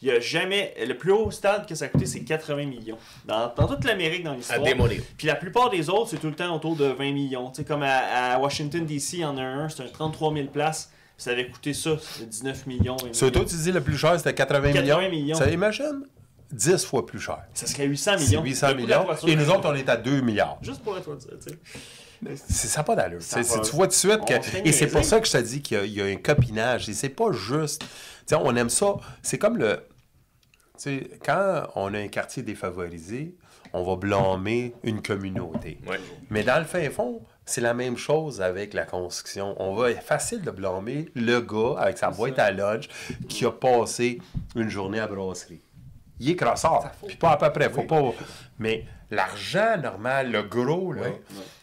il 0.02 0.08
n'y 0.10 0.14
a 0.16 0.20
jamais. 0.20 0.74
Le 0.86 0.96
plus 0.96 1.12
haut 1.12 1.30
stade 1.30 1.66
que 1.66 1.74
ça 1.74 1.84
a 1.86 1.88
coûté, 1.88 2.06
c'est 2.06 2.20
80 2.24 2.66
millions. 2.66 2.98
Dans, 3.24 3.52
dans 3.56 3.66
toute 3.68 3.84
l'Amérique, 3.84 4.24
dans 4.24 4.32
À 4.32 4.36
l'histoire. 4.36 4.62
démolir. 4.62 5.00
Puis 5.16 5.26
la 5.26 5.34
plupart 5.36 5.70
des 5.70 5.88
autres, 5.88 6.10
c'est 6.10 6.18
tout 6.18 6.26
le 6.28 6.34
temps 6.34 6.54
autour 6.54 6.76
de 6.76 6.86
20 6.86 7.12
millions. 7.12 7.50
Tu 7.50 7.62
sais, 7.62 7.64
comme 7.64 7.82
à, 7.82 8.32
à 8.34 8.38
Washington, 8.38 8.84
D.C., 8.84 9.18
il 9.18 9.20
y 9.20 9.24
en 9.24 9.38
a 9.38 9.42
un, 9.42 9.68
c'est 9.68 9.82
un 9.82 9.88
33 9.88 10.34
000 10.34 10.46
places. 10.48 10.90
Ça 11.16 11.30
avait 11.30 11.46
coûté 11.48 11.72
ça, 11.72 11.90
c'était 12.00 12.26
19 12.26 12.66
millions. 12.66 12.96
20 12.96 13.14
Sur 13.14 13.30
toi, 13.30 13.42
millions. 13.42 13.50
tu 13.56 13.62
dis 13.62 13.70
le 13.72 13.80
plus 13.80 13.96
cher, 13.96 14.16
c'était 14.18 14.34
80, 14.34 14.72
80 14.72 15.08
millions. 15.08 15.36
Ça 15.36 15.48
imagine 15.48 16.02
10 16.50 16.84
fois 16.84 17.06
plus 17.06 17.20
cher. 17.20 17.38
Ça 17.54 17.66
serait 17.66 17.84
800 17.86 18.12
C'est 18.18 18.24
millions. 18.24 18.42
800 18.42 18.68
Le 18.68 18.74
coût 18.74 18.80
de 18.82 18.90
la 18.90 18.98
millions. 19.02 19.16
Et 19.28 19.36
nous 19.36 19.48
autres, 19.50 19.68
on 19.70 19.74
est 19.74 19.88
à 19.88 19.96
2 19.96 20.20
milliards. 20.20 20.58
Juste 20.62 20.82
pour 20.82 20.94
la 20.94 21.00
toiture, 21.00 21.30
tu 21.44 21.50
sais. 21.52 21.58
C'est- 22.36 22.68
Ça 22.68 22.80
n'a 22.80 22.84
pas 22.84 22.94
d'allure. 22.96 23.18
Tu 23.20 23.40
vois 23.72 23.86
tout 23.86 23.90
de 23.90 23.92
suite 23.92 24.24
que. 24.24 24.66
Et 24.66 24.72
c'est 24.72 24.86
pour 24.88 25.04
ça 25.04 25.20
que 25.20 25.26
je 25.26 25.32
te 25.32 25.38
dis 25.38 25.60
qu'il 25.62 25.76
y 25.76 25.80
a- 25.80 25.84
il 25.84 25.92
y, 25.92 26.00
a 26.00 26.04
un 26.04 26.16
copinage. 26.16 26.88
Et 26.88 26.94
c'est 26.94 27.08
pas 27.08 27.32
juste. 27.32 27.80
Tu 27.82 27.88
sais, 28.26 28.34
on 28.36 28.54
aime 28.56 28.70
ça. 28.70 28.94
C'est 29.22 29.38
comme 29.38 29.58
le. 29.58 29.80
Quand 31.24 31.68
on 31.74 31.94
a 31.94 31.98
un 31.98 32.08
quartier 32.08 32.42
défavorisé, 32.42 33.36
on 33.72 33.82
va 33.82 33.96
blâmer 33.96 34.74
une 34.82 35.02
communauté. 35.02 35.78
Ouais. 35.86 36.00
Mais 36.30 36.42
dans 36.42 36.58
le 36.58 36.64
fin 36.64 36.88
fond, 36.90 37.22
c'est 37.44 37.60
la 37.60 37.74
même 37.74 37.96
chose 37.96 38.40
avec 38.40 38.74
la 38.74 38.84
construction. 38.84 39.54
On 39.58 39.74
va 39.74 39.90
être 39.90 40.02
facile 40.02 40.42
de 40.42 40.50
blâmer 40.50 41.08
le 41.14 41.40
gars 41.40 41.78
avec 41.78 41.98
sa 41.98 42.10
boîte 42.10 42.38
à 42.38 42.50
lunch 42.50 42.88
qui 43.28 43.44
a 43.44 43.50
passé 43.50 44.20
une 44.54 44.68
journée 44.68 45.00
à 45.00 45.06
brasserie. 45.06 45.62
Il 46.20 46.30
est 46.30 46.36
crosseur. 46.36 46.90
Puis 47.06 47.16
pas 47.16 47.32
à 47.32 47.36
peu 47.36 47.50
près. 47.52 47.68
Faut 47.68 47.82
pas... 47.82 48.12
Mais 48.58 48.84
l'argent 49.10 49.76
normal, 49.82 50.30
le 50.30 50.42
gros, 50.42 50.92
là, 50.92 51.06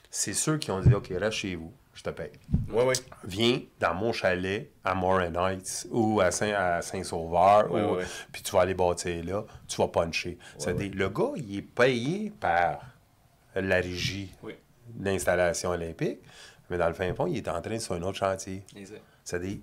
c'est 0.10 0.34
ceux 0.34 0.58
qui 0.58 0.72
ont 0.72 0.82
dit 0.82 0.94
OK, 0.94 1.08
reste 1.12 1.38
chez 1.38 1.56
vous, 1.56 1.72
je 2.00 2.04
te 2.04 2.10
paye. 2.12 2.32
Ouais, 2.72 2.86
ouais. 2.86 2.94
Viens 3.26 3.60
dans 3.78 3.94
mon 3.94 4.14
chalet 4.14 4.72
à 4.86 4.96
Morin 4.96 5.34
Heights 5.34 5.86
ou 5.92 6.22
à 6.22 6.32
Saint- 6.32 6.54
à 6.54 6.82
Saint-Sauveur, 6.82 7.70
Ouais, 7.70 7.82
ou- 7.84 7.96
ouais. 7.98 8.06
puis 8.32 8.42
tu 8.42 8.52
vas 8.54 8.62
aller 8.62 8.74
bâtir 8.74 9.22
là, 9.26 9.44
tu 9.68 9.76
vas 9.82 9.90
puncher. 9.90 10.38
C'est-à-dire, 10.58 10.92
le 10.96 11.10
gars, 11.10 11.32
il 11.36 11.58
est 11.58 11.62
payé 11.62 12.32
par 12.40 12.80
la 13.54 13.76
régie 13.76 14.32
Oui. 14.44 14.54
d'installation 14.88 15.72
olympique, 15.72 16.20
mais 16.70 16.78
dans 16.78 16.88
le 16.88 16.94
fin 16.94 17.14
fond, 17.14 17.28
il 17.28 17.36
est 17.38 17.48
en 17.50 17.62
train 17.62 17.74
de 17.76 17.80
sur 17.80 17.96
un 17.96 18.02
autre 18.04 18.18
chantier. 18.18 18.64
C'est-à-dire, 19.26 19.58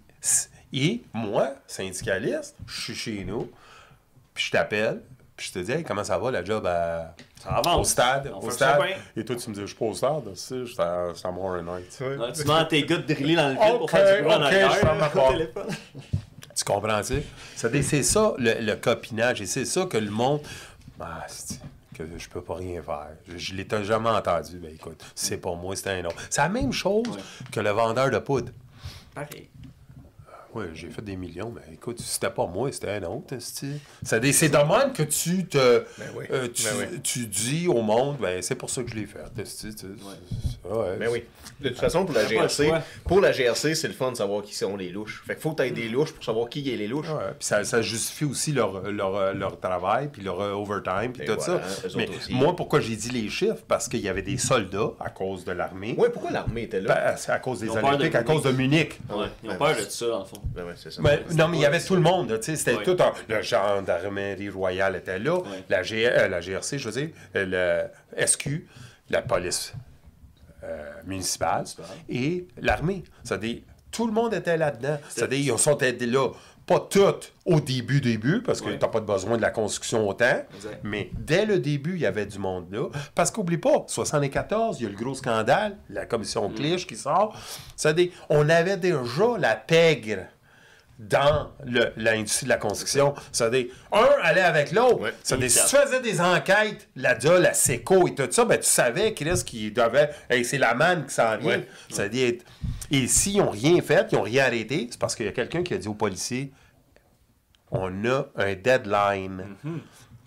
et 0.74 1.02
moi, 1.14 1.54
syndicaliste, 1.66 2.54
je 2.66 2.80
suis 2.82 2.94
chez 2.94 3.24
nous, 3.24 3.50
puis 4.34 4.44
je 4.44 4.50
t'appelle, 4.50 5.00
puis 5.36 5.48
je 5.48 5.52
te 5.52 5.58
dis, 5.58 5.72
Hey, 5.72 5.84
comment 5.84 6.02
ça 6.04 6.18
va 6.18 6.30
la 6.30 6.42
job 6.44 6.66
à- 6.66 7.14
Ça 7.42 7.50
avance. 7.50 7.80
au 7.80 7.84
stade? 7.84 8.32
On 8.34 8.38
Au 8.46 8.50
stade? 8.50 8.80
Et 9.16 9.24
toi, 9.24 9.36
tu 9.36 9.50
me 9.50 9.54
dis, 9.54 9.60
je 9.60 9.66
suis 9.66 9.74
pas 9.76 9.84
au 9.84 9.94
stade, 9.94 10.22
sais, 10.34 10.60
je 10.60 10.64
suis 10.72 10.80
à, 10.80 11.08
à 11.24 11.30
Morin 11.30 11.66
Heights. 11.76 11.98
Ouais, 12.00 12.32
tu 12.32 12.42
demandes 12.42 12.60
à 12.62 12.64
tes 12.64 12.82
gars 12.84 12.96
de 12.96 13.12
driller 13.14 13.36
dans 13.36 13.48
le 13.48 13.54
vide 13.54 13.78
pour 13.78 13.90
faire 13.90 14.16
du 14.16 14.22
bruit 14.22 14.34
en 14.34 14.42
arrière. 14.42 14.70
Tu 16.56 16.64
comprends-tu? 16.64 17.22
C'est 17.54 17.82
c'est 17.82 18.02
ça, 18.02 18.32
le, 18.38 18.54
le 18.60 18.76
copinage, 18.76 19.42
et 19.42 19.46
c'est 19.46 19.66
ça 19.66 19.84
que 19.84 19.98
le 19.98 20.10
monde. 20.10 20.40
Ah, 20.98 21.24
c'est- 21.28 21.60
que 21.94 22.02
je 22.18 22.28
peux 22.28 22.42
pas 22.42 22.54
rien 22.56 22.82
faire. 22.82 23.08
Je, 23.28 23.38
je 23.38 23.54
l'ai 23.54 23.66
jamais 23.84 24.10
entendu. 24.10 24.58
Ben 24.58 24.70
écoute, 24.74 25.02
c'est 25.14 25.38
pas 25.38 25.54
moi, 25.54 25.74
c'est 25.76 25.88
un 25.90 26.04
autre. 26.04 26.16
C'est 26.28 26.42
la 26.42 26.48
même 26.50 26.72
chose 26.72 27.06
Ouais. 27.08 27.22
que 27.50 27.60
le 27.60 27.70
vendeur 27.70 28.10
de 28.10 28.18
poudre. 28.18 28.52
Pareil. 29.14 29.48
Oui, 30.56 30.64
j'ai 30.74 30.90
fait 30.90 31.02
des 31.02 31.16
millions, 31.16 31.52
mais 31.54 31.74
écoute, 31.74 32.00
c'était 32.00 32.30
pas 32.30 32.46
moi, 32.46 32.70
c'était 32.72 32.90
un 32.90 33.02
autre. 33.04 33.34
C'est 33.38 34.20
des- 34.20 34.32
c'est 34.32 34.48
de 34.48 34.56
même 34.56 34.92
que 34.92 35.02
tu 35.02 35.44
te. 35.46 35.84
oui. 36.16 36.24
euh, 36.30 36.48
tu, 36.52 36.62
Ben 36.64 36.70
oui. 36.78 37.00
tu 37.02 37.26
dis 37.26 37.68
au 37.68 37.82
monde, 37.82 38.16
ben 38.20 38.40
c'est 38.42 38.54
pour 38.54 38.70
ça 38.70 38.82
que 38.82 38.90
je 38.90 38.94
l'ai 38.96 39.06
fait. 39.06 39.18
tu- 39.34 39.66
ouais. 40.64 40.96
Ben 40.98 41.08
oui. 41.12 41.24
De 41.60 41.68
toute 41.70 41.78
façon, 41.78 42.04
pour 42.04 42.14
la 42.14 42.26
GRC, 42.26 42.70
pour 43.04 43.20
la 43.20 43.32
GRC, 43.32 43.74
c'est 43.74 43.88
le 43.88 43.94
fun 43.94 44.12
de 44.12 44.16
savoir 44.16 44.42
qui 44.42 44.54
sont 44.54 44.76
les 44.76 44.90
louches. 44.90 45.22
Fait 45.26 45.34
qu'il 45.34 45.42
faut 45.42 45.52
que 45.52 45.62
tu 45.62 45.68
aies 45.68 45.70
des 45.70 45.88
louches 45.88 46.12
pour 46.12 46.22
savoir 46.24 46.48
qui 46.48 46.70
est 46.72 46.76
les 46.76 46.86
louches. 46.88 47.08
Ouais, 47.08 47.32
puis 47.38 47.46
ça, 47.46 47.64
ça 47.64 47.80
justifie 47.82 48.24
aussi 48.24 48.52
leur, 48.52 48.82
leur, 48.90 49.34
leur 49.34 49.58
travail, 49.60 50.08
puis 50.12 50.22
leur 50.22 50.40
euh, 50.40 50.52
overtime, 50.52 51.12
puis 51.12 51.22
Et 51.22 51.26
tout 51.26 51.34
voilà, 51.38 51.62
ça. 51.68 51.88
Mais 51.96 52.08
moi, 52.30 52.54
pourquoi 52.54 52.80
j'ai 52.80 52.96
dit 52.96 53.10
les 53.10 53.28
chiffres? 53.28 53.62
Parce 53.66 53.88
qu'il 53.88 54.00
y 54.00 54.08
avait 54.08 54.22
des 54.22 54.38
soldats 54.38 54.90
à 55.00 55.10
cause 55.10 55.44
de 55.44 55.52
l'armée. 55.52 55.94
Ouais, 55.96 56.10
pourquoi 56.10 56.30
l'armée 56.30 56.62
était 56.64 56.80
là? 56.80 56.94
Ben, 56.94 57.16
c'est 57.16 57.32
à 57.32 57.38
cause 57.38 57.60
des 57.60 57.70
Olympiques, 57.70 58.14
à 58.14 58.22
cause 58.22 58.42
de 58.42 58.50
Munich. 58.50 58.98
Ouais, 59.10 59.26
ils 59.42 59.48
ont 59.48 59.52
Ben, 59.52 59.58
peur 59.58 59.68
ouais. 59.76 59.84
de 59.84 59.90
ça, 59.90 60.06
le 60.06 60.24
fond. 60.24 60.42
Ben 60.54 60.64
ouais, 60.64 60.72
c'est 60.76 60.90
ça. 60.92 61.02
Mais- 61.02 61.22
non, 61.34 61.48
mais 61.48 61.58
il 61.58 61.60
y 61.62 61.66
avait 61.66 61.80
tout 61.80 61.94
le 61.94 62.00
monde. 62.00 62.38
C'était 62.40 62.74
Ouais. 62.76 62.82
tout. 62.82 62.96
un- 63.00 63.12
le 63.28 63.42
gendarmerie 63.42 64.48
royale 64.48 64.96
était 64.96 65.18
là, 65.18 65.36
Ouais. 65.38 65.64
la, 65.68 65.82
G- 65.82 66.06
euh, 66.10 66.28
la 66.28 66.40
GRC, 66.40 66.78
je 66.78 66.88
veux 66.88 67.00
dire, 67.00 67.10
euh, 67.36 67.88
le 68.16 68.26
SQ, 68.26 68.66
la 69.10 69.22
police 69.22 69.72
euh, 70.64 70.90
municipale 71.06 71.64
et 72.08 72.48
l'armée. 72.60 73.04
C'est-à-dire, 73.22 73.58
tout 73.92 74.06
le 74.06 74.12
monde 74.12 74.34
était 74.34 74.56
là-dedans. 74.56 74.98
C'est-à-dire, 75.08 75.54
ils 75.54 75.58
sont 75.58 75.78
aidés 75.78 76.06
là. 76.06 76.28
Pas 76.66 76.80
toutes 76.90 77.32
au 77.44 77.60
début, 77.60 78.00
début, 78.00 78.42
parce 78.42 78.60
que 78.60 78.66
Ouais. 78.70 78.78
t'as 78.78 78.88
pas 78.88 78.98
de 78.98 79.04
besoin 79.06 79.36
de 79.36 79.42
la 79.42 79.50
construction 79.50 80.08
autant. 80.08 80.42
Exact. 80.56 80.80
Mais 80.82 81.10
dès 81.12 81.46
le 81.46 81.60
début, 81.60 81.94
il 81.94 82.00
y 82.00 82.06
avait 82.06 82.26
du 82.26 82.40
monde 82.40 82.66
là. 82.72 82.88
Parce 83.14 83.30
qu'oublie 83.30 83.58
pas, 83.58 83.84
74, 83.86 84.80
il 84.80 84.84
y 84.84 84.86
a 84.86 84.88
le 84.90 84.96
gros 84.96 85.14
scandale, 85.14 85.76
la 85.88 86.06
commission 86.06 86.48
Clich 86.50 86.84
qui 86.88 86.96
sort. 86.96 87.38
C'est-à-dire, 87.76 88.10
on 88.28 88.48
avait 88.48 88.78
déjà 88.78 89.38
la 89.38 89.54
pègre 89.54 90.22
dans 90.98 91.50
l'industrie 91.96 92.44
de 92.44 92.50
la 92.50 92.56
construction. 92.56 93.14
C'est-à-dire, 93.32 93.66
un 93.92 94.08
allait 94.22 94.40
avec 94.40 94.72
l'autre. 94.72 95.00
Ouais. 95.00 95.14
C'est-à-dire, 95.22 95.50
si 95.50 95.66
tu 95.66 95.76
faisais 95.76 96.00
des 96.00 96.20
enquêtes, 96.20 96.88
la 96.96 97.14
DA, 97.14 97.38
la 97.38 97.54
SECO 97.54 98.08
et 98.08 98.14
tout 98.14 98.26
ça, 98.30 98.44
ben, 98.44 98.58
tu 98.58 98.68
savais 98.68 99.12
Chris 99.12 99.42
qui 99.44 99.70
devait. 99.70 100.10
Hey, 100.30 100.44
c'est 100.44 100.58
la 100.58 100.74
manne 100.74 101.06
qui 101.06 101.14
s'en 101.14 101.36
vient. 101.36 101.58
Ouais. 101.58 101.68
C'est-à-dire, 101.90 102.34
et 102.90 103.06
s'ils 103.06 103.38
n'ont 103.38 103.50
rien 103.50 103.80
fait, 103.82 104.08
ils 104.12 104.14
n'ont 104.16 104.22
rien 104.22 104.44
arrêté, 104.44 104.88
c'est 104.90 104.98
parce 104.98 105.14
qu'il 105.14 105.26
y 105.26 105.28
a 105.28 105.32
quelqu'un 105.32 105.62
qui 105.62 105.74
a 105.74 105.78
dit 105.78 105.88
aux 105.88 105.94
policiers 105.94 106.52
on 107.70 108.04
a 108.04 108.26
un 108.36 108.54
deadline. 108.54 109.56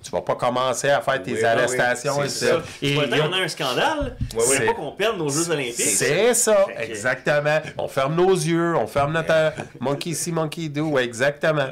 Tu 0.02 0.12
vas 0.12 0.22
pas 0.22 0.36
commencer 0.36 0.90
à 0.90 1.02
faire 1.02 1.22
tes 1.22 1.32
Oui, 1.34 1.38
oui, 1.40 1.46
arrestations 1.46 2.20
oui, 2.20 2.30
ça. 2.30 2.48
ça. 2.48 2.62
Et 2.82 2.96
temps 2.96 3.02
y 3.04 3.14
a- 3.20 3.20
qu'on 3.28 3.34
a 3.34 3.38
un 3.38 3.48
scandale, 3.50 4.18
Ouais, 4.34 4.42
c'est 4.46 4.66
pas 4.66 4.74
qu'on 4.74 4.92
perde 4.94 5.18
nos 5.18 5.28
Jeux 5.30 5.50
Olympiques. 5.52 5.74
c'est 5.76 6.34
ça, 6.34 6.66
que- 6.68 6.82
exactement. 6.84 7.60
On 7.78 7.88
ferme 7.90 8.16
nos 8.16 8.32
yeux, 8.32 8.76
on 8.78 8.88
ferme 8.88 9.12
notre 9.12 9.34
euh, 9.34 9.50
monkey 9.82 10.14
see, 10.14 10.32
monkey 10.32 10.70
do, 10.70 10.84
ouais, 10.92 11.04
exactement. 11.04 11.68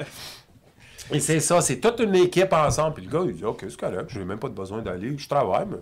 Et 1.13 1.21
c'est 1.21 1.39
ça, 1.39 1.61
c'est 1.61 1.77
toute 1.77 2.01
une 2.01 2.15
équipe 2.15 2.51
ensemble. 2.51 2.95
Puis 2.95 3.05
le 3.05 3.11
gars, 3.11 3.23
il 3.25 3.33
dit 3.33 3.45
Ok, 3.45 3.63
c'est 3.69 3.79
correct, 3.79 4.09
j'ai 4.09 4.25
même 4.25 4.39
pas 4.39 4.49
de 4.49 4.53
besoin 4.55 4.81
d'aller, 4.81 5.15
je 5.17 5.27
travaille. 5.29 5.65
Mais... 5.69 5.77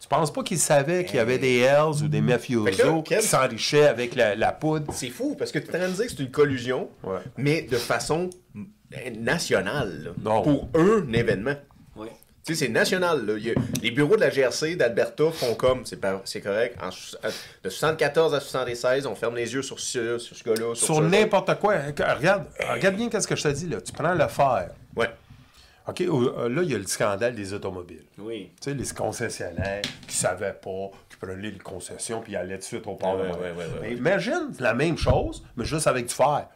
Tu 0.00 0.06
penses 0.08 0.32
pas 0.32 0.42
qu'il 0.44 0.58
savait 0.58 1.04
qu'il 1.04 1.16
y 1.16 1.18
avait 1.18 1.38
des 1.38 1.58
Hells 1.58 2.02
ou 2.04 2.08
des 2.08 2.20
mafiosos 2.20 3.02
qui 3.02 3.20
s'enrichaient 3.22 3.86
avec 3.88 4.14
la, 4.14 4.34
la 4.36 4.52
poudre? 4.52 4.92
C'est 4.94 5.10
fou, 5.10 5.34
parce 5.36 5.50
que 5.52 5.58
tu 5.58 5.66
es 5.66 5.76
en 5.76 5.78
train 5.78 5.88
de 5.88 5.92
dire 5.94 6.06
que 6.06 6.10
c'est 6.12 6.22
une 6.22 6.30
collusion, 6.30 6.88
Ouais. 7.02 7.18
mais 7.36 7.62
de 7.62 7.76
façon 7.76 8.30
nationale, 9.18 10.04
là, 10.04 10.10
Non. 10.22 10.42
pour 10.42 10.68
un 10.74 11.12
événement. 11.12 11.54
Tu 12.44 12.54
sais, 12.56 12.64
c'est 12.66 12.72
national. 12.72 13.24
Là. 13.24 13.34
A- 13.34 13.54
les 13.82 13.90
bureaux 13.92 14.16
de 14.16 14.20
la 14.20 14.30
GRC 14.30 14.74
d'Alberta 14.74 15.30
font 15.30 15.54
comme, 15.54 15.82
c'est 15.86 16.40
correct, 16.40 16.76
en 16.82 16.88
à- 16.88 17.30
de 17.62 17.68
74 17.70 18.34
à 18.34 18.40
76, 18.40 19.06
on 19.06 19.14
ferme 19.14 19.36
les 19.36 19.52
yeux 19.54 19.62
sur 19.62 19.78
ce, 19.78 20.18
sur 20.18 20.36
ce 20.36 20.42
gars-là. 20.42 20.74
sur 20.74 20.96
ça. 20.96 21.00
n'importe 21.02 21.54
quoi. 21.60 21.76
Regarde, 21.78 22.46
regarde 22.72 22.96
bien 22.96 23.08
ce 23.20 23.26
que 23.28 23.36
je 23.36 23.42
te 23.44 23.48
dis 23.48 23.68
là. 23.68 23.80
Tu 23.80 23.92
prends 23.92 24.14
le 24.14 24.26
fer. 24.28 24.70
Ouais. 24.96 25.08
OK, 25.86 26.00
euh, 26.00 26.48
là, 26.48 26.62
il 26.62 26.70
y 26.70 26.74
a 26.74 26.78
le 26.78 26.86
scandale 26.86 27.34
des 27.34 27.52
automobiles. 27.54 28.04
Oui. 28.18 28.50
Tu 28.60 28.70
sais, 28.70 28.74
les 28.76 28.86
concessionnaires 28.88 29.82
qui 30.06 30.14
savaient 30.16 30.52
pas, 30.54 30.90
qui 31.10 31.16
prenaient 31.16 31.50
les 31.50 31.58
concessions 31.58 32.20
puis 32.22 32.36
allaient 32.36 32.54
tout 32.54 32.60
de 32.60 32.64
suite 32.64 32.86
au 32.86 32.94
port 32.94 33.16
de 33.18 33.22
Ouais, 33.22 33.30
ouais, 33.30 33.36
ouais, 33.38 33.50
ouais, 33.56 33.64
Mais 33.82 33.88
ouais. 33.88 33.94
imagine 33.94 34.52
la 34.60 34.74
même 34.74 34.96
chose, 34.96 35.44
mais 35.56 35.64
juste 35.64 35.86
avec 35.88 36.06
du 36.06 36.14
fer. 36.14 36.46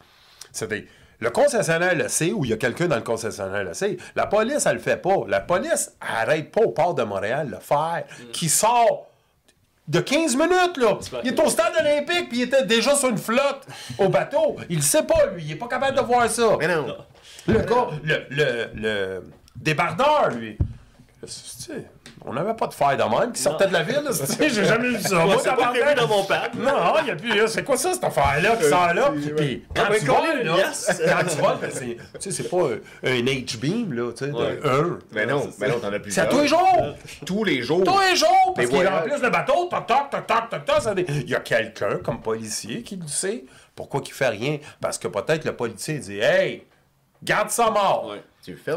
C'est-à-dire, 0.53 0.83
le 1.19 1.29
concessionnaire 1.29 1.95
le 1.95 2.07
sait 2.07 2.31
ou 2.31 2.45
il 2.45 2.51
y 2.51 2.53
a 2.53 2.57
quelqu'un 2.57 2.87
dans 2.87 2.95
le 2.95 3.01
concessionnaire 3.01 3.63
le 3.63 3.73
sait. 3.73 3.97
La 4.15 4.27
police, 4.27 4.65
elle 4.65 4.75
le 4.75 4.79
fait 4.79 4.97
pas. 4.97 5.15
La 5.27 5.39
police 5.39 5.91
arrête 5.99 6.51
pas 6.51 6.61
au 6.61 6.69
port 6.71 6.93
de 6.93 7.03
Montréal 7.03 7.49
le 7.49 7.59
fer 7.59 8.03
qui 8.31 8.49
sort 8.49 9.07
de 9.87 9.99
15 10.01 10.35
minutes, 10.35 10.77
là. 10.77 10.97
Il 11.23 11.29
est 11.33 11.39
au 11.39 11.49
stade 11.49 11.73
olympique, 11.79 12.27
puis 12.29 12.39
il 12.39 12.43
était 12.43 12.65
déjà 12.65 12.93
sur 12.95 13.07
une 13.09 13.17
flotte 13.17 13.65
au 13.97 14.09
bateau. 14.09 14.57
Il 14.69 14.77
le 14.77 14.81
sait 14.81 15.03
pas, 15.03 15.27
lui. 15.27 15.43
Il 15.45 15.51
est 15.53 15.55
pas 15.55 15.67
capable 15.69 15.95
de 15.97 16.01
voir 16.01 16.29
ça. 16.29 16.57
Mais 16.59 16.67
non. 16.67 16.97
Le 17.47 17.59
gars, 17.59 17.87
le, 18.03 18.25
le, 18.29 18.69
le 18.75 19.23
débardeur, 19.55 20.31
lui. 20.31 20.57
Tu 21.21 21.27
sais, 21.27 21.85
on 22.27 22.33
n'avait 22.33 22.53
pas 22.53 22.67
de 22.67 22.73
fer 22.73 22.97
de 22.97 23.03
même 23.03 23.31
qui 23.31 23.41
sortait 23.41 23.67
de 23.67 23.73
la 23.73 23.83
ville. 23.83 24.03
J'ai 24.39 24.65
jamais 24.65 24.89
vu 24.89 25.01
ça. 25.01 25.25
Moi, 25.25 25.37
c'est 25.41 25.55
pas 25.55 25.93
dans 25.95 26.07
mon 26.07 26.23
pack. 26.23 26.53
Non, 26.55 26.95
il 26.99 27.05
n'y 27.05 27.11
a 27.11 27.15
plus. 27.15 27.47
C'est 27.47 27.63
quoi 27.63 27.77
ça, 27.77 27.93
cette 27.93 28.03
affaire-là 28.03 28.55
qui 28.57 28.65
sort 28.65 28.93
là? 28.93 29.11
Puis 29.37 29.63
quand 29.73 29.83
ben, 29.89 29.99
tu 29.99 30.05
voles, 30.05 30.41
piastres? 30.55 31.01
quand 31.05 31.25
tu 31.27 31.37
voles, 31.41 31.57
ben, 31.61 31.71
c'est- 31.71 31.85
tu 31.95 31.97
sais, 32.19 32.31
c'est 32.31 32.49
pas 32.49 32.63
un, 33.03 33.09
H-beam, 33.09 33.93
là, 33.93 34.11
tu 34.11 34.25
sais, 34.25 34.31
un. 34.31 34.99
Mais 35.13 35.25
non, 35.25 35.49
mais 35.59 35.69
non, 35.69 35.79
t'en 35.79 35.87
as 35.89 35.93
C'est 35.93 35.99
plusieurs. 35.99 36.25
à 36.25 36.29
tous 36.29 36.39
les 36.39 36.47
jours! 36.47 36.95
Tous 37.25 37.43
les 37.43 37.61
jours. 37.61 37.83
Tous 37.83 37.99
les 37.99 38.15
jours! 38.15 38.53
Parce 38.55 38.67
qu'il 38.67 38.87
remplissent 38.87 39.21
le 39.21 39.29
bateau, 39.29 39.65
toc, 39.65 39.87
toc, 39.87 40.09
toc, 40.09 40.27
toc, 40.27 40.49
toc, 40.49 40.65
toc, 40.65 40.81
ça 40.81 40.93
dé- 40.93 41.05
Il 41.09 41.29
y 41.29 41.35
a 41.35 41.39
quelqu'un 41.39 41.97
comme 42.03 42.21
policier 42.21 42.81
qui 42.83 42.95
le 42.97 43.07
sait. 43.07 43.45
Pourquoi 43.75 44.01
qu'il 44.01 44.13
fait 44.13 44.29
rien? 44.29 44.57
Parce 44.81 44.97
que 44.97 45.07
peut-être 45.07 45.45
le 45.45 45.55
policier 45.55 45.99
dit 45.99 46.19
Hey, 46.19 46.65
garde 47.23 47.49
ça 47.49 47.69
mort! 47.69 48.13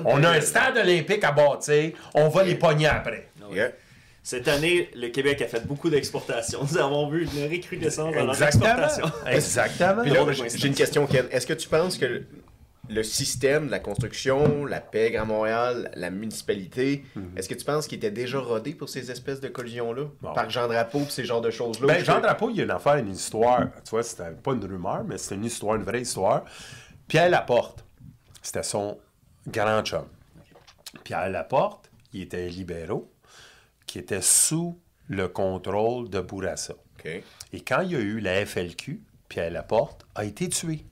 On 0.04 0.24
a 0.24 0.30
un 0.30 0.40
stade 0.40 0.76
olympique 0.76 1.22
à 1.22 1.30
bâtir, 1.32 1.92
on 2.14 2.28
va 2.28 2.42
les 2.42 2.56
pogner 2.56 2.88
après. 2.88 3.28
Yeah. 3.52 3.72
Cette 4.22 4.48
année, 4.48 4.90
le 4.94 5.08
Québec 5.08 5.40
a 5.40 5.48
fait 5.48 5.66
beaucoup 5.66 5.88
d'exportations. 5.88 6.60
Nous 6.70 6.76
avons 6.78 7.08
vu 7.08 7.24
une 7.24 7.50
recrudescence 7.50 8.14
dans 8.14 8.24
leur 8.24 8.30
Exactement. 8.30 9.10
Exactement. 9.26 10.04
J'ai 10.32 10.68
une 10.68 10.74
question, 10.74 11.06
Ken. 11.06 11.26
Est-ce 11.30 11.46
que 11.46 11.54
tu 11.54 11.68
penses 11.68 11.96
que 11.96 12.04
le, 12.04 12.26
le 12.90 13.02
système 13.02 13.66
de 13.66 13.70
la 13.70 13.78
construction, 13.78 14.66
la 14.66 14.80
paix 14.80 15.16
à 15.16 15.24
Montréal, 15.24 15.90
la 15.94 16.10
municipalité, 16.10 17.04
est-ce 17.36 17.48
que 17.48 17.54
tu 17.54 17.64
penses 17.64 17.86
qu'il 17.86 17.96
était 17.98 18.10
déjà 18.10 18.38
rodé 18.38 18.74
pour 18.74 18.88
ces 18.88 19.10
espèces 19.10 19.40
de 19.40 19.48
collisions-là? 19.48 20.04
Par 20.34 20.50
Jean 20.50 20.68
Drapeau 20.68 21.00
et 21.00 21.10
ces 21.10 21.24
genres 21.24 21.40
de 21.40 21.50
choses-là? 21.50 21.86
Ben, 21.86 22.04
Jean 22.04 22.20
Drapeau, 22.20 22.50
il 22.50 22.56
y 22.56 22.60
a 22.60 22.64
une 22.64 22.70
affaire, 22.70 22.96
une 22.96 23.10
histoire. 23.10 23.68
Tu 23.84 23.90
vois, 23.90 24.02
c'était 24.02 24.30
pas 24.32 24.52
une 24.52 24.64
rumeur, 24.64 25.04
mais 25.04 25.16
c'était 25.18 25.36
une 25.36 25.44
histoire, 25.44 25.76
une 25.76 25.84
vraie 25.84 26.02
histoire. 26.02 26.44
Pierre 27.08 27.30
Laporte, 27.30 27.84
c'était 28.42 28.62
son 28.62 28.98
grand 29.46 29.82
chum. 29.82 30.04
Pierre 31.04 31.30
Laporte, 31.30 31.90
il 32.12 32.22
était 32.22 32.44
un 32.44 32.48
libéraux 32.48 33.10
qui 33.90 33.98
était 33.98 34.22
sous 34.22 34.78
le 35.08 35.26
contrôle 35.26 36.08
de 36.08 36.20
Bourassa. 36.20 36.74
Et 37.04 37.60
quand 37.60 37.80
il 37.80 37.90
y 37.90 37.96
a 37.96 37.98
eu 37.98 38.20
la 38.20 38.46
FLQ, 38.46 39.00
Pierre 39.28 39.50
Laporte 39.50 40.06
a 40.14 40.24
été 40.24 40.48
tué. 40.48 40.84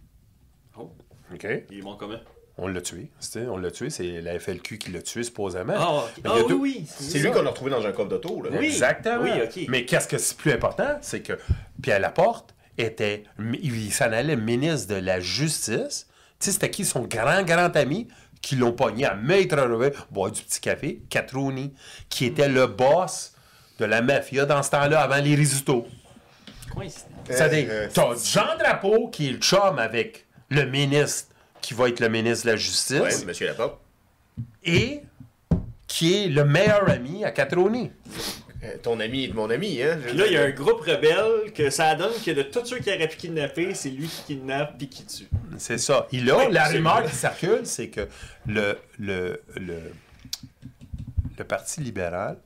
Oh, 0.77 0.91
OK? 1.33 1.47
ils 1.71 1.81
vont 1.81 1.95
comment? 1.97 2.19
On 2.57 2.67
l'a 2.67 2.81
tué. 2.81 3.09
On 3.49 3.57
l'a 3.57 3.71
tué. 3.71 3.89
C'est 3.91 4.21
la 4.21 4.41
FLQ 4.41 4.79
qui 4.79 4.91
l'a 4.91 5.01
tué, 5.01 5.23
supposément. 5.23 5.75
Ah, 5.77 6.07
il 6.17 6.23
ah 6.27 6.33
oui, 6.39 6.49
deux- 6.49 6.55
oui. 6.55 6.87
C'est 6.89 7.21
lui 7.21 7.31
qu'on 7.31 7.47
a 7.47 7.51
retrouvé 7.51 7.71
dans 7.71 7.87
un 7.87 7.93
coffre 7.93 8.09
d'auto, 8.09 8.43
là. 8.43 8.51
Oui. 8.53 8.67
Exactement. 8.67 9.23
Oui, 9.23 9.31
ok. 9.45 9.67
Mais 9.69 9.85
qu'est-ce 9.85 10.09
que 10.09 10.19
c'est 10.19 10.37
plus 10.37 10.51
important, 10.51 10.99
c'est 11.01 11.21
que 11.23 11.35
Pierre 11.81 12.01
Laporte 12.01 12.53
était, 12.79 13.23
il 13.63 13.93
s'en 13.93 14.07
allait 14.11 14.35
ministre 14.35 14.89
de 14.93 14.99
la 14.99 15.21
Justice. 15.21 16.09
Tu 16.41 16.47
sais, 16.47 16.51
c'était 16.53 16.71
qui 16.71 16.85
son 16.85 17.03
grand, 17.03 17.45
grand 17.45 17.77
ami? 17.77 18.09
Qui 18.43 18.57
l'ont 18.57 18.73
pogné 18.73 19.05
à 19.07 19.15
Maître 19.15 19.57
Revêt, 19.59 19.93
boire 20.11 20.31
du 20.31 20.43
petit 20.43 20.61
café, 20.61 21.03
Catroni, 21.11 21.75
qui 22.09 22.25
était 22.27 22.49
le 22.49 22.67
boss 22.67 23.35
de 23.79 23.85
la 23.85 24.03
mafia 24.03 24.45
dans 24.47 24.63
ce 24.63 24.71
temps-là, 24.71 25.01
avant 25.03 25.23
les 25.23 25.35
risottos. 25.35 25.87
C'est-à-dire, 27.29 27.67
euh, 27.71 27.89
t'as 27.93 28.15
Jean 28.25 28.57
Drapeau 28.59 29.09
qui 29.09 29.29
est 29.29 29.33
le 29.33 29.39
chum 29.39 29.79
avec 29.79 30.27
le 30.51 30.65
ministre 30.65 31.29
qui 31.61 31.75
va 31.75 31.89
être 31.89 32.01
le 32.01 32.09
ministre 32.09 32.47
de 32.47 32.53
la 32.53 32.57
Justice 32.57 33.01
Ouais, 33.01 33.25
monsieur 33.27 33.49
Laporte. 33.49 33.81
et 34.65 35.03
qui 35.87 36.15
est 36.25 36.29
le 36.29 36.45
meilleur 36.45 36.89
ami 36.89 37.25
à 37.25 37.31
Catroni. 37.31 37.91
Euh, 38.69 38.77
ton 38.83 39.01
ami 39.01 39.25
est 39.25 39.33
mon 39.35 39.49
ami, 39.51 39.83
hein? 39.83 39.99
Puis 40.07 40.17
là, 40.17 40.27
il 40.27 40.33
y 40.33 40.37
a 40.37 40.43
un 40.45 40.51
groupe 40.51 40.81
rebelle 40.81 41.53
que 41.55 41.71
ça 41.71 41.95
donne 41.95 42.13
que 42.25 42.31
de 42.33 42.43
tous 42.43 42.65
ceux 42.65 42.79
qui 42.79 42.91
auraient 42.91 43.09
pu 43.09 43.17
kidnapper, 43.17 43.75
c'est 43.75 43.91
lui 43.91 44.07
qui 44.09 44.23
kidnappe 44.35 44.77
puis 44.79 44.89
qui 44.89 45.05
tue. 45.07 45.29
C'est 45.59 45.79
ça. 45.79 46.07
Et 46.13 46.21
là, 46.21 46.39
Oui, 46.39 46.53
la 46.53 46.69
rumeur 46.69 47.05
qui 47.05 47.15
circule, 47.17 47.61
c'est 47.65 47.89
que 47.89 48.09
le, 48.47 48.79
le, 48.99 49.43
le, 49.57 49.79
le 51.39 51.45
Parti 51.45 51.81
libéral 51.81 52.37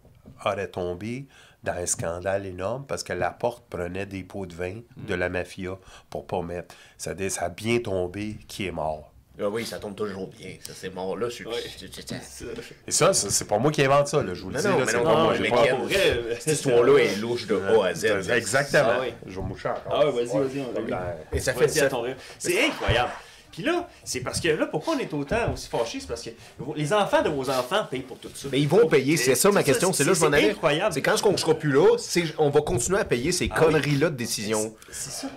aurait 0.45 0.69
tombé 0.69 1.27
dans 1.63 1.73
un 1.75 1.87
scandale 1.87 2.45
énorme 2.47 2.85
parce 2.87 3.03
que 3.05 3.13
Laporte 3.13 3.65
prenait 3.71 4.07
des 4.07 4.25
pots 4.25 4.47
de 4.47 4.55
vin 4.55 4.81
de 4.97 5.15
la 5.15 5.29
mafia 5.29 5.79
pour 6.11 6.27
pas 6.27 6.43
mettre. 6.43 6.75
Ça, 6.99 7.13
a- 7.13 7.31
ça 7.31 7.45
a 7.45 7.49
bien 7.51 7.79
tombé 7.79 8.37
qui 8.49 8.67
est 8.67 8.73
mort. 8.73 9.12
Ah 9.45 9.49
oui, 9.49 9.67
ça 9.67 9.79
tombe 9.79 9.97
toujours 9.97 10.29
bien. 10.29 10.51
Ça, 10.65 10.73
c'est 10.75 10.95
mort 10.95 11.17
là. 11.17 11.29
c'est- 11.31 11.45
c'est- 11.79 11.93
c'est- 11.93 12.21
c'est- 12.23 12.45
Et 12.87 12.91
ça, 12.93 13.13
ça, 13.13 13.29
c'est 13.31 13.47
pas 13.47 13.59
moi 13.59 13.73
qui 13.73 13.83
invente 13.85 14.07
ça, 14.09 14.23
là, 14.23 14.35
je 14.35 14.43
vous 14.43 14.51
le 14.51 14.57
dis. 14.61 14.67
non, 14.67 14.79
là, 14.79 14.85
c'est 14.87 14.97
non, 14.99 15.03
pas 15.05 15.15
non, 15.15 15.23
moi. 15.25 15.35
j'ai 15.37 15.49
pas- 15.51 15.57
Pour 15.75 15.85
vrai, 15.87 16.37
Cette 16.39 16.55
histoire-là 16.55 16.99
est 16.99 17.17
louche 17.17 17.47
de 17.47 17.57
A 17.61 17.87
à 17.87 17.95
Z. 17.95 18.05
Exactement. 18.31 18.85
Ah 18.93 18.99
oui. 19.01 19.13
Je 19.27 19.35
vais 19.41 19.47
moucher 19.47 19.69
encore. 19.69 19.93
Ah 19.93 20.07
ouais, 20.07 20.25
vas-y, 20.25 20.39
vas-y, 20.39 20.61
on 20.61 20.89
l'a 20.91 21.17
Et 21.33 21.41
ça 21.41 21.53
fait 21.55 21.67
Vas-y, 21.67 21.79
ça. 21.79 21.87
à 21.87 21.89
ton 21.89 22.03
rythme. 22.03 22.19
C'est 22.39 22.65
incroyable. 22.67 23.11
Puis 23.51 23.63
là, 23.63 23.87
c'est 24.03 24.21
parce 24.21 24.41
que 24.41 24.49
là, 24.49 24.65
pourquoi 24.65 24.95
on 24.95 24.99
est 24.99 25.13
autant 25.13 25.53
aussi 25.53 25.69
fâchés? 25.69 26.01
C'est 26.01 26.07
parce 26.09 26.23
que 26.23 26.31
les 26.75 26.91
enfants 26.95 27.21
de 27.21 27.29
vos 27.29 27.51
enfants 27.51 27.85
payent 27.91 28.01
pour 28.01 28.17
tout 28.19 28.31
ça. 28.35 28.49
Mais 28.51 28.59
ils 28.59 28.67
vont 28.67 28.89
payer, 28.89 29.19
c'est 29.19 29.35
ça 29.35 29.51
ma 29.51 29.63
question, 29.63 29.93
c'est 29.93 30.05
là 30.05 30.13
que 30.13 30.17
je 30.19 30.21
m'en 30.25 30.33
allais. 30.33 30.51
incroyable. 30.53 30.95
C'est 30.95 31.03
quand 31.03 31.17
on 31.27 31.37
sera 31.37 31.53
plus 31.55 31.71
là, 31.71 31.99
c'est- 31.99 32.33
on 32.39 32.49
va 32.49 32.63
continuer 32.63 32.99
à 33.01 33.05
payer 33.05 33.31
ces 33.31 33.51
Ah 33.53 33.57
oui. 33.59 33.65
conneries-là 33.67 34.09
de 34.09 34.17
décision. 34.17 34.75
C'est 34.91 35.11
ça. 35.11 35.29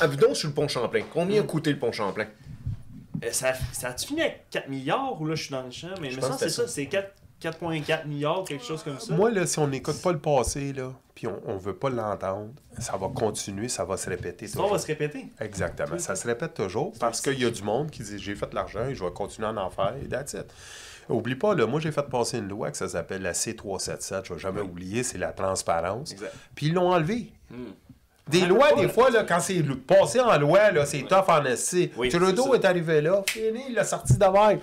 Ah, 0.00 0.08
donc 0.08 0.36
sur 0.36 0.48
le 0.48 0.54
pont 0.54 0.66
Champlain. 0.66 1.02
Combien 1.14 1.42
a 1.42 1.44
coûté 1.44 1.70
le 1.70 1.78
pont 1.78 1.92
Champlain? 1.92 2.26
Euh, 3.24 3.32
ça, 3.32 3.52
ça 3.72 3.88
a-tu 3.88 4.06
fini 4.08 4.22
avec 4.22 4.46
4 4.50 4.68
milliards 4.68 5.20
ou 5.20 5.26
là 5.26 5.34
je 5.34 5.42
suis 5.44 5.52
dans 5.52 5.62
le 5.62 5.70
champ? 5.70 5.88
Mais 6.00 6.10
Je 6.10 6.16
me 6.16 6.26
que 6.26 6.34
c'est 6.38 6.48
ça, 6.48 6.66
c'est 6.66 6.86
4, 6.86 7.12
4,4 7.40 8.06
milliards, 8.06 8.44
quelque 8.44 8.64
chose 8.64 8.82
comme 8.82 8.98
ça. 8.98 9.14
Moi, 9.14 9.30
là, 9.30 9.46
si 9.46 9.58
on 9.58 9.68
n'écoute 9.68 10.00
pas 10.02 10.12
le 10.12 10.18
passé, 10.18 10.72
là, 10.72 10.92
puis 11.14 11.26
on 11.26 11.54
ne 11.54 11.58
veut 11.58 11.74
pas 11.74 11.90
l'entendre, 11.90 12.50
ça 12.78 12.96
va 12.96 13.08
continuer, 13.08 13.68
ça 13.68 13.84
va 13.84 13.96
se 13.96 14.08
répéter. 14.08 14.46
Ça 14.46 14.62
va 14.62 14.78
se 14.78 14.86
répéter. 14.86 15.26
Exactement. 15.40 15.98
Ça 15.98 16.16
se 16.16 16.26
répète 16.26 16.54
toujours 16.54 16.92
parce 16.98 17.20
qu'il 17.20 17.38
y 17.40 17.44
a 17.44 17.50
du 17.50 17.62
monde 17.62 17.90
qui 17.90 18.02
dit 18.02 18.18
j'ai 18.18 18.34
fait 18.34 18.48
de 18.48 18.54
l'argent 18.54 18.86
et 18.86 18.94
je 18.94 19.04
vais 19.04 19.10
continuer 19.10 19.48
à 19.48 19.52
en 19.52 19.70
faire 19.70 19.94
et 20.02 20.08
that's 20.08 20.34
it. 20.34 20.46
Oublie 21.08 21.34
pas, 21.34 21.54
là, 21.54 21.66
moi 21.66 21.80
j'ai 21.80 21.90
fait 21.90 22.08
passer 22.08 22.38
une 22.38 22.48
loi 22.48 22.70
que 22.70 22.76
ça 22.76 22.88
s'appelle 22.88 23.22
la 23.22 23.32
C377, 23.32 24.26
je 24.26 24.34
vais 24.34 24.40
jamais 24.40 24.60
oublier, 24.60 25.02
c'est 25.02 25.18
la 25.18 25.32
transparence. 25.32 26.12
Exact. 26.12 26.32
Puis 26.54 26.66
ils 26.66 26.74
l'ont 26.74 26.92
enlevé. 26.92 27.32
Des 28.30 28.46
lois, 28.46 28.72
des 28.74 28.88
fois, 28.88 29.10
là, 29.10 29.24
quand 29.24 29.40
c'est 29.40 29.62
passé 29.86 30.20
en 30.20 30.38
loi, 30.38 30.70
là, 30.70 30.86
c'est 30.86 31.02
tough 31.02 31.28
en. 31.28 31.42
Oui, 31.96 32.08
Trudeau 32.08 32.54
est, 32.54 32.64
arrivé 32.64 33.00
là, 33.00 33.22
fini, 33.26 33.64
il 33.68 33.74
l'a 33.74 33.84
sorti 33.84 34.14
de 34.14 34.24
même. 34.24 34.60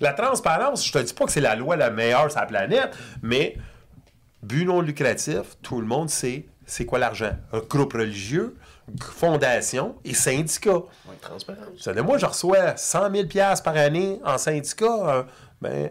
La 0.00 0.12
transparence, 0.12 0.86
je 0.86 0.92
te 0.92 0.98
dis 0.98 1.14
pas 1.14 1.24
que 1.24 1.32
c'est 1.32 1.40
la 1.40 1.54
loi 1.56 1.76
la 1.76 1.90
meilleure 1.90 2.30
sur 2.30 2.40
la 2.40 2.46
planète, 2.46 2.90
mais 3.22 3.56
but 4.42 4.64
non 4.66 4.80
lucratif, 4.82 5.56
tout 5.62 5.80
le 5.80 5.86
monde 5.86 6.10
sait 6.10 6.46
c'est 6.66 6.84
quoi 6.84 6.98
l'argent. 6.98 7.30
Un 7.52 7.60
groupe 7.60 7.92
religieux, 7.94 8.56
fondation 9.00 9.96
et 10.04 10.14
syndicat. 10.14 10.82
Transparence. 11.20 11.86
Veut 11.86 11.94
dire, 11.94 12.04
moi, 12.04 12.18
je 12.18 12.26
reçois 12.26 12.76
100 12.76 13.10
000 13.14 13.28
par 13.64 13.76
année 13.76 14.20
en 14.24 14.36
syndicat. 14.36 14.84
euh, 15.08 15.22
ben, 15.62 15.90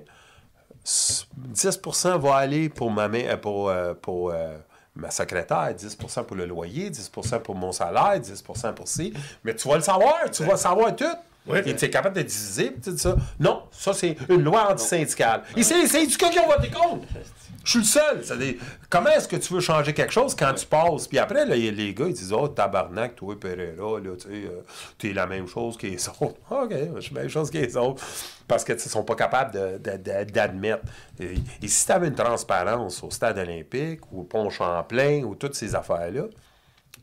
s- 0.85 1.25
10% 1.53 2.19
va 2.19 2.35
aller 2.35 2.69
pour 2.69 2.91
ma, 2.91 3.07
main- 3.07 3.37
pour, 3.37 3.69
euh, 3.69 3.93
pour, 3.93 4.31
euh, 4.31 4.57
ma 4.95 5.11
secrétaire, 5.11 5.73
10% 5.73 6.23
pour 6.23 6.35
le 6.35 6.45
loyer, 6.45 6.89
10% 6.89 7.39
pour 7.39 7.55
mon 7.55 7.71
salaire, 7.71 8.19
10% 8.19 8.73
pour 8.73 8.87
ci. 8.87 9.13
Mais 9.43 9.55
tu 9.55 9.67
vas 9.67 9.75
le 9.75 9.81
savoir, 9.81 10.29
tu 10.31 10.43
vas 10.43 10.57
savoir 10.57 10.95
tout. 10.95 11.05
Et 11.53 11.75
tu 11.75 11.85
es 11.85 11.89
capable 11.89 12.15
de 12.15 12.21
diviser, 12.23 12.75
dis 12.75 12.97
ça. 12.97 13.15
Non, 13.39 13.63
ça, 13.71 13.93
c'est 13.93 14.17
une 14.29 14.43
loi 14.43 14.71
antisyndicale. 14.71 15.43
Et 15.55 15.61
c'est 15.61 15.79
les 15.79 15.87
syndicats 15.87 16.29
qui 16.29 16.39
ont 16.39 16.47
voté 16.47 16.69
contre. 16.71 17.05
Je 17.65 17.71
suis 17.71 17.79
le 17.79 17.85
seul. 17.85 18.57
Comment 18.91 19.09
est-ce 19.09 19.27
que 19.27 19.37
tu 19.37 19.51
veux 19.53 19.59
changer 19.59 19.91
quelque 19.93 20.13
chose 20.13 20.35
quand 20.35 20.53
tu 20.53 20.67
passes? 20.67 21.07
Puis 21.07 21.17
après, 21.17 21.45
là, 21.45 21.55
les 21.55 21.93
gars, 21.95 22.05
ils 22.07 22.13
disent 22.13 22.31
Oh, 22.31 22.47
tabarnak, 22.47 23.15
toi, 23.15 23.35
Pereira, 23.39 23.99
là, 23.99 24.15
tu 24.15 24.27
sais, 24.27 24.47
euh, 24.47 24.61
t'es 24.99 25.13
la 25.13 25.25
même 25.25 25.47
chose 25.47 25.75
que 25.75 25.87
les 25.87 26.07
autres. 26.07 26.39
OK, 26.51 26.71
je 26.95 26.99
suis 27.01 27.15
la 27.15 27.21
même 27.21 27.29
chose 27.29 27.49
que 27.49 27.57
les 27.57 27.75
autres. 27.75 28.03
Parce 28.47 28.63
que, 28.63 28.73
tu 28.73 28.87
sont 28.87 29.03
pas 29.03 29.15
capables 29.15 29.79
d'admettre. 30.31 30.83
Et, 31.19 31.33
et 31.63 31.67
si 31.67 31.87
tu 31.87 31.91
avais 31.91 32.07
une 32.07 32.15
transparence 32.15 33.03
au 33.03 33.09
stade 33.09 33.39
olympique, 33.39 34.01
ou 34.11 34.21
au 34.21 34.23
pont 34.23 34.51
Champlain, 34.51 35.23
ou 35.23 35.33
toutes 35.33 35.55
ces 35.55 35.73
affaires-là, 35.73 36.25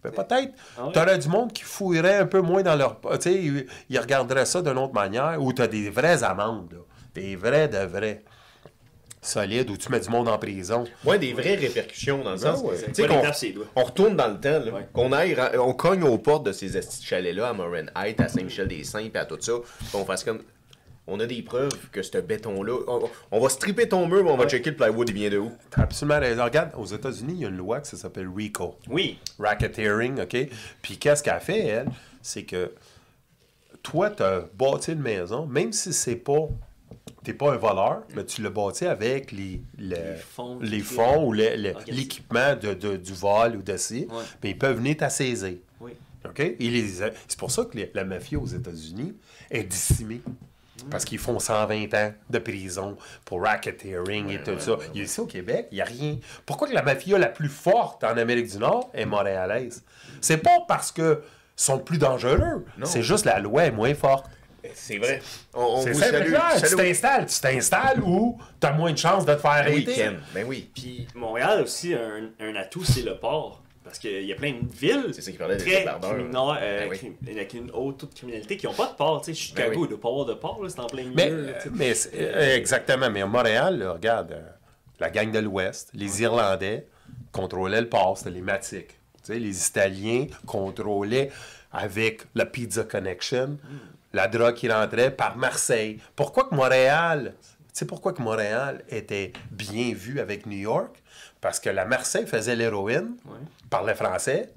ben, 0.04 0.12
peut-être, 0.12 0.52
Ah 0.78 0.90
tu 0.92 0.98
aurais 0.98 1.18
du 1.18 1.28
monde 1.28 1.52
qui 1.52 1.64
fouillerait 1.64 2.18
un 2.18 2.26
peu 2.26 2.40
moins 2.40 2.62
dans 2.62 2.76
leur. 2.76 3.00
Tu 3.00 3.08
sais, 3.20 3.34
ils, 3.34 3.66
ils 3.88 3.98
regarderaient 3.98 4.46
ça 4.46 4.62
d'une 4.62 4.78
autre 4.78 4.94
manière, 4.94 5.42
où 5.42 5.52
tu 5.52 5.60
as 5.60 5.66
des 5.66 5.90
vraies 5.90 6.22
amendes, 6.22 6.72
là. 6.72 6.78
Des 7.14 7.36
vrais 7.36 7.68
de 7.68 7.78
vrais. 7.78 8.22
Solides, 9.24 9.70
où 9.70 9.76
tu 9.76 9.88
mets 9.90 10.00
du 10.00 10.08
monde 10.10 10.28
en 10.28 10.36
prison. 10.36 10.82
Ouais, 11.04 11.16
des 11.18 11.32
vraies 11.32 11.54
répercussions 11.54 12.24
dans 12.24 12.32
le 12.32 12.38
sens. 12.38 12.60
ouais. 12.62 12.76
tu 12.92 12.92
sais, 12.94 13.06
qu'on- 13.06 13.22
on 13.76 13.84
retourne 13.84 14.16
dans 14.16 14.26
le 14.28 14.40
temps, 14.40 14.58
là, 14.58 14.72
Ouais. 14.72 14.88
qu'on 14.92 15.12
aille, 15.12 15.36
on 15.60 15.72
cogne 15.74 16.02
aux 16.02 16.18
portes 16.18 16.44
de 16.44 16.50
ces 16.52 16.68
chalets-là 17.02 17.48
à 17.48 17.52
Morin 17.52 17.86
Heights, 17.96 18.20
à 18.20 18.26
Saint-Michel-des-Saints, 18.28 19.10
puis 19.10 19.18
à 19.18 19.24
tout 19.24 19.38
ça, 19.40 19.52
puis 19.78 19.88
on 19.94 20.04
fasse 20.04 20.24
comme. 20.24 20.40
On 21.08 21.18
a 21.18 21.26
des 21.26 21.42
preuves 21.42 21.72
que 21.90 22.00
ce 22.00 22.18
béton-là. 22.18 22.78
On, 22.86 23.10
on 23.32 23.40
va 23.40 23.48
stripper 23.48 23.88
ton 23.88 24.06
mur, 24.06 24.22
mais 24.22 24.30
on 24.30 24.36
va 24.36 24.46
checker 24.48 24.70
le 24.70 24.76
plywood, 24.76 25.08
il 25.08 25.14
vient 25.16 25.30
de 25.30 25.38
où? 25.38 25.50
T'as 25.70 25.82
absolument 25.82 26.20
raison. 26.20 26.44
Regarde, 26.44 26.70
aux 26.78 26.86
États-Unis, 26.86 27.32
il 27.34 27.40
y 27.42 27.44
a 27.44 27.48
une 27.48 27.56
loi 27.56 27.80
qui 27.80 27.96
s'appelle 27.96 28.28
RICO. 28.28 28.76
Oui. 28.88 29.18
Racketeering, 29.38 30.20
OK? 30.20 30.36
Puis 30.80 30.98
qu'est-ce 30.98 31.22
qu'elle 31.24 31.40
fait, 31.40 31.58
elle? 31.66 31.88
C'est 32.22 32.44
que 32.44 32.70
toi, 33.82 34.10
tu 34.10 34.22
as 34.22 34.44
bâti 34.54 34.92
une 34.92 35.00
maison, 35.00 35.44
même 35.46 35.72
si 35.72 35.92
c'est 35.92 36.14
pas. 36.16 36.48
T'es 37.24 37.34
pas 37.34 37.52
un 37.52 37.56
voleur, 37.56 38.02
mais 38.16 38.24
tu 38.24 38.42
l'as 38.42 38.50
bâti 38.50 38.84
avec 38.86 39.30
les, 39.32 39.62
le- 39.78 39.94
Les 39.94 40.14
fonds 40.16 40.58
les 40.60 40.80
fonds 40.80 41.26
ou 41.26 41.32
le- 41.32 41.56
le- 41.56 41.74
l'équipement 41.86 42.56
de, 42.56 42.74
de- 42.74 42.96
du 42.96 43.12
vol 43.12 43.56
ou 43.56 43.62
de 43.62 43.76
ci. 43.76 44.06
Ouais. 44.10 44.22
Mais 44.42 44.50
ils 44.50 44.58
peuvent 44.58 44.76
venir 44.76 44.96
t'assaisir. 44.96 45.54
Oui. 45.80 45.92
OK? 46.24 46.40
C'est 47.28 47.38
pour 47.38 47.50
ça 47.50 47.64
que 47.64 47.76
les- 47.76 47.90
la 47.94 48.04
mafia 48.04 48.38
aux 48.38 48.46
États-Unis 48.46 49.14
est 49.50 49.64
décimée. 49.64 50.20
Parce 50.90 51.04
qu'ils 51.04 51.18
font 51.18 51.38
120 51.38 51.94
ans 51.94 52.12
de 52.28 52.38
prison 52.40 52.96
pour 53.24 53.42
racketeering 53.42 54.30
et 54.30 54.42
tout 54.42 54.58
ça. 54.58 54.78
Ici 54.94 55.20
au 55.20 55.26
Québec, 55.26 55.68
il 55.70 55.76
n'y 55.76 55.80
a 55.80 55.84
rien. 55.84 56.18
Pourquoi 56.44 56.66
que 56.66 56.74
la 56.74 56.82
mafia 56.82 57.18
la 57.18 57.28
plus 57.28 57.48
forte 57.48 58.02
en 58.02 58.16
Amérique 58.16 58.50
du 58.50 58.58
Nord 58.58 58.90
est 58.92 59.04
montréalaise? 59.06 59.84
C'est 60.20 60.38
pas 60.38 60.58
parce 60.66 60.90
que 60.90 61.22
sont 61.54 61.78
plus 61.78 61.98
dangereux. 61.98 62.64
C'est 62.84 63.02
juste 63.02 63.26
la 63.26 63.38
loi 63.38 63.66
est 63.66 63.70
moins 63.70 63.94
forte. 63.94 64.28
C'est 64.74 64.98
vrai. 64.98 65.20
On, 65.54 65.62
on 65.86 65.94
salue. 65.94 66.34
Tu 66.64 66.76
t'installes. 66.76 67.26
Tu 67.26 67.40
t'installes 67.40 68.00
ou 68.02 68.38
tu 68.60 68.66
as 68.66 68.72
moins 68.72 68.92
de 68.92 68.98
chances 68.98 69.24
de 69.26 69.34
te 69.34 69.40
faire 69.40 69.64
Ben 69.64 69.74
oui. 69.74 69.84
Ken. 69.84 70.20
Ben 70.34 70.46
oui. 70.46 70.70
Puis 70.74 71.06
Montréal 71.14 71.58
a 71.58 71.62
aussi 71.62 71.94
un, 71.94 72.30
un 72.40 72.54
atout, 72.56 72.84
c'est 72.84 73.02
le 73.02 73.16
port. 73.18 73.60
Parce 73.84 73.98
qu'il 73.98 74.22
y 74.24 74.32
a 74.32 74.36
plein 74.36 74.52
de 74.52 74.72
villes 74.72 75.10
C'est 75.12 75.22
ça 75.22 75.32
qui 75.32 75.36
parlait 75.36 75.56
des 75.56 75.64
très 75.64 75.84
criminelles, 75.84 76.34
euh, 76.62 76.88
Ben 76.88 76.88
oui. 76.90 77.12
avec 77.32 77.52
une 77.54 77.70
haute 77.72 77.98
taux 77.98 78.06
de 78.06 78.14
criminalité 78.14 78.56
qui 78.56 78.66
n'ont 78.66 78.72
pas 78.74 78.86
de 78.86 78.94
port. 78.94 79.20
Tu 79.22 79.34
sais, 79.34 79.40
Chicago 79.40 79.70
Ben 79.70 79.76
oui. 79.76 79.82
ne 79.82 79.88
doit 79.88 80.00
pas 80.00 80.08
avoir 80.08 80.24
de 80.26 80.34
port, 80.34 80.62
là, 80.62 80.68
c'est 80.68 80.78
en 80.80 80.86
plein 80.86 81.02
milieu. 81.02 81.14
Mais, 81.16 81.30
là, 81.30 81.52
mais 81.72 81.94
c'est- 81.94 82.10
euh, 82.14 82.56
exactement. 82.56 83.10
Mais 83.10 83.22
à 83.22 83.26
Montréal, 83.26 83.78
là, 83.80 83.92
regarde, 83.92 84.32
euh, 84.32 84.40
la 85.00 85.10
gang 85.10 85.32
de 85.32 85.40
l'Ouest, 85.40 85.90
les 85.94 86.22
Irlandais 86.22 86.86
contrôlaient 87.32 87.80
le 87.80 87.88
port, 87.88 88.16
c'était 88.16 88.30
les 88.30 88.40
Matiques. 88.40 88.90
Tu 89.24 89.32
sais, 89.32 89.38
les 89.40 89.66
Italiens 89.66 90.26
contrôlaient 90.46 91.30
avec 91.72 92.22
la 92.36 92.46
Pizza 92.46 92.84
Connection 92.84 93.58
la 94.12 94.28
drogue 94.28 94.54
qui 94.54 94.70
rentrait 94.70 95.10
par 95.10 95.36
Marseille. 95.36 95.98
Pourquoi 96.16 96.44
que 96.44 96.54
Montréal, 96.54 97.34
tu 97.40 97.54
sais 97.72 97.86
pourquoi 97.86 98.12
que 98.12 98.22
Montréal 98.22 98.84
était 98.88 99.32
bien 99.50 99.92
vu 99.94 100.20
avec 100.20 100.46
New 100.46 100.58
York? 100.58 101.02
Parce 101.40 101.58
que 101.58 101.70
la 101.70 101.84
Marseille 101.84 102.26
faisait 102.26 102.54
l'héroïne, 102.56 103.16
Ouais. 103.26 103.38
parlait 103.70 103.94
français, 103.94 104.52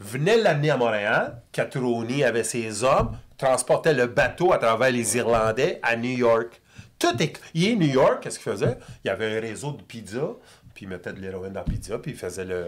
venait 0.00 0.36
l'amener 0.36 0.70
à 0.70 0.76
Montréal, 0.76 1.40
Catroni 1.52 2.22
avait 2.24 2.44
ses 2.44 2.84
hommes, 2.84 3.16
transportait 3.36 3.94
le 3.94 4.06
bateau 4.06 4.52
à 4.52 4.58
travers 4.58 4.90
les 4.90 5.16
Irlandais 5.16 5.80
à 5.82 5.96
New 5.96 6.16
York. 6.16 6.60
Tout 6.98 7.20
est... 7.22 7.40
Il 7.54 7.68
est 7.68 7.76
New 7.76 7.86
York, 7.92 8.22
qu'est-ce 8.22 8.38
qu'il 8.40 8.50
faisait? 8.50 8.76
Il 9.04 9.08
y 9.08 9.10
avait 9.10 9.38
un 9.38 9.40
réseau 9.40 9.72
de 9.72 9.82
pizza, 9.82 10.32
puis 10.74 10.84
il 10.84 10.88
mettait 10.88 11.12
de 11.12 11.20
l'héroïne 11.20 11.52
dans 11.52 11.60
la 11.60 11.64
pizza, 11.64 11.98
puis 11.98 12.10
il 12.10 12.16
faisait 12.18 12.44
le, 12.44 12.64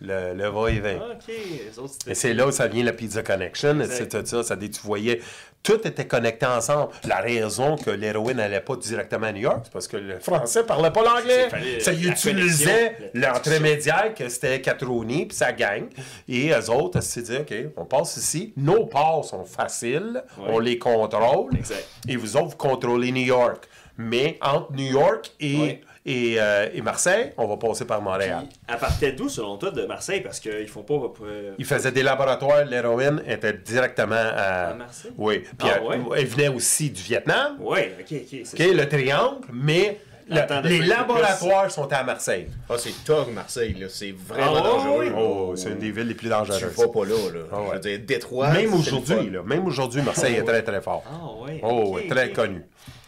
le, 0.00 0.34
le 0.34 0.48
va-et-vient. 0.48 1.00
Ah, 1.02 1.12
ok, 1.14 1.28
les 1.28 1.78
autres, 1.78 1.92
c'était. 1.92 2.10
Et 2.12 2.14
c'est 2.14 2.34
là 2.34 2.46
où 2.46 2.50
ça 2.52 2.66
vient 2.68 2.84
la 2.84 2.92
Pizza 2.92 3.22
Connection, 3.22 3.78
ça. 4.24 4.42
ça 4.42 4.56
dit, 4.56 4.70
tu 4.70 4.80
voyais, 4.82 5.20
tout 5.62 5.86
était 5.86 6.06
connecté 6.06 6.46
ensemble. 6.46 6.90
La 7.06 7.16
raison 7.18 7.76
que 7.76 7.90
l'héroïne 7.90 8.38
n'allait 8.38 8.62
pas 8.62 8.76
directement 8.76 9.26
à 9.26 9.32
New 9.32 9.42
York, 9.42 9.60
c'est 9.64 9.72
parce 9.72 9.88
que 9.88 9.98
le 9.98 10.18
français 10.18 10.64
parlait 10.64 10.90
pas 10.90 11.02
l'anglais. 11.02 11.48
Ça 11.80 11.92
utilisait 11.92 13.10
l'entremédiaire 13.12 14.14
que 14.14 14.28
c'était 14.28 14.60
Catroni 14.60 15.26
puis 15.26 15.36
sa 15.36 15.52
gang. 15.52 15.84
Et 16.28 16.50
eux 16.50 16.70
autres, 16.70 17.00
se 17.02 17.20
disaient, 17.20 17.40
OK, 17.40 17.54
on 17.76 17.84
passe 17.84 18.16
ici. 18.16 18.52
Nos 18.56 18.86
ports 18.86 19.24
sont 19.24 19.44
faciles, 19.44 20.22
Ouais. 20.38 20.44
on 20.48 20.58
les 20.58 20.78
contrôle. 20.78 21.54
Exact. 21.56 21.86
Et 22.08 22.16
vous 22.16 22.36
autres, 22.36 22.50
vous 22.50 22.56
contrôlez 22.56 23.12
New 23.12 23.24
York. 23.24 23.68
Mais 23.98 24.38
entre 24.40 24.72
New 24.72 24.90
York 24.92 25.30
et, 25.40 25.58
Ouais. 25.58 25.80
Et, 26.06 26.36
euh, 26.38 26.68
et 26.72 26.80
Marseille, 26.80 27.32
on 27.36 27.46
va 27.46 27.56
passer 27.58 27.84
par 27.84 28.00
Montréal. 28.00 28.44
Puis, 28.48 28.58
Elle 28.68 28.78
partait 28.78 29.12
d'où, 29.12 29.28
selon 29.28 29.56
toi, 29.58 29.70
de 29.70 29.84
Marseille? 29.84 30.20
Parce 30.22 30.40
qu'ils 30.40 30.66
font 30.68 30.82
pas. 30.82 30.94
euh, 31.24 31.52
Il 31.58 31.64
faisait 31.66 31.92
des 31.92 32.02
laboratoires, 32.02 32.64
l'héroïne 32.64 33.22
était 33.26 33.52
directement 33.52 34.14
à, 34.16 34.68
À 34.70 34.74
Marseille? 34.74 35.12
Oui. 35.18 35.40
Puis 35.40 35.68
Ah, 35.70 35.76
elle, 35.76 35.82
ouais? 36.02 36.18
elle 36.20 36.26
venait 36.26 36.48
aussi 36.48 36.90
du 36.90 37.02
Vietnam, 37.02 37.56
Ouais, 37.60 37.94
ok, 38.00 38.16
ok. 38.32 38.40
OK, 38.54 38.58
le 38.58 38.88
triangle, 38.88 39.46
mais 39.52 39.98
le- 40.28 40.38
Attends, 40.38 40.60
les 40.62 40.78
laboratoires 40.78 41.70
sont 41.70 41.92
à 41.92 42.02
Marseille. 42.04 42.46
Ah, 42.70 42.74
c'est 42.78 42.94
Tog, 43.04 43.32
Marseille, 43.34 43.74
là. 43.74 43.88
C'est 43.90 44.12
vraiment 44.12 44.54
Ah, 44.58 44.62
dangereux. 44.62 45.04
oui. 45.06 45.12
Oh, 45.18 45.52
c'est 45.56 45.70
une 45.70 45.78
des 45.78 45.90
villes 45.90 46.06
les 46.06 46.14
plus 46.14 46.28
Tu 46.28 46.30
dangereuses. 46.30 46.62
vas 46.76 46.88
pas 46.88 47.04
là, 47.04 47.14
là. 47.34 47.40
Ah 47.52 47.56
ouais. 47.60 47.66
Je 47.68 47.74
veux 47.74 47.80
dire, 47.80 47.98
Détroit. 48.06 48.48
Même 48.50 48.72
aujourd'hui, 48.72 49.28
là, 49.30 49.42
même 49.44 49.66
aujourd'hui, 49.66 50.00
Marseille 50.02 50.36
est 50.36 50.44
très, 50.44 50.62
très 50.62 50.80
fort. 50.80 51.02
Ah, 51.06 51.44
ouais. 51.44 51.60
Oh, 51.64 51.98
très 52.08 52.30
connu. 52.30 52.62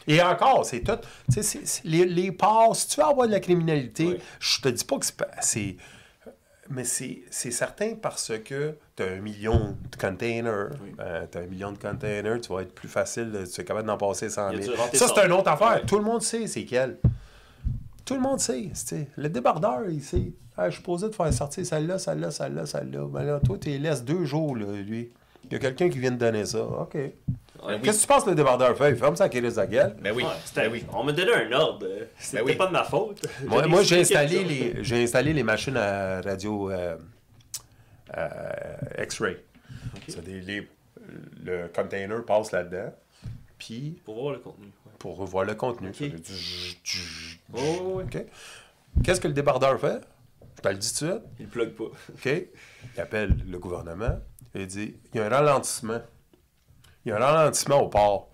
Et 0.06 0.20
encore, 0.22 0.64
c'est 0.64 0.80
tout. 0.80 0.98
Tu 1.32 1.42
sais, 1.42 1.60
les, 1.84 2.04
les 2.04 2.32
ports, 2.32 2.74
si 2.76 2.88
tu 2.88 3.00
veux 3.00 3.06
avoir 3.06 3.26
de 3.26 3.32
la 3.32 3.40
criminalité, 3.40 4.06
Oui. 4.06 4.18
je 4.40 4.60
te 4.60 4.68
dis 4.68 4.84
pas 4.84 4.98
que 4.98 5.06
c'est. 5.40 5.76
Mais 6.70 6.84
c'est 6.84 7.22
certain 7.50 7.94
parce 8.00 8.32
que 8.44 8.76
tu 8.96 9.02
as 9.02 9.06
un 9.06 9.20
million 9.20 9.76
de 9.90 9.96
containers. 9.96 10.70
Oui. 10.82 10.92
tu 11.30 11.38
as 11.38 11.40
un 11.40 11.46
million 11.46 11.72
de 11.72 11.78
containers, 11.78 12.40
tu 12.40 12.52
vas 12.52 12.62
être 12.62 12.74
plus 12.74 12.88
facile, 12.88 13.32
tu 13.52 13.60
es 13.60 13.64
capable 13.64 13.86
d'en 13.86 13.98
passer 13.98 14.30
100 14.30 14.50
Il 14.52 14.58
y 14.58 14.60
a 14.60 14.62
000. 14.62 14.74
du 14.76 14.80
renté 14.80 14.96
Ça, 14.96 15.06
c'est 15.14 15.26
une 15.26 15.32
autre 15.32 15.50
affaire. 15.50 15.82
Tout 15.86 15.98
le 15.98 16.04
monde 16.04 16.22
sait 16.22 16.46
c'est 16.46 16.64
quel. 16.64 16.98
Tout 18.04 18.14
le 18.14 18.20
monde 18.20 18.40
sait. 18.40 18.70
Le 19.16 19.28
débardeur, 19.28 19.82
il 19.88 20.02
sait. 20.02 20.32
Ah, 20.56 20.68
je 20.70 20.74
suis 20.74 20.82
posé 20.82 21.08
de 21.08 21.14
faire 21.14 21.32
sortir 21.32 21.64
celle-là, 21.66 21.98
celle-là, 21.98 22.30
celle-là, 22.30 22.66
celle-là. 22.66 23.06
Ben 23.08 23.22
là, 23.22 23.40
toi, 23.40 23.56
tu 23.60 23.70
laisses 23.78 24.04
deux 24.04 24.24
jours, 24.24 24.56
là, 24.56 24.66
lui. 24.72 25.10
Il 25.44 25.52
y 25.52 25.56
a 25.56 25.58
quelqu'un 25.58 25.88
qui 25.88 25.98
vient 25.98 26.10
de 26.10 26.16
donner 26.16 26.44
ça. 26.46 26.62
OK. 26.62 26.96
Qu'est-ce 27.82 27.98
que 27.98 28.02
tu 28.02 28.06
penses 28.08 28.24
que 28.24 28.30
le 28.30 28.36
débardeur? 28.36 28.76
Fait? 28.76 28.90
Il 28.90 28.96
ferme 28.96 29.16
sa 29.16 29.28
crise 29.28 29.54
de 29.56 29.64
gueule. 29.64 29.96
Ben 30.00 30.12
oui. 30.14 30.22
Ouais, 30.24 30.30
c'était- 30.44 30.62
Ben 30.62 30.72
oui. 30.72 30.84
On 30.92 31.04
m'a 31.04 31.12
donné 31.12 31.32
un 31.32 31.52
ordre. 31.52 31.86
C'était 32.18 32.42
oui. 32.42 32.54
pas 32.56 32.66
de 32.66 32.72
ma 32.72 32.84
faute. 32.84 33.26
Moi, 33.46 33.82
j'ai 33.82 34.00
installé, 34.00 34.44
les, 34.44 34.84
j'ai 34.84 35.02
installé 35.02 35.32
les 35.32 35.42
machines 35.42 35.76
à 35.76 36.20
radio 36.20 36.70
euh, 36.70 36.96
euh, 38.16 39.02
X-ray. 39.02 39.36
C'est 40.08 40.22
des- 40.24 40.40
les- 40.40 40.68
le 41.44 41.68
container 41.68 42.24
passe 42.24 42.52
là-dedans. 42.52 42.92
Puis, 43.58 44.00
Pour 44.04 44.14
voir 44.20 44.32
le 44.34 44.38
contenu. 44.40 44.66
ouais. 44.66 44.92
pour 44.98 45.24
voir 45.24 45.44
le 45.44 45.54
contenu. 45.54 45.92
Ça 45.94 46.04
du 46.06 47.40
Oh, 47.54 48.02
ouais. 48.02 48.26
Qu'est-ce 49.04 49.20
que 49.20 49.28
le 49.28 49.34
débardeur 49.34 49.78
fait? 49.80 50.00
Je 50.56 50.62
te 50.62 50.68
le 50.68 50.74
dis 50.74 50.94
tout 50.94 51.04
de 51.06 51.10
suite. 51.12 51.22
Il 51.40 51.48
plug 51.48 51.70
pas. 51.70 51.84
OK? 51.84 52.28
Il 52.96 53.00
appelle 53.00 53.36
le 53.48 53.58
gouvernement 53.58 54.18
et 54.54 54.62
il 54.62 54.66
dit 54.66 54.94
il 55.12 55.18
y 55.18 55.20
a 55.20 55.26
un 55.26 55.28
ralentissement. 55.28 56.00
Il 57.04 57.08
y 57.08 57.12
a 57.12 57.16
un 57.16 57.18
ralentissement 57.18 57.82
au 57.82 57.88
port. 57.88 58.28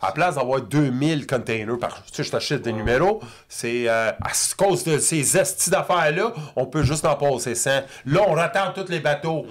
À 0.00 0.06
la 0.06 0.12
place 0.12 0.36
d'avoir 0.36 0.62
2000 0.62 1.26
containers 1.26 1.78
par. 1.78 2.02
Tu 2.06 2.14
sais, 2.14 2.22
je 2.24 2.30
t'achète 2.30 2.62
des 2.62 2.72
numéros, 2.72 3.20
c'est 3.48 3.86
euh, 3.86 4.10
à 4.12 4.30
cause 4.56 4.82
de 4.84 4.98
ces 4.98 5.36
estis 5.36 5.68
d'affaires-là, 5.68 6.32
on 6.56 6.64
peut 6.64 6.82
juste 6.82 7.04
en 7.04 7.16
passer 7.16 7.54
100. 7.54 7.70
Là, 8.06 8.20
on 8.26 8.32
retarde 8.32 8.74
tous 8.74 8.90
les 8.90 9.00
bateaux. 9.00 9.44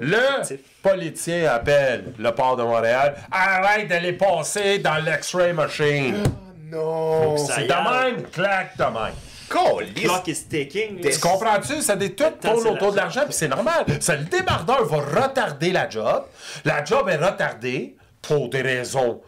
Le 0.00 0.16
Effectif. 0.42 0.60
politicien 0.80 1.50
appelle 1.52 2.12
le 2.18 2.30
port 2.30 2.56
de 2.56 2.62
Montréal 2.62 3.16
arrête 3.32 3.88
de 3.88 3.96
les 3.96 4.12
passer 4.12 4.78
dans 4.78 5.04
l'X-ray 5.04 5.52
machine. 5.52 6.22
Non! 6.70 7.36
Ça 7.36 7.56
C'est 7.56 7.62
de 7.66 7.68
même, 8.12 8.22
claque 8.30 8.76
de 8.76 8.84
même. 8.84 9.14
Clock 9.48 10.28
is 10.28 10.44
ticking. 10.48 11.00
Tu 11.00 11.18
comprends-tu? 11.18 11.80
Ça 11.82 11.96
des 11.96 12.14
tout 12.14 12.24
tourne 12.40 12.66
autour 12.68 12.92
de 12.92 12.96
l'argent. 12.96 13.22
puis 13.24 13.32
c'est 13.34 13.48
normal. 13.48 13.84
Ça, 14.00 14.16
le 14.16 14.24
débardeur 14.24 14.84
va 14.84 15.22
retarder 15.22 15.72
la 15.72 15.88
job. 15.88 16.24
La 16.64 16.84
job 16.84 17.08
est 17.08 17.16
retardée 17.16 17.96
pour 18.22 18.48
des 18.48 18.62
raisons. 18.62 19.20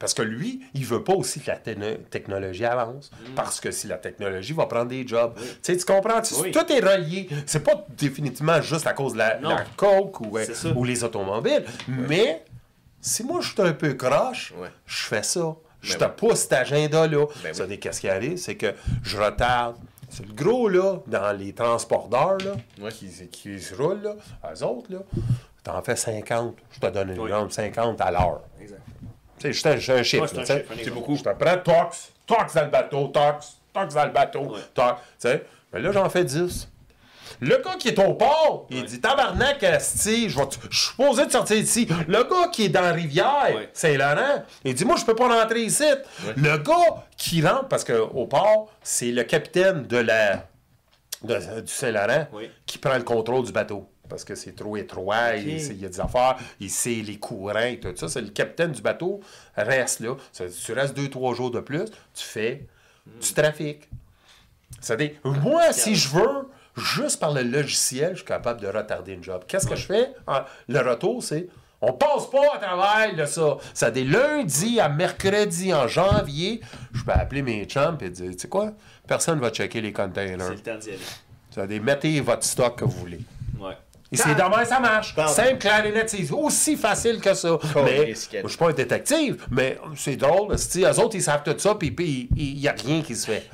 Parce 0.00 0.12
que 0.12 0.22
lui, 0.22 0.60
il 0.74 0.84
veut 0.84 1.04
pas 1.04 1.12
aussi 1.12 1.38
que 1.40 1.48
la 1.48 1.56
techno- 1.56 1.96
technologie 2.10 2.64
avance. 2.64 3.12
Mm. 3.12 3.34
Parce 3.36 3.60
que 3.60 3.70
si 3.70 3.86
la 3.86 3.96
technologie 3.96 4.52
va 4.52 4.66
prendre 4.66 4.86
des 4.88 5.06
jobs. 5.06 5.34
Tu 5.36 5.44
sais, 5.62 5.76
tu 5.76 5.84
comprends? 5.84 6.20
Oui. 6.40 6.50
Tout 6.50 6.72
est 6.72 6.80
relié. 6.80 7.28
C'est 7.46 7.62
pas 7.62 7.86
définitivement 7.96 8.60
juste 8.60 8.88
à 8.88 8.92
cause 8.92 9.12
de 9.12 9.18
la, 9.18 9.38
coke 9.76 10.20
ou, 10.22 10.36
euh, 10.36 10.46
ou 10.74 10.82
les 10.84 11.04
automobiles. 11.04 11.64
Mais 11.86 12.42
si 13.00 13.22
moi, 13.22 13.40
je 13.40 13.52
suis 13.52 13.62
un 13.62 13.72
peu 13.72 13.94
croche, 13.94 14.52
Ouais. 14.58 14.68
je 14.84 15.02
fais 15.04 15.22
ça. 15.22 15.54
Je 15.82 15.98
Ben 15.98 16.08
te 16.08 16.16
pousse 16.16 16.40
cet 16.40 16.52
agenda-là. 16.52 17.26
Ben 17.42 17.52
ça 17.52 17.64
oui. 17.66 17.78
qu'est-ce 17.78 18.00
qui 18.00 18.08
arrive, 18.08 18.36
c'est 18.36 18.54
que 18.56 18.72
je 19.02 19.16
retarde. 19.18 19.76
C'est 20.08 20.26
le 20.26 20.32
gros, 20.34 20.68
là, 20.68 20.98
dans 21.06 21.32
les 21.36 21.52
transporteurs, 21.54 22.36
là, 22.38 22.52
Ouais. 22.80 22.90
qui, 22.92 23.08
qui 23.28 23.58
se 23.60 23.74
roulent, 23.74 24.02
là, 24.02 24.14
eux 24.54 24.62
autres, 24.64 24.92
là, 24.92 24.98
t'en 25.64 25.80
fais 25.82 25.96
50. 25.96 26.54
Je 26.70 26.80
te 26.80 26.86
donne 26.88 27.10
une 27.10 27.18
Oui. 27.20 27.30
grande 27.30 27.50
50 27.52 28.00
à 28.00 28.10
l'heure. 28.10 28.42
Exact. 28.60 28.80
Tu 29.38 29.52
sais, 29.54 29.78
je 29.80 29.92
un 29.92 30.02
chiffre, 30.02 30.22
Ouais, 30.36 30.44
c'est 30.84 30.90
beaucoup. 30.90 31.16
Je 31.16 31.22
te 31.22 31.30
prends 31.30 31.56
tox, 31.58 32.12
tox 32.26 32.54
dans 32.54 32.62
le 32.64 32.70
bateau, 32.70 33.08
tox, 33.08 33.56
tox 33.72 33.94
dans 33.94 34.04
le 34.04 34.12
bateau, 34.12 34.40
Ouais. 34.52 34.60
tox. 34.74 35.00
Tu 35.00 35.28
sais, 35.28 35.44
mais 35.72 35.80
là, 35.80 35.90
j'en 35.92 36.08
fais 36.10 36.24
10. 36.24 36.68
Le 37.44 37.56
gars 37.60 37.74
qui 37.76 37.88
est 37.88 37.98
au 37.98 38.14
port, 38.14 38.68
il 38.70 38.84
dit 38.84 39.00
Tabarnak, 39.00 39.64
Asti, 39.64 40.28
je 40.28 40.38
suis 40.38 40.46
supposé 40.70 41.26
de 41.26 41.32
sortir 41.32 41.56
d'ici. 41.56 41.88
Le 42.06 42.22
gars 42.22 42.48
qui 42.52 42.66
est 42.66 42.68
dans 42.68 42.82
la 42.82 42.92
rivière, 42.92 43.50
Ouais. 43.52 43.68
Saint-Laurent, 43.72 44.44
il 44.64 44.74
dit 44.74 44.84
Moi, 44.84 44.94
je 44.96 45.04
peux 45.04 45.16
pas 45.16 45.26
rentrer 45.42 45.62
ici. 45.62 45.82
Le 46.36 46.56
gars 46.58 47.04
qui 47.16 47.44
rentre, 47.44 47.66
parce 47.66 47.82
qu'au 47.82 48.26
port, 48.26 48.70
c'est 48.82 49.10
le 49.10 49.24
capitaine 49.24 49.86
de 49.88 49.96
la, 49.96 50.46
de- 51.24 51.60
du 51.62 51.72
Saint-Laurent 51.72 52.28
qui 52.64 52.78
prend 52.78 52.96
le 52.96 53.02
contrôle 53.02 53.44
du 53.44 53.50
bateau. 53.52 53.88
Parce 54.08 54.24
que 54.24 54.34
c'est 54.36 54.52
trop 54.54 54.76
étroit, 54.76 55.34
il, 55.36 55.80
y 55.80 55.84
a 55.86 55.88
des 55.88 56.00
affaires, 56.00 56.36
il 56.60 56.70
sait 56.70 57.02
les 57.04 57.16
courants 57.18 57.58
et 57.58 57.80
tout 57.80 57.88
ça. 57.96 58.08
C'est 58.08 58.20
le 58.20 58.28
capitaine 58.28 58.70
du 58.70 58.82
bateau, 58.82 59.20
reste 59.56 59.98
là. 60.00 60.14
Ça 60.32 60.46
dit, 60.46 60.54
tu 60.64 60.72
restes 60.74 60.94
deux, 60.94 61.08
trois 61.08 61.34
jours 61.34 61.50
de 61.50 61.60
plus, 61.60 61.86
tu 62.14 62.24
fais 62.24 62.66
du 63.20 63.32
trafic. 63.32 63.88
C'est-à-dire, 64.80 65.12
moi, 65.24 65.72
si 65.72 65.94
je 65.96 66.08
veux, 66.10 66.48
juste 66.76 67.20
par 67.20 67.32
le 67.32 67.42
logiciel, 67.42 68.10
je 68.12 68.16
suis 68.18 68.24
capable 68.26 68.60
de 68.60 68.66
retarder 68.68 69.12
une 69.12 69.22
job. 69.22 69.44
Qu'est-ce 69.46 69.66
que 69.66 69.76
je 69.76 69.86
fais? 69.86 70.12
Ah, 70.26 70.46
le 70.68 70.80
retour, 70.80 71.22
c'est 71.22 71.48
on 71.84 71.92
passe 71.92 72.30
pas 72.30 72.54
à 72.54 72.58
travers 72.58 73.16
de 73.16 73.26
ça. 73.26 73.56
Ça 73.74 73.90
des 73.90 74.04
lundi 74.04 74.78
à 74.78 74.88
mercredi 74.88 75.74
en 75.74 75.88
janvier, 75.88 76.60
je 76.92 77.02
peux 77.02 77.10
appeler 77.10 77.42
mes 77.42 77.64
chums 77.64 77.98
et 78.00 78.08
dire, 78.08 78.30
tu 78.30 78.38
sais 78.38 78.48
quoi? 78.48 78.70
Personne 79.06 79.40
va 79.40 79.50
checker 79.50 79.80
les 79.80 79.88
C'est 79.88 79.92
containers. 79.92 80.50
le 80.50 80.58
temps 80.60 80.76
d'y 80.78 80.90
aller. 80.90 80.98
Ça 81.50 81.66
des 81.66 81.80
mettez 81.80 82.20
votre 82.20 82.44
stock 82.44 82.78
que 82.78 82.84
vous 82.84 82.92
voulez. 82.92 83.20
Ouais. 83.58 83.76
Et 84.12 84.16
c'est 84.16 84.34
demain, 84.34 84.64
ça 84.64 84.78
marche. 84.78 85.14
Pardon. 85.14 85.32
Simple, 85.32 85.58
clair 85.58 85.84
et 85.86 85.92
net, 85.92 86.08
c'est 86.08 86.30
aussi 86.30 86.76
facile 86.76 87.18
que 87.18 87.32
ça. 87.34 87.58
mais, 87.76 88.00
risque. 88.00 88.32
moi, 88.34 88.42
je 88.44 88.48
suis 88.48 88.58
pas 88.58 88.68
un 88.68 88.72
détective, 88.74 89.46
mais 89.50 89.78
c'est 89.96 90.16
drôle. 90.16 90.54
Eux 90.54 90.98
autres, 91.00 91.16
ils 91.16 91.22
savent 91.22 91.42
tout 91.42 91.58
ça, 91.58 91.74
puis 91.74 92.28
il 92.36 92.54
n'y 92.54 92.68
a 92.68 92.72
rien 92.72 93.02
qui 93.02 93.16
se 93.16 93.26
fait. 93.26 93.48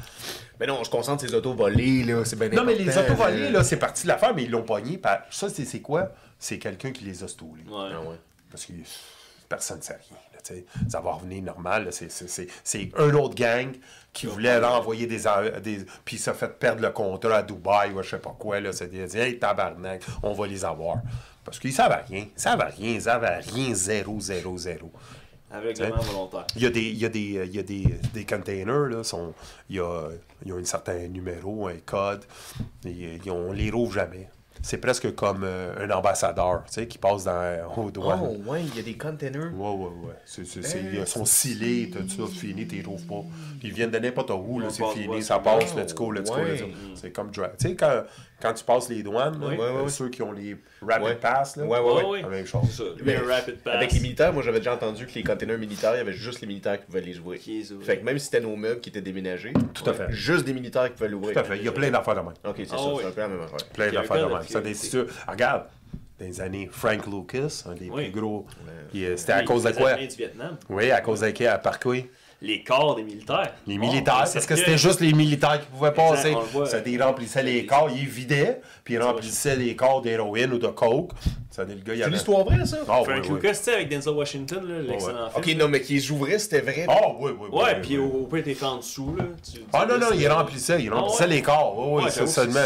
Mais 0.60 0.66
non, 0.66 0.82
je 0.84 0.90
concentre 0.90 1.26
ces 1.26 1.34
autos 1.34 1.54
volées, 1.54 2.04
là. 2.04 2.24
C'est 2.24 2.36
bien 2.38 2.48
Non, 2.48 2.64
mais 2.64 2.74
les 2.74 2.96
autos 2.98 3.14
volées, 3.14 3.50
là, 3.50 3.62
c'est 3.64 3.76
parti 3.76 4.02
de 4.04 4.08
l'affaire, 4.08 4.34
mais 4.34 4.44
ils 4.44 4.50
l'ont 4.50 4.62
pogné. 4.64 4.98
par- 4.98 5.20
Ça, 5.30 5.48
c'est 5.48 5.64
c'est 5.64 5.80
quoi? 5.80 6.10
C'est 6.38 6.58
quelqu'un 6.58 6.90
qui 6.92 7.04
les 7.04 7.22
a 7.22 7.28
stoulés. 7.28 7.62
Ouais. 7.68 7.90
Ah 7.94 8.00
ouais. 8.00 8.16
Parce 8.50 8.64
que 8.66 8.72
personne 9.48 9.78
ne 9.78 9.82
sait 9.82 9.94
rien. 10.08 10.18
là, 10.32 10.62
ça 10.88 11.00
va 11.00 11.12
revenir 11.12 11.42
normal. 11.42 11.84
là. 11.86 11.92
C'est- 11.92 12.10
c'est- 12.10 12.28
C'est 12.28 12.48
c'est 12.64 12.90
un 12.96 13.12
autre 13.14 13.34
gang 13.34 13.70
qui 14.12 14.26
voulait 14.26 14.58
renvoyer 14.58 15.06
des, 15.06 15.22
des. 15.62 15.84
Puis 16.04 16.16
il 16.16 16.18
s'est 16.18 16.32
fait 16.32 16.48
perdre 16.58 16.80
le 16.82 16.90
contrat 16.90 17.36
à 17.38 17.42
Dubaï 17.42 17.92
ou 17.92 18.02
je 18.02 18.08
sais 18.10 18.18
pas 18.18 18.34
quoi. 18.38 18.58
Là. 18.60 18.72
C'est 18.72 18.88
dit, 18.88 19.18
hey, 19.18 19.38
tabarnak, 19.38 20.02
on 20.22 20.32
va 20.32 20.46
les 20.46 20.64
avoir. 20.64 20.96
Parce 21.44 21.58
qu'ils 21.58 21.72
savaient 21.72 22.02
rien. 22.08 22.26
Ils 22.34 22.40
savaient 22.40 22.64
rien. 22.64 22.90
Ils 22.94 23.02
savaient 23.02 23.38
rien. 23.38 23.74
Zéro, 23.74 24.18
zéro, 24.20 24.56
zéro. 24.58 24.90
Aveuglement 25.50 25.96
volontaire. 26.02 26.46
Il 26.56 26.62
y 26.62 26.66
a 26.66 26.70
des, 26.70 26.82
il 26.82 26.98
y 26.98 27.04
a 27.06 27.08
des, 27.08 27.20
il 27.46 27.54
y 27.54 27.58
a 27.58 27.62
des, 27.62 27.84
des 28.12 28.24
containers, 28.24 28.86
là, 28.88 29.02
sont, 29.04 29.32
il 29.70 29.76
y 29.76 29.80
a, 29.80 30.08
ils 30.44 30.52
ont 30.52 30.58
un 30.58 30.64
certain 30.64 31.08
numéro, 31.08 31.68
un 31.68 31.76
code, 31.84 32.24
et, 32.84 33.18
ils 33.24 33.30
ont- 33.30 33.48
on 33.48 33.52
les 33.52 33.70
rouvre 33.70 33.92
jamais. 33.92 34.28
C'est 34.60 34.78
presque 34.78 35.14
comme 35.14 35.44
euh, 35.44 35.86
un 35.86 35.90
ambassadeur, 35.96 36.64
tu 36.66 36.72
sais, 36.74 36.88
qui 36.88 36.98
passe 36.98 37.22
dans, 37.24 37.72
aux 37.76 37.90
douanes. 37.92 38.20
Oh, 38.24 38.50
ouais, 38.50 38.64
il 38.64 38.76
y 38.76 38.80
a 38.80 38.82
des 38.82 38.96
containers. 38.98 39.52
Ouais, 39.54 39.70
ouais, 39.70 39.84
ouais. 39.84 40.14
C'est, 40.26 40.44
c'est, 40.44 40.62
c'est- 40.62 40.82
ils 40.94 41.06
sont 41.06 41.24
scellés, 41.24 41.90
tout 41.90 42.08
ça, 42.08 42.26
fini, 42.32 42.66
t'y 42.66 42.82
trouves 42.82 43.06
pas. 43.06 43.22
Puis 43.60 43.68
ils 43.68 43.72
viennent 43.74 43.92
de 43.92 43.98
n'importe 44.00 44.30
où, 44.30 44.58
là, 44.58 44.66
c'est 44.68 44.84
fini, 44.86 45.22
ça 45.22 45.38
passe, 45.38 45.76
let's 45.76 45.94
go, 45.94 46.10
let's 46.10 46.28
go, 46.28 46.36
Ouais. 46.36 46.52
let's 46.54 46.62
go. 46.62 46.68
C'est 46.96 47.12
comme 47.12 47.30
drag. 47.30 47.52
Tu 47.56 47.68
sais, 47.68 47.76
quand, 47.76 48.02
quand 48.40 48.52
tu 48.54 48.64
passes 48.64 48.88
les 48.88 49.02
douanes, 49.02 49.40
là, 49.40 49.46
Oui. 49.48 49.54
Ouais, 49.56 49.58
ouais, 49.58 49.64
euh, 49.64 49.82
ouais. 49.82 49.88
ceux 49.88 50.08
qui 50.08 50.22
ont 50.22 50.32
les 50.32 50.56
rapid 50.80 51.04
Ouais. 51.06 51.14
pass, 51.16 51.56
là, 51.56 51.64
Ouais, 51.64 51.78
ouais, 51.80 51.92
ouais. 51.94 52.02
oui. 52.08 52.22
la 52.22 52.28
même 52.28 52.46
chose. 52.46 52.62
C'est 52.70 52.76
ça. 52.76 52.84
Mais 53.04 53.16
Le 53.16 53.26
rapid 53.26 53.56
pass. 53.58 53.74
Avec 53.74 53.92
les 53.92 54.00
militaires, 54.00 54.32
moi 54.32 54.42
j'avais 54.42 54.58
déjà 54.58 54.74
entendu 54.74 55.06
que 55.06 55.14
les 55.14 55.22
containers 55.24 55.58
militaires, 55.58 55.94
il 55.94 55.98
y 55.98 56.00
avait 56.00 56.12
juste 56.12 56.40
les 56.40 56.46
militaires 56.46 56.78
qui 56.78 56.86
pouvaient 56.86 57.00
les 57.00 57.18
ouvrir. 57.18 57.40
Qui. 57.40 57.64
Fait 57.82 57.98
que 57.98 58.04
même 58.04 58.18
si 58.18 58.26
c'était 58.26 58.40
nos 58.40 58.54
meubles 58.56 58.80
qui 58.80 58.90
étaient 58.90 59.00
déménagés, 59.00 59.52
Tout 59.74 59.88
à 59.90 59.92
fait. 59.92 60.06
juste 60.10 60.44
des 60.44 60.52
militaires 60.54 60.84
qui 60.86 60.92
pouvaient 60.94 61.08
l'ouvrir. 61.08 61.32
Tout 61.34 61.40
à 61.40 61.44
fait. 61.44 61.56
Il 61.58 61.64
y 61.64 61.68
a 61.68 61.72
plein 61.72 61.90
d'affaires 61.90 62.14
de 62.14 62.20
même. 62.20 62.28
Ok, 62.46 62.54
c'est 62.58 62.66
Ah 62.72 62.76
ça, 62.78 62.84
oui. 62.88 62.94
c'est 63.00 63.06
un 63.08 63.10
peu 63.10 63.20
la 63.22 63.28
même 63.28 63.40
affaire. 63.42 63.68
Plein 63.72 63.86
Il 63.88 63.94
y 63.94 63.96
a 63.96 64.00
un 64.00 64.02
d'affaires 64.02 64.28
de 64.28 64.32
même. 64.34 64.42
Ça, 64.42 64.60
des 64.60 64.74
Regarde, 65.28 65.64
dans 66.20 66.26
les 66.26 66.40
années, 66.40 66.68
Frank 66.72 67.06
Lucas, 67.06 67.64
un 67.68 67.74
des 67.74 67.90
Oui. 67.90 68.10
plus 68.10 68.20
gros. 68.20 68.46
euh, 68.94 69.16
C'était 69.16 69.32
à 69.32 69.42
cause 69.44 69.62
de 69.64 69.70
quoi? 69.72 69.90
Américains 69.90 70.10
du 70.14 70.16
Vietnam. 70.16 70.56
Oui, 70.68 70.90
à 70.90 71.00
cause 71.00 71.20
de 71.20 71.30
quoi? 71.30 71.48
À 71.50 71.58
par 71.58 71.78
quoi? 71.80 71.96
Les 72.40 72.62
corps 72.62 72.94
des 72.94 73.02
militaires. 73.02 73.52
Les 73.66 73.78
militaires, 73.78 74.24
on 74.28 74.32
parce 74.32 74.46
que 74.46 74.54
c'était 74.54 74.78
juste 74.78 75.00
les 75.00 75.12
militaires 75.12 75.60
qui 75.60 75.66
pouvaient 75.66 75.92
passer. 75.92 76.36
ils 76.86 77.02
remplissaient 77.02 77.42
les 77.42 77.66
corps, 77.66 77.90
ils 77.90 78.06
vidaient, 78.06 78.60
puis 78.84 78.94
ils 78.94 79.02
remplissaient 79.02 79.56
les 79.56 79.74
corps 79.74 80.02
d'héroïne 80.02 80.52
ou 80.52 80.58
de 80.58 80.68
coke. 80.68 81.10
Ça, 81.58 81.64
le 81.64 81.74
gars, 81.74 81.92
il 81.92 82.04
C'est 82.04 82.10
l'histoire 82.10 82.44
vraie, 82.44 82.64
ça? 82.64 82.76
Ah, 82.82 83.02
Frank 83.02 83.24
oui. 83.24 83.34
Lucas, 83.34 83.60
tu 83.64 83.70
avec 83.70 83.88
Denzel 83.88 84.12
Washington, 84.12 84.64
là, 84.64 84.80
l'excellent 84.80 85.24
ouais. 85.24 85.42
film. 85.42 85.56
Ok, 85.56 85.60
non, 85.60 85.68
mais 85.68 85.80
qu'ils 85.80 86.12
ouvraient, 86.12 86.38
c'était 86.38 86.60
vrai. 86.60 86.86
Ah, 86.88 87.08
oui, 87.18 87.32
oui, 87.32 87.48
oui. 87.50 87.58
Ouais, 87.58 87.64
oui, 87.74 87.80
puis 87.82 87.98
oui. 87.98 88.10
au, 88.14 88.26
pire, 88.26 88.44
t'es 88.44 88.54
fait 88.54 88.64
en 88.64 88.76
dessous, 88.76 89.16
là. 89.18 89.24
Tu- 89.42 89.58
Ah 89.72 89.84
non, 89.84 89.98
non, 89.98 90.06
il 90.14 90.28
remplissait, 90.28 90.80
il 90.80 90.92
remplissait 90.92 91.26
les 91.26 91.42
corps. 91.42 91.76
Oui, 91.76 91.86
oui, 91.96 92.04
Ouais, 92.04 92.10
c'est 92.12 92.28
seulement. 92.28 92.60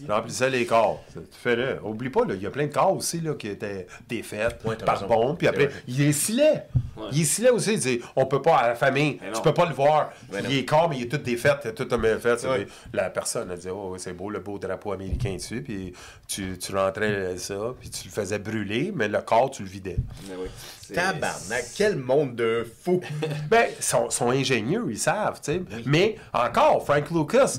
Il 0.00 0.12
remplissait 0.12 0.50
les 0.50 0.64
corps. 0.66 1.02
Tu 1.12 1.18
fais-le. 1.32 1.80
Oublie 1.82 2.10
pas, 2.10 2.24
là, 2.24 2.34
il 2.34 2.42
y 2.42 2.46
a 2.46 2.50
plein 2.50 2.68
de 2.68 2.72
corps 2.72 2.94
aussi 2.94 3.20
là, 3.20 3.34
qui 3.34 3.48
étaient 3.48 3.88
t'as 4.08 4.50
par 4.84 5.08
bombe. 5.08 5.36
Puis 5.36 5.48
après, 5.48 5.66
vrai. 5.66 5.82
il 5.88 5.98
les 5.98 6.12
scellait. 6.12 6.66
Ouais. 6.96 7.06
Il 7.10 7.18
les 7.18 7.24
scellait 7.24 7.50
aussi. 7.50 7.72
Il 7.72 7.80
disait, 7.80 8.00
on 8.14 8.26
peut 8.26 8.40
pas, 8.40 8.58
à 8.58 8.68
la 8.68 8.74
famille, 8.76 9.18
tu 9.34 9.42
peux 9.42 9.52
pas 9.52 9.66
le 9.66 9.74
voir. 9.74 10.10
Il 10.48 10.58
est 10.58 10.64
corps, 10.64 10.88
mais 10.88 10.98
il 10.98 11.02
est 11.02 11.08
tout 11.08 11.16
défait, 11.16 11.54
il 11.64 11.70
est 11.70 11.74
tout 11.74 11.96
mal 11.96 12.20
fait. 12.20 12.46
La 12.92 13.10
personne, 13.10 13.48
elle 13.50 13.56
disait, 13.56 13.70
oh, 13.70 13.90
oui, 13.90 13.98
c'est 14.00 14.12
beau, 14.12 14.30
le 14.30 14.38
beau 14.38 14.58
drapeau 14.60 14.92
américain 14.92 15.34
dessus. 15.34 15.60
Puis 15.60 15.92
tu, 16.28 16.56
tu 16.56 16.72
rentrais 16.72 17.36
ça, 17.38 17.74
puis 17.80 17.90
tu 18.02 18.08
le 18.08 18.12
faisais 18.12 18.38
brûler, 18.38 18.92
mais 18.94 19.08
le 19.08 19.20
corps, 19.20 19.50
tu 19.50 19.62
le 19.62 19.68
vidais. 19.68 19.96
Mais 20.28 20.34
oui, 20.38 20.48
Tabarnak, 20.94 21.64
quel 21.76 21.96
monde 21.96 22.34
de 22.36 22.66
fou! 22.82 23.00
Ben, 23.50 23.66
ils 23.78 23.82
sont, 23.84 24.10
sont 24.10 24.30
ingénieux, 24.30 24.84
ils 24.90 24.98
savent, 24.98 25.40
tu 25.42 25.52
sais. 25.52 25.62
Mais 25.84 26.16
encore, 26.32 26.84
Frank 26.84 27.10
Lucas, 27.10 27.58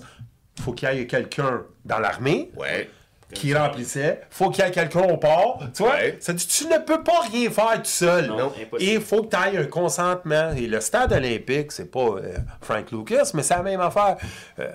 faut 0.62 0.74
qu'il 0.74 0.90
y 0.94 1.00
ait 1.00 1.08
quelqu'un 1.08 1.64
dans 1.86 2.00
l'armée 2.00 2.52
Ouais. 2.56 2.90
qui 3.34 3.54
remplissait. 3.54 4.22
faut 4.30 4.50
qu'il 4.50 4.64
y 4.64 4.68
ait 4.68 4.72
quelqu'un 4.72 5.02
au 5.04 5.18
port. 5.18 5.62
Tu 5.74 5.84
vois, 5.84 5.94
Ouais. 5.96 6.18
ça 6.20 6.34
dit 6.34 6.48
tu 6.48 6.66
ne 6.68 6.78
peux 6.80 7.04
pas 7.04 7.20
rien 7.32 7.50
faire 7.52 7.74
tout 7.78 7.86
seul. 7.86 8.28
Non, 8.28 8.52
il 8.80 9.02
faut 9.02 9.24
que 9.24 9.30
tu 9.30 9.36
ailles 9.36 9.58
un 9.58 9.66
consentement. 9.66 10.52
Et 10.54 10.66
le 10.68 10.80
stade 10.82 11.12
olympique, 11.14 11.72
c'est 11.74 11.92
pas 11.92 12.00
euh, 12.00 12.38
Frank 12.62 12.90
Lucas, 12.92 13.32
mais 13.34 13.44
c'est 13.44 13.56
la 13.56 13.64
même 13.64 13.82
affaire. 13.82 14.18
Euh, 14.60 14.72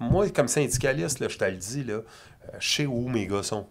moi, 0.00 0.28
comme 0.30 0.48
syndicaliste, 0.48 1.20
là, 1.20 1.28
je 1.28 1.38
te 1.38 1.44
le 1.44 1.52
dis, 1.52 1.84
là, 1.84 1.98
je 2.62 2.74
sais 2.76 2.86
où 2.86 3.08
mes 3.08 3.26
gars 3.26 3.42
sont. 3.42 3.66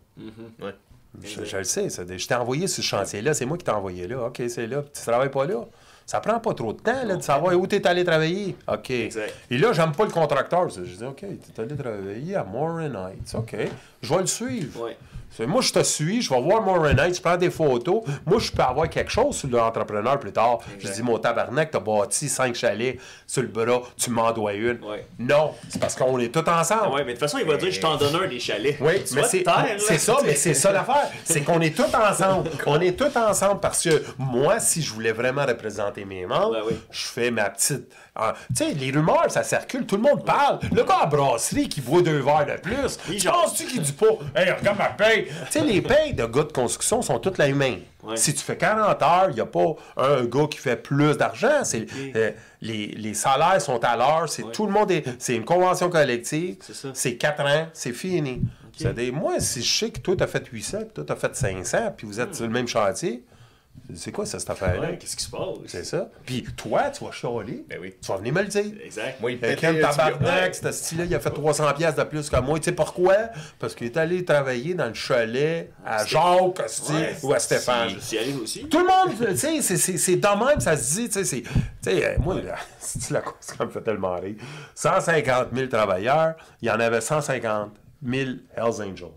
Ouais. 0.62 0.76
Je, 1.24 1.44
je 1.44 1.58
le 1.58 1.64
sais. 1.64 1.90
ça. 1.90 2.04
Je 2.06 2.28
t'ai 2.28 2.36
envoyé 2.36 2.68
sur 2.68 2.84
ce 2.84 2.90
chantier-là. 2.90 3.34
C'est 3.34 3.46
moi 3.46 3.58
qui 3.58 3.64
t'ai 3.64 3.72
envoyé 3.72 4.08
là. 4.08 4.26
OK, 4.28 4.42
c'est 4.48 4.68
là. 4.68 4.84
Tu 4.94 5.02
travailles 5.02 5.32
pas 5.32 5.46
là. 5.46 5.66
Ça 6.06 6.20
prend 6.20 6.40
pas 6.40 6.54
trop 6.54 6.74
de 6.74 6.82
temps 6.82 7.04
là, 7.06 7.16
de 7.16 7.22
savoir 7.22 7.58
où 7.58 7.68
tu 7.68 7.76
es 7.76 7.88
allé 7.88 8.04
travailler. 8.04 8.56
OK. 8.68 8.90
Exact. 8.90 9.34
Et 9.50 9.58
là, 9.58 9.72
j'aime 9.72 9.94
pas 9.94 10.04
le 10.06 10.12
contracteur. 10.12 10.68
Je 10.70 10.82
dis 10.82 11.04
OK, 11.04 11.20
tu 11.20 11.26
es 11.26 11.64
allé 11.64 11.76
travailler 11.76 12.36
à 12.36 12.44
Morin 12.44 12.94
Heights. 13.08 13.34
OK. 13.36 13.56
Je 14.02 14.14
vais 14.14 14.22
le 14.22 14.28
suivre. 14.28 14.84
Ouais. 14.84 14.98
Moi, 15.40 15.62
je 15.62 15.72
te 15.74 15.82
suis, 15.84 16.22
je 16.22 16.30
vais 16.30 16.40
voir 16.42 16.62
mon 16.62 16.74
Renate, 16.74 17.16
je 17.16 17.22
prends 17.22 17.38
des 17.38 17.50
photos. 17.50 18.04
Moi, 18.26 18.40
je 18.40 18.52
peux 18.52 18.62
avoir 18.62 18.90
quelque 18.90 19.10
chose 19.12 19.36
sur 19.38 19.50
l'entrepreneur 19.50 20.20
plus 20.20 20.32
tard. 20.32 20.60
Je 20.78 20.88
dis, 20.90 21.02
mon 21.02 21.18
tabarnak, 21.18 21.72
t'as 21.72 21.80
bâti 21.80 22.30
cinq 22.30 22.54
chalets 22.56 23.00
sur 23.26 23.42
le 23.42 23.48
bras, 23.48 23.82
tu 23.98 24.10
m'en 24.12 24.32
dois 24.34 24.54
une. 24.54 24.80
Ouais. 24.84 25.06
Non, 25.18 25.54
c'est 25.70 25.80
parce 25.80 25.96
qu'on 25.96 26.20
est 26.20 26.30
tous 26.34 26.48
ensemble. 26.50 26.94
Ouais, 26.94 27.00
mais 27.04 27.06
de 27.06 27.12
toute 27.12 27.20
façon, 27.22 27.38
il 27.40 27.46
va 27.48 27.58
dire 27.58 27.72
je 27.72 27.80
t'en 27.80 27.96
donne 27.98 28.16
un 28.16 28.28
des 28.28 28.40
chalets. 28.40 28.78
Oui, 28.82 29.04
Tu 29.04 29.16
mais 29.16 29.24
c'est 29.24 29.98
ça, 29.98 30.18
mais 30.24 30.36
c'est 30.36 30.54
ça 30.54 30.72
l'affaire. 30.72 31.10
C'est 31.24 31.42
qu'on 31.42 31.62
est 31.62 31.76
tous 31.76 31.94
ensemble. 31.96 32.50
On 32.68 32.80
est 32.80 32.98
tous 32.98 33.16
ensemble 33.18 33.60
parce 33.60 33.84
que 33.84 34.04
moi, 34.18 34.60
si 34.60 34.82
je 34.82 34.94
voulais 34.94 35.12
vraiment 35.12 35.46
représenter 35.46 36.06
mes 36.06 36.26
membres, 36.26 36.54
Ben 36.54 36.62
oui. 36.68 36.74
je 36.92 37.06
fais 37.06 37.32
ma 37.32 37.50
petite. 37.50 37.92
Ah, 38.16 38.34
tu 38.56 38.66
sais, 38.66 38.74
les 38.74 38.92
rumeurs, 38.92 39.28
ça 39.30 39.42
circule, 39.44 39.86
tout 39.86 39.96
le 39.96 40.02
monde 40.02 40.26
parle. 40.26 40.60
Le 40.74 40.84
gars 40.84 41.00
à 41.04 41.06
brasserie 41.06 41.70
qui 41.70 41.80
boit 41.80 42.02
deux 42.02 42.20
verres 42.20 42.46
de 42.46 42.60
plus, 42.62 42.98
Il 43.08 43.16
tu 43.16 43.20
jase. 43.22 43.32
penses-tu 43.34 43.66
qu'il 43.68 43.82
dit 43.82 43.94
pas, 43.94 44.06
hey, 44.36 44.52
regarde 44.52 44.78
ma 44.78 44.90
paye? 44.90 45.26
tu 45.26 45.32
sais, 45.52 45.62
les 45.62 45.82
payes 45.82 46.14
de 46.14 46.26
gars 46.26 46.44
de 46.44 46.52
construction 46.52 47.02
sont 47.02 47.20
toutes 47.20 47.38
les 47.38 47.54
mêmes. 47.54 47.80
Ouais. 48.04 48.18
Si 48.18 48.34
tu 48.34 48.44
fais 48.44 48.58
40 48.58 49.02
heures, 49.02 49.28
il 49.30 49.36
n'y 49.36 49.42
a 49.42 49.46
pas 49.46 49.76
un 49.96 50.24
gars 50.26 50.48
qui 50.50 50.58
fait 50.58 50.76
plus 50.76 51.16
d'argent. 51.18 51.64
C'est 51.64 51.86
euh, 52.16 52.32
les, 52.62 52.88
les 52.88 53.14
salaires 53.14 53.62
sont 53.62 53.82
à 53.84 53.96
l'heure. 53.96 54.28
C'est 54.28 54.52
tout 54.52 54.66
le 54.66 54.72
monde 54.74 54.90
est. 54.92 55.06
C'est 55.20 55.36
une 55.36 55.46
convention 55.46 55.90
collective. 55.90 56.58
C'est 56.62 56.74
ça. 56.74 56.90
C'est 56.94 57.16
4 57.16 57.42
ans, 57.46 57.68
c'est 57.74 57.94
fini. 57.94 58.42
Moi, 59.14 59.40
si 59.40 59.62
je 59.62 59.80
sais 59.80 59.90
que 59.92 60.00
toi, 60.00 60.16
tu 60.18 60.24
as 60.24 60.28
fait 60.28 60.46
800, 60.48 60.78
puis 60.80 60.88
toi, 60.96 61.04
tu 61.06 61.14
as 61.14 61.16
fait 61.16 61.36
500, 61.36 61.78
puis 61.96 62.08
vous 62.08 62.20
êtes 62.20 62.34
sur 62.34 62.46
le 62.46 62.52
même 62.52 62.68
chantier, 62.68 63.24
c'est 63.94 64.12
quoi 64.14 64.26
ça, 64.26 64.40
cette 64.40 64.50
affaire-là? 64.50 64.92
Ouais, 64.92 64.98
qu'est-ce 64.98 65.18
qui 65.18 65.24
se 65.26 65.30
passe? 65.30 65.44
C'est 65.68 65.84
ça. 65.84 66.10
Puis 66.26 66.44
toi, 66.56 66.90
tu 66.92 67.04
vas 67.04 67.12
chialer. 67.12 67.66
Ben 67.68 67.78
oui. 67.82 67.94
Tu 68.02 68.08
vas 68.10 68.18
venir 68.18 68.34
me 68.34 68.42
le 68.42 68.48
dire. 68.48 68.66
Exact. 68.86 69.20
Moi, 69.20 69.32
il 69.34 69.44
Euh, 69.44 69.56
Ken 69.58 69.76
le 69.76 69.82
Tabarnak, 69.82 70.56
ce 70.56 70.72
style-là, 70.72 71.06
il 71.06 71.14
a 71.16 71.20
fait 71.20 71.30
300 71.32 71.74
pièces 71.74 71.96
de 71.96 72.04
plus 72.04 72.30
que 72.30 72.40
moi. 72.40 72.58
Tu 72.60 72.66
sais 72.66 72.72
pourquoi? 72.72 73.16
Parce 73.60 73.76
qu'il 73.76 73.88
est 73.88 73.98
allé 73.98 74.24
travailler 74.24 74.76
dans 74.76 74.88
le 74.88 74.94
chalet 74.94 75.72
à 75.86 76.06
Jacques, 76.06 76.22
Ouais, 76.90 77.16
ou 77.24 77.34
à 77.34 77.40
Stéphane. 77.40 77.96
Aussi. 78.42 78.66
Tout 78.70 78.80
le 78.80 78.86
monde, 78.88 79.28
tu 79.30 79.38
sais, 79.38 79.62
c'est- 79.62 79.78
c'est 79.78 79.98
c'est 79.98 80.16
dans 80.16 80.38
même, 80.38 80.60
ça 80.62 80.78
se 80.78 80.94
dit, 80.96 81.08
tu 81.10 81.14
sais, 81.14 81.26
c'est... 81.26 81.42
Tu 81.42 81.50
sais, 81.82 82.06
euh, 82.06 82.16
moi, 82.20 82.36
là, 82.42 82.56
c'est 82.80 83.10
la 83.12 83.22
cause 83.22 83.36
qui 83.58 83.62
me 83.64 83.70
fait 83.70 83.82
tellement 83.82 84.16
rire. 84.16 84.36
150 84.76 85.48
000 85.54 85.68
travailleurs, 85.68 86.36
il 86.62 86.68
y 86.70 86.72
en 86.72 86.80
avait 86.80 87.02
150 87.02 87.72
000 88.06 88.30
Hells 88.56 88.82
Angels. 88.82 89.08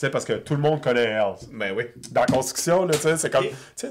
Sais, 0.00 0.10
parce 0.10 0.24
que 0.24 0.34
tout 0.34 0.54
le 0.54 0.60
monde 0.60 0.80
connaît 0.80 1.06
Hells. 1.10 1.48
Ben 1.52 1.74
oui. 1.76 1.86
Dans 2.12 2.20
la 2.20 2.26
construction, 2.28 2.84
là, 2.86 2.92
tu 2.94 3.00
sais, 3.00 3.16
c'est 3.16 3.30
comme... 3.30 3.46
Tu 3.76 3.88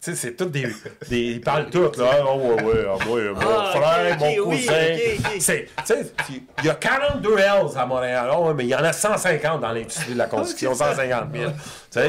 sais, 0.00 0.14
c'est 0.14 0.32
tout 0.34 0.46
des... 0.46 0.66
des 1.10 1.18
ils 1.18 1.40
parlent 1.42 1.68
tout, 1.68 1.90
là. 1.98 2.24
Oh, 2.26 2.38
ouais, 2.56 2.62
ouais, 2.62 2.86
ah, 2.88 3.04
moi, 3.06 3.20
mon 3.34 3.40
Ah, 3.42 3.72
frère, 3.74 4.18
mon 4.18 4.34
cousin. 4.44 4.72
ok, 4.72 5.00
ok. 5.18 5.30
C'est... 5.38 5.68
Tu 5.86 5.94
sais, 5.94 6.12
il 6.60 6.64
y 6.64 6.70
a 6.70 6.74
42 6.74 7.38
Hells 7.38 7.76
à 7.76 7.84
Montréal. 7.84 8.30
Oh, 8.34 8.46
ouais, 8.48 8.54
mais 8.54 8.64
il 8.64 8.70
y 8.70 8.74
en 8.74 8.82
a 8.82 8.94
150 8.94 9.60
dans 9.60 9.72
l'industrie 9.72 10.14
de 10.14 10.18
la 10.18 10.26
construction. 10.28 10.74
150 10.74 11.24
000. 11.30 11.52
Un. 11.96 12.06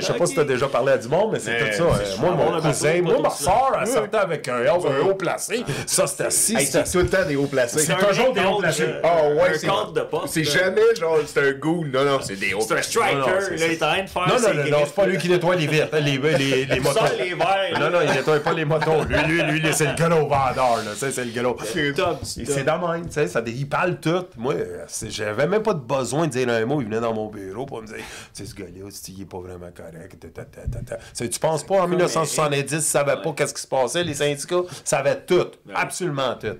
sais 0.00 0.12
pas 0.12 0.26
si 0.26 0.34
tu 0.34 0.40
as 0.40 0.44
déjà 0.44 0.68
parlé 0.68 0.92
à 0.92 0.98
du 0.98 1.08
monde, 1.08 1.30
mais 1.32 1.38
c'est 1.38 1.56
tout 1.58 1.64
ça. 1.64 1.84
c'est 2.04 2.12
Euh, 2.12 2.16
moi, 2.20 2.30
on 2.38 2.52
mon 2.52 2.60
cousin, 2.60 3.00
moi, 3.02 3.30
ça. 3.30 3.44
soeur, 3.44 3.78
elle 3.80 3.86
sortait 3.86 4.16
avec 4.18 4.48
un 4.48 4.66
un 4.86 5.00
haut 5.00 5.14
placé. 5.14 5.64
Ça, 5.86 6.06
c'était 6.06 6.24
assis. 6.24 6.56
C'est 6.66 6.84
tout 6.90 6.98
le 6.98 7.08
temps 7.08 7.24
des 7.26 7.36
hauts 7.36 7.46
placés. 7.46 7.78
C'est 7.80 7.92
un 7.92 7.96
toujours 7.96 8.34
des 8.34 8.44
hauts 8.44 8.58
placés. 8.58 8.84
Ah 9.02 9.28
ouais, 9.30 9.48
un 9.54 9.58
c'est 9.58 9.66
compte 9.66 9.94
de 9.94 10.00
poste. 10.02 10.34
C'est 10.34 10.44
jamais 10.44 10.82
genre 10.98 11.18
c'est 11.26 11.40
un 11.48 11.52
goût. 11.52 11.84
Non, 11.90 12.04
non, 12.04 12.18
c'est 12.20 12.36
des 12.36 12.52
hauts 12.54 12.60
C'est 12.60 12.72
un 12.72 12.74
placés. 12.76 12.90
striker, 12.90 13.14
Non, 13.16 13.20
non, 13.20 13.34
c'est 13.40 13.50
là, 13.52 13.58
ça. 13.58 13.64
il 13.66 13.72
est 13.72 13.82
en 13.82 13.86
train 13.88 14.02
de 14.02 14.08
faire 14.08 14.22
Non, 14.28 14.34
non, 14.34 14.70
non, 14.78 14.78
c'est 14.84 14.94
pas 14.94 15.06
lui 15.06 15.18
qui 15.18 15.28
nettoie 15.30 15.56
les 15.56 15.66
vitres, 15.66 15.96
les, 15.96 16.18
les, 16.18 16.64
les 16.66 16.80
motos. 16.80 16.98
sort 16.98 17.08
les 17.18 17.34
verres, 17.34 17.80
Non, 17.80 17.90
non, 17.90 17.98
il 18.06 18.10
nettoie 18.10 18.40
pas 18.40 18.52
les 18.52 18.64
motos. 18.66 19.04
Lui, 19.08 19.42
lui, 19.42 19.60
lui, 19.60 19.72
c'est 19.72 19.86
le 19.86 19.94
gros 20.08 20.28
vendeur, 20.28 20.80
c'est 21.10 21.24
le 21.24 21.42
gros. 21.42 21.56
C'est 21.64 22.44
c'est 22.44 22.64
même, 22.64 23.10
ça, 23.28 23.40
il 23.46 23.68
parle 23.68 23.98
tout. 24.00 24.24
Moi, 24.36 24.54
euh, 24.54 24.84
c'est- 24.86 25.10
j'avais 25.10 25.46
même 25.46 25.62
pas 25.62 25.72
de 25.74 25.80
besoin 25.80 26.26
de 26.26 26.32
dire 26.32 26.48
un 26.48 26.64
mot. 26.66 26.80
Il 26.80 26.86
venait 26.88 27.00
dans 27.00 27.14
mon 27.14 27.26
bureau 27.28 27.64
pour 27.66 27.80
me 27.82 27.86
dire, 27.86 27.96
tu 27.96 28.02
sais, 28.32 28.44
ce 28.44 28.54
gars-là, 28.54 28.86
c'est- 28.90 28.97
il 29.08 29.22
est 29.22 29.24
pas 29.24 29.38
vraiment 29.38 29.70
correct. 29.70 30.18
ta, 30.18 30.28
ta, 30.28 30.44
ta, 30.44 30.68
ta, 30.68 30.80
ta. 30.80 30.98
Tu 31.16 31.28
Tu 31.28 31.38
penses 31.38 31.64
pas, 31.64 31.82
en 31.82 31.88
1970, 31.88 32.72
ils 32.72 32.82
savaient 32.82 33.20
pas 33.20 33.32
qu'est-ce 33.32 33.54
qui 33.54 33.62
se 33.62 33.66
passait, 33.66 34.04
les 34.04 34.14
syndicats 34.14 34.62
savaient 34.84 35.20
tout, 35.24 35.50
absolument 35.74 36.34
tout. 36.34 36.58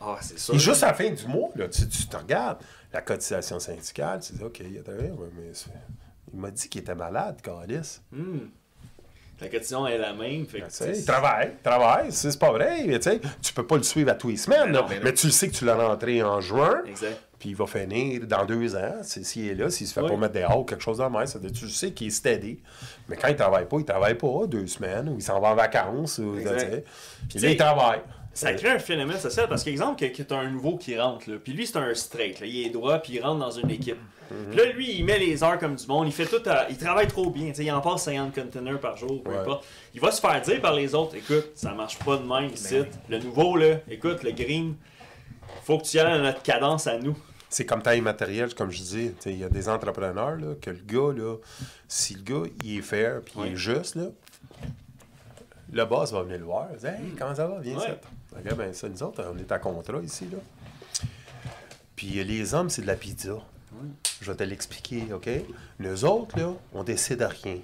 Ah, 0.00 0.16
c'est 0.20 0.38
ça. 0.38 0.52
Et 0.52 0.58
juste 0.58 0.82
à 0.82 0.88
la 0.88 0.94
fin 0.94 1.10
du 1.10 1.26
mois, 1.26 1.50
là, 1.56 1.68
tu, 1.68 1.88
tu 1.88 2.06
te 2.06 2.16
regardes, 2.16 2.58
la 2.92 3.02
cotisation 3.02 3.58
syndicale, 3.58 4.20
tu 4.20 4.32
dis, 4.32 4.42
OK, 4.42 4.60
il, 4.60 4.78
a 4.78 4.82
travaillé, 4.82 5.10
ouais, 5.10 5.28
mais 5.36 5.52
il 6.32 6.40
m'a 6.40 6.50
dit 6.50 6.68
qu'il 6.68 6.80
était 6.80 6.94
malade, 6.94 7.40
Calis. 7.42 8.00
La 9.40 9.48
question 9.48 9.86
est 9.86 9.96
la 9.96 10.12
même. 10.12 10.46
Fait 10.46 10.60
que, 10.60 10.96
il 10.96 11.04
travaille, 11.04 11.54
il 11.58 11.62
travaille, 11.62 12.12
c'est 12.12 12.38
pas 12.38 12.50
vrai. 12.52 12.84
mais 12.86 12.98
Tu 12.98 13.52
peux 13.54 13.66
pas 13.66 13.76
le 13.76 13.82
suivre 13.82 14.10
à 14.10 14.14
tous 14.14 14.28
les 14.28 14.36
semaines, 14.36 14.70
là, 14.70 14.82
non, 14.82 14.86
mais, 14.88 15.00
mais 15.02 15.14
tu 15.14 15.26
le 15.26 15.32
sais 15.32 15.48
que 15.48 15.54
tu 15.54 15.64
l'as 15.64 15.76
rentré 15.76 16.22
en 16.22 16.40
juin. 16.40 16.82
Exact. 16.86 17.18
Puis 17.40 17.48
il 17.48 17.56
va 17.56 17.66
finir 17.66 18.20
dans 18.26 18.44
deux 18.44 18.76
ans. 18.76 18.98
S'il 19.02 19.48
est 19.48 19.54
là, 19.54 19.68
s'il 19.70 19.86
se 19.88 19.94
fait 19.94 20.02
Oui. 20.02 20.10
pas 20.10 20.16
mettre 20.16 20.34
des 20.34 20.44
hauts, 20.44 20.62
quelque 20.62 20.82
chose 20.84 20.98
dans 20.98 21.08
le 21.08 21.26
ça 21.26 21.38
veut 21.38 21.48
dire, 21.50 21.58
tu 21.58 21.68
sais 21.68 21.90
qu'il 21.92 22.06
est 22.08 22.10
steady. 22.10 22.60
Mais 23.08 23.16
quand 23.16 23.28
il 23.28 23.34
travaille 23.36 23.64
pas, 23.66 23.78
il 23.78 23.84
travaille 23.84 24.14
pas 24.16 24.46
deux 24.46 24.66
semaines, 24.68 25.08
ou 25.08 25.14
il 25.16 25.22
s'en 25.22 25.40
va 25.40 25.48
en 25.48 25.54
vacances. 25.56 26.18
Ou. 26.18 26.36
Puis 27.28 27.38
là, 27.40 27.50
il 27.50 27.56
travaille. 27.56 28.00
Ça 28.32 28.52
crée 28.52 28.68
un 28.68 28.78
phénomène 28.78 29.18
social 29.18 29.48
parce 29.48 29.64
qu'exemple, 29.64 29.98
que, 29.98 30.14
que 30.16 30.22
tu 30.22 30.32
as 30.32 30.38
un 30.38 30.50
nouveau 30.50 30.76
qui 30.76 30.96
rentre, 30.98 31.28
là, 31.28 31.36
puis 31.42 31.52
lui 31.52 31.66
c'est 31.66 31.78
un 31.78 31.92
straight, 31.94 32.38
là, 32.40 32.46
il 32.46 32.64
est 32.66 32.70
droit, 32.70 32.98
puis 32.98 33.14
il 33.14 33.20
rentre 33.20 33.40
dans 33.40 33.50
une 33.50 33.70
équipe. 33.70 33.98
Puis 34.50 34.56
là, 34.56 34.66
lui, 34.66 34.98
il 34.98 35.04
met 35.04 35.18
les 35.18 35.42
heures 35.42 35.58
comme 35.58 35.74
du 35.74 35.84
monde, 35.88 36.06
il 36.06 36.12
fait 36.12 36.26
tout, 36.26 36.48
à- 36.48 36.68
il 36.70 36.76
travaille 36.76 37.08
trop 37.08 37.28
bien, 37.30 37.48
tu 37.48 37.54
sais, 37.56 37.64
il 37.64 37.72
en 37.72 37.80
passe 37.80 38.04
50 38.04 38.32
containers 38.32 38.78
par 38.78 38.96
jour, 38.96 39.20
peu 39.24 39.32
Ouais. 39.32 39.38
importe. 39.38 39.64
Il 39.92 40.00
va 40.00 40.12
se 40.12 40.20
faire 40.20 40.40
dire 40.42 40.60
par 40.60 40.74
les 40.74 40.94
autres, 40.94 41.16
écoute, 41.16 41.50
ça 41.56 41.72
marche 41.72 41.98
pas 41.98 42.16
de 42.18 42.22
même 42.22 42.50
ici. 42.54 42.74
Ben 42.78 42.86
Le 43.08 43.18
nouveau, 43.18 43.56
là, 43.56 43.78
écoute, 43.90 44.22
le 44.22 44.30
green, 44.30 44.76
faut 45.64 45.78
que 45.78 45.82
tu 45.84 45.96
y 45.96 46.00
ailles 46.00 46.12
à 46.12 46.18
notre 46.18 46.42
cadence 46.42 46.86
à 46.86 46.96
nous. 46.98 47.16
C'est 47.52 47.66
comme 47.66 47.82
taille 47.82 48.00
matérielle, 48.00 48.54
comme 48.54 48.70
je 48.70 48.80
dis. 48.82 49.10
Il 49.26 49.38
y 49.38 49.44
a 49.44 49.48
des 49.48 49.68
entrepreneurs 49.68 50.36
là, 50.36 50.54
que 50.60 50.70
le 50.70 50.80
gars, 50.86 51.12
là, 51.14 51.36
si 51.88 52.14
le 52.14 52.22
gars 52.22 52.48
il 52.64 52.78
est 52.78 52.82
fair 52.82 53.20
puis 53.22 53.34
il 53.36 53.40
Ouais. 53.40 53.48
est 53.50 53.56
juste, 53.56 53.96
là, 53.96 54.04
le 55.72 55.84
boss 55.84 56.12
va 56.12 56.22
venir 56.22 56.38
le 56.38 56.44
voir. 56.44 56.68
Il 56.80 56.86
Hey, 56.86 56.94
comment 57.18 57.34
ça 57.34 57.46
va? 57.46 57.58
Viens 57.60 57.76
Ouais. 57.78 57.98
ça. 58.44 58.54
Ben, 58.54 58.72
ça, 58.72 58.88
nous 58.88 59.02
autres, 59.02 59.24
on 59.34 59.36
est 59.38 59.50
à 59.50 59.58
contrat 59.58 59.98
ici. 60.02 60.26
Là. 60.30 60.38
Puis 61.96 62.22
les 62.24 62.54
hommes, 62.54 62.70
c'est 62.70 62.82
de 62.82 62.86
la 62.86 62.94
pizza. 62.96 63.34
Je 64.20 64.30
vais 64.30 64.36
te 64.36 64.42
l'expliquer, 64.44 65.04
OK? 65.14 65.28
Nous 65.78 66.04
autres, 66.04 66.38
là, 66.38 66.52
on 66.74 66.82
décide 66.84 67.18
de 67.20 67.24
rien. 67.24 67.56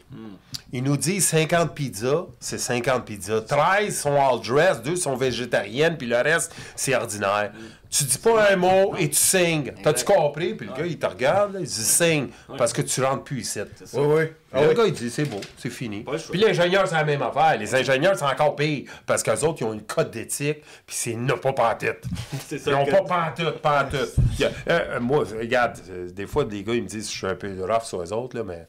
Ils 0.73 0.83
nous 0.83 0.97
disent 0.97 1.27
50 1.27 1.75
pizzas, 1.75 2.25
c'est 2.41 2.59
50 2.59 3.05
pizzas. 3.05 3.43
13 3.43 3.99
sont 4.01 4.15
all 4.15 4.41
dress, 4.41 4.81
2 4.83 4.97
sont 4.97 5.15
végétariennes, 5.17 5.99
puis 5.99 6.07
le 6.07 6.17
reste, 6.17 6.55
c'est 6.75 6.95
ordinaire. 6.95 7.53
Tu 7.97 8.05
dis 8.05 8.19
pas 8.19 8.51
un 8.53 8.57
mot 8.57 8.95
et 8.99 9.09
tu 9.09 9.17
signes. 9.17 9.73
T'as-tu 9.83 10.05
compris? 10.05 10.55
Puis 10.55 10.67
le 10.67 10.75
gars, 10.75 10.87
il 10.87 10.99
te 10.99 11.07
regarde, 11.07 11.55
là, 11.55 11.61
il 11.61 11.67
dit 11.67 11.73
signe, 11.73 12.29
parce 12.59 12.73
que 12.73 12.83
tu 12.83 13.03
rentres 13.03 13.25
plus 13.25 13.41
ici. 13.41 13.61
Oui, 13.95 14.03
oui. 14.07 14.23
Ah 14.53 14.63
le 14.63 14.69
oui. 14.69 14.75
gars, 14.75 14.85
il 14.87 14.93
dit 14.93 15.11
c'est 15.11 15.25
beau, 15.25 15.41
c'est 15.59 15.71
fini. 15.71 16.05
Puis 16.31 16.41
l'ingénieur, 16.41 16.87
c'est 16.87 16.95
la 16.95 17.05
même 17.05 17.23
affaire. 17.23 17.57
Les 17.59 17.75
ingénieurs, 17.75 18.17
c'est 18.19 18.25
encore 18.25 18.57
pire, 18.57 18.91
parce 19.07 19.23
qu'eux 19.23 19.39
autres, 19.45 19.59
ils 19.61 19.65
ont 19.65 19.73
une 19.73 19.83
code 19.83 20.11
d'éthique, 20.11 20.63
puis 20.87 20.97
c'est 20.97 21.15
n'a 21.15 21.37
pas 21.37 21.53
pantoute. 21.53 22.05
Ils 22.51 22.73
n'ont 22.73 22.87
pas 22.87 23.03
pantoute, 23.03 23.59
pantoute. 23.61 24.15
Euh, 24.69 25.01
moi, 25.01 25.25
regarde, 25.39 25.79
euh, 25.91 26.11
des 26.11 26.27
fois, 26.27 26.45
des 26.45 26.63
gars, 26.63 26.75
ils 26.75 26.83
me 26.83 26.89
disent 26.89 27.11
je 27.11 27.17
suis 27.17 27.27
un 27.27 27.35
peu 27.35 27.49
rough 27.63 27.85
sur 27.85 28.03
eux 28.03 28.13
autres, 28.13 28.37
là, 28.37 28.45
mais 28.45 28.67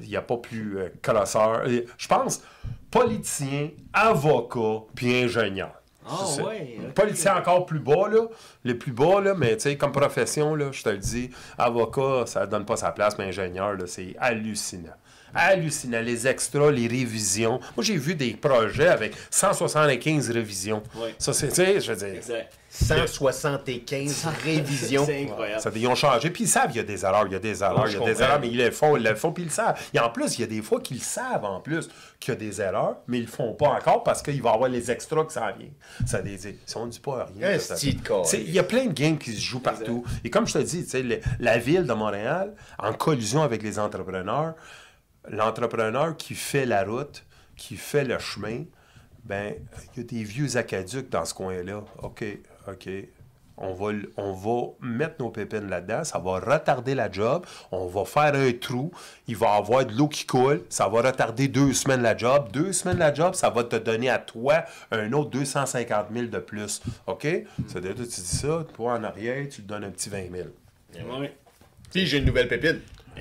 il 0.00 0.08
n'y 0.08 0.16
a 0.16 0.22
pas 0.22 0.36
plus 0.36 0.78
euh, 0.78 0.88
colosseur. 1.02 1.62
Euh, 1.66 1.82
Je 1.96 2.08
pense 2.08 2.42
politicien, 2.90 3.70
avocat, 3.92 4.84
puis 4.94 5.22
ingénieur. 5.24 5.72
Ah 6.10 6.42
ouais, 6.44 6.78
encore 7.30 7.66
plus 7.66 7.80
bas, 7.80 8.08
là. 8.08 8.26
Les 8.64 8.74
plus 8.74 8.92
bas, 8.92 9.20
là, 9.20 9.34
mais 9.34 9.56
tu 9.56 9.64
sais, 9.64 9.76
comme 9.76 9.92
profession, 9.92 10.54
là, 10.54 10.70
je 10.72 10.82
te 10.82 10.88
le 10.88 10.98
dis, 10.98 11.30
avocat, 11.56 12.24
ça 12.26 12.46
donne 12.46 12.64
pas 12.64 12.76
sa 12.76 12.92
place, 12.92 13.18
mais 13.18 13.26
ingénieur, 13.26 13.74
là, 13.74 13.86
c'est 13.86 14.14
hallucinant. 14.18 14.94
Hallucinant. 15.34 16.00
Les 16.00 16.26
extras, 16.26 16.70
les 16.70 16.86
révisions. 16.86 17.60
Moi, 17.76 17.84
j'ai 17.84 17.96
vu 17.96 18.14
des 18.14 18.34
projets 18.34 18.88
avec 18.88 19.14
175 19.30 20.30
révisions. 20.30 20.82
Ça, 21.18 21.32
c'est, 21.32 21.48
tu 21.48 21.54
sais, 21.56 21.80
je 21.80 21.92
veux 21.92 21.96
dire, 21.98 22.14
Exact. 22.16 22.52
175 22.70 24.26
révisions. 24.44 25.04
C'est 25.06 25.22
incroyable. 25.24 25.60
ça, 25.60 25.70
ils 25.74 25.86
ont 25.86 25.94
changé. 25.94 26.30
Puis 26.30 26.44
ils 26.44 26.48
savent, 26.48 26.70
il 26.70 26.76
y 26.76 26.80
a 26.80 26.84
des 26.84 27.04
erreurs, 27.04 27.24
il 27.26 27.32
y 27.32 27.36
a 27.36 27.38
des 27.38 27.62
erreurs, 27.62 27.88
il 27.88 27.94
y 27.94 27.96
a 27.96 28.00
des 28.14 28.22
erreurs, 28.22 28.40
mais 28.40 28.48
ils 28.48 28.56
le 28.58 28.70
font, 28.70 28.96
ils 28.96 29.02
le 29.02 29.14
font, 29.14 29.32
puis 29.32 29.42
ils 29.44 29.46
le 29.46 29.52
savent. 29.52 29.78
Et 29.94 29.98
en 29.98 30.10
plus, 30.10 30.38
il 30.38 30.42
y 30.42 30.44
a 30.44 30.46
des 30.46 30.62
fois 30.62 30.80
qu'ils 30.80 31.02
savent, 31.02 31.44
en 31.44 31.60
plus, 31.60 31.88
qu'il 32.20 32.34
y 32.34 32.36
a 32.36 32.40
des 32.40 32.60
erreurs, 32.60 32.96
mais 33.06 33.18
ils 33.18 33.22
le 33.24 33.30
font 33.30 33.52
pas 33.54 33.68
encore 33.68 34.02
parce 34.04 34.22
qu'il 34.22 34.40
va 34.42 34.50
y 34.50 34.54
avoir 34.54 34.68
les 34.70 34.90
extras 34.90 35.24
qui 35.24 35.34
s'en 35.34 35.50
viennent. 35.56 35.72
Ça 36.06 36.18
veut 36.20 36.30
dire, 36.36 36.52
si 36.66 36.76
on 36.76 36.86
ne 36.86 36.90
dit 36.90 37.00
pas 37.00 37.26
rien. 37.34 37.58
Il 38.34 38.50
y 38.52 38.58
a 38.58 38.62
plein 38.64 38.86
de 38.86 38.92
games 38.92 39.18
qui 39.18 39.32
se 39.32 39.40
jouent 39.40 39.60
partout. 39.60 40.04
Et 40.24 40.30
comme 40.30 40.46
je 40.46 40.52
te 40.54 40.58
dis, 40.58 40.84
tu 40.84 40.90
sais, 40.90 41.02
le- 41.02 41.20
la 41.40 41.58
ville 41.58 41.84
de 41.86 41.92
Montréal, 41.94 42.54
en 42.78 42.92
collusion 42.92 43.42
avec 43.42 43.62
les 43.62 43.78
entrepreneurs, 43.78 44.54
l'entrepreneur 45.30 46.16
qui 46.16 46.34
fait 46.34 46.66
la 46.66 46.84
route, 46.84 47.24
qui 47.56 47.76
fait 47.76 48.04
le 48.04 48.18
chemin, 48.18 48.64
ben, 49.24 49.54
il 49.94 49.98
y 49.98 50.00
a 50.00 50.08
des 50.08 50.22
vieux 50.24 50.56
aquaducs 50.56 51.08
dans 51.10 51.24
ce 51.24 51.34
coin-là. 51.34 51.82
OK, 52.02 52.24
OK. 52.68 52.88
On 53.60 53.74
va, 53.74 53.90
l- 53.90 54.08
on 54.16 54.32
va 54.34 54.68
mettre 54.80 55.16
nos 55.18 55.30
pépines 55.30 55.68
là-dedans, 55.68 56.04
ça 56.04 56.20
va 56.20 56.38
retarder 56.38 56.94
la 56.94 57.10
job, 57.10 57.44
on 57.72 57.88
va 57.88 58.04
faire 58.04 58.32
un 58.36 58.52
trou, 58.52 58.92
il 59.26 59.34
va 59.36 59.46
y 59.56 59.58
avoir 59.58 59.84
de 59.84 59.92
l'eau 59.96 60.06
qui 60.06 60.24
coule, 60.26 60.62
ça 60.68 60.86
va 60.88 61.02
retarder 61.02 61.48
deux 61.48 61.72
semaines 61.72 62.02
la 62.02 62.16
job. 62.16 62.52
Deux 62.52 62.72
semaines 62.72 62.98
la 62.98 63.12
job, 63.12 63.34
ça 63.34 63.50
va 63.50 63.64
te 63.64 63.74
donner 63.74 64.10
à 64.10 64.20
toi 64.20 64.62
un 64.92 65.12
autre 65.12 65.30
250 65.30 66.06
000 66.12 66.26
de 66.26 66.38
plus. 66.38 66.80
OK? 67.08 67.26
Ça 67.66 67.80
veut 67.80 67.92
dire, 67.92 67.94
tu 67.96 68.02
dis 68.04 68.12
ça, 68.12 68.64
toi 68.74 68.92
en 68.92 69.02
arrière, 69.02 69.44
tu 69.48 69.62
te 69.62 69.66
donnes 69.66 69.82
un 69.82 69.90
petit 69.90 70.08
20 70.08 70.30
000. 70.30 70.48
Ouais. 71.20 71.34
Puis 71.90 72.06
j'ai 72.06 72.18
une 72.18 72.26
nouvelle 72.26 72.46
pépite. 72.46 72.76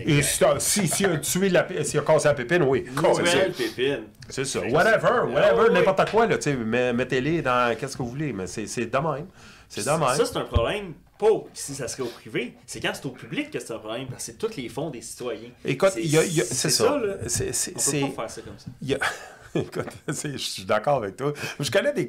Et 0.06 0.22
si, 0.22 0.88
si, 0.88 1.06
a 1.06 1.18
tué 1.18 1.50
la, 1.50 1.66
s'il 1.84 2.00
a 2.00 2.04
cassé 2.04 2.28
la 2.28 2.34
pépine, 2.34 2.64
oui. 2.64 2.86
Nouvelle 2.96 3.52
pépine. 3.52 4.04
C'est 4.30 4.46
ça. 4.46 4.60
Whatever, 4.60 5.32
whatever, 5.34 5.66
Ah, 5.70 5.74
n'importe 5.74 6.10
quoi, 6.12 6.28
là, 6.28 6.38
tu 6.38 6.44
sais, 6.52 6.56
mettez-les 6.56 7.42
dans 7.42 7.76
qu'est-ce 7.78 7.98
que 7.98 8.04
vous 8.04 8.10
voulez, 8.10 8.34
mais 8.34 8.48
c'est 8.48 8.64
de 8.66 8.98
même. 8.98 9.28
C'est 9.70 9.86
de 9.86 9.90
même. 9.90 10.16
Ça, 10.16 10.26
c'est 10.26 10.38
un 10.38 10.42
problème. 10.46 10.94
Pas 11.18 11.26
si 11.52 11.74
ça 11.74 11.88
serait 11.88 12.04
au 12.04 12.08
privé, 12.12 12.54
c'est 12.68 12.80
quand 12.80 12.92
c'est 12.94 13.08
au 13.08 13.10
public 13.10 13.50
que 13.50 13.58
c'est 13.60 13.74
un 13.74 13.80
problème, 13.80 14.06
parce 14.08 14.24
que 14.28 14.32
c'est 14.34 14.38
tous 14.38 14.56
les 14.56 14.70
fonds 14.70 14.92
des 14.92 15.02
citoyens. 15.02 15.50
Écoute, 15.66 15.94
C'est- 15.96 16.54
ça. 16.54 16.70
ça, 16.70 16.98
là. 17.00 17.14
C'est- 17.26 17.52
c'est- 17.54 17.74
On 17.76 17.80
c'est- 17.80 18.02
peut 18.02 18.08
pas 18.12 18.22
faire 18.28 18.30
ça 18.30 18.42
comme 18.42 18.58
ça. 18.60 18.66
il 18.84 18.90
y 18.90 18.94
a- 18.94 19.00
Écoute, 19.56 19.88
je 20.08 20.38
suis 20.38 20.64
d'accord 20.66 20.98
avec 20.98 21.16
toi. 21.18 21.34
Je 21.60 21.72
connais 21.72 21.92
des, 21.92 22.08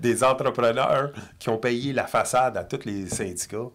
des 0.00 0.24
entrepreneurs 0.24 1.12
qui 1.38 1.48
ont 1.48 1.58
payé 1.58 1.92
la 1.92 2.08
façade 2.08 2.56
à 2.56 2.64
tous 2.64 2.84
les 2.84 3.06
syndicats. 3.06 3.68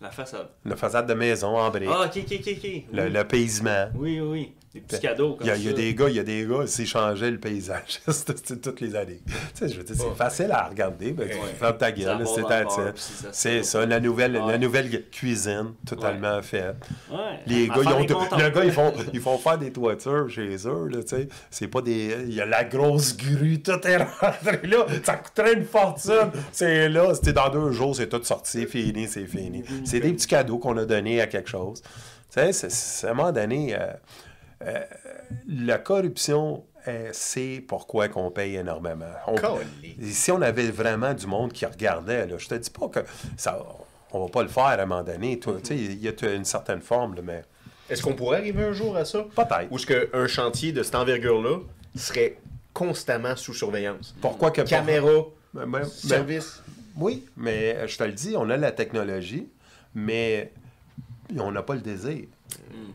La 0.00 0.10
façade. 0.10 0.48
La 0.64 0.76
façade 0.76 1.06
de 1.06 1.14
maison 1.14 1.56
en 1.58 1.68
briques, 1.70 1.88
Ah, 1.92 2.04
ok, 2.06 2.16
ok, 2.24 2.32
ok, 2.40 2.48
ok. 2.56 2.84
le, 2.92 3.02
oui. 3.04 3.10
le 3.10 3.24
paysement. 3.24 3.88
oui, 3.96 4.20
oui, 4.20 4.28
oui. 4.30 4.52
Des 4.72 4.80
petits 4.80 5.00
cadeaux 5.00 5.34
comme 5.34 5.44
Il 5.44 5.48
y 5.48 5.50
a, 5.50 5.54
ça. 5.54 5.60
il 5.60 5.66
y 5.66 5.68
a 5.68 5.72
des 5.72 5.94
gars, 5.96 6.08
il 6.08 6.14
y 6.14 6.20
a 6.20 6.22
des 6.22 6.46
gars, 6.46 6.62
ils 6.78 6.86
changeaient 6.86 7.30
le 7.32 7.40
paysage 7.40 8.00
c'est 8.08 8.60
toutes 8.62 8.80
les 8.80 8.94
années. 8.94 9.20
Tu 9.26 9.32
sais, 9.54 9.68
je 9.68 9.78
veux 9.78 9.82
dire, 9.82 9.96
c'est 9.98 10.16
facile 10.16 10.52
à 10.52 10.68
regarder, 10.68 11.12
mais 11.16 11.28
tu 11.28 11.34
Ouais. 11.38 11.40
fermes 11.58 11.76
ta 11.76 11.86
Ça 11.86 11.92
gueule, 11.92 12.18
part 12.22 12.92
c'est 12.94 13.62
ça 13.64 13.72
C'est 13.72 13.86
la 13.86 13.98
nouvelle, 13.98 14.36
Ouais. 14.36 14.52
la 14.52 14.58
nouvelle 14.58 15.08
cuisine 15.10 15.74
totalement 15.84 16.40
faite. 16.42 16.76
Les 17.48 17.66
gars, 17.66 17.74
ils 17.82 17.88
ont, 17.88 17.98
est 18.00 18.06
contente. 18.12 18.40
le 18.40 18.50
gars, 18.50 18.64
ils 18.64 18.70
font, 18.72 18.92
ils 19.12 19.20
font 19.20 19.38
faire 19.38 19.58
des 19.58 19.72
toitures 19.72 20.30
chez 20.30 20.54
eux, 20.68 20.86
là, 20.86 21.02
tu 21.02 21.08
sais. 21.16 21.28
C'est 21.50 21.66
pas 21.66 21.80
des... 21.82 22.16
Il 22.28 22.34
y 22.34 22.40
a 22.40 22.46
la 22.46 22.62
grosse 22.62 23.16
grue, 23.16 23.60
tout 23.60 23.72
est 23.84 23.96
rentré 23.96 24.60
là. 24.68 24.86
Ça 25.02 25.16
coûterait 25.16 25.54
une 25.54 25.64
fortune. 25.64 26.30
C'est 26.52 26.88
là, 26.88 27.12
c'était 27.14 27.32
dans 27.32 27.48
deux 27.50 27.72
jours, 27.72 27.96
c'est 27.96 28.08
tout 28.08 28.22
sorti, 28.22 28.66
fini, 28.66 29.08
c'est 29.08 29.26
fini. 29.26 29.64
C'est 29.84 29.98
des 29.98 30.12
petits 30.12 30.28
cadeaux 30.28 30.58
qu'on 30.58 30.76
a 30.76 30.84
donnés 30.84 31.20
à 31.20 31.26
quelque 31.26 31.50
chose. 31.50 31.82
Tu 31.82 31.88
sais, 32.40 32.52
c'est- 32.52 32.70
c'est- 32.70 33.08
à 33.08 33.10
un 33.10 33.14
moment 33.14 33.32
donné, 33.32 33.74
euh, 33.74 33.88
euh, 34.62 34.80
la 35.48 35.78
corruption, 35.78 36.64
euh, 36.88 37.10
c'est 37.12 37.64
pourquoi 37.66 38.08
qu'on 38.08 38.30
paye 38.30 38.56
énormément. 38.56 39.06
On- 39.26 39.36
si 40.02 40.30
on 40.32 40.40
avait 40.42 40.70
vraiment 40.70 41.14
du 41.14 41.26
monde 41.26 41.52
qui 41.52 41.66
regardait, 41.66 42.26
là, 42.26 42.36
je 42.38 42.48
te 42.48 42.54
dis 42.54 42.70
pas 42.70 42.88
que 42.88 43.00
ça... 43.36 43.58
On 44.12 44.24
va 44.24 44.28
pas 44.28 44.42
le 44.42 44.48
faire 44.48 44.64
à 44.64 44.72
un 44.72 44.86
moment 44.86 45.04
donné. 45.04 45.38
sais, 45.62 45.76
Il 45.76 46.00
y 46.02 46.08
a 46.08 46.32
une 46.34 46.44
certaine 46.44 46.80
forme, 46.80 47.14
là, 47.14 47.22
mais... 47.24 47.42
Est-ce 47.88 48.02
qu'on 48.02 48.14
pourrait 48.14 48.38
arriver 48.38 48.64
un 48.64 48.72
jour 48.72 48.96
à 48.96 49.04
ça? 49.04 49.24
Peut-être. 49.36 49.70
Ou 49.70 49.76
est-ce 49.76 49.86
qu'un 49.86 50.26
chantier 50.26 50.72
de 50.72 50.82
cette 50.82 50.94
envergure-là 50.96 51.58
serait 51.96 52.36
constamment 52.72 53.36
sous 53.36 53.54
surveillance? 53.54 54.14
Pourquoi 54.20 54.50
que... 54.50 54.62
Caméra, 54.62 55.24
Mais- 55.54 55.66
mais- 55.66 55.84
service? 55.84 56.60
oui, 56.96 57.24
mais 57.36 57.76
euh, 57.76 57.86
je 57.86 57.96
te 57.98 58.02
le 58.04 58.12
dis, 58.12 58.34
on 58.36 58.50
a 58.50 58.56
la 58.56 58.72
technologie, 58.72 59.48
mais 59.94 60.52
on 61.38 61.52
n'a 61.52 61.62
pas 61.62 61.74
le 61.74 61.80
désir. 61.80 62.24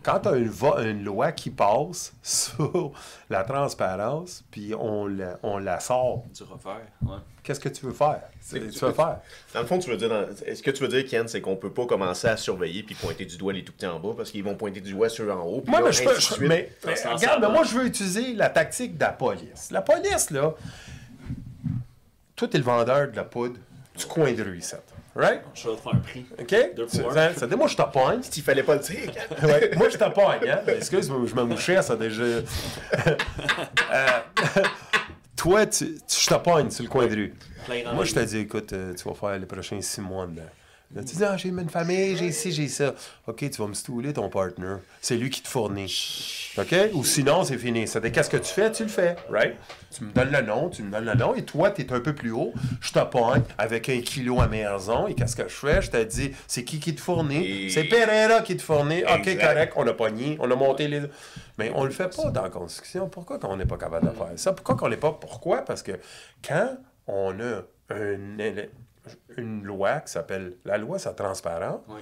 Quand 0.03 0.19
tu 0.19 0.29
as 0.29 0.35
une, 0.83 1.03
loi 1.03 1.31
qui 1.31 1.49
passe 1.49 2.13
sur 2.23 2.91
la 3.29 3.43
transparence, 3.43 4.43
puis 4.51 4.73
on 4.77 5.07
la, 5.07 5.39
on 5.43 5.57
la 5.57 5.79
sort, 5.79 6.23
Du 6.33 6.43
refaire, 6.43 6.81
ouais. 7.01 7.17
qu'est-ce 7.43 7.59
que 7.59 7.69
tu 7.69 7.85
veux 7.85 7.93
faire? 7.93 8.21
Tu 8.49 8.59
veux 8.59 8.91
faire? 8.93 9.19
Dans 9.53 9.61
le 9.61 9.65
fond, 9.65 9.79
tu 9.79 9.89
veux 9.89 9.97
dire, 9.97 10.09
dans- 10.09 10.27
est-ce 10.45 10.61
que 10.61 10.71
tu 10.71 10.83
veux 10.83 10.87
dire, 10.89 11.05
Ken, 11.05 11.27
c'est 11.27 11.41
qu'on 11.41 11.55
peut 11.55 11.71
pas 11.71 11.85
commencer 11.85 12.27
à 12.27 12.37
surveiller 12.37 12.83
puis 12.83 12.93
pointer 12.95 13.25
du 13.25 13.37
doigt 13.37 13.53
les 13.53 13.63
tout 13.63 13.73
petits 13.73 13.87
en 13.87 13.99
bas 13.99 14.13
parce 14.15 14.31
qu'ils 14.31 14.43
vont 14.43 14.55
pointer 14.55 14.81
du 14.81 14.91
doigt 14.93 15.09
ceux 15.09 15.31
en 15.31 15.41
haut. 15.43 15.61
puis 15.61 15.71
Moi, 15.71 15.79
là, 15.81 15.87
mais 15.87 15.91
je 15.91 16.03
peux. 16.03 16.19
je- 16.19 16.47
mais, 16.47 16.71
mais 16.85 16.93
regarde, 16.93 17.41
mais 17.41 17.49
moi, 17.49 17.63
je 17.63 17.75
veux 17.77 17.85
utiliser 17.85 18.33
la 18.33 18.49
tactique 18.49 18.95
de 18.97 19.01
la 19.03 19.11
police. 19.13 19.71
La 19.71 19.81
police, 19.81 20.29
là, 20.31 20.53
toi, 22.35 22.47
t'es 22.47 22.57
le 22.57 22.63
vendeur 22.63 23.09
de 23.11 23.15
la 23.15 23.23
poudre 23.23 23.55
du 23.97 24.05
coin 24.05 24.31
de 24.33 24.43
rue. 24.43 24.61
Right? 25.15 25.41
Je 25.53 25.69
vais 25.69 25.75
te 25.77 25.81
faire 25.81 25.93
un 25.95 25.99
prix. 25.99 26.25
OK? 26.37 26.75
Deux 26.75 26.85
pour 26.87 27.17
un. 27.17 27.33
ça, 27.33 27.47
moi, 27.55 27.67
je 27.67 27.77
te 27.77 27.81
pogne. 27.83 28.19
Il 28.35 28.43
fallait 28.43 28.63
pas 28.63 28.75
le 28.75 28.81
dire. 28.81 29.11
Ouais, 29.43 29.71
moi, 29.77 29.87
je 29.89 29.97
te 29.97 30.09
pogne, 30.09 30.49
hein? 30.49 30.59
Excuse-moi, 30.67 31.21
je 31.25 31.35
me 31.35 31.43
mouchais, 31.43 31.81
ça 31.81 31.95
déjà. 31.95 32.23
Euh, 33.93 34.07
toi, 35.37 35.65
tu, 35.65 35.95
tu- 35.95 36.19
je 36.19 36.27
sur 36.69 36.83
le 36.83 36.89
coin 36.89 37.07
de 37.07 37.15
rue. 37.15 37.33
Moi, 37.93 38.03
je 38.03 38.13
te 38.13 38.19
dis, 38.19 38.39
écoute, 38.39 38.73
euh, 38.73 38.93
tu 38.93 39.07
vas 39.07 39.15
faire 39.15 39.39
les 39.39 39.45
prochains 39.45 39.79
six 39.81 40.01
mois 40.01 40.25
dedans. 40.27 40.41
Là, 40.93 41.03
tu 41.03 41.15
dis, 41.15 41.23
ah, 41.23 41.35
j'ai 41.35 41.49
une 41.49 41.67
famille, 41.69 42.15
j'ai 42.15 42.31
ci, 42.31 42.51
j'ai 42.51 42.67
ça. 42.67 42.93
OK, 43.27 43.37
tu 43.49 43.61
vas 43.61 43.67
me 43.67 43.73
stouler 43.73 44.13
ton 44.13 44.29
partner. 44.29 44.75
C'est 45.01 45.17
lui 45.17 45.29
qui 45.29 45.41
te 45.41 45.47
fournit. 45.47 46.51
OK? 46.57 46.75
Ou 46.93 47.03
sinon, 47.03 47.43
c'est 47.43 47.57
fini. 47.57 47.87
Ça 47.87 47.99
qu'est-ce 47.99 48.29
que 48.29 48.37
tu 48.37 48.53
fais? 48.53 48.71
Tu 48.71 48.83
le 48.83 48.89
fais. 48.89 49.15
Right? 49.29 49.55
Tu 49.95 50.03
me 50.03 50.11
donnes 50.11 50.31
le 50.31 50.41
nom, 50.41 50.69
tu 50.69 50.83
me 50.83 50.91
donnes 50.91 51.05
le 51.05 51.15
nom, 51.15 51.33
et 51.35 51.43
toi, 51.43 51.71
tu 51.71 51.81
es 51.81 51.91
un 51.91 51.99
peu 51.99 52.13
plus 52.13 52.31
haut. 52.31 52.53
Je 52.81 52.91
te 52.91 52.99
pogne 52.99 53.41
avec 53.57 53.89
un 53.89 53.99
kilo 54.01 54.39
à 54.39 54.47
maison, 54.47 55.07
et 55.07 55.15
qu'est-ce 55.15 55.35
que 55.35 55.47
je 55.47 55.55
fais? 55.55 55.81
Je 55.81 55.89
te 55.89 56.03
dis, 56.03 56.31
c'est 56.47 56.63
qui 56.63 56.79
qui 56.79 56.93
te 56.93 57.01
fournit? 57.01 57.65
Et- 57.65 57.69
C'est 57.69 57.85
Pereira 57.85 58.41
qui 58.41 58.55
te 58.55 58.61
fournit. 58.61 59.03
OK, 59.03 59.37
correct, 59.39 59.73
on 59.75 59.87
a 59.87 59.93
pogné, 59.93 60.37
on 60.39 60.49
a 60.51 60.55
monté 60.55 60.87
les. 60.87 61.01
Mais 61.57 61.71
on 61.73 61.83
le 61.85 61.91
fait 61.91 62.13
pas 62.15 62.29
dans 62.31 62.43
la 62.43 62.49
Constitution. 62.49 63.09
Pourquoi 63.09 63.39
qu'on 63.39 63.57
n'est 63.57 63.65
pas 63.65 63.77
capable 63.77 64.07
de 64.09 64.13
faire 64.13 64.27
ça? 64.35 64.53
Pourquoi 64.53 64.75
qu'on 64.75 64.89
n'est 64.89 64.97
pas? 64.97 65.11
Pourquoi? 65.13 65.63
Parce 65.63 65.81
que 65.83 65.93
quand 66.45 66.77
on 67.07 67.31
a 67.39 67.61
un 67.89 68.39
une 69.37 69.63
loi 69.63 69.99
qui 70.01 70.11
s'appelle 70.11 70.53
la 70.65 70.77
loi 70.77 70.99
sur 70.99 71.09
la 71.11 71.15
transparence, 71.15 71.81
Oui. 71.89 72.01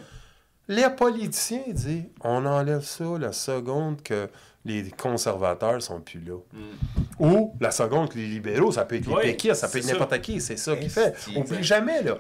les 0.68 0.90
politiciens 0.90 1.64
disent 1.68 2.06
on 2.22 2.46
enlève 2.46 2.84
ça 2.84 3.06
la 3.20 3.32
seconde 3.32 4.02
que 4.02 4.30
les 4.66 4.90
conservateurs 4.92 5.82
sont 5.82 6.00
plus 6.00 6.22
là. 6.22 6.38
Ou 7.20 7.54
la 7.60 7.72
seconde 7.72 8.10
que 8.10 8.18
les 8.18 8.28
libéraux, 8.28 8.72
ça 8.72 8.86
peut 8.86 8.96
être 8.96 9.08
les 9.08 9.14
Oui, 9.14 9.22
péquistes, 9.24 9.56
ça 9.56 9.68
peut 9.68 9.80
être 9.80 9.88
n'importe 9.88 10.22
qui, 10.22 10.40
c'est 10.40 10.56
ça 10.58 10.76
qu'il 10.78 10.90
fait. 10.90 11.14
Oublie 11.36 11.64
jamais, 11.64 12.02
là. 12.02 12.18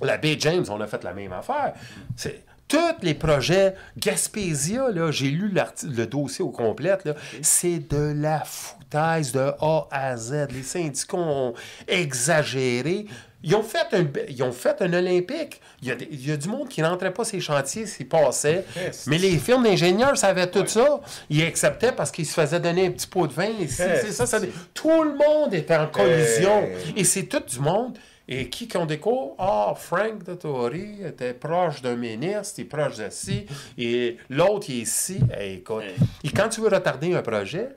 La 0.00 0.16
baie 0.16 0.36
James, 0.40 0.64
on 0.70 0.80
a 0.80 0.86
fait 0.86 1.04
la 1.04 1.12
même 1.12 1.32
affaire. 1.34 1.74
C'est 2.16 2.44
tous 2.66 2.78
les 3.02 3.14
projets 3.14 3.74
Gaspésia, 3.98 4.88
là, 4.90 5.10
j'ai 5.12 5.30
lu 5.30 5.52
le 5.84 6.06
dossier 6.06 6.42
au 6.44 6.50
complet, 6.50 6.96
là, 7.04 7.14
c'est 7.42 7.78
de 7.90 8.14
la 8.16 8.40
foutaise 8.44 9.32
de 9.32 9.52
A 9.60 9.86
à 9.90 10.16
Z. 10.16 10.48
Les 10.52 10.62
syndicats 10.62 11.16
ont 11.18 11.52
exagéré. 11.86 13.06
Ils 13.48 13.54
ont 13.54 13.62
fait 13.62 13.86
un, 13.92 14.04
ils 14.28 14.42
ont 14.42 14.50
fait 14.50 14.82
un 14.82 14.92
Olympique. 14.92 15.60
Il 15.80 15.86
y, 15.88 15.92
a 15.92 15.94
des- 15.94 16.08
il 16.10 16.26
y 16.28 16.32
a 16.32 16.36
du 16.36 16.48
monde 16.48 16.68
qui 16.68 16.82
n'entrait 16.82 17.12
pas 17.12 17.24
ces 17.24 17.38
chantiers, 17.38 17.86
s'ils 17.86 18.08
passaient. 18.08 18.64
Mais 19.06 19.18
les 19.18 19.38
firmes 19.38 19.62
d'ingénieurs 19.62 20.16
savaient 20.18 20.50
tout 20.50 20.66
ça. 20.66 21.00
Ils 21.30 21.44
acceptaient 21.44 21.92
parce 21.92 22.10
qu'ils 22.10 22.26
se 22.26 22.34
faisaient 22.34 22.58
donner 22.58 22.86
un 22.88 22.90
petit 22.90 23.06
pot 23.06 23.28
de 23.28 23.32
vin. 23.32 23.52
C'est 23.68 24.10
ça, 24.10 24.26
ça- 24.26 24.40
tout 24.74 25.02
le 25.04 25.14
monde 25.16 25.54
était 25.54 25.76
en 25.76 25.86
collision. 25.86 26.62
Hey. 26.64 26.94
Et 26.96 27.04
c'est 27.04 27.26
tout 27.26 27.38
du 27.40 27.60
monde. 27.60 27.96
Et 28.28 28.50
qui 28.50 28.66
qu'on 28.66 28.84
découvre? 28.86 29.36
Ah, 29.38 29.72
Frank 29.76 30.24
de 30.24 30.34
Tory 30.34 31.04
était 31.06 31.32
proche 31.32 31.80
d'un 31.82 31.94
ministre, 31.94 32.54
il 32.58 32.62
est 32.62 32.64
proche 32.64 32.96
de 32.96 33.06
ci, 33.08 33.46
et 33.78 34.16
l'autre, 34.28 34.66
il 34.68 34.80
est 34.80 34.82
ici. 34.82 35.20
Eh, 35.38 35.54
écoute, 35.58 35.84
et 36.24 36.30
quand 36.30 36.48
tu 36.48 36.60
veux 36.60 36.68
retarder 36.68 37.14
un 37.14 37.22
projet, 37.22 37.68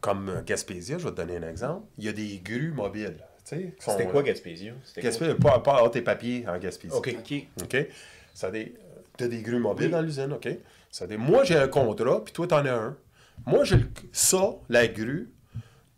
comme 0.00 0.42
Gaspésia, 0.44 0.98
je 0.98 1.04
vais 1.04 1.10
te 1.12 1.16
donner 1.16 1.36
un 1.36 1.48
exemple, 1.48 1.86
il 1.98 2.06
y 2.06 2.08
a 2.08 2.12
des 2.12 2.40
grues 2.42 2.72
mobiles. 2.72 3.18
C'était 3.78 4.06
quoi 4.06 4.22
Gaspésia? 4.22 4.72
C'était 4.84 5.00
quoi? 5.00 5.10
Gaspésia, 5.10 5.34
pas, 5.36 5.62
ah, 5.66 5.88
tes 5.90 6.02
papiers 6.02 6.44
en 6.48 6.58
Gaspésie. 6.58 6.94
OK. 6.94 7.16
OK. 7.18 7.46
OK? 7.62 7.86
Ça 8.34 8.48
a 8.48 8.50
des, 8.50 8.74
t'as 9.16 9.28
des 9.28 9.42
grues 9.42 9.58
mobiles 9.58 9.90
dans 9.90 10.02
l'usine, 10.02 10.32
OK? 10.32 10.48
Ça 10.90 11.04
a 11.04 11.06
des, 11.06 11.16
moi, 11.16 11.44
j'ai 11.44 11.56
un 11.56 11.68
contrat, 11.68 12.22
puis 12.24 12.32
toi, 12.32 12.46
t'en 12.46 12.64
as 12.66 12.72
un. 12.72 12.96
Moi, 13.46 13.64
j'ai 13.64 13.76
le- 13.76 13.88
ça, 14.12 14.50
la 14.68 14.86
grue, 14.88 15.30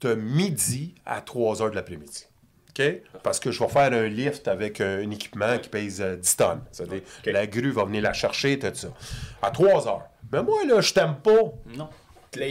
de 0.00 0.14
midi 0.14 0.94
à 1.04 1.20
3 1.20 1.60
heures 1.62 1.70
de 1.70 1.74
l'après-midi. 1.76 2.26
OK? 2.70 2.82
Parce 3.22 3.38
que 3.40 3.50
je 3.50 3.58
vais 3.62 3.68
faire 3.68 3.92
un 3.92 4.06
lift 4.06 4.48
avec 4.48 4.80
un, 4.80 5.00
un 5.00 5.10
équipement 5.10 5.58
qui 5.58 5.68
pèse 5.68 6.00
euh, 6.00 6.16
10 6.16 6.36
tonnes. 6.36 6.60
C'est-à-dire, 6.70 7.02
OK. 7.18 7.26
la 7.32 7.46
grue 7.46 7.70
va 7.70 7.84
venir 7.84 8.02
la 8.02 8.12
chercher, 8.12 8.58
tout 8.58 8.70
ça. 8.72 8.88
À 9.42 9.50
3 9.50 9.88
heures. 9.88 10.06
Mais 10.32 10.42
moi, 10.42 10.64
là, 10.64 10.80
je 10.80 10.92
t'aime 10.94 11.16
pas. 11.22 11.52
Non. 11.76 11.88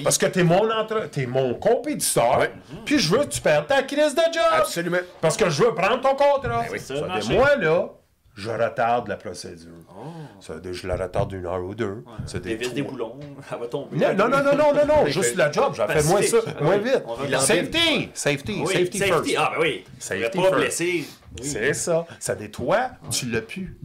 Parce 0.03 0.18
que 0.18 0.26
t'es 0.26 0.43
mon, 0.43 0.69
entre... 0.72 1.07
t'es 1.10 1.26
mon 1.26 1.53
compétiteur, 1.53 2.39
Ouais. 2.39 2.51
puis 2.85 2.99
je 2.99 3.11
veux 3.15 3.19
que 3.23 3.30
tu 3.30 3.41
perdes 3.41 3.68
ta 3.68 3.81
crise 3.84 4.14
de 4.14 4.22
job. 4.34 4.43
Absolument. 4.53 4.97
Parce 5.22 5.38
que 5.38 5.49
je 5.49 5.64
veux 5.64 5.73
prendre 5.73 6.01
ton 6.01 6.15
contrat. 6.15 6.64
Ben 6.64 6.68
oui, 6.72 6.80
ça, 6.80 6.95
moi, 7.30 7.56
là, 7.56 7.89
je 8.35 8.49
retarde 8.49 9.07
la 9.07 9.15
procédure. 9.18 9.72
Oh. 9.89 10.03
Ça 10.41 10.53
veut 10.53 10.61
dire, 10.61 10.73
je 10.73 10.85
la 10.88 10.95
retarde 10.97 11.30
d'une 11.30 11.45
heure 11.45 11.64
ou 11.64 11.76
deux. 11.76 12.03
Ça 12.26 12.39
Des 12.39 12.56
des 12.57 12.81
boulons, 12.81 13.19
elle 13.51 13.57
va 13.60 13.68
tomber. 13.68 13.97
Non, 13.97 14.14
non, 14.14 14.30
non, 14.30 14.43
non, 14.43 14.73
non, 14.73 14.85
non, 14.85 15.06
juste 15.07 15.35
la 15.35 15.51
job, 15.51 15.73
j'en 15.76 15.88
fais 15.88 16.03
moins 16.03 16.22
ça, 16.22 16.38
moins 16.61 16.77
vite. 16.77 17.03
Safety, 17.39 18.10
safety, 18.14 18.61
Oui, 18.65 18.73
safety, 18.73 18.97
safety. 18.97 19.30
first. 19.31 19.35
Ah, 19.38 19.51
ben 19.56 19.61
oui. 19.61 19.85
Safety 19.97 20.30
Tu 20.31 20.38
pas 20.38 20.43
first. 20.43 20.56
blessé. 20.56 21.06
Oui. 21.39 21.47
C'est 21.47 21.73
ça. 21.73 22.06
Ça 22.19 22.35
dit, 22.35 22.49
toi, 22.49 22.89
tu 23.11 23.27
l'as 23.27 23.41
plus. 23.41 23.77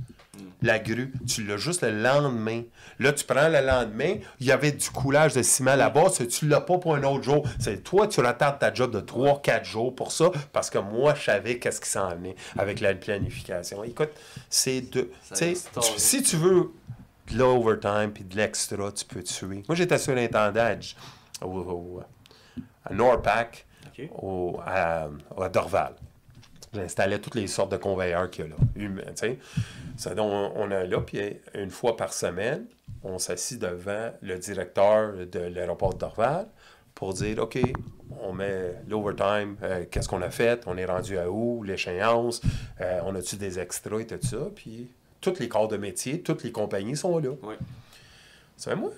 La 0.65 0.79
grue, 0.79 1.13
tu 1.27 1.45
l'as 1.45 1.57
juste 1.59 1.83
le 1.83 2.01
lendemain. 2.03 2.63
Là, 2.99 3.13
tu 3.13 3.25
prends 3.25 3.49
le 3.49 3.61
lendemain, 3.61 4.17
il 4.41 4.47
y 4.47 4.51
avait 4.53 4.73
du 4.73 4.89
coulage 4.91 5.35
de 5.35 5.43
ciment 5.43 5.77
là-bas, 5.77 6.05
c'est- 6.13 6.27
tu 6.27 6.49
l'as 6.49 6.61
pas 6.63 6.79
pour 6.79 6.95
un 6.95 7.03
autre 7.05 7.23
jour. 7.23 7.47
C'est 7.61 7.83
toi, 7.85 8.07
tu 8.07 8.21
retardes 8.21 8.59
ta 8.59 8.73
job 8.73 8.91
de 8.91 9.01
3-4 9.01 9.65
jours 9.65 9.95
pour 9.95 10.11
ça, 10.11 10.31
parce 10.53 10.71
que 10.71 10.79
moi, 10.79 11.15
je 11.15 11.23
savais 11.25 11.59
qu'est-ce 11.59 11.81
qui 11.81 11.89
s'en 11.91 12.09
venait 12.15 12.35
avec 12.57 12.81
la 12.81 12.95
planification. 12.95 13.85
Écoute, 13.85 14.11
c'est 14.49 14.81
de. 14.81 15.11
Tu 15.83 15.99
si 15.99 16.23
tu 16.23 16.37
veux 16.37 16.71
de 17.31 17.39
l'overtime 17.39 18.13
puis 18.15 18.25
de 18.25 18.37
l'extra, 18.37 18.91
tu 18.93 19.05
peux 19.05 19.23
tuer. 19.23 19.63
Moi, 19.69 19.75
j'étais 19.77 19.99
surintendant 19.99 20.61
à, 20.61 20.81
J- 20.81 20.97
au- 21.43 21.47
au- 21.47 22.03
à 22.85 22.93
Norpac, 22.95 23.67
au- 24.23 24.59
à, 24.65 25.09
à 25.41 25.49
Dorval. 25.49 25.95
J'installais 26.75 27.21
toutes 27.21 27.37
les 27.37 27.47
sortes 27.47 27.73
de 27.73 27.77
conveilleurs 27.77 28.31
qu'il 28.31 28.47
y 28.47 28.49
a 28.49 28.51
là. 28.51 28.57
Humain. 28.77 29.03
Ça, 29.97 30.15
donc, 30.15 30.31
on, 30.31 30.53
on 30.57 30.71
est 30.71 30.87
là, 30.87 31.01
puis 31.01 31.21
une 31.55 31.71
fois 31.71 31.97
par 31.97 32.13
semaine, 32.13 32.67
on 33.05 33.19
s'assit 33.19 33.61
devant 33.61 34.11
le 34.23 34.39
directeur 34.39 35.13
de 35.27 35.39
l'aéroport 35.39 35.95
d'Orval 35.95 36.47
pour 36.95 37.13
dire 37.13 37.39
OK, 37.39 37.59
on 38.23 38.33
met 38.33 38.75
l'overtime, 38.89 39.57
euh, 39.63 39.85
qu'est-ce 39.91 40.09
qu'on 40.09 40.23
a 40.23 40.31
fait, 40.31 40.63
on 40.67 40.77
est 40.77 40.85
rendu 40.85 41.19
à 41.19 41.31
où, 41.31 41.63
l'échéance, 41.63 42.41
euh, 42.81 43.01
on 43.05 43.15
a-tu 43.15 43.37
des 43.37 43.59
extras 43.59 44.01
et 44.01 44.07
tout 44.07 44.19
ça, 44.23 44.49
puis 44.55 44.89
tous 45.21 45.39
les 45.39 45.49
corps 45.49 45.69
de 45.69 45.77
métier, 45.77 46.21
toutes 46.21 46.45
les 46.45 46.53
compagnies 46.53 46.97
sont 46.97 47.19
là. 47.19 47.31
Oui. 47.43 47.55
C'est 48.57 48.77
moi, 48.77 48.91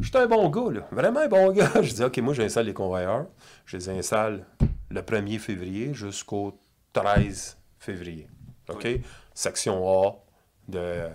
je 0.00 0.08
suis 0.08 0.16
un 0.16 0.26
bon 0.26 0.48
gars, 0.48 0.72
là, 0.72 0.88
vraiment 0.92 1.20
un 1.20 1.28
bon 1.28 1.50
gars. 1.50 1.70
Je 1.82 1.92
dis 1.92 2.04
OK, 2.04 2.18
moi 2.18 2.32
j'installe 2.32 2.66
les 2.66 2.72
convoyeurs, 2.72 3.26
je 3.66 3.76
les 3.76 3.88
installe 3.88 4.44
le 4.88 5.00
1er 5.00 5.38
février 5.38 5.94
jusqu'au 5.94 6.56
13 6.92 7.58
février. 7.78 8.28
OK? 8.68 8.82
Oui. 8.84 9.02
Section 9.34 9.86
A 9.88 10.16
de, 10.68 11.08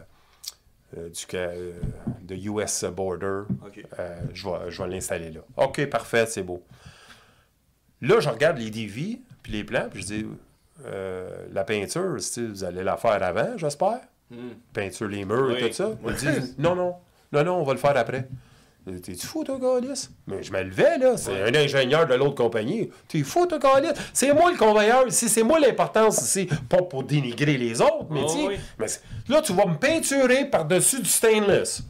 euh, 0.97 1.09
du, 1.09 1.25
euh, 1.33 1.73
de 2.21 2.35
US 2.35 2.85
Border. 2.85 3.43
Euh, 3.99 4.19
je 4.33 4.47
vais, 4.47 4.71
je 4.71 4.81
vais 4.81 4.89
l'installer 4.89 5.31
là. 5.31 5.41
OK, 5.57 5.85
parfait, 5.87 6.25
c'est 6.25 6.43
beau. 6.43 6.63
Là, 8.01 8.19
je 8.19 8.29
regarde 8.29 8.57
les 8.57 8.69
DV, 8.69 9.21
puis 9.41 9.51
les 9.51 9.63
plans, 9.63 9.87
puis 9.89 10.01
je 10.01 10.07
dis, 10.07 10.25
la 11.51 11.63
peinture, 11.63 12.17
vous 12.37 12.63
allez 12.63 12.83
la 12.83 12.97
faire 12.97 13.23
avant, 13.23 13.57
j'espère. 13.57 14.01
Hmm. 14.29 14.51
Peinture 14.73 15.07
les 15.07 15.25
murs 15.25 15.55
et 15.57 15.69
tout 15.69 15.73
ça. 15.73 15.89
Me 16.03 16.13
disent, 16.13 16.55
non, 16.57 16.75
non, 16.75 16.95
non, 17.31 17.43
non, 17.43 17.55
on 17.57 17.63
va 17.63 17.73
le 17.73 17.79
faire 17.79 17.97
après. 17.97 18.27
Euh, 18.87 18.99
T'es-tu 18.99 19.25
fou, 19.25 19.43
toi, 19.43 19.57
Gaulis? 19.57 20.09
Mais 20.27 20.43
je 20.43 20.51
me 20.51 20.61
levais, 20.61 20.97
là. 20.99 21.17
C'est 21.17 21.41
un 21.41 21.55
ingénieur 21.55 22.05
de 22.05 22.13
l'autre 22.13 22.35
compagnie. 22.35 22.91
T'es 23.07 23.23
fou, 23.23 23.47
toi, 23.47 23.57
Gaulis? 23.57 23.89
C'est 24.13 24.31
moi 24.33 24.51
le 24.51 24.57
convoyeur 24.57 25.07
ici. 25.07 25.27
C'est 25.27 25.41
moi 25.43 25.59
l'importance 25.59 26.21
ici. 26.21 26.47
Pas 26.69 26.83
pour 26.83 27.03
dénigrer 27.03 27.57
les 27.57 27.81
autres, 27.81 28.05
mais 28.11 28.21
Oh, 28.23 28.47
oui. 28.49 28.57
mais 28.77 28.85
là, 29.29 29.41
tu 29.41 29.53
vas 29.53 29.65
me 29.65 29.75
peinturer 29.77 30.45
par-dessus 30.45 31.01
du 31.01 31.09
stainless. 31.09 31.81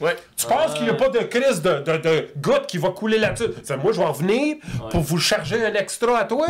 Ouais. 0.00 0.16
Tu 0.36 0.46
penses 0.46 0.74
qu'il 0.74 0.84
n'y 0.84 0.90
a 0.90 0.94
pas 0.94 1.08
de 1.08 1.18
crise 1.18 1.60
de, 1.60 1.80
de, 1.80 1.96
de 1.98 2.28
goutte 2.38 2.66
qui 2.66 2.78
va 2.78 2.90
couler 2.90 3.18
là-dessus? 3.18 3.48
Moi, 3.82 3.92
je 3.92 3.98
vais 3.98 4.06
en 4.06 4.12
venir 4.12 4.56
pour 4.90 5.00
vous 5.00 5.18
charger 5.18 5.66
un 5.66 5.74
extra 5.74 6.18
à 6.20 6.24
toi. 6.24 6.46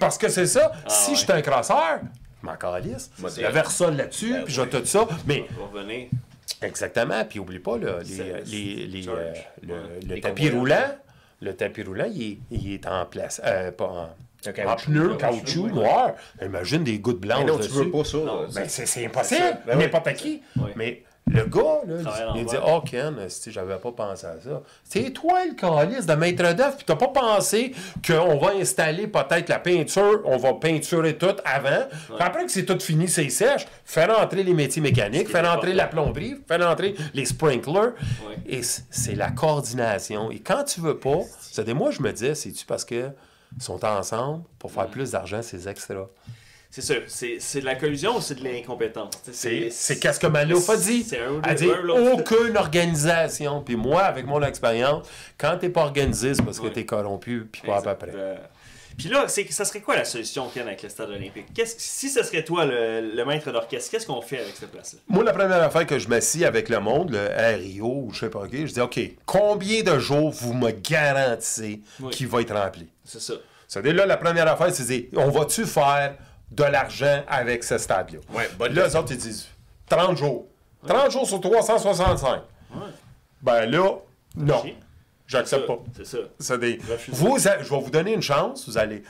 Parce 0.00 0.16
que 0.16 0.28
c'est 0.28 0.46
ça. 0.46 0.70
si 0.86 1.10
ouais. 1.10 1.16
je 1.16 1.20
suis 1.24 1.32
un 1.32 1.42
crosseur, 1.42 2.00
je 2.40 2.46
m'en 2.46 2.54
calisse. 2.56 3.10
Je 3.18 3.24
vais 3.46 3.62
ça 3.68 3.90
là-dessus, 3.90 4.32
Ben 4.32 4.44
puis 4.44 4.54
je 4.54 4.60
vais 4.62 4.68
tout 4.80 4.86
ça. 4.86 5.06
Mais. 5.26 5.44
Exactement. 6.62 7.24
Puis 7.24 7.38
oublie 7.38 7.58
pas, 7.58 7.78
là, 7.78 7.98
les, 8.04 8.42
les, 8.44 8.86
les, 8.86 9.08
euh, 9.08 9.32
le, 9.62 9.72
Ouais. 9.74 9.78
le 10.08 10.14
Les 10.14 10.20
tapis 10.20 10.50
roulant. 10.50 10.96
Le 11.40 11.54
tapis 11.54 11.82
roulant, 11.82 12.06
il 12.12 12.22
est, 12.32 12.38
il 12.52 12.72
est 12.74 12.86
en 12.86 13.04
place. 13.06 13.40
Euh, 13.44 13.72
pas 13.72 13.84
en, 13.86 14.48
en 14.48 14.52
caoutchouc, 14.52 14.90
pneu, 14.90 15.16
caoutchouc, 15.16 15.68
noir. 15.68 16.12
Imagine 16.40 16.84
des 16.84 16.98
gouttes 17.00 17.20
blanches 17.20 17.40
Mais 17.40 17.46
non, 17.46 17.56
tu 17.58 17.62
dessus. 17.68 17.74
veux 17.84 17.90
pas 17.90 18.04
ça. 18.04 18.18
Ben, 18.54 18.68
c'est 18.68 19.04
impossible. 19.06 19.58
Ben 19.66 19.76
oui. 19.76 19.82
N'importe 19.84 20.12
qui. 20.14 20.40
Oui. 20.56 20.70
Mais 20.76 21.02
le 21.26 21.44
gars, 21.44 21.80
là, 21.86 22.32
il, 22.34 22.44
dit 22.44 22.54
l'envers. 22.56 22.74
Oh, 22.76 22.80
Ken, 22.80 23.16
j'avais 23.46 23.76
pas 23.76 23.92
pensé 23.92 24.26
à 24.26 24.40
ça. 24.40 24.62
C'est 24.82 25.10
toi 25.10 25.44
le 25.46 25.54
calice 25.54 26.04
de 26.04 26.14
maître 26.14 26.52
d'œuvre, 26.52 26.76
puis 26.76 26.84
t'as 26.84 26.96
pas 26.96 27.08
pensé 27.08 27.72
qu'on 28.04 28.38
va 28.38 28.54
installer 28.54 29.06
peut-être 29.06 29.48
la 29.48 29.60
peinture, 29.60 30.20
on 30.24 30.36
va 30.36 30.54
peinturer 30.54 31.16
tout 31.16 31.36
avant. 31.44 31.86
Après 32.18 32.44
que 32.44 32.50
c'est 32.50 32.64
tout 32.64 32.78
fini, 32.80 33.08
c'est 33.08 33.28
sèche, 33.28 33.66
faire 33.84 34.16
rentrer 34.16 34.42
les 34.42 34.52
métiers 34.52 34.82
mécaniques, 34.82 35.28
faire 35.28 35.44
est 35.44 35.48
rentrer 35.48 35.74
la 35.74 35.86
plomberie, 35.86 36.36
faire 36.46 36.66
rentrer 36.68 36.96
les 37.14 37.24
sprinklers. 37.24 37.92
Et 38.46 38.62
c'est 38.62 39.14
la 39.14 39.30
coordination. 39.30 40.30
Et 40.30 40.40
quand 40.40 40.64
tu 40.64 40.80
veux 40.80 40.98
pas, 40.98 41.20
c'est-à-dire, 41.40 41.76
moi, 41.76 41.92
je 41.92 42.02
me 42.02 42.12
disais, 42.12 42.34
c'est-tu 42.34 42.66
parce 42.66 42.84
que 42.84 43.10
sont 43.60 43.84
ensemble 43.84 44.42
pour 44.58 44.72
faire 44.72 44.88
plus 44.88 45.12
d'argent, 45.12 45.40
c'est 45.42 45.66
extra. 45.66 46.08
C'est 46.74 46.80
ça. 46.80 46.94
C'est 47.06 47.36
c'est 47.38 47.60
de 47.60 47.66
la 47.66 47.74
collusion 47.74 48.16
ou 48.16 48.20
c'est 48.22 48.34
de 48.36 48.42
l'incompétence? 48.44 49.12
C'est 49.30 49.68
c'est 49.70 49.98
qu'est-ce 49.98 50.18
que 50.18 50.26
Malouf 50.26 50.68
a 50.70 50.76
dit? 50.78 51.06
Elle 51.46 51.54
dit 51.54 51.68
aucune 51.68 52.56
organisation. 52.56 53.60
Puis 53.60 53.76
moi, 53.76 54.02
avec 54.04 54.26
mon 54.26 54.42
expérience, 54.42 55.06
quand 55.36 55.58
t'es 55.60 55.68
pas 55.68 55.82
organisé, 55.82 56.32
c'est 56.34 56.42
parce 56.42 56.58
que 56.58 56.64
Ouais. 56.66 56.72
t'es 56.72 56.86
corrompu, 56.86 57.46
puis 57.52 57.60
pas 57.62 57.76
à 57.78 57.82
peu 57.94 57.94
près. 58.06 58.38
Puis 58.96 59.08
là, 59.08 59.24
c'est 59.28 59.50
ça 59.52 59.64
serait 59.66 59.80
quoi 59.80 59.96
la 59.96 60.04
solution, 60.06 60.48
Ken, 60.52 60.66
avec 60.66 60.82
le 60.82 60.88
stade 60.88 61.10
olympique? 61.10 61.46
Qu'est-ce- 61.54 61.76
si 61.78 62.08
ce 62.10 62.22
serait 62.22 62.42
toi 62.44 62.64
le, 62.66 63.00
le 63.14 63.24
maître 63.24 63.50
d'orchestre, 63.52 63.90
qu'est-ce 63.90 64.06
qu'on 64.06 64.20
fait 64.22 64.40
avec 64.40 64.54
cette 64.54 64.70
place-là? 64.70 64.98
Moi, 65.08 65.24
la 65.24 65.32
première 65.32 65.62
affaire 65.62 65.86
que 65.86 65.98
je 65.98 66.08
m'assis 66.08 66.44
avec 66.44 66.68
le 66.70 66.78
monde, 66.80 67.10
le 67.10 67.28
RIO 67.56 67.86
ou 68.06 68.10
je 68.12 68.20
sais 68.20 68.28
pas 68.30 68.46
qui, 68.48 68.66
je 68.66 68.72
dis 68.74 68.80
OK, 68.80 68.98
combien 69.26 69.82
de 69.82 69.98
jours 69.98 70.30
vous 70.30 70.52
me 70.54 70.70
garantissez 70.72 71.80
Oui. 72.00 72.10
qu'il 72.10 72.28
va 72.28 72.40
être 72.42 72.54
rempli? 72.54 72.86
C'est 73.04 73.20
ça. 73.20 73.34
C'est-à-dire, 73.68 73.94
là, 73.94 74.04
la 74.06 74.18
première 74.18 74.46
affaire, 74.46 74.74
c'est 74.74 74.82
de 74.82 74.88
dire, 74.88 75.04
on 75.16 75.30
va-tu 75.30 75.64
faire 75.64 76.14
de 76.52 76.64
l'argent 76.64 77.22
avec 77.28 77.64
ce 77.64 77.78
stade-là? 77.78 78.18
Ouais, 78.32 78.48
bonne 78.58 78.72
Là, 78.74 78.86
les 78.86 78.96
autres, 78.96 79.12
ils 79.12 79.18
disent 79.18 79.48
30 79.88 80.16
jours. 80.16 80.46
30 80.86 81.10
jours 81.10 81.26
sur 81.26 81.40
365. 81.40 82.42
Ouais. 82.74 82.78
Ben 83.40 83.66
là, 83.70 83.90
non. 84.36 84.62
J'accepte 85.26 85.66
pas. 85.66 85.78
C'est 86.02 86.18
ça. 86.38 86.56
Des... 86.58 86.78
Vous, 87.08 87.48
a- 87.48 87.62
je 87.62 87.70
vais 87.70 87.80
vous 87.80 87.90
donner 87.90 88.12
une 88.12 88.22
chance. 88.22 88.68
Vous 88.68 88.76
allez. 88.78 89.02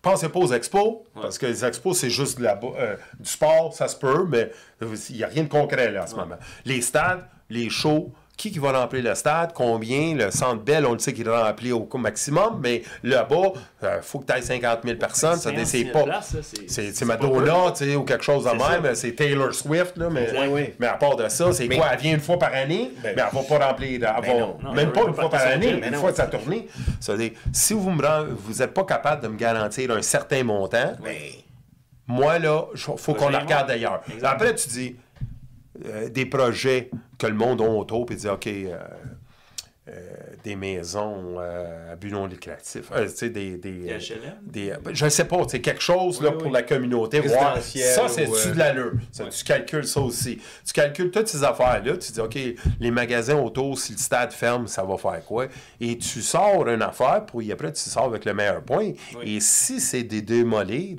Pensez 0.00 0.28
pas 0.28 0.40
aux 0.40 0.52
expos, 0.52 0.98
parce 1.14 1.38
que 1.38 1.46
les 1.46 1.64
expos, 1.64 1.96
c'est 1.96 2.10
juste 2.10 2.38
de 2.38 2.42
la 2.42 2.58
euh, 2.76 2.96
du 3.20 3.30
sport, 3.30 3.72
ça 3.72 3.86
se 3.86 3.94
peut, 3.96 4.26
mais 4.28 4.50
il 4.80 5.16
n'y 5.16 5.22
a 5.22 5.28
rien 5.28 5.44
de 5.44 5.48
concret 5.48 5.92
là, 5.92 6.02
en 6.02 6.06
ce 6.08 6.16
moment. 6.16 6.34
Les 6.64 6.80
stades, 6.82 7.24
les 7.48 7.70
shows, 7.70 8.12
qui, 8.36 8.50
qui 8.50 8.58
va 8.58 8.72
remplir 8.72 9.04
le 9.04 9.14
stade, 9.14 9.52
combien, 9.54 10.14
le 10.14 10.30
centre 10.30 10.62
Bell, 10.62 10.84
on 10.86 10.94
le 10.94 10.98
sait 10.98 11.12
qu'il 11.12 11.28
est 11.28 11.30
rempli 11.30 11.70
au 11.70 11.86
maximum, 11.96 12.60
mais 12.62 12.82
là-bas, 13.04 13.52
il 13.82 13.88
faut 14.02 14.18
que 14.20 14.26
tu 14.26 14.32
ailles 14.32 14.42
50 14.42 14.80
000 14.84 14.96
personnes. 14.98 15.36
Ça, 15.38 15.50
c'est 15.64 15.84
50 15.84 15.92
000 15.94 16.06
pas. 16.06 16.20
c'est- 16.22 17.04
Madonna, 17.04 17.70
tu 17.76 17.84
sais, 17.84 17.94
ou 17.94 18.02
quelque 18.04 18.24
chose 18.24 18.44
de 18.44 18.58
ça. 18.58 18.80
même. 18.80 18.94
C'est 18.94 19.12
Taylor 19.12 19.54
Swift, 19.54 19.96
là, 19.96 20.08
mais. 20.10 20.28
Oui. 20.48 20.70
mais 20.78 20.86
à 20.88 20.94
part 20.94 21.14
de 21.16 21.28
ça, 21.28 21.52
c'est 21.52 21.68
Mais- 21.68 21.76
quoi? 21.76 21.88
Elle 21.92 21.98
vient 22.00 22.14
une 22.14 22.20
fois 22.20 22.38
par 22.38 22.52
année, 22.52 22.90
Ben- 23.02 23.14
mais 23.16 23.22
elle 23.22 23.38
va 23.38 23.42
pas 23.58 23.66
remplir. 23.66 23.90
Elle 23.94 24.00
va- 24.00 24.38
non, 24.40 24.58
non, 24.62 24.72
même 24.72 24.90
pas 24.92 25.00
une 25.02 25.14
pas 25.14 25.22
fois 25.22 25.30
par 25.30 25.46
année, 25.46 25.68
son 25.70 25.74
une 25.74 25.80
mais 25.90 25.92
fois 25.96 26.10
non. 26.10 26.16
sa 26.16 26.26
tournée. 26.26 26.68
C'est-à-dire, 27.00 27.30
si 27.52 27.74
vous 27.74 27.90
me 27.90 28.04
rend- 28.04 28.24
vous 28.28 28.54
n'êtes 28.58 28.74
pas 28.74 28.84
capable 28.84 29.22
de 29.22 29.28
me 29.28 29.36
garantir 29.36 29.90
un 29.92 30.02
certain 30.02 30.42
montant, 30.42 30.92
Mais 31.04 31.32
moi, 32.08 32.38
là, 32.38 32.64
il 32.74 32.80
faut 32.96 33.14
qu'on 33.14 33.28
la 33.28 33.40
regarde 33.40 33.70
ailleurs. 33.70 34.00
Après, 34.22 34.54
tu 34.54 34.68
dis 34.68 34.96
euh, 35.86 36.08
des 36.08 36.26
projets 36.26 36.90
que 37.18 37.26
le 37.26 37.34
monde 37.34 37.60
a 37.60 37.64
autour, 37.64 38.06
puis 38.06 38.16
tu 38.16 38.22
dis, 38.22 38.28
OK, 38.28 38.46
euh, 38.46 38.78
euh, 39.88 39.92
des 40.44 40.54
maisons 40.54 41.40
euh, 41.40 41.92
à 41.92 41.96
but 41.96 42.12
non 42.12 42.28
lucratif, 42.28 42.84
euh, 42.92 43.04
tu 43.08 43.16
sais, 43.16 43.30
des... 43.30 43.56
des, 43.56 43.72
Des 43.72 43.88
HLM? 43.88 44.34
des, 44.42 44.70
euh, 44.70 44.76
je 44.92 45.08
sais 45.08 45.24
pas, 45.24 45.38
c'est 45.48 45.60
quelque 45.60 45.82
chose 45.82 46.22
là, 46.22 46.30
Oui, 46.30 46.38
pour 46.38 46.52
la 46.52 46.62
communauté. 46.62 47.18
Voir, 47.18 47.56
ça, 47.60 48.06
c'est 48.08 48.28
ou, 48.28 48.36
tu 48.40 48.48
euh, 48.48 48.52
de 48.52 48.58
l'allure? 48.58 48.92
Ça, 49.10 49.24
Tu 49.24 49.42
calcules 49.42 49.86
ça 49.86 50.00
aussi. 50.00 50.38
Tu 50.64 50.72
calcules 50.72 51.10
toutes 51.10 51.26
ces 51.26 51.42
affaires-là. 51.42 51.96
Tu 51.96 52.12
dis, 52.12 52.20
OK, 52.20 52.38
les 52.78 52.90
magasins 52.92 53.36
autour, 53.38 53.76
si 53.76 53.92
le 53.92 53.98
stade 53.98 54.32
ferme, 54.32 54.68
ça 54.68 54.84
va 54.84 54.96
faire 54.96 55.24
quoi? 55.24 55.46
Et 55.80 55.98
tu 55.98 56.22
sors 56.22 56.68
une 56.68 56.82
affaire, 56.82 57.26
puis 57.26 57.50
après, 57.50 57.72
tu 57.72 57.80
sors 57.80 58.04
avec 58.04 58.24
le 58.24 58.34
meilleur 58.34 58.62
point. 58.62 58.92
Oui. 59.18 59.36
Et 59.36 59.40
si 59.40 59.80
c'est 59.80 60.04
des 60.04 60.22
démolir, 60.22 60.98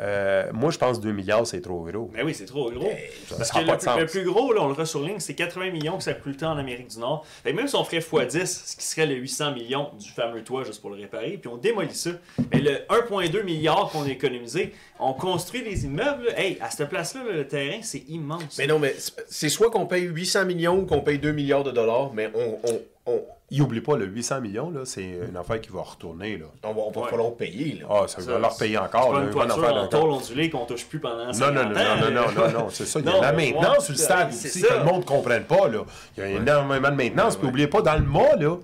euh, 0.00 0.50
moi, 0.52 0.70
je 0.70 0.78
pense 0.78 0.98
que 0.98 1.02
2 1.02 1.12
milliards, 1.12 1.46
c'est 1.46 1.60
trop 1.60 1.84
gros. 1.84 2.10
Mais 2.14 2.22
oui, 2.22 2.34
c'est 2.34 2.46
trop 2.46 2.70
gros. 2.70 2.90
Parce 3.36 3.50
que 3.50 3.54
pas 3.54 3.60
le, 3.60 3.66
de 3.66 3.76
plus- 3.76 3.86
le 4.00 4.00
sens. 4.06 4.10
plus 4.10 4.24
gros, 4.24 4.52
là, 4.52 4.62
on 4.62 4.68
le 4.68 4.72
ressurligne, 4.72 5.20
c'est 5.20 5.34
80 5.34 5.70
millions 5.70 5.98
que 5.98 6.02
ça 6.04 6.14
coûte 6.14 6.32
le 6.32 6.36
temps 6.36 6.52
en 6.52 6.56
Amérique 6.58 6.88
du 6.88 6.98
Nord. 6.98 7.24
Fait 7.44 7.50
que 7.52 7.56
même 7.56 7.68
si 7.68 7.76
on 7.76 7.84
ferait 7.84 7.98
x10, 7.98 8.46
ce 8.46 8.76
qui 8.76 8.84
serait 8.84 9.06
le 9.06 9.14
800 9.16 9.52
millions 9.52 9.90
du 9.98 10.10
fameux 10.10 10.42
toit 10.42 10.64
juste 10.64 10.80
pour 10.80 10.90
le 10.90 10.96
réparer, 10.96 11.38
puis 11.40 11.48
on 11.52 11.56
démolit 11.58 11.94
ça. 11.94 12.10
Mais 12.52 12.60
le 12.60 12.70
1,2 12.88 13.42
milliard 13.44 13.90
qu'on 13.92 14.04
a 14.04 14.08
économisé, 14.08 14.72
on 14.98 15.12
construit 15.12 15.62
des 15.62 15.84
immeubles. 15.84 16.28
Hey, 16.36 16.56
à 16.60 16.70
cette 16.70 16.88
place-là, 16.88 17.22
là, 17.24 17.32
le 17.32 17.46
terrain, 17.46 17.80
c'est 17.82 18.04
immense. 18.08 18.56
Mais 18.58 18.66
non, 18.66 18.78
mais 18.78 18.94
c'est- 18.98 19.12
c'est 19.28 19.48
soit 19.48 19.70
qu'on 19.70 19.86
paye 19.86 20.04
800 20.04 20.46
millions 20.46 20.78
ou 20.78 20.86
qu'on 20.86 21.00
paye 21.00 21.18
2 21.18 21.32
milliards 21.32 21.64
de 21.64 21.72
dollars, 21.72 22.10
mais 22.14 22.30
on, 22.34 22.58
on, 22.64 22.80
on, 23.06 23.22
Il 23.52 23.62
oublie 23.62 23.80
pas, 23.80 23.96
le 23.96 24.06
800 24.06 24.40
millions, 24.42 24.70
là, 24.70 24.82
c'est 24.84 25.18
une 25.28 25.36
affaire 25.36 25.60
qui 25.60 25.70
va 25.70 25.80
retourner. 25.82 26.38
Là. 26.38 26.46
on 26.62 26.72
va, 26.72 26.82
on 26.82 26.90
va 26.92 27.00
Ouais. 27.00 27.08
falloir 27.10 27.34
payer. 27.34 27.80
Là. 27.80 27.86
Ah, 27.90 28.04
ça, 28.06 28.20
Ça, 28.20 28.30
va 28.32 28.38
leur 28.38 28.56
payer 28.56 28.74
C'est 28.74 28.78
encore. 28.78 29.12
pas 29.12 29.44
une 29.44 29.50
affaire 29.50 29.74
en 29.74 29.86
tôle 29.88 30.10
ondulée 30.10 30.50
qu'on 30.50 30.66
touche 30.66 30.86
plus 30.86 31.00
pendant 31.00 31.32
50 31.32 31.54
Non, 31.54 31.62
non, 31.64 31.70
non, 31.70 31.80
ans. 31.80 31.96
non, 32.00 32.10
non, 32.10 32.32
non, 32.52 32.58
non, 32.60 32.70
c'est 32.70 32.86
ça. 32.86 33.00
Il 33.00 33.06
y 33.06 33.08
a 33.08 33.12
Non, 33.12 33.20
la 33.20 33.32
maintenance 33.32 33.84
sur 33.86 33.92
le 33.92 33.98
stade 33.98 34.32
ça. 34.32 34.68
que 34.68 34.74
le 34.78 34.84
monde 34.84 35.00
ne 35.00 35.04
comprenne 35.04 35.42
pas. 35.44 35.68
Là. 35.68 35.84
Il 36.16 36.20
y 36.20 36.26
a 36.26 36.30
énormément 36.30 36.90
de 36.90 36.94
maintenance. 36.96 37.36
Puis 37.36 37.46
n'oubliez 37.46 37.66
pas, 37.66 37.82
dans 37.82 37.96
le 37.96 38.04
mât, 38.04 38.36
là, 38.38 38.56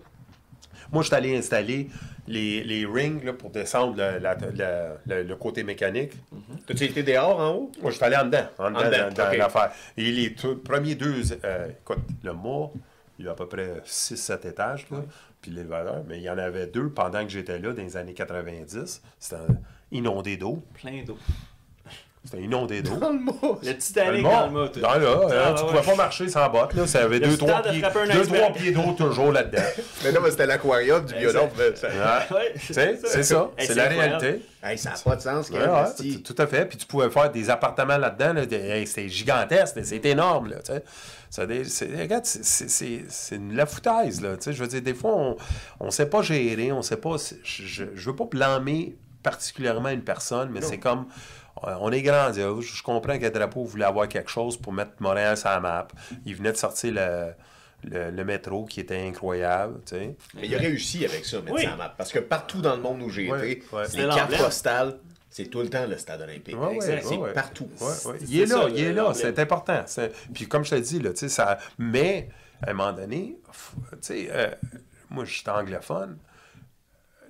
moi, 0.92 1.02
je 1.02 1.08
suis 1.08 1.16
allé 1.16 1.36
installer 1.36 1.88
les, 2.28 2.62
les 2.62 2.86
rings 2.86 3.24
là, 3.24 3.32
pour 3.32 3.50
descendre 3.50 3.96
le, 3.96 4.18
la- 4.20 4.36
la- 4.54 4.96
le- 5.06 5.22
le 5.24 5.36
côté 5.36 5.64
mécanique. 5.64 6.12
T'as-tu 6.66 6.84
été 6.84 7.02
dehors 7.02 7.40
en 7.40 7.50
haut? 7.50 7.72
Moi, 7.82 7.90
je 7.90 7.96
suis 7.96 8.04
allé 8.04 8.16
en 8.16 8.24
dedans, 8.26 8.46
en 8.58 8.70
dedans, 8.70 8.82
dedans, 8.84 9.08
dans, 9.16 9.36
l'affaire. 9.36 9.72
Et 9.96 10.12
les 10.12 10.30
premiers 10.64 10.94
deux, 10.94 11.22
euh, 11.44 11.68
écoute, 11.70 11.98
le 12.22 12.32
mât, 12.32 12.70
il 13.18 13.24
y 13.24 13.28
a 13.28 13.32
à 13.32 13.34
peu 13.34 13.46
près 13.46 13.82
6-7 13.86 14.46
étages, 14.48 14.86
là, 14.90 14.98
puis 15.40 15.50
l'élévateur, 15.50 16.02
mais 16.08 16.18
il 16.18 16.22
y 16.22 16.30
en 16.30 16.38
avait 16.38 16.66
deux 16.66 16.88
pendant 16.90 17.22
que 17.24 17.30
j'étais 17.30 17.58
là, 17.58 17.72
dans 17.72 17.82
les 17.82 17.96
années 17.96 18.14
90. 18.14 19.02
C'était 19.18 19.36
inondé 19.92 20.36
d'eau. 20.36 20.62
Plein 20.74 21.02
d'eau. 21.04 21.16
C'était 22.24 22.42
inondé 22.42 22.82
d'eau. 22.82 22.96
Dans 22.96 23.10
le 23.10 23.20
mot. 23.20 23.38
Le 23.40 23.66
Dans 23.66 23.70
le 23.70 23.78
Titanic 23.78 24.22
dans 24.24 24.46
le 24.46 24.50
mot. 24.52 24.66
Dans 24.68 24.98
là, 24.98 25.20
hein, 25.22 25.28
Ah, 25.30 25.54
tu 25.56 25.62
ouais. 25.62 25.70
pouvais 25.70 25.82
pas 25.82 25.94
marcher 25.94 26.28
sans 26.28 26.50
bottes. 26.50 26.74
Là. 26.74 26.84
Ça 26.84 27.04
avait 27.04 27.20
Le 27.20 27.28
deux, 27.28 27.36
trois 27.36 27.60
stade 27.60 27.66
a 27.68 27.70
pieds, 27.70 27.80
frappé 27.82 27.98
un 28.00 28.06
deux, 28.14 28.26
trois 28.26 28.52
pieds 28.52 28.72
d'eau 28.72 28.92
toujours 28.98 29.30
là-dedans. 29.30 29.62
Mais 30.02 30.10
non, 30.10 30.20
mais 30.20 30.30
c'était 30.32 30.46
l'aquarium 30.46 31.04
du 31.06 31.14
ça- 31.14 31.42
Ouais. 32.34 32.52
Sais, 32.58 32.98
c'est 33.04 33.22
ça. 33.22 33.50
Hey, 33.56 33.68
C'est 33.68 33.74
la 33.76 33.84
incroyable. 33.84 34.16
réalité. 34.24 34.44
Hey, 34.60 34.76
ça 34.76 34.90
n'a 34.90 34.96
pas 35.04 35.14
de 35.14 35.20
sens. 35.20 35.50
Ouais, 35.50 35.60
tout 36.24 36.34
tout 36.34 36.42
à 36.42 36.46
fait. 36.48 36.64
Puis 36.66 36.78
tu 36.78 36.86
pouvais 36.86 37.10
faire 37.10 37.30
des 37.30 37.48
appartements 37.48 37.96
là-dedans. 37.96 38.32
Là, 38.32 38.42
hey, 38.50 38.88
c'était 38.88 39.08
gigantesque. 39.08 39.78
C'est 39.84 40.04
énorme. 40.06 40.48
Là. 40.50 40.56
Ça 41.30 41.46
c'est- 41.64 42.00
regarde, 42.00 42.24
c'est- 42.24 42.44
c'est 42.44 42.68
c'est- 42.68 43.04
c'est 43.08 43.36
une 43.36 43.54
la 43.54 43.66
foutaise. 43.66 44.20
Là, 44.20 44.36
tu 44.36 44.44
sais. 44.44 44.52
je 44.52 44.62
veux 44.62 44.68
dire, 44.68 44.82
des 44.82 44.94
fois, 44.94 45.36
on 45.80 45.86
ne 45.86 45.90
sait 45.90 46.06
pas 46.08 46.22
gérer. 46.22 46.72
On 46.72 46.82
sait 46.82 46.96
pas. 46.96 47.16
Je 47.42 47.84
ne 47.84 47.90
veux 47.90 48.16
pas 48.16 48.24
blâmer 48.26 48.96
particulièrement 49.22 49.88
une 49.90 50.02
personne, 50.04 50.50
mais 50.50 50.60
c'est 50.62 50.78
comme. 50.78 51.06
euh, 51.64 51.74
On 51.80 51.90
est 51.90 52.02
grandiose. 52.02 52.64
Je 52.66 52.82
comprends 52.82 53.18
que 53.18 53.26
Drapeau 53.28 53.64
voulait 53.64 53.84
avoir 53.86 54.08
quelque 54.08 54.30
chose 54.30 54.56
pour 54.56 54.72
mettre 54.72 54.92
Montréal 55.00 55.36
sur 55.36 55.48
la 55.48 55.58
map. 55.60 55.88
Il 56.26 56.34
venait 56.36 56.52
de 56.52 56.56
sortir 56.58 56.92
le, 56.94 57.32
le, 57.84 58.10
le 58.10 58.24
métro 58.24 58.66
qui 58.66 58.80
était 58.80 59.00
incroyable. 59.06 59.80
Tu 59.86 59.94
sais. 59.96 60.16
Mais 60.34 60.42
il 60.46 60.54
a 60.54 60.58
réussi 60.58 61.04
avec 61.04 61.24
ça, 61.24 61.38
mettre 61.40 61.52
Oui. 61.54 61.66
map. 61.78 61.94
Parce 61.96 62.12
que 62.12 62.18
partout 62.18 62.60
dans 62.60 62.76
le 62.76 62.82
monde 62.82 63.00
où 63.02 63.08
j'ai 63.08 63.30
Ouais, 63.30 63.52
été. 63.52 63.64
C'est 63.88 64.02
les 64.06 64.14
cartes 64.14 64.36
postales, 64.36 64.98
c'est 65.36 65.50
tout 65.50 65.60
le 65.60 65.68
temps 65.68 65.86
le 65.86 65.98
stade 65.98 66.22
olympique. 66.22 66.56
Ouais, 66.58 66.66
ouais, 66.68 66.74
Exact. 66.76 67.04
c'est 67.06 67.16
ouais, 67.18 67.32
partout. 67.34 67.68
Ouais, 67.78 67.86
ouais. 67.86 68.16
C'est 68.20 68.24
Il 68.30 68.40
est 68.40 68.46
là, 68.46 68.68
il 68.70 68.80
est 68.84 68.92
là, 68.94 69.12
c'est 69.12 69.38
important. 69.38 69.84
Puis 70.32 70.48
comme 70.48 70.64
je 70.64 70.70
te 70.70 70.76
dis, 70.76 70.98
là, 70.98 71.10
tu 71.10 71.18
sais, 71.18 71.28
ça... 71.28 71.58
mais 71.78 72.30
à 72.62 72.70
un 72.70 72.72
moment 72.72 72.92
donné, 72.94 73.36
f- 73.52 73.74
tu 73.90 73.96
sais, 74.00 74.28
euh, 74.30 74.48
moi 75.10 75.26
je 75.26 75.34
suis 75.34 75.50
anglophone, 75.50 76.16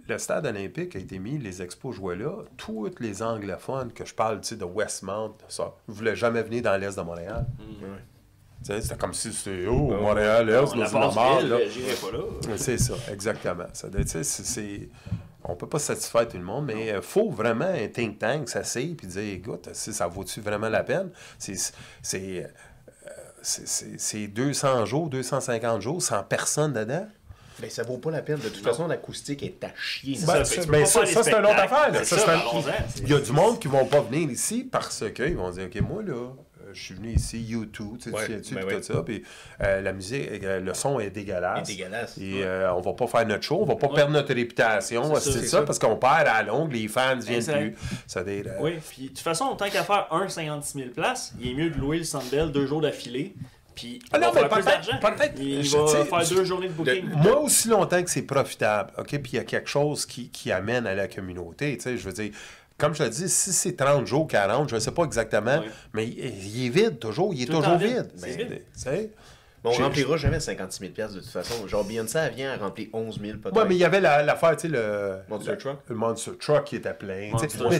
le 0.09 0.19
stade 0.19 0.47
olympique 0.47 0.95
a 0.95 1.01
été 1.01 1.19
mis, 1.19 1.37
les 1.37 1.63
expos 1.63 1.97
jouaient 1.97 2.15
là, 2.15 2.45
tous 2.57 2.89
les 3.01 3.25
anglophones 3.25 3.93
que 3.93 4.05
je 4.05 4.15
parle, 4.15 4.41
tu 4.41 4.51
sais, 4.51 4.57
de 4.57 4.65
Westmount, 4.65 5.35
ça, 5.49 5.75
ne 5.89 5.93
voulaient 5.95 6.15
jamais 6.15 6.45
venir 6.45 6.63
dans 6.63 6.77
l'Est 6.81 6.97
de 6.97 7.03
Montréal. 7.03 7.45
Tu 7.59 8.67
sais, 8.73 8.81
C'était 8.83 8.97
comme 8.97 9.15
si 9.15 9.33
c'était, 9.33 9.67
oh, 9.67 9.91
Montréal, 10.01 10.47
l'Est, 10.47 10.67
c'est 10.87 10.93
normal. 10.93 11.59
C'est 12.57 12.79
ça, 12.79 12.95
exactement. 13.11 13.67
Ça, 13.73 13.89
c'est- 14.23 14.89
on 15.49 15.55
peut 15.57 15.69
pas 15.69 15.79
satisfaire 15.79 16.27
tout 16.29 16.37
le 16.37 16.43
monde, 16.45 16.67
mais 16.67 16.89
il 16.89 17.03
faut 17.03 17.31
vraiment 17.31 17.65
un 17.67 17.87
think 17.89 18.19
tank 18.19 18.49
s'asseoir 18.49 18.95
puis 18.97 19.07
dire, 19.07 19.35
écoute, 19.35 19.69
si 19.73 19.93
ça 19.93 20.07
vaut-tu 20.07 20.41
vraiment 20.41 20.69
la 20.69 20.83
peine? 20.83 21.11
C'est 21.39 21.55
c'est, 22.03 22.45
euh, 22.45 22.49
c'est- 23.43 23.67
c'est- 23.67 23.99
c'est 23.99 24.27
200 24.27 24.85
jours, 24.85 25.09
250 25.09 25.81
jours 25.83 26.03
sans 26.03 26.23
personne 26.23 26.73
dedans? 26.73 27.07
Mais 27.63 27.71
ça 27.71 27.83
vaut 27.85 27.97
pas 27.97 28.11
la 28.11 28.21
peine. 28.21 28.37
De 28.39 28.49
toute 28.51 28.63
façon, 28.63 28.87
l'acoustique 28.87 29.43
est 29.43 29.65
à 29.65 29.71
chier. 29.75 30.15
C'est 30.17 30.27
Ben, 30.27 30.45
ça, 30.45 30.67
ben, 30.67 30.85
ça, 30.85 31.07
ça, 31.07 31.23
c'est 31.23 31.33
une 31.33 31.47
autre 31.47 31.59
affaire. 31.59 31.91
un- 32.29 32.41
Il 33.03 33.09
y 33.09 33.15
a 33.15 33.21
du 33.21 33.33
monde 33.33 33.59
qui 33.59 33.69
vont 33.69 33.87
pas 33.87 34.01
venir 34.03 34.31
ici 34.31 34.69
parce 34.71 35.03
qu'ils 35.15 35.37
vont 35.37 35.49
dire, 35.51 35.65
OK, 35.75 35.81
moi, 35.81 36.03
là, 36.03 36.13
euh, 36.13 36.29
je 36.73 36.83
suis 36.83 36.95
venu 36.95 37.13
ici, 37.13 37.41
YouTube, 37.43 37.97
tu 37.99 38.11
sais, 38.11 38.17
Ouais, 38.17 38.27
tu 38.27 38.45
sais, 38.45 38.55
ben 38.55 38.65
puis 38.67 38.75
ouais. 38.77 38.81
tout 38.81 38.93
ça, 38.93 39.03
puis 39.03 39.23
euh, 39.63 39.81
la 39.81 39.93
musique, 39.93 40.29
euh, 40.45 40.61
le 40.61 40.75
son 40.75 40.99
est 41.01 41.11
dégueulasse. 41.11 41.69
Il 41.69 41.73
est 41.73 41.77
dégueulasse. 41.77 42.19
Et 42.19 42.43
euh, 42.45 42.73
on 42.75 42.81
va 42.81 42.93
pas 42.93 43.07
faire 43.07 43.27
notre 43.27 43.43
show, 43.45 43.59
on 43.61 43.65
va 43.65 43.77
pas 43.77 43.89
perdre 43.89 44.13
notre 44.13 44.35
réputation, 44.35 45.15
C'est 45.17 45.33
ça, 45.33 45.41
ça, 45.41 45.47
ça. 45.47 45.63
parce 45.63 45.79
qu'on 45.79 45.97
perd 45.97 46.13
à 46.15 46.25
la 46.25 46.43
longue, 46.45 46.73
les 46.73 46.89
fans 46.89 47.17
viennent 47.19 47.37
Exact. 47.37 47.59
plus. 47.61 47.75
Ça 48.07 48.23
veut 48.23 48.43
dire, 48.43 48.53
euh, 48.53 48.59
Oui, 48.61 48.73
puis 48.89 49.03
de 49.05 49.09
toute 49.09 49.19
façon, 49.21 49.55
tant 49.57 49.69
qu'à 49.71 49.85
faire 49.85 50.07
un 50.11 50.29
56 50.29 50.79
000 50.79 50.91
places, 50.91 51.35
il 51.41 51.51
est 51.51 51.55
mieux 51.55 51.71
de 51.71 51.79
louer 51.79 51.99
le 51.99 52.05
Sandbell 52.05 52.51
deux 52.53 52.67
jours 52.67 52.81
d'affilée. 52.81 53.35
Puis 53.75 53.99
Ah 54.11 54.17
il 54.17 54.21
non, 54.23 54.31
va 54.33 54.43
mais 54.43 54.49
peut-être- 54.49 55.39
Il 55.39 55.57
va 55.69 55.85
tu 55.85 55.91
sais, 55.91 56.05
faire 56.07 56.29
deux 56.31 56.45
journées 56.45 56.69
de 56.69 56.73
booking. 56.73 57.11
Moi, 57.11 57.39
aussi 57.41 57.69
longtemps 57.69 58.03
que 58.03 58.09
c'est 58.11 58.23
profitable, 58.23 58.91
OK, 58.97 59.09
puis 59.19 59.33
il 59.33 59.37
y 59.37 59.39
a 59.39 59.45
quelque 59.45 59.69
chose 59.69 60.07
qui, 60.07 60.31
qui 60.31 60.51
amène 60.51 60.87
à 60.87 60.95
la 60.95 61.09
communauté, 61.09 61.77
tu 61.77 61.83
sais, 61.83 61.99
je 61.99 62.07
veux 62.07 62.13
dire, 62.15 62.33
comme 62.79 62.95
je 62.95 63.05
te 63.05 63.09
dis, 63.09 63.29
si 63.29 63.53
c'est 63.53 63.75
30 63.77 64.07
jours, 64.07 64.27
40, 64.29 64.69
je 64.69 64.75
ne 64.75 64.81
sais 64.81 64.91
pas 64.93 65.05
exactement, 65.05 65.61
Oui. 65.61 65.71
mais 65.95 66.07
il, 66.07 66.47
il 66.57 66.67
est 66.67 66.69
vide 66.69 66.99
toujours, 66.99 67.33
il 67.35 67.43
est 67.43 67.47
Tout 67.47 67.55
toujours 67.55 67.77
vide. 67.79 67.89
vide. 67.97 68.11
C'est 68.17 68.27
Mais, 68.27 68.37
vide. 68.37 68.63
tu 68.75 68.81
sais, 68.81 69.11
Mais 69.65 69.71
on 69.71 69.83
remplira 69.83 70.17
jamais 70.17 70.39
56 70.39 70.79
000 70.81 70.93
piastres 70.93 71.17
de 71.17 71.21
toute 71.21 71.31
façon. 71.31 71.67
Genre, 71.67 71.83
Beyoncé, 71.85 72.19
elle 72.19 72.35
vient 72.35 72.53
à 72.53 72.57
remplir 72.57 72.89
11 72.93 73.19
000 73.21 73.39
peut-être. 73.39 73.57
Ouais, 73.57 73.65
mais 73.67 73.75
il 73.75 73.79
y 73.79 73.85
avait 73.85 74.01
la- 74.01 74.23
l'affaire, 74.23 74.55
tu 74.57 74.63
sais, 74.63 74.69
le. 74.69 75.17
Monster 75.29 75.51
le- 75.53 75.57
Truck? 75.59 75.77
Le 75.89 75.95
Monster 75.97 76.31
Truck 76.39 76.65
qui 76.65 76.77
était 76.77 76.95
plein. 76.95 77.31
ça, 77.39 77.47
t'en 77.49 77.65
comptes 77.65 77.73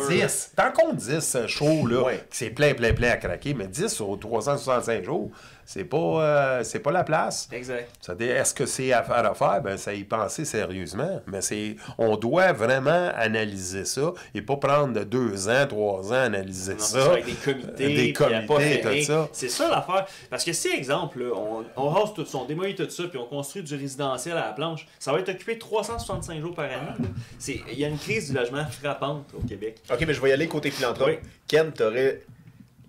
Spectacular. 0.00 0.08
10. 0.08 0.52
T'en 0.54 0.70
comptes 0.72 0.96
10 0.96 1.34
euh, 1.36 1.46
shows, 1.48 1.86
là, 1.86 2.02
Ouais. 2.02 2.16
qui 2.30 2.36
c'est 2.36 2.50
plein, 2.50 2.74
plein, 2.74 2.92
plein 2.92 3.10
à 3.10 3.16
craquer. 3.16 3.54
Mais 3.54 3.66
10 3.66 3.88
sur 3.88 4.16
365 4.20 5.02
jours, 5.04 5.30
c'est 5.72 5.84
pas, 5.84 5.96
euh, 5.98 6.64
c'est 6.64 6.80
pas 6.80 6.90
la 6.90 7.04
place. 7.04 7.48
Exact. 7.52 7.88
Est-ce 8.20 8.52
que 8.54 8.66
c'est 8.66 8.92
à 8.92 9.04
faire 9.04 9.24
à 9.24 9.34
faire? 9.34 9.62
Ben, 9.62 9.76
ça 9.76 9.94
y 9.94 10.02
penser 10.02 10.44
sérieusement. 10.44 11.22
Mais 11.28 11.42
c'est, 11.42 11.76
on 11.96 12.16
doit 12.16 12.52
vraiment 12.52 13.12
analyser 13.14 13.84
ça 13.84 14.12
et 14.34 14.42
pas 14.42 14.56
prendre 14.56 14.94
de 14.94 15.04
deux 15.04 15.48
ans, 15.48 15.64
trois 15.68 16.12
ans 16.12 16.16
à 16.16 16.22
analyser 16.22 16.72
Non, 16.72 16.78
ça. 16.80 17.00
ça, 17.04 17.12
avec 17.12 17.24
des 17.26 17.34
comités, 17.34 17.86
Des 17.86 18.12
comités, 18.12 18.80
tout 18.80 19.02
ça. 19.04 19.28
C'est 19.30 19.48
ça 19.48 19.68
l'affaire. 19.70 20.06
Parce 20.28 20.42
que 20.44 20.52
si, 20.52 20.66
exemple, 20.72 21.22
là, 21.22 21.34
on, 21.36 21.64
on 21.76 21.88
rase 21.88 22.14
tout 22.16 22.26
ça, 22.26 22.38
on 22.38 22.46
démolit 22.46 22.74
tout 22.74 22.90
ça, 22.90 23.04
puis 23.04 23.20
on 23.20 23.26
construit 23.26 23.62
du 23.62 23.76
résidentiel 23.76 24.36
à 24.38 24.46
la 24.46 24.52
planche, 24.52 24.88
ça 24.98 25.12
va 25.12 25.20
être 25.20 25.28
occupé 25.28 25.56
365 25.56 26.40
jours 26.40 26.54
par 26.56 26.64
année. 26.64 27.08
Il 27.46 27.78
y 27.78 27.84
a 27.84 27.88
une 27.88 27.98
crise 27.98 28.28
du 28.32 28.36
logement 28.36 28.66
frappante 28.66 29.32
au 29.38 29.46
Québec. 29.46 29.76
Ok, 29.88 30.00
mais 30.04 30.14
je 30.14 30.20
vais 30.20 30.30
y 30.30 30.32
aller 30.32 30.48
côté 30.48 30.72
philanthrope. 30.72 31.10
Oui. 31.10 31.18
Ken, 31.46 31.70
t'aurais 31.70 32.22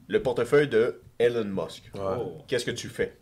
le 0.08 0.22
portefeuille 0.24 0.68
de 0.68 1.00
Elon 1.22 1.46
Musk. 1.46 1.84
Ouais. 1.94 2.02
Oh. 2.20 2.38
Qu'est-ce 2.48 2.66
que 2.66 2.72
tu 2.72 2.88
fais? 2.90 3.18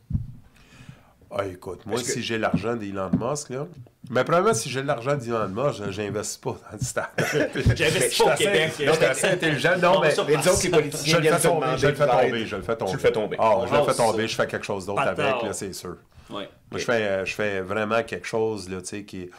Ah, 1.32 1.46
écoute, 1.46 1.82
moi, 1.86 2.00
que- 2.00 2.06
si 2.06 2.24
j'ai 2.24 2.40
l'argent 2.40 2.76
d'Elon 2.76 3.12
Musk, 3.20 3.50
là. 3.52 3.68
Mais 4.10 4.24
premièrement, 4.24 4.54
si 4.56 4.68
j'ai 4.68 4.82
l'argent 4.82 5.16
d'Elon 5.16 5.48
Musk, 5.50 5.84
je- 5.86 5.92
j'investis 5.92 6.38
pas 6.38 6.52
dans 6.72 6.78
le 6.78 6.84
stade. 6.84 7.06
J'investis 7.76 8.18
Je 8.18 8.24
pas 8.24 8.34
au 8.34 8.38
Québec. 8.38 8.72
je 8.80 8.92
suis 8.92 9.06
assez 9.06 9.28
intelligent. 9.28 9.78
Non, 9.80 10.02
mais. 10.02 10.10
sur 10.12 10.26
Mais 10.26 10.38
disons 10.38 10.52
que 10.58 10.64
les 10.64 10.70
Je 10.70 10.72
politiciens 10.72 11.16
le 11.18 11.22
viennent 11.22 11.36
fais 11.36 11.48
tomber, 11.48 11.66
je 11.78 11.88
le 11.88 11.94
fais 11.94 12.08
tomber, 12.08 12.46
je 12.48 12.56
le 12.56 12.62
fais 12.64 12.76
tomber. 12.76 12.92
Tu 12.92 12.98
le 12.98 13.02
fais 13.04 13.12
tomber. 13.12 13.38
Ah, 13.40 13.56
je 13.60 13.62
le 13.74 13.80
fais 13.80 13.86
jase 13.86 13.98
tomber, 13.98 14.28
je 14.28 14.36
fais 14.36 14.48
quelque 14.48 14.66
chose 14.66 14.86
d'autre 14.88 15.02
avec, 15.02 15.18
là, 15.44 15.54
c'est 15.54 15.74
sûr. 15.74 15.98
Ouais. 16.32 16.50
Moi, 16.72 16.80
je 16.80 16.86
fais, 16.86 16.92
euh, 16.94 17.26
je 17.26 17.34
fais 17.36 17.62
vraiment 17.62 18.02
quelque 18.04 18.26
chose, 18.28 18.68
là, 18.70 18.80
tu 18.82 18.88
sais, 18.88 19.04
qui 19.04 19.30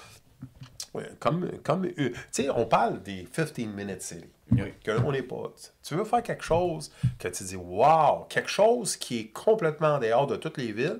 Comme, 1.21 1.49
comme, 1.63 1.85
euh, 1.85 1.93
tu 1.97 2.15
sais, 2.33 2.51
on 2.51 2.67
parle 2.67 3.01
des 3.03 3.25
15-minute 3.25 4.03
séries. 4.03 4.29
Oui. 4.51 4.73
On 5.05 5.13
n'est 5.13 5.23
pas... 5.23 5.53
Tu 5.85 5.95
veux 5.95 6.03
faire 6.05 6.23
quelque 6.23 6.43
chose 6.43 6.91
que 7.19 7.29
tu 7.29 7.45
dis, 7.45 7.55
wow, 7.57 8.25
quelque 8.29 8.51
chose 8.51 8.97
qui 8.97 9.21
est 9.21 9.27
complètement 9.29 9.95
en 9.95 9.99
dehors 10.01 10.27
de 10.27 10.35
toutes 10.37 10.57
les 10.59 10.73
villes, 10.73 10.99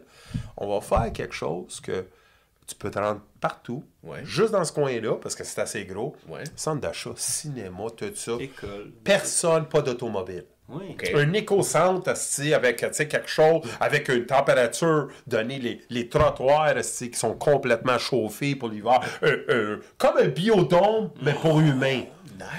on 0.57 0.69
va 0.69 0.81
faire 0.81 1.13
quelque 1.13 1.35
chose 1.35 1.81
que 1.81 2.07
tu 2.69 2.77
peux 2.77 2.91
te 2.93 3.01
rendre 3.01 3.21
partout, 3.41 3.83
Ouais. 4.05 4.25
juste 4.25 4.53
dans 4.53 4.65
ce 4.65 4.73
coin-là, 4.73 5.17
parce 5.17 5.35
que 5.35 5.43
c'est 5.43 5.61
assez 5.61 5.85
gros. 5.85 6.15
Ouais. 6.29 6.45
Centre 6.55 6.81
d'achat, 6.81 7.11
cinéma, 7.17 7.87
tout 7.97 8.15
ça. 8.15 8.33
École. 8.39 8.93
Personne, 9.03 9.67
pas 9.67 9.83
d'automobile. 9.83 10.45
Oui. 10.73 10.91
Ok. 10.91 11.11
Un 11.15 11.33
éco-centre, 11.33 12.13
avec 12.55 12.77
quelque 12.79 13.29
chose, 13.29 13.63
avec 13.81 14.09
une 14.09 14.27
température 14.27 15.09
donnée, 15.27 15.59
les, 15.59 15.81
les 15.91 16.09
trottoirs 16.09 16.75
qui 16.77 17.15
sont 17.15 17.35
complètement 17.35 17.99
chauffés 17.99 18.55
pour 18.55 18.69
l'hiver. 18.69 19.01
Euh, 19.23 19.45
euh, 19.49 19.77
comme 19.99 20.17
un 20.19 20.29
biodôme, 20.29 21.11
mais 21.23 21.33
pour 21.35 21.61
humains. 21.61 22.03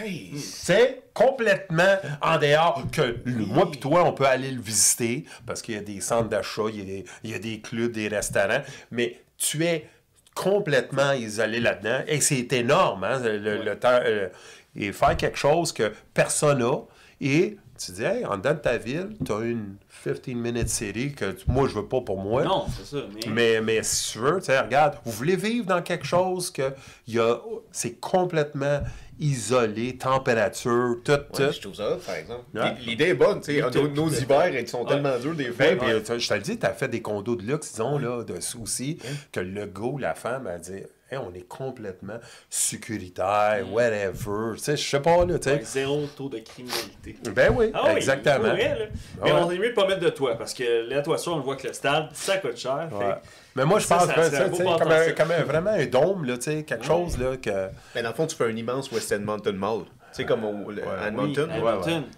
Nice! 0.04 0.62
C'est 0.64 1.04
complètement 1.14 1.96
en 2.22 2.38
dehors 2.38 2.84
que 2.92 3.18
moi 3.26 3.70
et 3.74 3.78
toi, 3.78 4.04
on 4.06 4.14
peut 4.14 4.28
aller 4.28 4.52
le 4.52 4.62
visiter 4.62 5.26
parce 5.46 5.62
qu'il 5.62 5.76
y 5.76 5.78
a 5.78 5.82
des 5.82 6.02
centres 6.02 6.30
d'achat, 6.30 6.64
il 6.70 6.78
y 6.80 6.82
a 6.82 6.86
des, 6.86 7.06
il 7.24 7.32
y 7.32 7.34
a 7.34 7.40
des 7.40 7.62
clubs, 7.62 7.92
des 7.92 8.08
restaurants, 8.08 8.62
mais 8.92 9.22
tu 9.38 9.66
es 9.66 9.90
complètement 10.36 11.12
isolé 11.14 11.60
là-dedans 11.60 12.02
et 12.08 12.22
c'est 12.22 12.54
énorme, 12.54 13.04
hein, 13.04 13.20
le, 13.24 13.64
le 13.64 13.80
temps. 13.80 14.00
euh, 14.06 14.30
et 14.76 14.92
faire 14.92 15.18
quelque 15.18 15.38
chose 15.38 15.74
que 15.74 15.92
personne 16.14 16.60
n'a 16.60 16.72
et 17.20 17.58
tu 17.86 17.91
dis, 17.94 18.03
hey, 18.03 18.26
en 18.26 18.38
dedans 18.38 18.53
de 18.53 18.60
ta 18.60 18.78
ville, 18.78 19.10
tu 19.26 19.32
as 19.32 19.40
une 19.40 19.76
15-minute 20.06 20.70
série 20.70 21.14
que 21.14 21.32
tu- 21.32 21.45
moi, 21.48 21.68
je 21.68 21.76
veux 21.76 21.88
pas 21.88 22.02
pour 22.02 22.20
moi. 22.20 22.44
Non, 22.44 22.66
c'est 22.78 22.86
ça. 22.98 23.03
Mais, 23.14 23.32
Mais, 23.32 23.62
mais 23.62 23.84
si 23.84 24.14
tu 24.14 24.20
veux, 24.20 24.40
tu 24.40 24.45
sais, 24.45 24.60
regarde, 24.60 24.95
vous 25.06 25.12
voulez 25.12 25.36
vivre 25.36 25.66
dans 25.66 25.82
quelque 25.82 26.06
chose 26.06 26.52
que 26.52 26.72
il 27.08 27.16
y 27.16 27.20
a, 27.20 27.38
c'est 27.72 27.99
complètement 27.99 28.82
isolé, 29.20 29.98
température, 29.98 30.95
tout, 31.03 31.14
tout. 31.34 31.41
Ouais, 31.41 31.52
je 31.53 31.62
trouve 31.62 31.76
ça 31.76 31.98
par 32.06 32.16
exemple. 32.16 32.44
Ouais. 32.56 32.74
L'idée 32.86 33.10
est 33.10 33.14
bonne, 33.14 33.40
tu 33.41 33.53
sais. 33.60 33.62
Nos, 33.72 33.88
nos 33.88 34.10
hivers, 34.10 34.56
ils 34.60 34.68
sont 34.68 34.84
tellement 34.86 35.18
durs 35.20 35.36
des 35.36 35.52
fois. 35.52 35.76
Ben, 35.76 36.03
sais, 36.03 36.20
je 36.20 36.28
te 36.28 36.34
le 36.34 36.40
dis, 36.40 36.58
tu 36.58 36.66
as 36.66 36.74
fait 36.74 36.88
des 36.88 37.02
condos 37.02 37.36
de 37.36 37.44
luxe, 37.44 37.72
disons, 37.72 37.98
là, 37.99 38.24
de 38.24 38.40
soucis, 38.40 38.98
que 39.32 39.40
le 39.40 39.66
gars 39.68 39.82
ou 39.82 39.98
la 39.98 40.16
femme 40.16 40.48
a 40.48 40.58
dit 40.58 40.84
Hey, 41.14 41.18
on 41.18 41.34
est 41.34 41.46
complètement 41.46 42.20
sécuritaire, 42.50 43.66
whatever. 43.70 44.54
Tu 44.56 44.60
sais, 44.64 44.78
je 44.78 44.90
sais 44.90 45.00
pas, 45.02 45.26
là, 45.26 45.38
tu 45.40 45.50
sais. 45.50 45.56
ouais, 45.58 45.62
zéro 45.64 46.06
taux 46.16 46.30
de 46.30 46.40
criminalité. 46.40 47.18
Ben 47.36 47.54
oui, 47.54 47.70
Ah 47.74 47.94
exactement. 47.98 48.40
vrai, 48.50 48.80
là. 48.80 48.86
Mais 49.22 49.32
Ouais. 49.34 49.40
on 49.42 49.52
est 49.52 49.58
mieux 49.58 49.70
de 49.72 49.74
pas 49.74 49.86
mettre 49.88 50.00
de 50.00 50.10
toi 50.10 50.38
parce 50.38 50.54
que 50.54 50.88
la 50.90 51.02
toiture, 51.02 51.34
on 51.34 51.38
le 51.38 51.42
voit 51.44 51.58
que 51.58 51.68
le 51.68 51.74
stade, 51.74 52.08
ça 52.14 52.38
coûte 52.38 52.56
cher. 52.56 52.88
Ouais. 52.94 53.16
Mais 53.56 53.66
moi, 53.66 53.80
je 53.80 53.88
pense 53.88 54.06
que 54.08 54.22
sais, 54.24 54.38
comme, 54.50 54.54
un, 54.68 54.78
potentiel. 54.78 55.16
comme 55.16 55.32
un- 55.32 55.44
vraiment 55.44 55.72
un 55.72 55.86
dôme, 55.86 56.24
là, 56.24 56.38
tu 56.38 56.44
sais, 56.44 56.64
quelque 56.64 56.86
chose 56.86 57.18
là, 57.18 57.36
que. 57.36 57.68
Mais 57.94 58.04
dans 58.04 58.10
le 58.10 58.16
fond, 58.16 58.26
tu 58.26 58.38
fais 58.38 58.46
un 58.46 58.56
immense 58.56 58.90
West 58.94 59.12
Edmonton 59.12 59.56
Mall. 59.58 59.82
Sais, 60.18 60.26
comme 60.26 60.44
au, 60.46 60.72
le-. 60.72 60.82
Oui. 60.84 61.34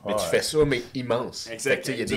Mais 0.06 0.16
tu 0.16 0.26
fais 0.26 0.42
ça, 0.42 0.58
mais 0.66 0.82
immense. 0.94 1.50
Exact. 1.52 1.88
Il 1.88 2.00
y 2.00 2.02
a 2.02 2.06
des, 2.06 2.16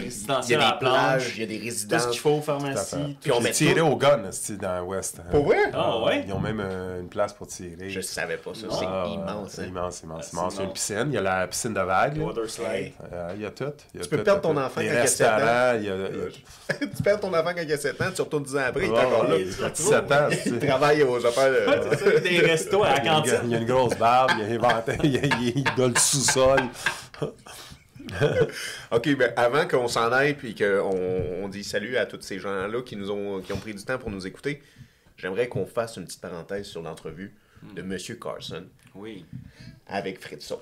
y 0.51 0.55
a 0.55 0.73
des 0.73 0.79
plages, 0.79 1.33
il 1.37 1.41
y 1.41 1.43
a 1.45 1.47
des 1.47 1.59
Tout 1.59 1.65
résidences. 1.65 2.03
ce 2.05 2.09
qu'il 2.09 2.21
faut, 2.21 2.37
Tout 2.37 2.43
pharmacie. 2.43 3.17
Puis 3.21 3.33
on 3.33 3.41
met 3.41 3.51
tiré 3.51 3.81
tout- 3.81 3.87
au 3.87 3.97
gun 3.97 4.23
dans 4.61 4.81
l'Ouest. 4.85 5.21
Pour 5.31 5.45
vrai? 5.47 5.71
Ah 5.73 5.99
ouais? 6.03 6.25
Ils 6.27 6.33
ont 6.33 6.41
même 6.41 6.61
euh, 6.61 7.01
une 7.01 7.09
place 7.09 7.33
pour 7.33 7.47
tirer. 7.47 7.89
Je 7.91 8.01
savais 8.01 8.37
pas 8.37 8.53
ça. 8.55 8.67
C'est 8.71 8.87
Ah, 8.87 9.07
immense. 9.09 9.51
C'est 9.53 9.63
hein. 9.63 9.67
immense, 9.69 10.03
immense, 10.03 10.21
Ah, 10.23 10.29
c'est 10.31 10.37
immense. 10.37 10.55
Il 10.55 10.59
y 10.59 10.61
a 10.61 10.65
une 10.65 10.73
piscine, 10.73 11.05
il 11.09 11.15
y 11.15 11.19
a 11.19 11.23
la 11.23 11.47
piscine 11.47 11.75
de 11.75 11.81
vagues. 11.81 12.17
là. 12.17 12.25
Water 12.25 12.49
slide. 12.51 12.93
Euh, 13.13 13.33
Il 13.37 13.43
y 13.43 13.47
a 13.47 13.51
tout. 13.51 13.65
il 13.95 13.99
y 13.99 14.01
a 14.01 14.05
Tu 14.05 14.09
peux 14.11 14.17
tout, 14.19 14.25
perdre 14.25 14.41
ton 14.41 14.53
tout. 14.55 14.59
enfant 14.61 14.71
quand 14.77 14.81
il 14.83 14.89
a 14.91 15.07
sept 15.07 15.27
ans. 15.27 15.31
restaurants, 15.37 15.73
il 15.79 15.85
y 15.85 15.91
a. 15.91 15.95
il 15.95 16.17
y 16.17 16.85
a- 16.85 16.87
tu 16.97 17.03
perds 17.03 17.21
ton 17.21 17.29
enfant 17.29 17.51
quand 17.55 17.63
il 17.63 17.73
a 17.73 17.77
7 17.77 18.01
ans, 18.03 18.05
tu 18.15 18.23
retournes 18.23 18.43
10 18.45 18.57
ans 18.57 18.61
après, 18.69 18.87
il 18.87 18.93
est 18.93 18.99
encore 18.99 19.25
là. 19.29 19.37
il 19.39 19.65
a 19.65 19.71
17 19.71 20.13
ans. 20.13 20.29
tu 20.31 20.37
sais. 20.37 20.43
Il 20.51 20.59
travaille 20.59 21.03
aux 21.03 21.25
affaires. 21.25 21.51
de- 21.51 21.71
Ouais, 21.71 21.81
c'est 21.99 22.15
ça, 22.15 22.21
des 22.21 22.39
restos 22.41 22.83
à 22.85 22.89
la 22.91 22.99
Il 23.01 23.05
y 23.05 23.09
a 23.09 23.13
une- 23.13 23.23
cantine. 23.23 23.41
Il 23.45 23.51
y 23.51 23.55
a 23.55 23.59
une 23.59 23.67
grosse 23.67 23.97
barbe, 23.97 24.31
il 24.39 24.43
a 24.45 24.69
inventé, 24.69 24.97
doit 25.75 25.89
le 25.89 25.97
sous-sol. 25.97 26.61
Ok, 28.93 29.17
ben 29.17 29.33
avant 29.37 29.67
qu'on 29.67 29.89
s'en 29.89 30.13
aille 30.13 30.35
puis 30.35 30.55
qu'on 30.55 31.43
on 31.43 31.49
dit 31.49 31.65
salut 31.65 31.97
à 31.97 32.07
tous 32.07 32.21
ces 32.21 32.39
gens-là 32.39 32.83
qui 32.83 32.95
nous 32.95 33.11
ont 33.11 33.41
qui 33.41 33.53
ont 33.53 33.57
pris 33.59 33.75
du 33.75 33.83
temps 33.85 33.99
pour 33.99 34.11
nous 34.11 34.27
écouter, 34.29 34.63
j'aimerais 35.17 35.49
qu'on 35.49 35.67
fasse 35.67 35.97
une 35.97 36.05
petite 36.05 36.21
parenthèse 36.21 36.67
sur 36.67 36.83
l'entrevue 36.83 37.35
de 37.75 37.83
Monsieur 37.83 38.15
Carson 38.15 38.65
Oui. 38.95 39.25
avec 39.89 40.21
Fritzon. 40.21 40.61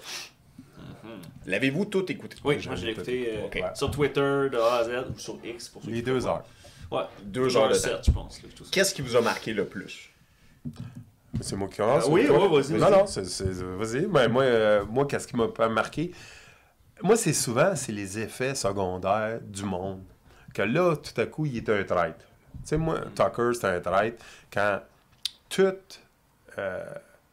L'avez-vous 1.44 1.84
tout 1.84 2.10
écouté? 2.10 2.36
Oui, 2.44 2.56
moi 2.66 2.76
je 2.76 2.86
l'ai 2.86 2.92
écouté 2.92 3.28
euh, 3.36 3.74
sur 3.74 3.90
Twitter 3.90 4.20
de 4.50 4.56
A 4.56 4.76
à 4.76 4.84
Z 4.84 4.90
ou 5.14 5.18
sur 5.18 5.38
X 5.44 5.68
pour 5.68 5.82
ceux 5.82 5.90
Les 5.90 5.96
qui 5.98 6.02
deux 6.02 6.26
heures. 6.26 6.44
pas. 6.88 6.96
Ouais, 6.96 7.04
Deux 7.24 7.54
heures 7.58 7.68
de 7.68 7.74
sept, 7.74 7.98
je 8.06 8.10
pense. 8.10 8.42
là, 8.42 8.48
tout 8.56 8.64
ça. 8.64 8.70
Qu'est-ce 8.72 8.94
qui 8.94 9.02
vous 9.02 9.16
a 9.16 9.20
marqué 9.20 9.52
le 9.52 9.66
plus? 9.66 10.10
C'est 11.40 11.56
moi 11.56 11.68
qui? 11.68 11.80
Ah 11.82 11.98
oui, 12.08 12.26
vas-y, 12.26 12.32
Non, 12.32 12.78
vas-y. 12.78 12.90
non, 12.90 13.06
c'est- 13.06 13.24
c'est- 13.24 13.44
vas-y. 13.44 14.06
Ben, 14.06 14.28
moi, 14.28 14.42
euh, 14.44 14.84
moi 14.86 15.06
qu'est-ce 15.06 15.26
qui 15.26 15.36
m'a 15.36 15.48
pas 15.48 15.68
marqué? 15.68 16.12
Moi, 17.02 17.16
c'est 17.16 17.32
souvent, 17.32 17.74
c'est 17.74 17.92
les 17.92 18.18
effets 18.18 18.54
secondaires 18.54 19.40
du 19.42 19.64
monde. 19.64 20.02
Que 20.54 20.62
là, 20.62 20.94
tout 20.96 21.20
à 21.20 21.26
coup, 21.26 21.44
il 21.46 21.56
est 21.56 21.68
un 21.68 21.82
traître. 21.84 22.18
Tu 22.18 22.58
sais, 22.64 22.76
moi, 22.76 23.00
Tucker, 23.14 23.50
c'est 23.54 23.66
un 23.66 23.80
traître. 23.80 24.24
Quand 24.52 24.80
tout... 25.48 25.74
Euh, 26.58 26.84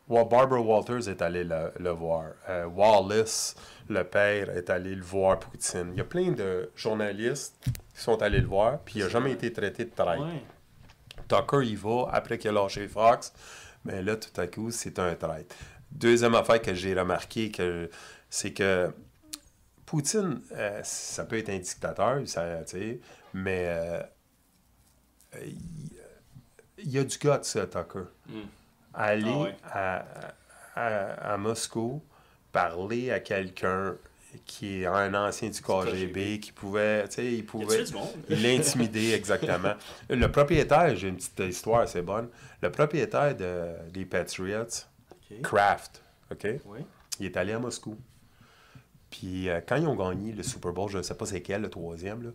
Barbara 0.09 0.59
Walters 0.59 1.07
est 1.07 1.21
allé 1.21 1.43
le, 1.45 1.71
le 1.79 1.89
voir. 1.91 2.25
Euh, 2.49 2.65
Wallace, 2.65 3.55
le 3.87 4.03
père, 4.03 4.49
est 4.49 4.69
allé 4.69 4.93
le 4.93 5.03
voir, 5.03 5.39
Poutine. 5.39 5.91
Il 5.93 5.99
y 5.99 6.01
a 6.01 6.03
plein 6.03 6.31
de 6.31 6.69
journalistes 6.75 7.55
qui 7.63 8.01
sont 8.01 8.21
allés 8.21 8.41
le 8.41 8.47
voir, 8.47 8.79
puis 8.79 8.95
il 8.99 9.03
n'a 9.03 9.09
jamais 9.09 9.31
été 9.31 9.53
traité 9.53 9.85
de 9.85 9.91
traître. 9.95 10.21
Ouais. 10.21 10.43
Tucker 11.29 11.63
y 11.65 11.75
va 11.75 12.09
après 12.11 12.37
qu'il 12.37 12.49
a 12.49 12.53
lâché 12.53 12.89
Fox. 12.89 13.31
Mais 13.85 14.01
là, 14.01 14.15
tout 14.15 14.39
à 14.39 14.47
coup, 14.47 14.71
c'est 14.71 14.99
un 14.99 15.15
traître. 15.15 15.55
Deuxième 15.91 16.35
affaire 16.35 16.61
que 16.61 16.73
j'ai 16.73 16.93
remarqué, 16.93 17.51
que, 17.51 17.89
c'est 18.29 18.53
que 18.53 18.91
Poutine, 19.85 20.41
euh, 20.53 20.79
ça 20.83 21.25
peut 21.25 21.37
être 21.37 21.49
un 21.49 21.59
dictateur, 21.59 22.21
ça, 22.25 22.59
mais 23.33 23.65
euh, 23.67 24.01
il, 26.77 26.89
y 26.91 26.97
a 26.97 27.03
du 27.03 27.17
guts, 27.17 27.29
ça, 27.43 27.65
Tucker. 27.67 28.05
Mm. 28.27 28.39
Aller 28.93 29.23
Ah 29.27 29.37
ouais. 29.39 29.55
à, 29.63 30.05
à- 30.75 31.33
à 31.33 31.37
Moscou, 31.37 32.01
parler 32.51 33.11
à 33.11 33.19
quelqu'un 33.19 33.95
qui 34.45 34.81
est 34.81 34.85
un 34.85 35.13
ancien 35.13 35.49
du 35.49 35.61
KGB, 35.61 36.39
qui 36.39 36.51
pouvait, 36.51 37.07
tu 37.07 37.15
sais, 37.15 37.33
il 37.33 37.45
pouvait... 37.45 37.83
intimidé, 38.57 39.11
exactement. 39.13 39.73
Le 40.09 40.31
propriétaire, 40.31 40.95
j'ai 40.95 41.09
une 41.09 41.17
petite 41.17 41.39
histoire 41.39 41.81
assez 41.81 42.01
bonne. 42.01 42.29
Le 42.61 42.71
propriétaire 42.71 43.35
de, 43.35 43.89
des 43.91 44.05
Patriots. 44.05 44.65
Kraft, 45.43 46.03
OK? 46.31 46.47
Oui. 46.65 46.79
Il 47.19 47.25
est 47.25 47.37
allé 47.37 47.53
à 47.53 47.59
Moscou. 47.59 47.97
Puis 49.09 49.49
euh, 49.49 49.59
quand 49.65 49.75
ils 49.77 49.87
ont 49.87 49.95
gagné 49.95 50.31
le 50.31 50.43
Super 50.43 50.71
Bowl, 50.73 50.89
je 50.89 50.97
ne 50.97 51.03
sais 51.03 51.15
pas 51.15 51.25
c'est 51.25 51.41
quel, 51.41 51.61
le 51.61 51.69
troisième, 51.69 52.23
là, 52.23 52.29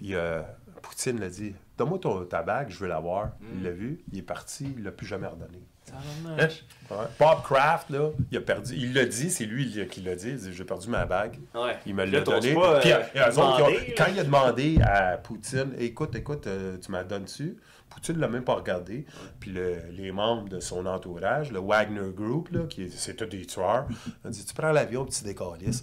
il, 0.00 0.14
euh, 0.14 0.42
Poutine 0.82 1.20
l'a 1.20 1.28
dit 1.28 1.54
Donne-moi 1.78 1.98
ton- 1.98 2.24
ta 2.24 2.42
bague, 2.42 2.68
je 2.70 2.78
veux 2.78 2.88
l'avoir. 2.88 3.30
Il 3.54 3.62
l'a 3.62 3.70
vu, 3.70 4.00
il 4.12 4.18
est 4.18 4.22
parti, 4.22 4.64
il 4.64 4.80
ne 4.80 4.84
l'a 4.84 4.92
plus 4.92 5.06
jamais 5.06 5.26
redonné. 5.26 5.62
Ouais. 6.90 6.96
Bob 7.18 7.42
Kraft, 7.42 7.88
là, 7.90 8.10
il 8.30 8.36
a 8.36 8.40
perdu. 8.42 8.74
Il 8.76 8.92
l'a 8.92 9.06
dit, 9.06 9.30
c'est 9.30 9.46
lui 9.46 9.86
qui 9.90 10.02
l'a 10.02 10.14
dit. 10.14 10.28
Il 10.30 10.36
dit 10.36 10.52
J'ai 10.52 10.64
perdu 10.64 10.88
ma 10.90 11.06
bague. 11.06 11.38
Ouais. 11.54 11.78
Il 11.86 11.94
me 11.94 12.04
l'a 12.04 12.20
donné. 12.20 12.52
pas, 12.54 12.80
Puis, 12.80 12.92
euh, 12.92 13.28
autres, 13.30 13.62
ont- 13.62 13.94
quand 13.96 14.04
il 14.10 14.20
a 14.20 14.24
demandé 14.24 14.78
à 14.82 15.16
Poutine, 15.16 15.72
écoute, 15.78 16.14
écoute, 16.14 16.46
tu 16.82 16.90
m'as 16.90 17.04
donné-tu? 17.04 17.56
Poutine 17.94 18.16
ne 18.16 18.20
l'a 18.20 18.28
même 18.28 18.44
pas 18.44 18.54
regardé. 18.54 19.06
Puis 19.40 19.50
le- 19.52 19.78
les 19.92 20.12
membres 20.12 20.48
de 20.48 20.60
son 20.60 20.84
entourage, 20.86 21.50
le 21.52 21.60
Wagner 21.60 22.10
Group, 22.14 22.48
là, 22.52 22.60
qui 22.68 22.84
est- 22.84 22.90
c'est 22.90 23.14
tous 23.14 23.24
des 23.26 23.46
tueurs, 23.46 23.86
a 24.24 24.28
dit 24.28 24.44
Tu 24.44 24.54
prends 24.54 24.72
l'avion, 24.72 25.04
petit 25.04 25.24
décalisse. 25.24 25.82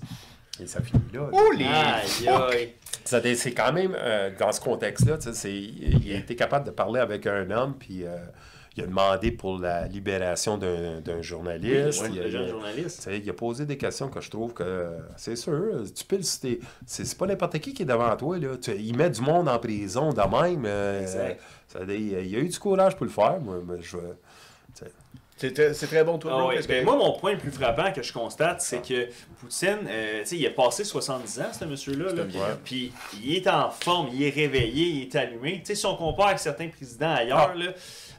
Et 0.60 0.68
ça 0.68 0.82
finit 0.82 1.02
là. 1.14 1.22
là. 1.22 1.30
Oh 1.32 1.52
les 1.58 1.66
Aïe, 1.66 2.28
aïe. 2.28 2.74
Ça, 3.06 3.20
C'est 3.36 3.54
quand 3.54 3.74
même, 3.74 3.96
euh, 3.98 4.30
dans 4.38 4.52
ce 4.52 4.60
contexte-là, 4.62 5.18
il 5.46 6.14
a 6.14 6.18
été 6.18 6.36
capable 6.36 6.66
de 6.66 6.72
parler 6.72 7.00
avec 7.00 7.26
un 7.26 7.50
homme, 7.50 7.76
puis 7.80 8.04
euh, 8.06 8.18
il 8.78 8.84
a 8.84 8.88
demandé 8.88 9.32
pour 9.32 9.60
la 9.60 9.86
libération 9.88 10.58
d'un 10.58 11.02
d'un 11.02 11.22
journaliste. 11.22 12.02
Oui, 12.04 12.10
il, 12.14 12.20
a, 12.20 12.24
le 12.24 12.30
jeune 12.30 12.42
il 12.44 12.48
a- 12.48 12.52
journaliste. 12.52 12.98
tu 12.98 13.04
sais, 13.04 13.18
il 13.20 13.30
a 13.30 13.34
posé 13.34 13.66
des 13.66 13.78
questions 13.78 14.08
que 14.10 14.22
je 14.22 14.30
trouve 14.30 14.54
que 14.54 14.64
euh, 14.64 14.98
c'est 15.18 15.36
sûr. 15.36 15.84
Tu 15.94 16.06
peux 16.06 16.18
le 16.18 16.24
citer. 16.24 16.60
C'est 16.86 17.06
c'est 17.06 17.18
pas 17.18 17.26
n'importe 17.28 17.60
qui 17.60 17.74
qui 17.74 17.82
est 17.84 17.86
devant 17.86 18.16
toi. 18.16 18.38
Là. 18.38 18.56
Tu- 18.62 18.76
il 18.78 18.96
met 18.96 19.10
du 19.10 19.22
monde 19.22 19.50
en 19.50 19.60
prison 19.60 20.12
de 20.14 20.22
même. 20.22 20.64
euh, 20.66 21.02
Exact. 21.02 21.42
ça 21.68 21.80
il, 21.88 22.16
a- 22.16 22.20
il 22.22 22.36
a 22.36 22.40
eu 22.40 22.48
du 22.48 22.60
courage 22.60 22.96
pour 22.96 23.06
le 23.06 23.12
faire. 23.12 23.40
Moi, 23.42 23.62
je, 23.82 23.98
sais. 24.74 24.92
C'est 25.38 25.88
très- 25.88 26.04
bon, 26.04 26.20
toi. 26.20 26.52
Ah 26.54 26.56
que- 26.62 26.68
Ben, 26.68 26.86
moi, 26.86 26.96
mon 26.96 27.14
point 27.18 27.32
le 27.32 27.40
plus 27.40 27.50
frappant 27.52 27.92
que 27.92 28.04
je 28.04 28.14
constate, 28.14 28.62
c'est 28.62 28.82
que 28.88 29.08
Poutine, 29.40 29.80
euh, 29.90 30.24
il 30.32 30.46
a 30.46 30.52
passé 30.52 30.84
70 30.84 31.40
ans, 31.42 31.52
ce 31.52 31.66
monsieur-là. 31.66 32.14
là. 32.14 32.24
Puis 32.64 32.94
il 33.24 33.36
est 33.38 33.48
en 33.48 33.72
forme, 33.72 34.10
il 34.14 34.22
est 34.24 34.30
réveillé, 34.30 34.86
il 34.86 35.02
est 35.02 35.16
allumé. 35.16 35.54
Tu 35.60 35.66
sais, 35.66 35.76
si 35.76 35.86
on 35.88 35.96
compare 35.96 36.28
avec 36.28 36.40
certains 36.40 36.68
présidents 36.70 37.16
ailleurs, 37.16 37.54
Ah. 37.56 37.58
là, 37.58 37.72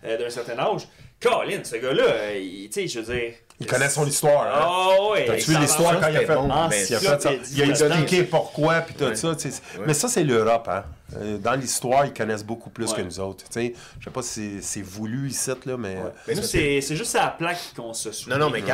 euh, 0.04 0.18
d'un 0.18 0.30
certain 0.30 0.58
âge, 0.58 0.88
Colin, 1.20 1.62
ce 1.62 1.76
gars-là, 1.76 2.04
euh, 2.04 2.40
tu 2.66 2.72
sais, 2.72 2.88
je 2.88 3.00
veux 3.00 3.14
dire. 3.14 3.34
Il 3.60 3.66
connaît 3.66 3.88
son 3.88 4.06
histoire. 4.06 4.42
hein. 4.42 4.60
Ah 4.60 5.10
ouais. 5.12 5.24
T'as-tu 5.26 5.52
vu 5.52 5.58
l'histoire 5.58 6.00
quand 6.00 6.08
il 6.08 6.16
a 6.16 6.20
fait, 6.20 6.34
bon, 6.34 6.48
Ah, 6.50 6.68
il 6.70 6.94
a 6.94 6.98
fait 6.98 7.22
ça? 7.22 7.30
Il 7.54 7.62
a 7.62 7.66
expliqué 7.66 8.22
pourquoi, 8.24 8.80
puis 8.80 8.94
tout 8.94 9.04
Ouais. 9.04 9.14
ça. 9.14 9.28
Ouais. 9.30 9.84
Mais 9.86 9.94
ça, 9.94 10.08
c'est 10.08 10.24
l'Europe. 10.24 10.68
Hein? 10.68 10.84
Euh, 11.20 11.36
Dans 11.36 11.52
l'histoire, 11.52 12.06
ils 12.06 12.12
connaissent 12.14 12.42
beaucoup 12.44 12.70
plus 12.70 12.88
Ouais. 12.90 12.96
que 12.96 13.02
nous 13.02 13.20
autres. 13.20 13.44
Tu 13.44 13.52
sais, 13.52 13.74
Je 14.00 14.04
sais 14.04 14.10
pas 14.10 14.22
si 14.22 14.62
c'est- 14.62 14.80
voulu 14.80 15.28
ici, 15.28 15.50
là, 15.66 15.76
mais 15.76 15.96
euh, 15.96 16.08
Mais 16.26 16.34
Nous, 16.34 16.42
c'est 16.42 16.80
c'est 16.80 16.96
juste 16.96 17.14
à 17.16 17.24
la 17.24 17.28
plaque 17.28 17.58
qu'on 17.76 17.92
se 17.92 18.10
souvient. 18.12 18.38
Non, 18.38 18.46
non, 18.46 18.50
mais 18.50 18.62
guys, 18.62 18.70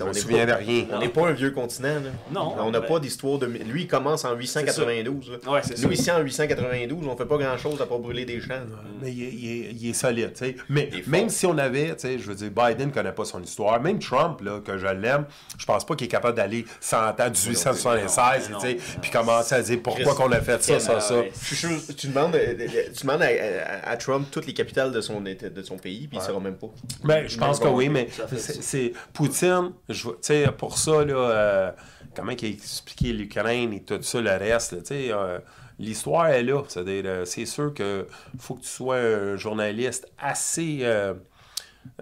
on 0.00 0.06
me 0.06 0.12
n'est 0.12 0.18
souviens 0.18 0.46
de 0.46 0.50
pas, 0.50 0.56
rien. 0.58 0.84
on 0.92 0.98
n'est 0.98 1.08
pas 1.08 1.28
un 1.28 1.32
vieux 1.32 1.52
continent. 1.52 1.94
Là. 1.94 2.10
Non, 2.32 2.56
On 2.58 2.70
n'a 2.72 2.80
ben- 2.80 2.88
pas 2.88 2.98
d'histoire 2.98 3.38
de. 3.38 3.46
Lui, 3.46 3.82
il 3.82 3.86
commence 3.86 4.24
en 4.24 4.34
892. 4.34 5.30
là. 5.30 5.50
Ouais, 5.52 5.60
c'est 5.62 5.78
ça. 5.78 5.86
Nous, 5.86 5.92
ici, 5.92 6.10
en 6.10 6.18
892, 6.20 7.06
on 7.06 7.16
fait 7.16 7.24
pas 7.24 7.38
grand-chose 7.38 7.80
à 7.80 7.86
part 7.86 8.00
brûler 8.00 8.24
des 8.24 8.40
champs. 8.40 8.54
Mais 9.00 9.12
il 9.12 9.88
est, 9.88 9.92
solide, 9.92 10.32
tu 10.32 10.44
sais. 10.44 10.56
Mais 10.68 10.90
même 11.06 11.28
si 11.28 11.46
on 11.46 11.56
avait, 11.56 11.94
tu 11.94 12.00
sais, 12.00 12.18
je 12.18 12.26
veux 12.26 12.34
dire, 12.34 12.50
Biden 12.50 12.90
connaît 12.90 13.12
pas 13.12 13.24
son 13.24 13.40
histoire. 13.40 13.80
Même 13.80 14.00
Trump, 14.00 14.25
là, 14.40 14.60
que 14.60 14.78
je 14.78 14.86
l'aime, 14.86 15.26
je 15.58 15.64
pense 15.66 15.84
pas 15.86 15.94
qu'il 15.96 16.06
est 16.06 16.10
capable 16.10 16.36
d'aller 16.36 16.64
100 16.80 16.96
ans, 16.96 17.12
1876, 17.30 18.50
Non, 18.50 18.58
tu 18.58 18.66
sais, 18.68 18.74
non, 18.74 18.80
puis 19.00 19.10
commencer 19.10 19.54
à 19.54 19.62
dire 19.62 19.78
pourquoi 19.82 20.14
qu'on 20.14 20.30
a 20.32 20.40
fait 20.40 20.62
ça, 20.62 20.80
ça, 20.80 20.94
Ah, 20.96 21.00
ça. 21.00 21.14
sûr, 21.54 21.70
tu 21.96 22.08
demandes, 22.08 22.34
euh, 22.34 22.54
tu 22.94 23.02
demandes 23.06 23.22
à, 23.22 23.26
à- 23.26 23.90
à 23.90 23.96
Trump 23.96 24.26
toutes 24.30 24.46
les 24.46 24.54
capitales 24.54 24.92
de 24.92 25.00
son, 25.00 25.20
de 25.20 25.62
son 25.62 25.76
pays, 25.76 26.06
puis 26.08 26.16
il 26.16 26.20
ne 26.20 26.24
saura 26.24 26.40
même 26.40 26.56
pas. 26.56 26.68
Ben, 27.04 27.26
je 27.28 27.38
pense 27.38 27.58
que 27.60 27.68
oui, 27.68 27.88
mais 27.88 28.08
c'est 28.36 28.92
Poutine, 29.12 29.72
tu 29.90 29.94
sais, 30.20 30.46
pour 30.56 30.78
ça, 30.78 31.04
là, 31.04 31.14
euh, 31.14 31.70
comment 32.14 32.32
il 32.32 32.44
a 32.44 32.48
expliqué 32.48 33.12
l'Ukraine 33.12 33.72
et 33.72 33.82
tout 33.82 33.98
ça, 34.02 34.20
le 34.20 34.30
reste, 34.30 34.78
tu 34.82 34.86
sais, 34.86 35.08
euh, 35.12 35.38
l'histoire 35.78 36.28
est 36.28 36.42
là. 36.42 36.62
C'est-à-dire, 36.68 37.26
c'est 37.26 37.44
sûr 37.46 37.74
que 37.74 38.06
faut 38.38 38.54
que 38.54 38.62
tu 38.62 38.68
sois 38.68 38.96
un 38.96 39.36
journaliste 39.36 40.08
assez, 40.18 40.78
euh, 40.82 41.14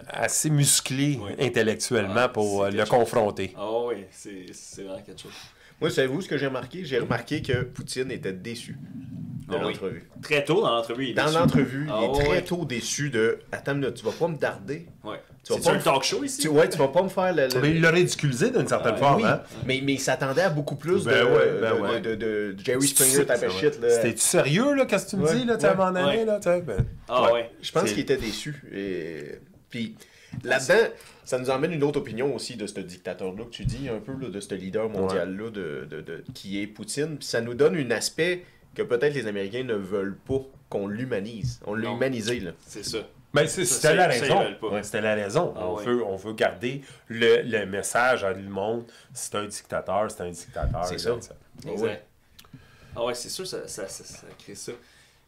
assez 0.08 0.50
musclé 0.50 1.18
Oui. 1.22 1.32
intellectuellement 1.38 2.14
Ah, 2.24 2.28
pour 2.28 2.64
euh, 2.64 2.70
le 2.70 2.78
chose. 2.80 2.88
confronter. 2.88 3.52
Ah 3.56 3.68
oui, 3.86 4.04
c'est 4.10 4.46
c'est 4.52 4.82
vraiment 4.82 5.02
quelque 5.02 5.20
chose. 5.22 5.32
Moi, 5.80 5.90
savez-vous 5.90 6.20
ce 6.22 6.28
que 6.28 6.38
j'ai 6.38 6.46
remarqué? 6.46 6.84
J'ai 6.84 6.98
remarqué 6.98 7.42
que 7.42 7.62
Poutine 7.64 8.10
était 8.10 8.32
déçu 8.32 8.72
de 9.48 9.54
Ah 9.54 9.58
oui. 9.66 9.72
l'entrevue. 9.72 10.08
Très 10.22 10.44
tôt 10.44 10.62
dans 10.62 10.70
l'entrevue, 10.76 11.06
il 11.06 11.10
est 11.10 11.14
Dans 11.14 11.30
l'entrevue, 11.30 11.86
Ah 11.90 12.00
il 12.02 12.20
est 12.20 12.24
très 12.24 12.42
tôt 12.42 12.64
déçu 12.64 13.10
de 13.10 13.40
Attends 13.52 13.72
une 13.72 13.80
minute, 13.80 13.94
tu 13.94 14.04
vas 14.04 14.12
pas 14.12 14.28
me 14.28 14.36
darder. 14.36 14.86
Ouais. 15.02 15.20
Tu 15.42 15.52
vas 15.52 15.58
C'est 15.58 15.64
pas 15.66 15.72
un 15.72 15.78
me- 15.78 15.82
talk 15.82 16.02
show 16.04 16.24
ici? 16.24 16.40
Tu, 16.40 16.48
ouais, 16.48 16.66
tu 16.70 16.78
vas 16.78 16.88
pas 16.88 17.02
me 17.02 17.08
faire 17.10 17.34
le. 17.34 17.48
le- 17.48 17.60
Mais 17.60 17.70
il 17.72 17.82
l'a 17.82 17.90
ridiculisé 17.90 18.50
d'une 18.50 18.66
certaine 18.66 18.94
Ah, 18.96 18.98
forme. 18.98 19.16
oui, 19.22 19.28
hein? 19.28 19.42
mais, 19.66 19.82
mais 19.84 19.92
il 19.94 20.00
s'attendait 20.00 20.40
à 20.42 20.48
beaucoup 20.48 20.76
plus 20.76 21.04
Ben 21.04 21.18
de, 21.18 21.24
ouais, 21.24 21.60
ben 21.60 21.74
de, 21.76 21.80
ouais. 21.82 22.00
de, 22.00 22.14
de- 22.14 22.52
de 22.56 22.64
Jerry 22.64 22.86
Springer 22.88 23.26
type 23.26 23.44
of 23.46 23.60
shit. 23.60 23.78
là. 23.82 23.90
C'était-tu 23.90 24.20
sérieux, 24.22 24.74
là, 24.74 24.86
qu'est-ce 24.86 25.04
que 25.06 25.10
tu 25.10 25.16
me 25.18 25.28
dis, 25.34 25.44
là, 25.44 25.58
tu 25.58 25.66
à 25.66 25.72
un 25.72 25.74
moment 25.74 25.92
donné, 25.92 26.24
là, 26.24 26.40
tu 26.40 26.48
ben, 26.62 26.86
Ah 27.08 27.30
ouais. 27.34 27.50
Je 27.60 27.70
pense 27.72 27.90
qu'il 27.90 27.98
était 28.00 28.16
déçu. 28.16 28.54
Et... 28.72 29.40
Puis 29.74 29.96
là-dedans, 30.44 30.88
ça 31.24 31.36
nous 31.38 31.50
emmène 31.50 31.72
une 31.72 31.82
autre 31.82 31.98
opinion 31.98 32.32
aussi 32.32 32.54
de 32.54 32.64
ce 32.68 32.78
dictateur-là 32.78 33.44
que 33.44 33.50
tu 33.50 33.64
dis, 33.64 33.88
un 33.88 33.98
peu 33.98 34.12
là, 34.12 34.28
de 34.28 34.38
ce 34.38 34.54
leader 34.54 34.88
mondial-là 34.88 35.50
de, 35.50 35.88
de- 35.90 36.00
de- 36.00 36.24
qui 36.32 36.60
est 36.62 36.68
Poutine. 36.68 37.16
Puis 37.18 37.26
ça 37.26 37.40
nous 37.40 37.54
donne 37.54 37.74
un 37.76 37.90
aspect 37.90 38.44
que 38.76 38.82
peut-être 38.82 39.14
les 39.14 39.26
Américains 39.26 39.64
ne 39.64 39.74
veulent 39.74 40.16
pas 40.16 40.38
qu'on 40.68 40.86
l'humanise. 40.86 41.60
On 41.66 41.74
l'a 41.74 41.90
humanisé. 41.90 42.38
Là. 42.38 42.52
C'est 42.64 42.84
ça. 42.84 42.98
Ben, 43.32 43.48
c'est- 43.48 43.64
Ça, 43.64 43.74
c'était 43.74 43.94
la 43.96 44.12
ça, 44.12 44.20
raison. 44.20 44.82
C'était 44.84 45.00
la 45.00 45.14
raison. 45.16 45.54
Ah 45.56 45.66
on, 45.66 45.74
ouais. 45.74 45.84
veut, 45.86 46.04
on 46.04 46.14
veut 46.14 46.34
garder 46.34 46.82
le, 47.08 47.42
le 47.42 47.66
message 47.66 48.22
à 48.22 48.32
le 48.32 48.48
monde. 48.48 48.84
C'est 49.12 49.34
un 49.34 49.46
dictateur, 49.46 50.08
c'est 50.08 50.22
un 50.22 50.30
dictateur. 50.30 50.84
C'est 50.84 50.98
ça. 50.98 51.16
Exact. 51.68 52.04
Ah 52.94 53.04
ouais, 53.06 53.14
c'est 53.14 53.28
sûr, 53.28 53.44
ça, 53.44 53.66
ça, 53.66 53.88
ça, 53.88 54.04
ça 54.04 54.26
crée 54.38 54.54
ça. 54.54 54.70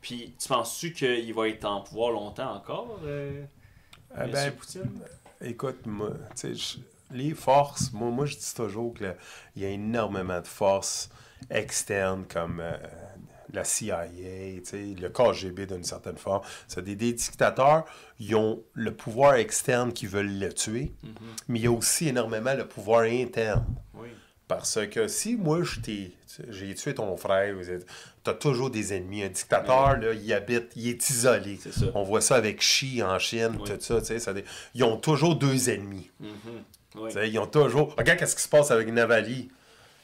Puis, 0.01 0.35
tu 0.41 0.47
penses-tu 0.47 0.93
qu'il 0.93 1.35
va 1.35 1.49
être 1.49 1.65
en 1.65 1.81
pouvoir 1.81 2.13
longtemps 2.13 2.55
encore, 2.55 3.01
euh, 3.05 3.43
Monsieur 4.25 4.33
ben, 4.51 4.53
Poutine? 4.53 5.01
Écoute, 5.43 5.87
moi, 5.87 6.11
je- 6.43 6.79
les 7.13 7.35
forces, 7.35 7.93
moi, 7.93 8.11
moi 8.11 8.27
je 8.27 8.37
dis 8.37 8.55
toujours 8.55 8.95
qu'il 8.95 9.15
y 9.57 9.65
a 9.65 9.69
énormément 9.69 10.41
de 10.41 10.47
forces 10.47 11.09
externes 11.51 12.25
comme 12.29 12.61
euh, 12.61 12.77
la 13.53 13.63
CIA, 13.65 14.07
le 14.07 15.09
KGB 15.09 15.67
d'une 15.67 15.85
certaine 15.85 16.17
forme. 16.17 16.43
C'est 16.67 16.83
des, 16.83 16.97
des 16.97 17.13
dictateurs, 17.13 17.85
ils 18.19 18.35
ont 18.35 18.63
le 18.75 18.93
pouvoir 18.95 19.35
externe 19.35 19.93
qui 19.93 20.07
veulent 20.07 20.39
le 20.39 20.53
tuer, 20.53 20.93
mais 21.49 21.59
il 21.61 21.65
y 21.65 21.67
a 21.69 21.71
aussi 21.73 22.09
énormément 22.09 22.55
le 22.55 22.67
pouvoir 22.67 23.03
interne. 23.03 23.65
Oui. 23.95 24.09
Parce 24.49 24.79
que 24.91 25.09
si 25.09 25.37
moi, 25.37 25.61
j'ai 26.51 26.75
tué 26.75 26.95
ton 26.95 27.17
frère, 27.17 27.55
tu 28.25 28.31
as 28.31 28.35
toujours 28.35 28.71
des 28.71 28.95
ennemis. 28.95 29.25
Un 29.25 29.29
dictateur, 29.29 29.97
là, 29.99 30.13
il 30.13 30.33
habite, 30.33 30.71
il 30.77 30.89
est 30.89 31.11
isolé. 31.11 31.59
Ça. 31.59 31.87
On 31.95 32.05
voit 32.05 32.21
ça 32.21 32.37
avec 32.37 32.59
Xi 32.61 33.03
en 33.03 33.19
Chine, 33.19 33.57
Oui. 33.61 33.69
tout 33.69 33.81
ça. 33.81 34.33
Ils 34.75 34.85
ont 34.85 34.97
toujours 34.99 35.35
deux 35.37 35.69
ennemis. 35.71 36.11
Mhm. 36.21 36.31
Oui. 36.97 37.13
Sais, 37.13 37.29
Ils 37.29 37.39
ont 37.39 37.47
toujours. 37.47 37.95
Regarde 37.99 38.19
qu'est-ce 38.21 38.37
qui 38.37 38.43
se 38.43 38.49
passe 38.49 38.71
avec 38.71 38.89
Navalny, 38.93 39.49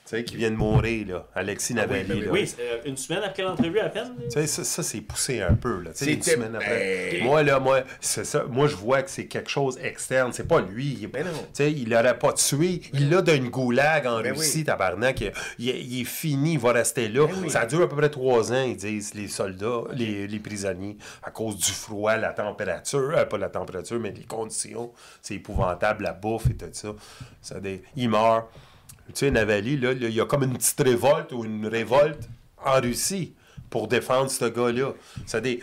tu 0.05 0.17
sais, 0.17 0.25
qui 0.25 0.37
vient 0.37 0.51
de 0.51 0.57
mourir, 0.57 1.07
là. 1.07 1.27
Alexis 1.35 1.75
Navalny. 1.75 2.13
oui, 2.13 2.21
là. 2.25 2.31
Oui, 2.33 2.55
euh, 2.61 2.79
une 2.87 2.97
semaine 2.97 3.23
après 3.25 3.43
l'entrevue 3.45 3.79
à 3.79 3.89
peine. 3.89 4.13
Tu 4.25 4.31
sais, 4.31 4.47
ça, 4.49 4.65
ça, 4.65 4.83
c'est 4.83 5.01
poussé 5.01 5.41
un 5.41 5.55
peu. 5.55 5.81
Là. 5.81 5.91
Tu 5.93 6.05
sais, 6.05 6.13
une 6.15 6.23
semaine 6.23 6.55
après. 6.57 7.11
Ben- 7.13 7.25
Moi, 7.25 7.43
là, 7.45 7.61
moi, 7.61 7.83
c'est 8.01 8.25
ça. 8.25 8.45
Moi, 8.49 8.67
je 8.67 8.75
vois 8.77 9.03
que 9.03 9.11
c'est 9.11 9.27
quelque 9.27 9.49
chose 9.49 9.79
externe. 9.83 10.33
C'est 10.33 10.47
pas 10.49 10.61
lui. 10.61 10.99
Il, 11.01 11.07
Ben. 11.07 11.25
Tu 11.25 11.31
sais, 11.55 11.73
il 11.73 11.89
l'aurait 11.89 12.19
pas 12.19 12.33
tué. 12.33 12.83
Il 12.93 13.11
l'a 13.11 13.23
d'une 13.23 13.49
goulag 13.49 14.07
en 14.07 14.21
Ben 14.21 14.33
Russie, 14.37 14.59
oui. 14.59 14.65
tabarnak. 14.65 15.21
Il, 15.21 15.33
il- 15.59 15.69
il 15.93 16.01
est 16.03 16.05
fini, 16.05 16.55
il 16.55 16.59
va 16.59 16.73
rester 16.73 17.09
là. 17.09 17.27
Ben. 17.29 17.49
Ça 17.49 17.65
dure 17.65 17.83
à 17.83 17.89
peu 17.89 17.97
près 17.97 18.11
trois 18.11 18.53
ans, 18.53 18.65
ils 18.65 18.77
disent, 18.77 19.15
les 19.15 19.29
soldats, 19.29 19.83
les, 19.93 20.27
les 20.27 20.39
prisonniers, 20.41 20.97
à 21.23 21.31
cause 21.31 21.57
du 21.57 21.71
froid, 21.71 22.17
la 22.17 22.33
température. 22.33 23.13
euh, 23.17 23.25
pas 23.25 23.39
la 23.39 23.49
température, 23.49 24.01
mais 24.01 24.11
les 24.11 24.25
conditions. 24.25 24.93
C'est 25.23 25.35
épouvantable, 25.37 26.03
la 26.05 26.13
bouffe 26.13 26.47
et 26.51 26.55
tout 26.57 26.67
ça. 26.73 26.89
ça 27.41 27.61
des... 27.61 27.83
Il 27.97 28.09
meurt. 28.11 28.47
Tu 29.15 29.27
sais, 29.27 29.31
Navalny, 29.31 29.77
là, 29.77 29.93
il 29.93 30.11
y 30.11 30.21
a 30.21 30.27
comme 30.27 30.43
une 30.45 30.57
petite 30.57 30.81
révolte 30.81 31.33
ou 31.33 31.45
une 31.45 31.67
révolte 31.67 32.29
en 32.65 32.81
Russie 32.81 33.35
pour 33.71 33.89
défendre 33.89 34.31
ce 34.31 34.45
gars-là. 34.47 34.93
C'est 35.27 35.41
des, 35.41 35.61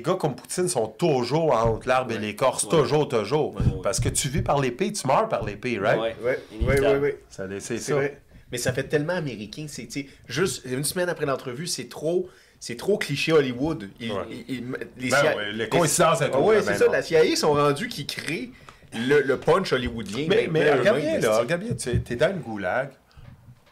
gars 0.00 0.14
comme 0.14 0.34
Poutine 0.36 0.68
sont 0.68 0.86
toujours 0.86 1.52
entre 1.54 1.86
l'arbre 1.88 2.12
et 2.12 2.18
l'écorce, 2.18 2.68
toujours, 2.68 3.08
toujours. 3.08 3.54
Ouais, 3.54 3.62
ouais, 3.62 3.72
ouais. 3.74 3.80
Parce 3.82 4.00
que 4.00 4.08
tu 4.08 4.28
vis 4.28 4.42
par 4.42 4.60
l'épée, 4.60 4.92
tu 4.92 5.06
meurs 5.06 5.28
par 5.28 5.44
l'épée, 5.44 5.78
right? 5.78 6.00
Ouais. 6.00 6.16
Ouais, 6.22 6.26
ouais, 6.30 6.42
Inévitable. 6.60 6.98
ouais, 7.00 7.10
ouais. 7.12 7.20
Ça, 7.30 7.44
c'est 7.60 7.78
ça. 7.78 7.94
vrai. 7.94 8.20
Mais 8.50 8.58
ça 8.58 8.72
fait 8.72 8.84
tellement 8.84 9.14
américain. 9.14 9.66
C'est, 9.68 9.88
juste 10.26 10.62
une 10.66 10.84
semaine 10.84 11.08
après 11.08 11.26
l'entrevue, 11.26 11.66
c'est 11.66 11.88
trop. 11.88 12.28
C'est 12.60 12.76
trop 12.76 12.96
cliché 12.96 13.32
Hollywood. 13.32 13.88
Ils- 13.98 14.12
Ouais. 14.12 14.18
ils- 14.30 14.44
ils- 14.56 14.64
les 14.98 15.08
Ben 15.10 15.16
CIA 15.20 15.36
ouais, 15.36 15.52
les 15.52 15.68
coïncidences 15.68 16.20
et 16.20 16.26
Ah 16.32 16.38
ouais, 16.38 16.60
c'est 16.62 16.66
ben 16.72 16.76
ça. 16.78 16.86
La 16.92 17.02
CIA 17.02 17.34
sont 17.34 17.54
rendus 17.54 17.88
qui 17.88 18.06
créent 18.06 18.50
le, 18.94 19.22
le 19.22 19.36
punch 19.38 19.72
hollywoodien. 19.72 20.26
Mais, 20.28 20.46
Ben- 20.46 20.50
mais 20.52 20.64
ben 20.64 20.78
regarde 20.80 20.98
eux-mêmes, 20.98 21.20
bien, 21.20 21.28
là, 21.30 21.38
regarde 21.38 21.62
bien, 21.62 21.74
tu 21.74 21.90
es 22.12 22.16
dans 22.16 22.30
une 22.30 22.40
goulag, 22.40 22.90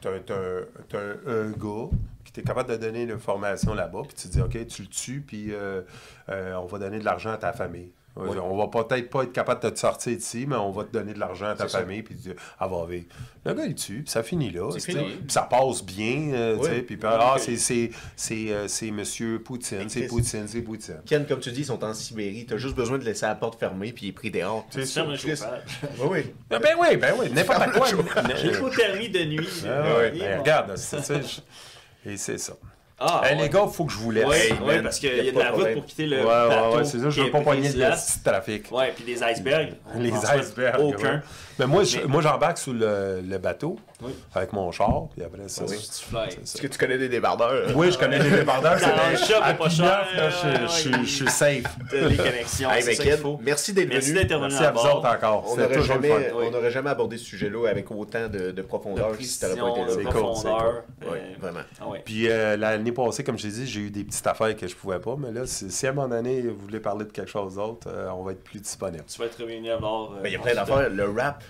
t'as 0.00 0.18
t'as- 0.20 0.34
t'as 0.88 0.98
un, 0.98 1.16
un 1.26 1.50
gars 1.50 1.88
qui 2.32 2.40
est 2.40 2.44
capable 2.44 2.70
de 2.70 2.76
donner 2.76 3.06
l'information 3.06 3.74
là-bas, 3.74 4.02
puis 4.06 4.14
tu 4.16 4.28
te 4.28 4.32
dis, 4.34 4.40
OK, 4.40 4.66
tu 4.68 4.82
le 4.82 4.88
tues, 4.88 5.20
puis 5.26 5.52
euh, 5.52 5.82
euh, 6.28 6.54
on 6.54 6.66
va 6.66 6.78
donner 6.78 6.98
de 7.00 7.04
l'argent 7.04 7.32
à 7.32 7.36
ta 7.38 7.52
famille. 7.52 7.90
On 8.16 8.56
va 8.56 8.66
peut-être 8.68 9.08
pas 9.08 9.22
être 9.22 9.32
capable 9.32 9.62
de 9.62 9.70
te 9.70 9.78
sortir 9.78 10.14
d'ici, 10.16 10.44
mais 10.46 10.56
on 10.56 10.70
va 10.72 10.84
te 10.84 10.92
donner 10.92 11.14
de 11.14 11.18
l'argent 11.18 11.46
à 11.46 11.54
ta 11.54 11.68
famille, 11.68 12.02
puis 12.02 12.14
tu 12.16 12.20
dis, 12.30 12.34
ah, 12.58 12.66
va 12.66 12.84
vivre. 12.84 13.06
Le 13.46 13.54
gars, 13.54 13.64
il 13.64 13.74
tue, 13.74 14.02
puis 14.02 14.10
ça 14.10 14.22
finit 14.22 14.50
là. 14.50 14.68
Tu. 14.72 14.92
Puis 14.92 15.16
ça 15.28 15.42
passe 15.42 15.82
bien, 15.82 16.32
euh, 16.34 16.56
tu 16.58 16.68
Oui. 16.70 16.82
puis 16.82 16.98
ah, 17.04 17.36
c'est- 17.38 17.56
c'est 17.56 17.90
c'est, 18.16 18.46
euh, 18.50 18.66
Monsieur 18.92 19.38
Poutine, 19.42 19.88
c'est. 19.88 20.06
Poutine, 20.06 20.46
c'est 20.48 20.60
Poutine. 20.60 21.00
Ken, 21.06 21.24
comme 21.26 21.40
tu 21.40 21.50
dis, 21.52 21.60
ils 21.60 21.64
sont 21.66 21.82
en 21.82 21.94
Sibérie. 21.94 22.44
T'as 22.46 22.58
juste 22.58 22.74
besoin 22.74 22.98
de 22.98 23.04
laisser 23.04 23.24
la 23.26 23.36
porte 23.36 23.58
fermée, 23.58 23.92
puis 23.92 24.06
il 24.06 24.08
est 24.10 24.12
pris 24.12 24.30
dehors. 24.30 24.66
C'est 24.70 24.80
Tu 24.80 24.86
ça, 24.86 25.02
fermes 25.04 25.12
le. 25.12 25.18
Oui, 26.00 26.08
oui. 26.10 26.32
Ah, 26.50 26.58
Ben 26.58 26.74
oui, 26.78 26.96
ben 26.96 27.14
oui, 27.18 27.30
n'importe 27.32 27.70
quoi. 27.72 27.86
L'hypothermie 28.42 29.08
de 29.08 29.24
nuit. 29.24 29.48
Ah 29.64 29.82
ben, 30.12 30.38
regarde, 30.40 30.76
c'est 30.76 31.00
ça. 31.00 31.14
je- 31.20 32.10
Et 32.10 32.16
c'est 32.16 32.38
ça. 32.38 32.54
Ah, 33.02 33.22
Hey, 33.24 33.36
ouais. 33.36 33.42
les 33.44 33.48
gars, 33.48 33.66
faut 33.66 33.84
que 33.86 33.92
je 33.92 33.96
vous 33.98 34.10
laisse. 34.10 34.26
Oui, 34.26 34.36
Hey, 34.70 34.82
parce 34.82 34.98
qu'il 34.98 35.14
y 35.14 35.24
y 35.24 35.28
a 35.30 35.32
de 35.32 35.38
la 35.38 35.50
route 35.52 35.72
pour 35.74 35.86
quitter 35.86 36.06
le 36.06 36.18
Ouais, 36.18 36.24
ouais, 36.24 36.48
bateau. 36.48 36.76
ouais, 36.76 36.84
c'est 36.84 36.98
ça, 36.98 37.08
je 37.10 37.22
veux 37.22 37.30
pas 37.30 37.40
poigner 37.40 37.68
de 37.72 38.22
trafic. 38.22 38.70
Ouais, 38.70 38.92
puis 38.94 39.04
des 39.04 39.22
icebergs. 39.22 39.72
Les 39.96 40.12
icebergs. 40.12 40.80
Aucun. 40.80 41.14
ouais. 41.14 41.20
Mais 41.60 41.66
moi, 41.66 41.84
je- 41.84 42.00
moi 42.06 42.20
j'embarque 42.22 42.58
sous 42.58 42.72
le, 42.72 43.20
le 43.20 43.38
bateau 43.38 43.76
Oui. 44.02 44.12
avec 44.34 44.52
mon 44.52 44.72
char, 44.72 45.08
puis 45.14 45.22
après 45.22 45.48
ça. 45.48 45.66
C'est- 45.66 45.76
c'est 45.76 46.42
Est-ce 46.42 46.60
que 46.62 46.66
tu 46.66 46.78
connais 46.78 46.98
des 46.98 47.08
débardeurs? 47.08 47.68
Oui, 47.76 47.92
je 47.92 47.98
connais 47.98 48.18
les 48.18 48.30
débardeurs. 48.30 48.78
Dans 48.80 48.86
le 49.10 49.16
c'est- 49.16 49.26
shop, 49.26 49.40
à 49.42 49.54
pas 49.54 49.68
cher, 49.68 50.06
là, 50.16 50.30
je- 50.30 50.66
suis- 50.68 50.90
ouais. 50.90 50.98
je 51.02 51.06
suis 51.06 51.28
safe. 51.28 51.62
T'as 51.90 52.00
les 52.08 52.16
connexions. 52.16 52.70
Hey, 52.70 52.82
c'est 52.82 52.96
ben, 53.04 53.10
ça 53.12 53.16
faut. 53.18 53.38
merci 53.42 53.72
d'être 53.72 53.88
Merci 53.88 54.12
venu. 54.12 54.26
Merci 54.40 54.64
à 54.64 54.68
à 54.68 54.72
vous 54.72 54.78
autres 54.80 55.06
encore. 55.06 55.44
On 55.48 55.56
n'aurait 55.56 55.82
jamais, 55.82 56.08
fun. 56.08 56.36
Oui. 56.36 56.44
on 56.48 56.50
n'aurait 56.50 56.70
jamais 56.70 56.90
abordé 56.90 57.18
ce 57.18 57.24
sujet-là 57.24 57.68
avec 57.68 57.90
autant 57.90 58.26
de, 58.28 58.50
de 58.50 58.62
profondeur 58.62 59.14
si 59.20 59.38
tu 59.38 59.44
n'aurais 59.46 59.56
pas 59.60 59.68
été 59.70 59.80
là. 59.80 59.86
de 59.86 59.90
C'est 59.90 60.04
cool, 60.04 60.12
profondeur. 60.22 60.42
c'est 61.00 61.04
cool. 61.06 61.08
Euh, 61.08 61.12
Ouais, 61.12 61.22
vraiment. 61.38 61.60
Ah 61.80 61.88
ouais. 61.88 62.02
Puis 62.04 62.28
euh, 62.30 62.56
l'année 62.56 62.92
passée, 62.92 63.22
comme 63.24 63.36
je 63.38 63.42
t'ai 63.42 63.48
dit, 63.52 63.66
j'ai 63.66 63.80
eu 63.80 63.90
des 63.90 64.04
petites 64.04 64.26
affaires 64.26 64.54
que 64.56 64.66
je 64.66 64.74
pouvais 64.76 64.98
pas, 65.00 65.16
mais 65.18 65.30
là, 65.32 65.46
si, 65.46 65.70
si 65.70 65.86
à 65.86 65.90
un 65.90 65.92
moment 65.92 66.08
donné, 66.08 66.40
vous 66.42 66.56
voulez 66.56 66.80
parler 66.80 67.04
de 67.04 67.10
quelque 67.12 67.30
chose 67.30 67.56
d'autre, 67.56 67.88
euh, 67.90 68.08
on 68.14 68.22
va 68.22 68.32
être 68.32 68.42
plus 68.44 68.60
disponible. 68.60 69.04
Tu 69.06 69.18
vas 69.18 69.26
être 69.26 69.40
revenu 69.40 69.70
alors. 69.70 70.14
euh, 70.16 70.22
Ben, 70.22 70.28
Il 70.28 70.32
y 70.32 70.36
a 70.36 70.38
plein 70.38 70.54
d'affaires. 70.54 70.88
Le 70.90 71.04
rap, 71.10 71.42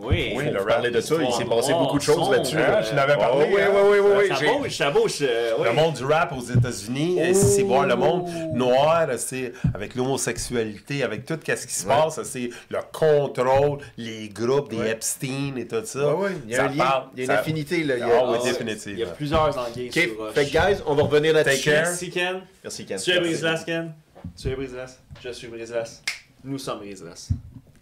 Oui, 0.00 0.32
Oui, 0.36 0.44
le 0.52 0.64
parler 0.64 0.92
de 0.92 1.00
ça. 1.00 1.16
Il 1.20 1.32
s'est 1.32 1.44
passé 1.44 1.72
beaucoup 1.72 1.98
de 1.98 2.02
choses 2.04 2.30
là-dessus. 2.30 2.56
Ah, 2.56 2.82
je 2.82 2.94
l'avais 2.94 3.16
parlé, 3.16 3.46
Oui, 3.48 3.54
oui, 3.56 3.60
hein. 3.62 3.70
oui, 3.90 3.98
oui, 3.98 4.10
oui. 4.18 4.28
Ça 4.28 4.52
bouge, 4.56 4.76
ça 4.76 4.90
bouge. 4.92 5.16
euh, 5.22 5.54
oui. 5.58 5.64
Le 5.64 5.72
monde 5.72 5.94
du 5.94 6.04
rap 6.04 6.32
aux 6.38 6.40
États-Unis, 6.40 7.20
euh, 7.20 7.34
c'est 7.34 7.62
voir 7.64 7.84
le 7.84 7.96
monde 7.96 8.28
noir, 8.54 9.08
c'est 9.16 9.52
avec 9.74 9.96
l'homosexualité, 9.96 11.02
avec 11.02 11.24
tout 11.24 11.36
ce 11.44 11.66
qui 11.66 11.74
se 11.74 11.84
Ouais. 11.84 11.94
passe, 11.96 12.22
c'est 12.22 12.50
le 12.70 12.78
contrôle, 12.92 13.78
les 13.96 14.28
groupes, 14.28 14.70
des 14.70 14.76
Ouais. 14.76 14.90
Epstein 14.92 15.56
et 15.56 15.66
tout 15.66 15.84
ça. 15.84 16.14
Ouais, 16.14 16.30
il 16.44 16.50
y 16.52 16.54
a 16.54 16.58
Ça 16.58 16.64
un 16.66 16.68
lien. 16.68 16.76
parle, 16.76 17.04
Il 17.14 17.18
y 17.18 17.22
a 17.22 17.24
une 17.24 17.30
ça- 17.32 17.38
affinité. 17.40 17.82
Là. 17.82 17.94
Il 17.96 18.00
y 18.00 18.02
a- 18.02 18.06
Ah 18.06 18.10
oui, 18.10 18.20
Ah 18.22 18.30
ouais. 18.44 18.50
définitivement. 18.52 18.98
Il 18.98 19.00
y 19.00 19.02
a 19.02 19.06
plusieurs 19.06 19.48
Ok, 19.48 19.92
sur 19.92 20.32
fait 20.32 20.46
que, 20.46 20.50
guys, 20.52 20.80
on 20.86 20.94
va 20.94 21.02
revenir 21.02 21.34
là-dessus. 21.34 21.56
Take 21.64 21.70
care. 21.74 21.84
Merci 21.86 22.10
Ken. 22.10 22.40
Merci, 22.62 22.84
Ken. 22.86 22.98
Tu 23.00 23.10
es 23.10 23.18
Brislas, 23.18 23.64
Ken? 23.64 23.92
Tu 24.40 24.48
es 24.48 24.54
Brislas. 24.54 25.00
Je 25.24 25.30
suis 25.30 25.48
Brislas. 25.48 26.02
Nous 26.44 26.58
sommes 26.58 26.78
Brislas. 26.78 27.30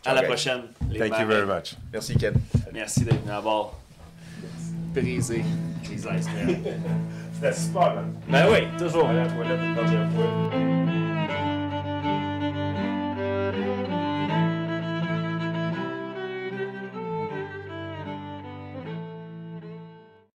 À 0.06 0.14
la 0.14 0.22
prochaine. 0.22 0.62
les 0.90 0.98
Thank 0.98 1.18
you 1.18 1.26
very 1.26 1.46
much. 1.46 1.74
Merci, 1.92 2.16
Ken. 2.16 2.34
Merci 2.72 3.04
d'être 3.04 3.20
venu 3.22 3.32
à 3.32 3.40
bord. 3.40 3.78
Les 4.94 5.18
icebergs. 5.20 6.58
C'était 7.34 7.52
super, 7.52 7.94
man. 7.94 8.14
ben 8.28 8.46
oui, 8.50 8.60
toujours. 8.78 9.08
la 9.12 9.26
toilette 9.26 9.60
une 9.60 9.74
dernière 9.74 10.10
fois. 10.12 11.05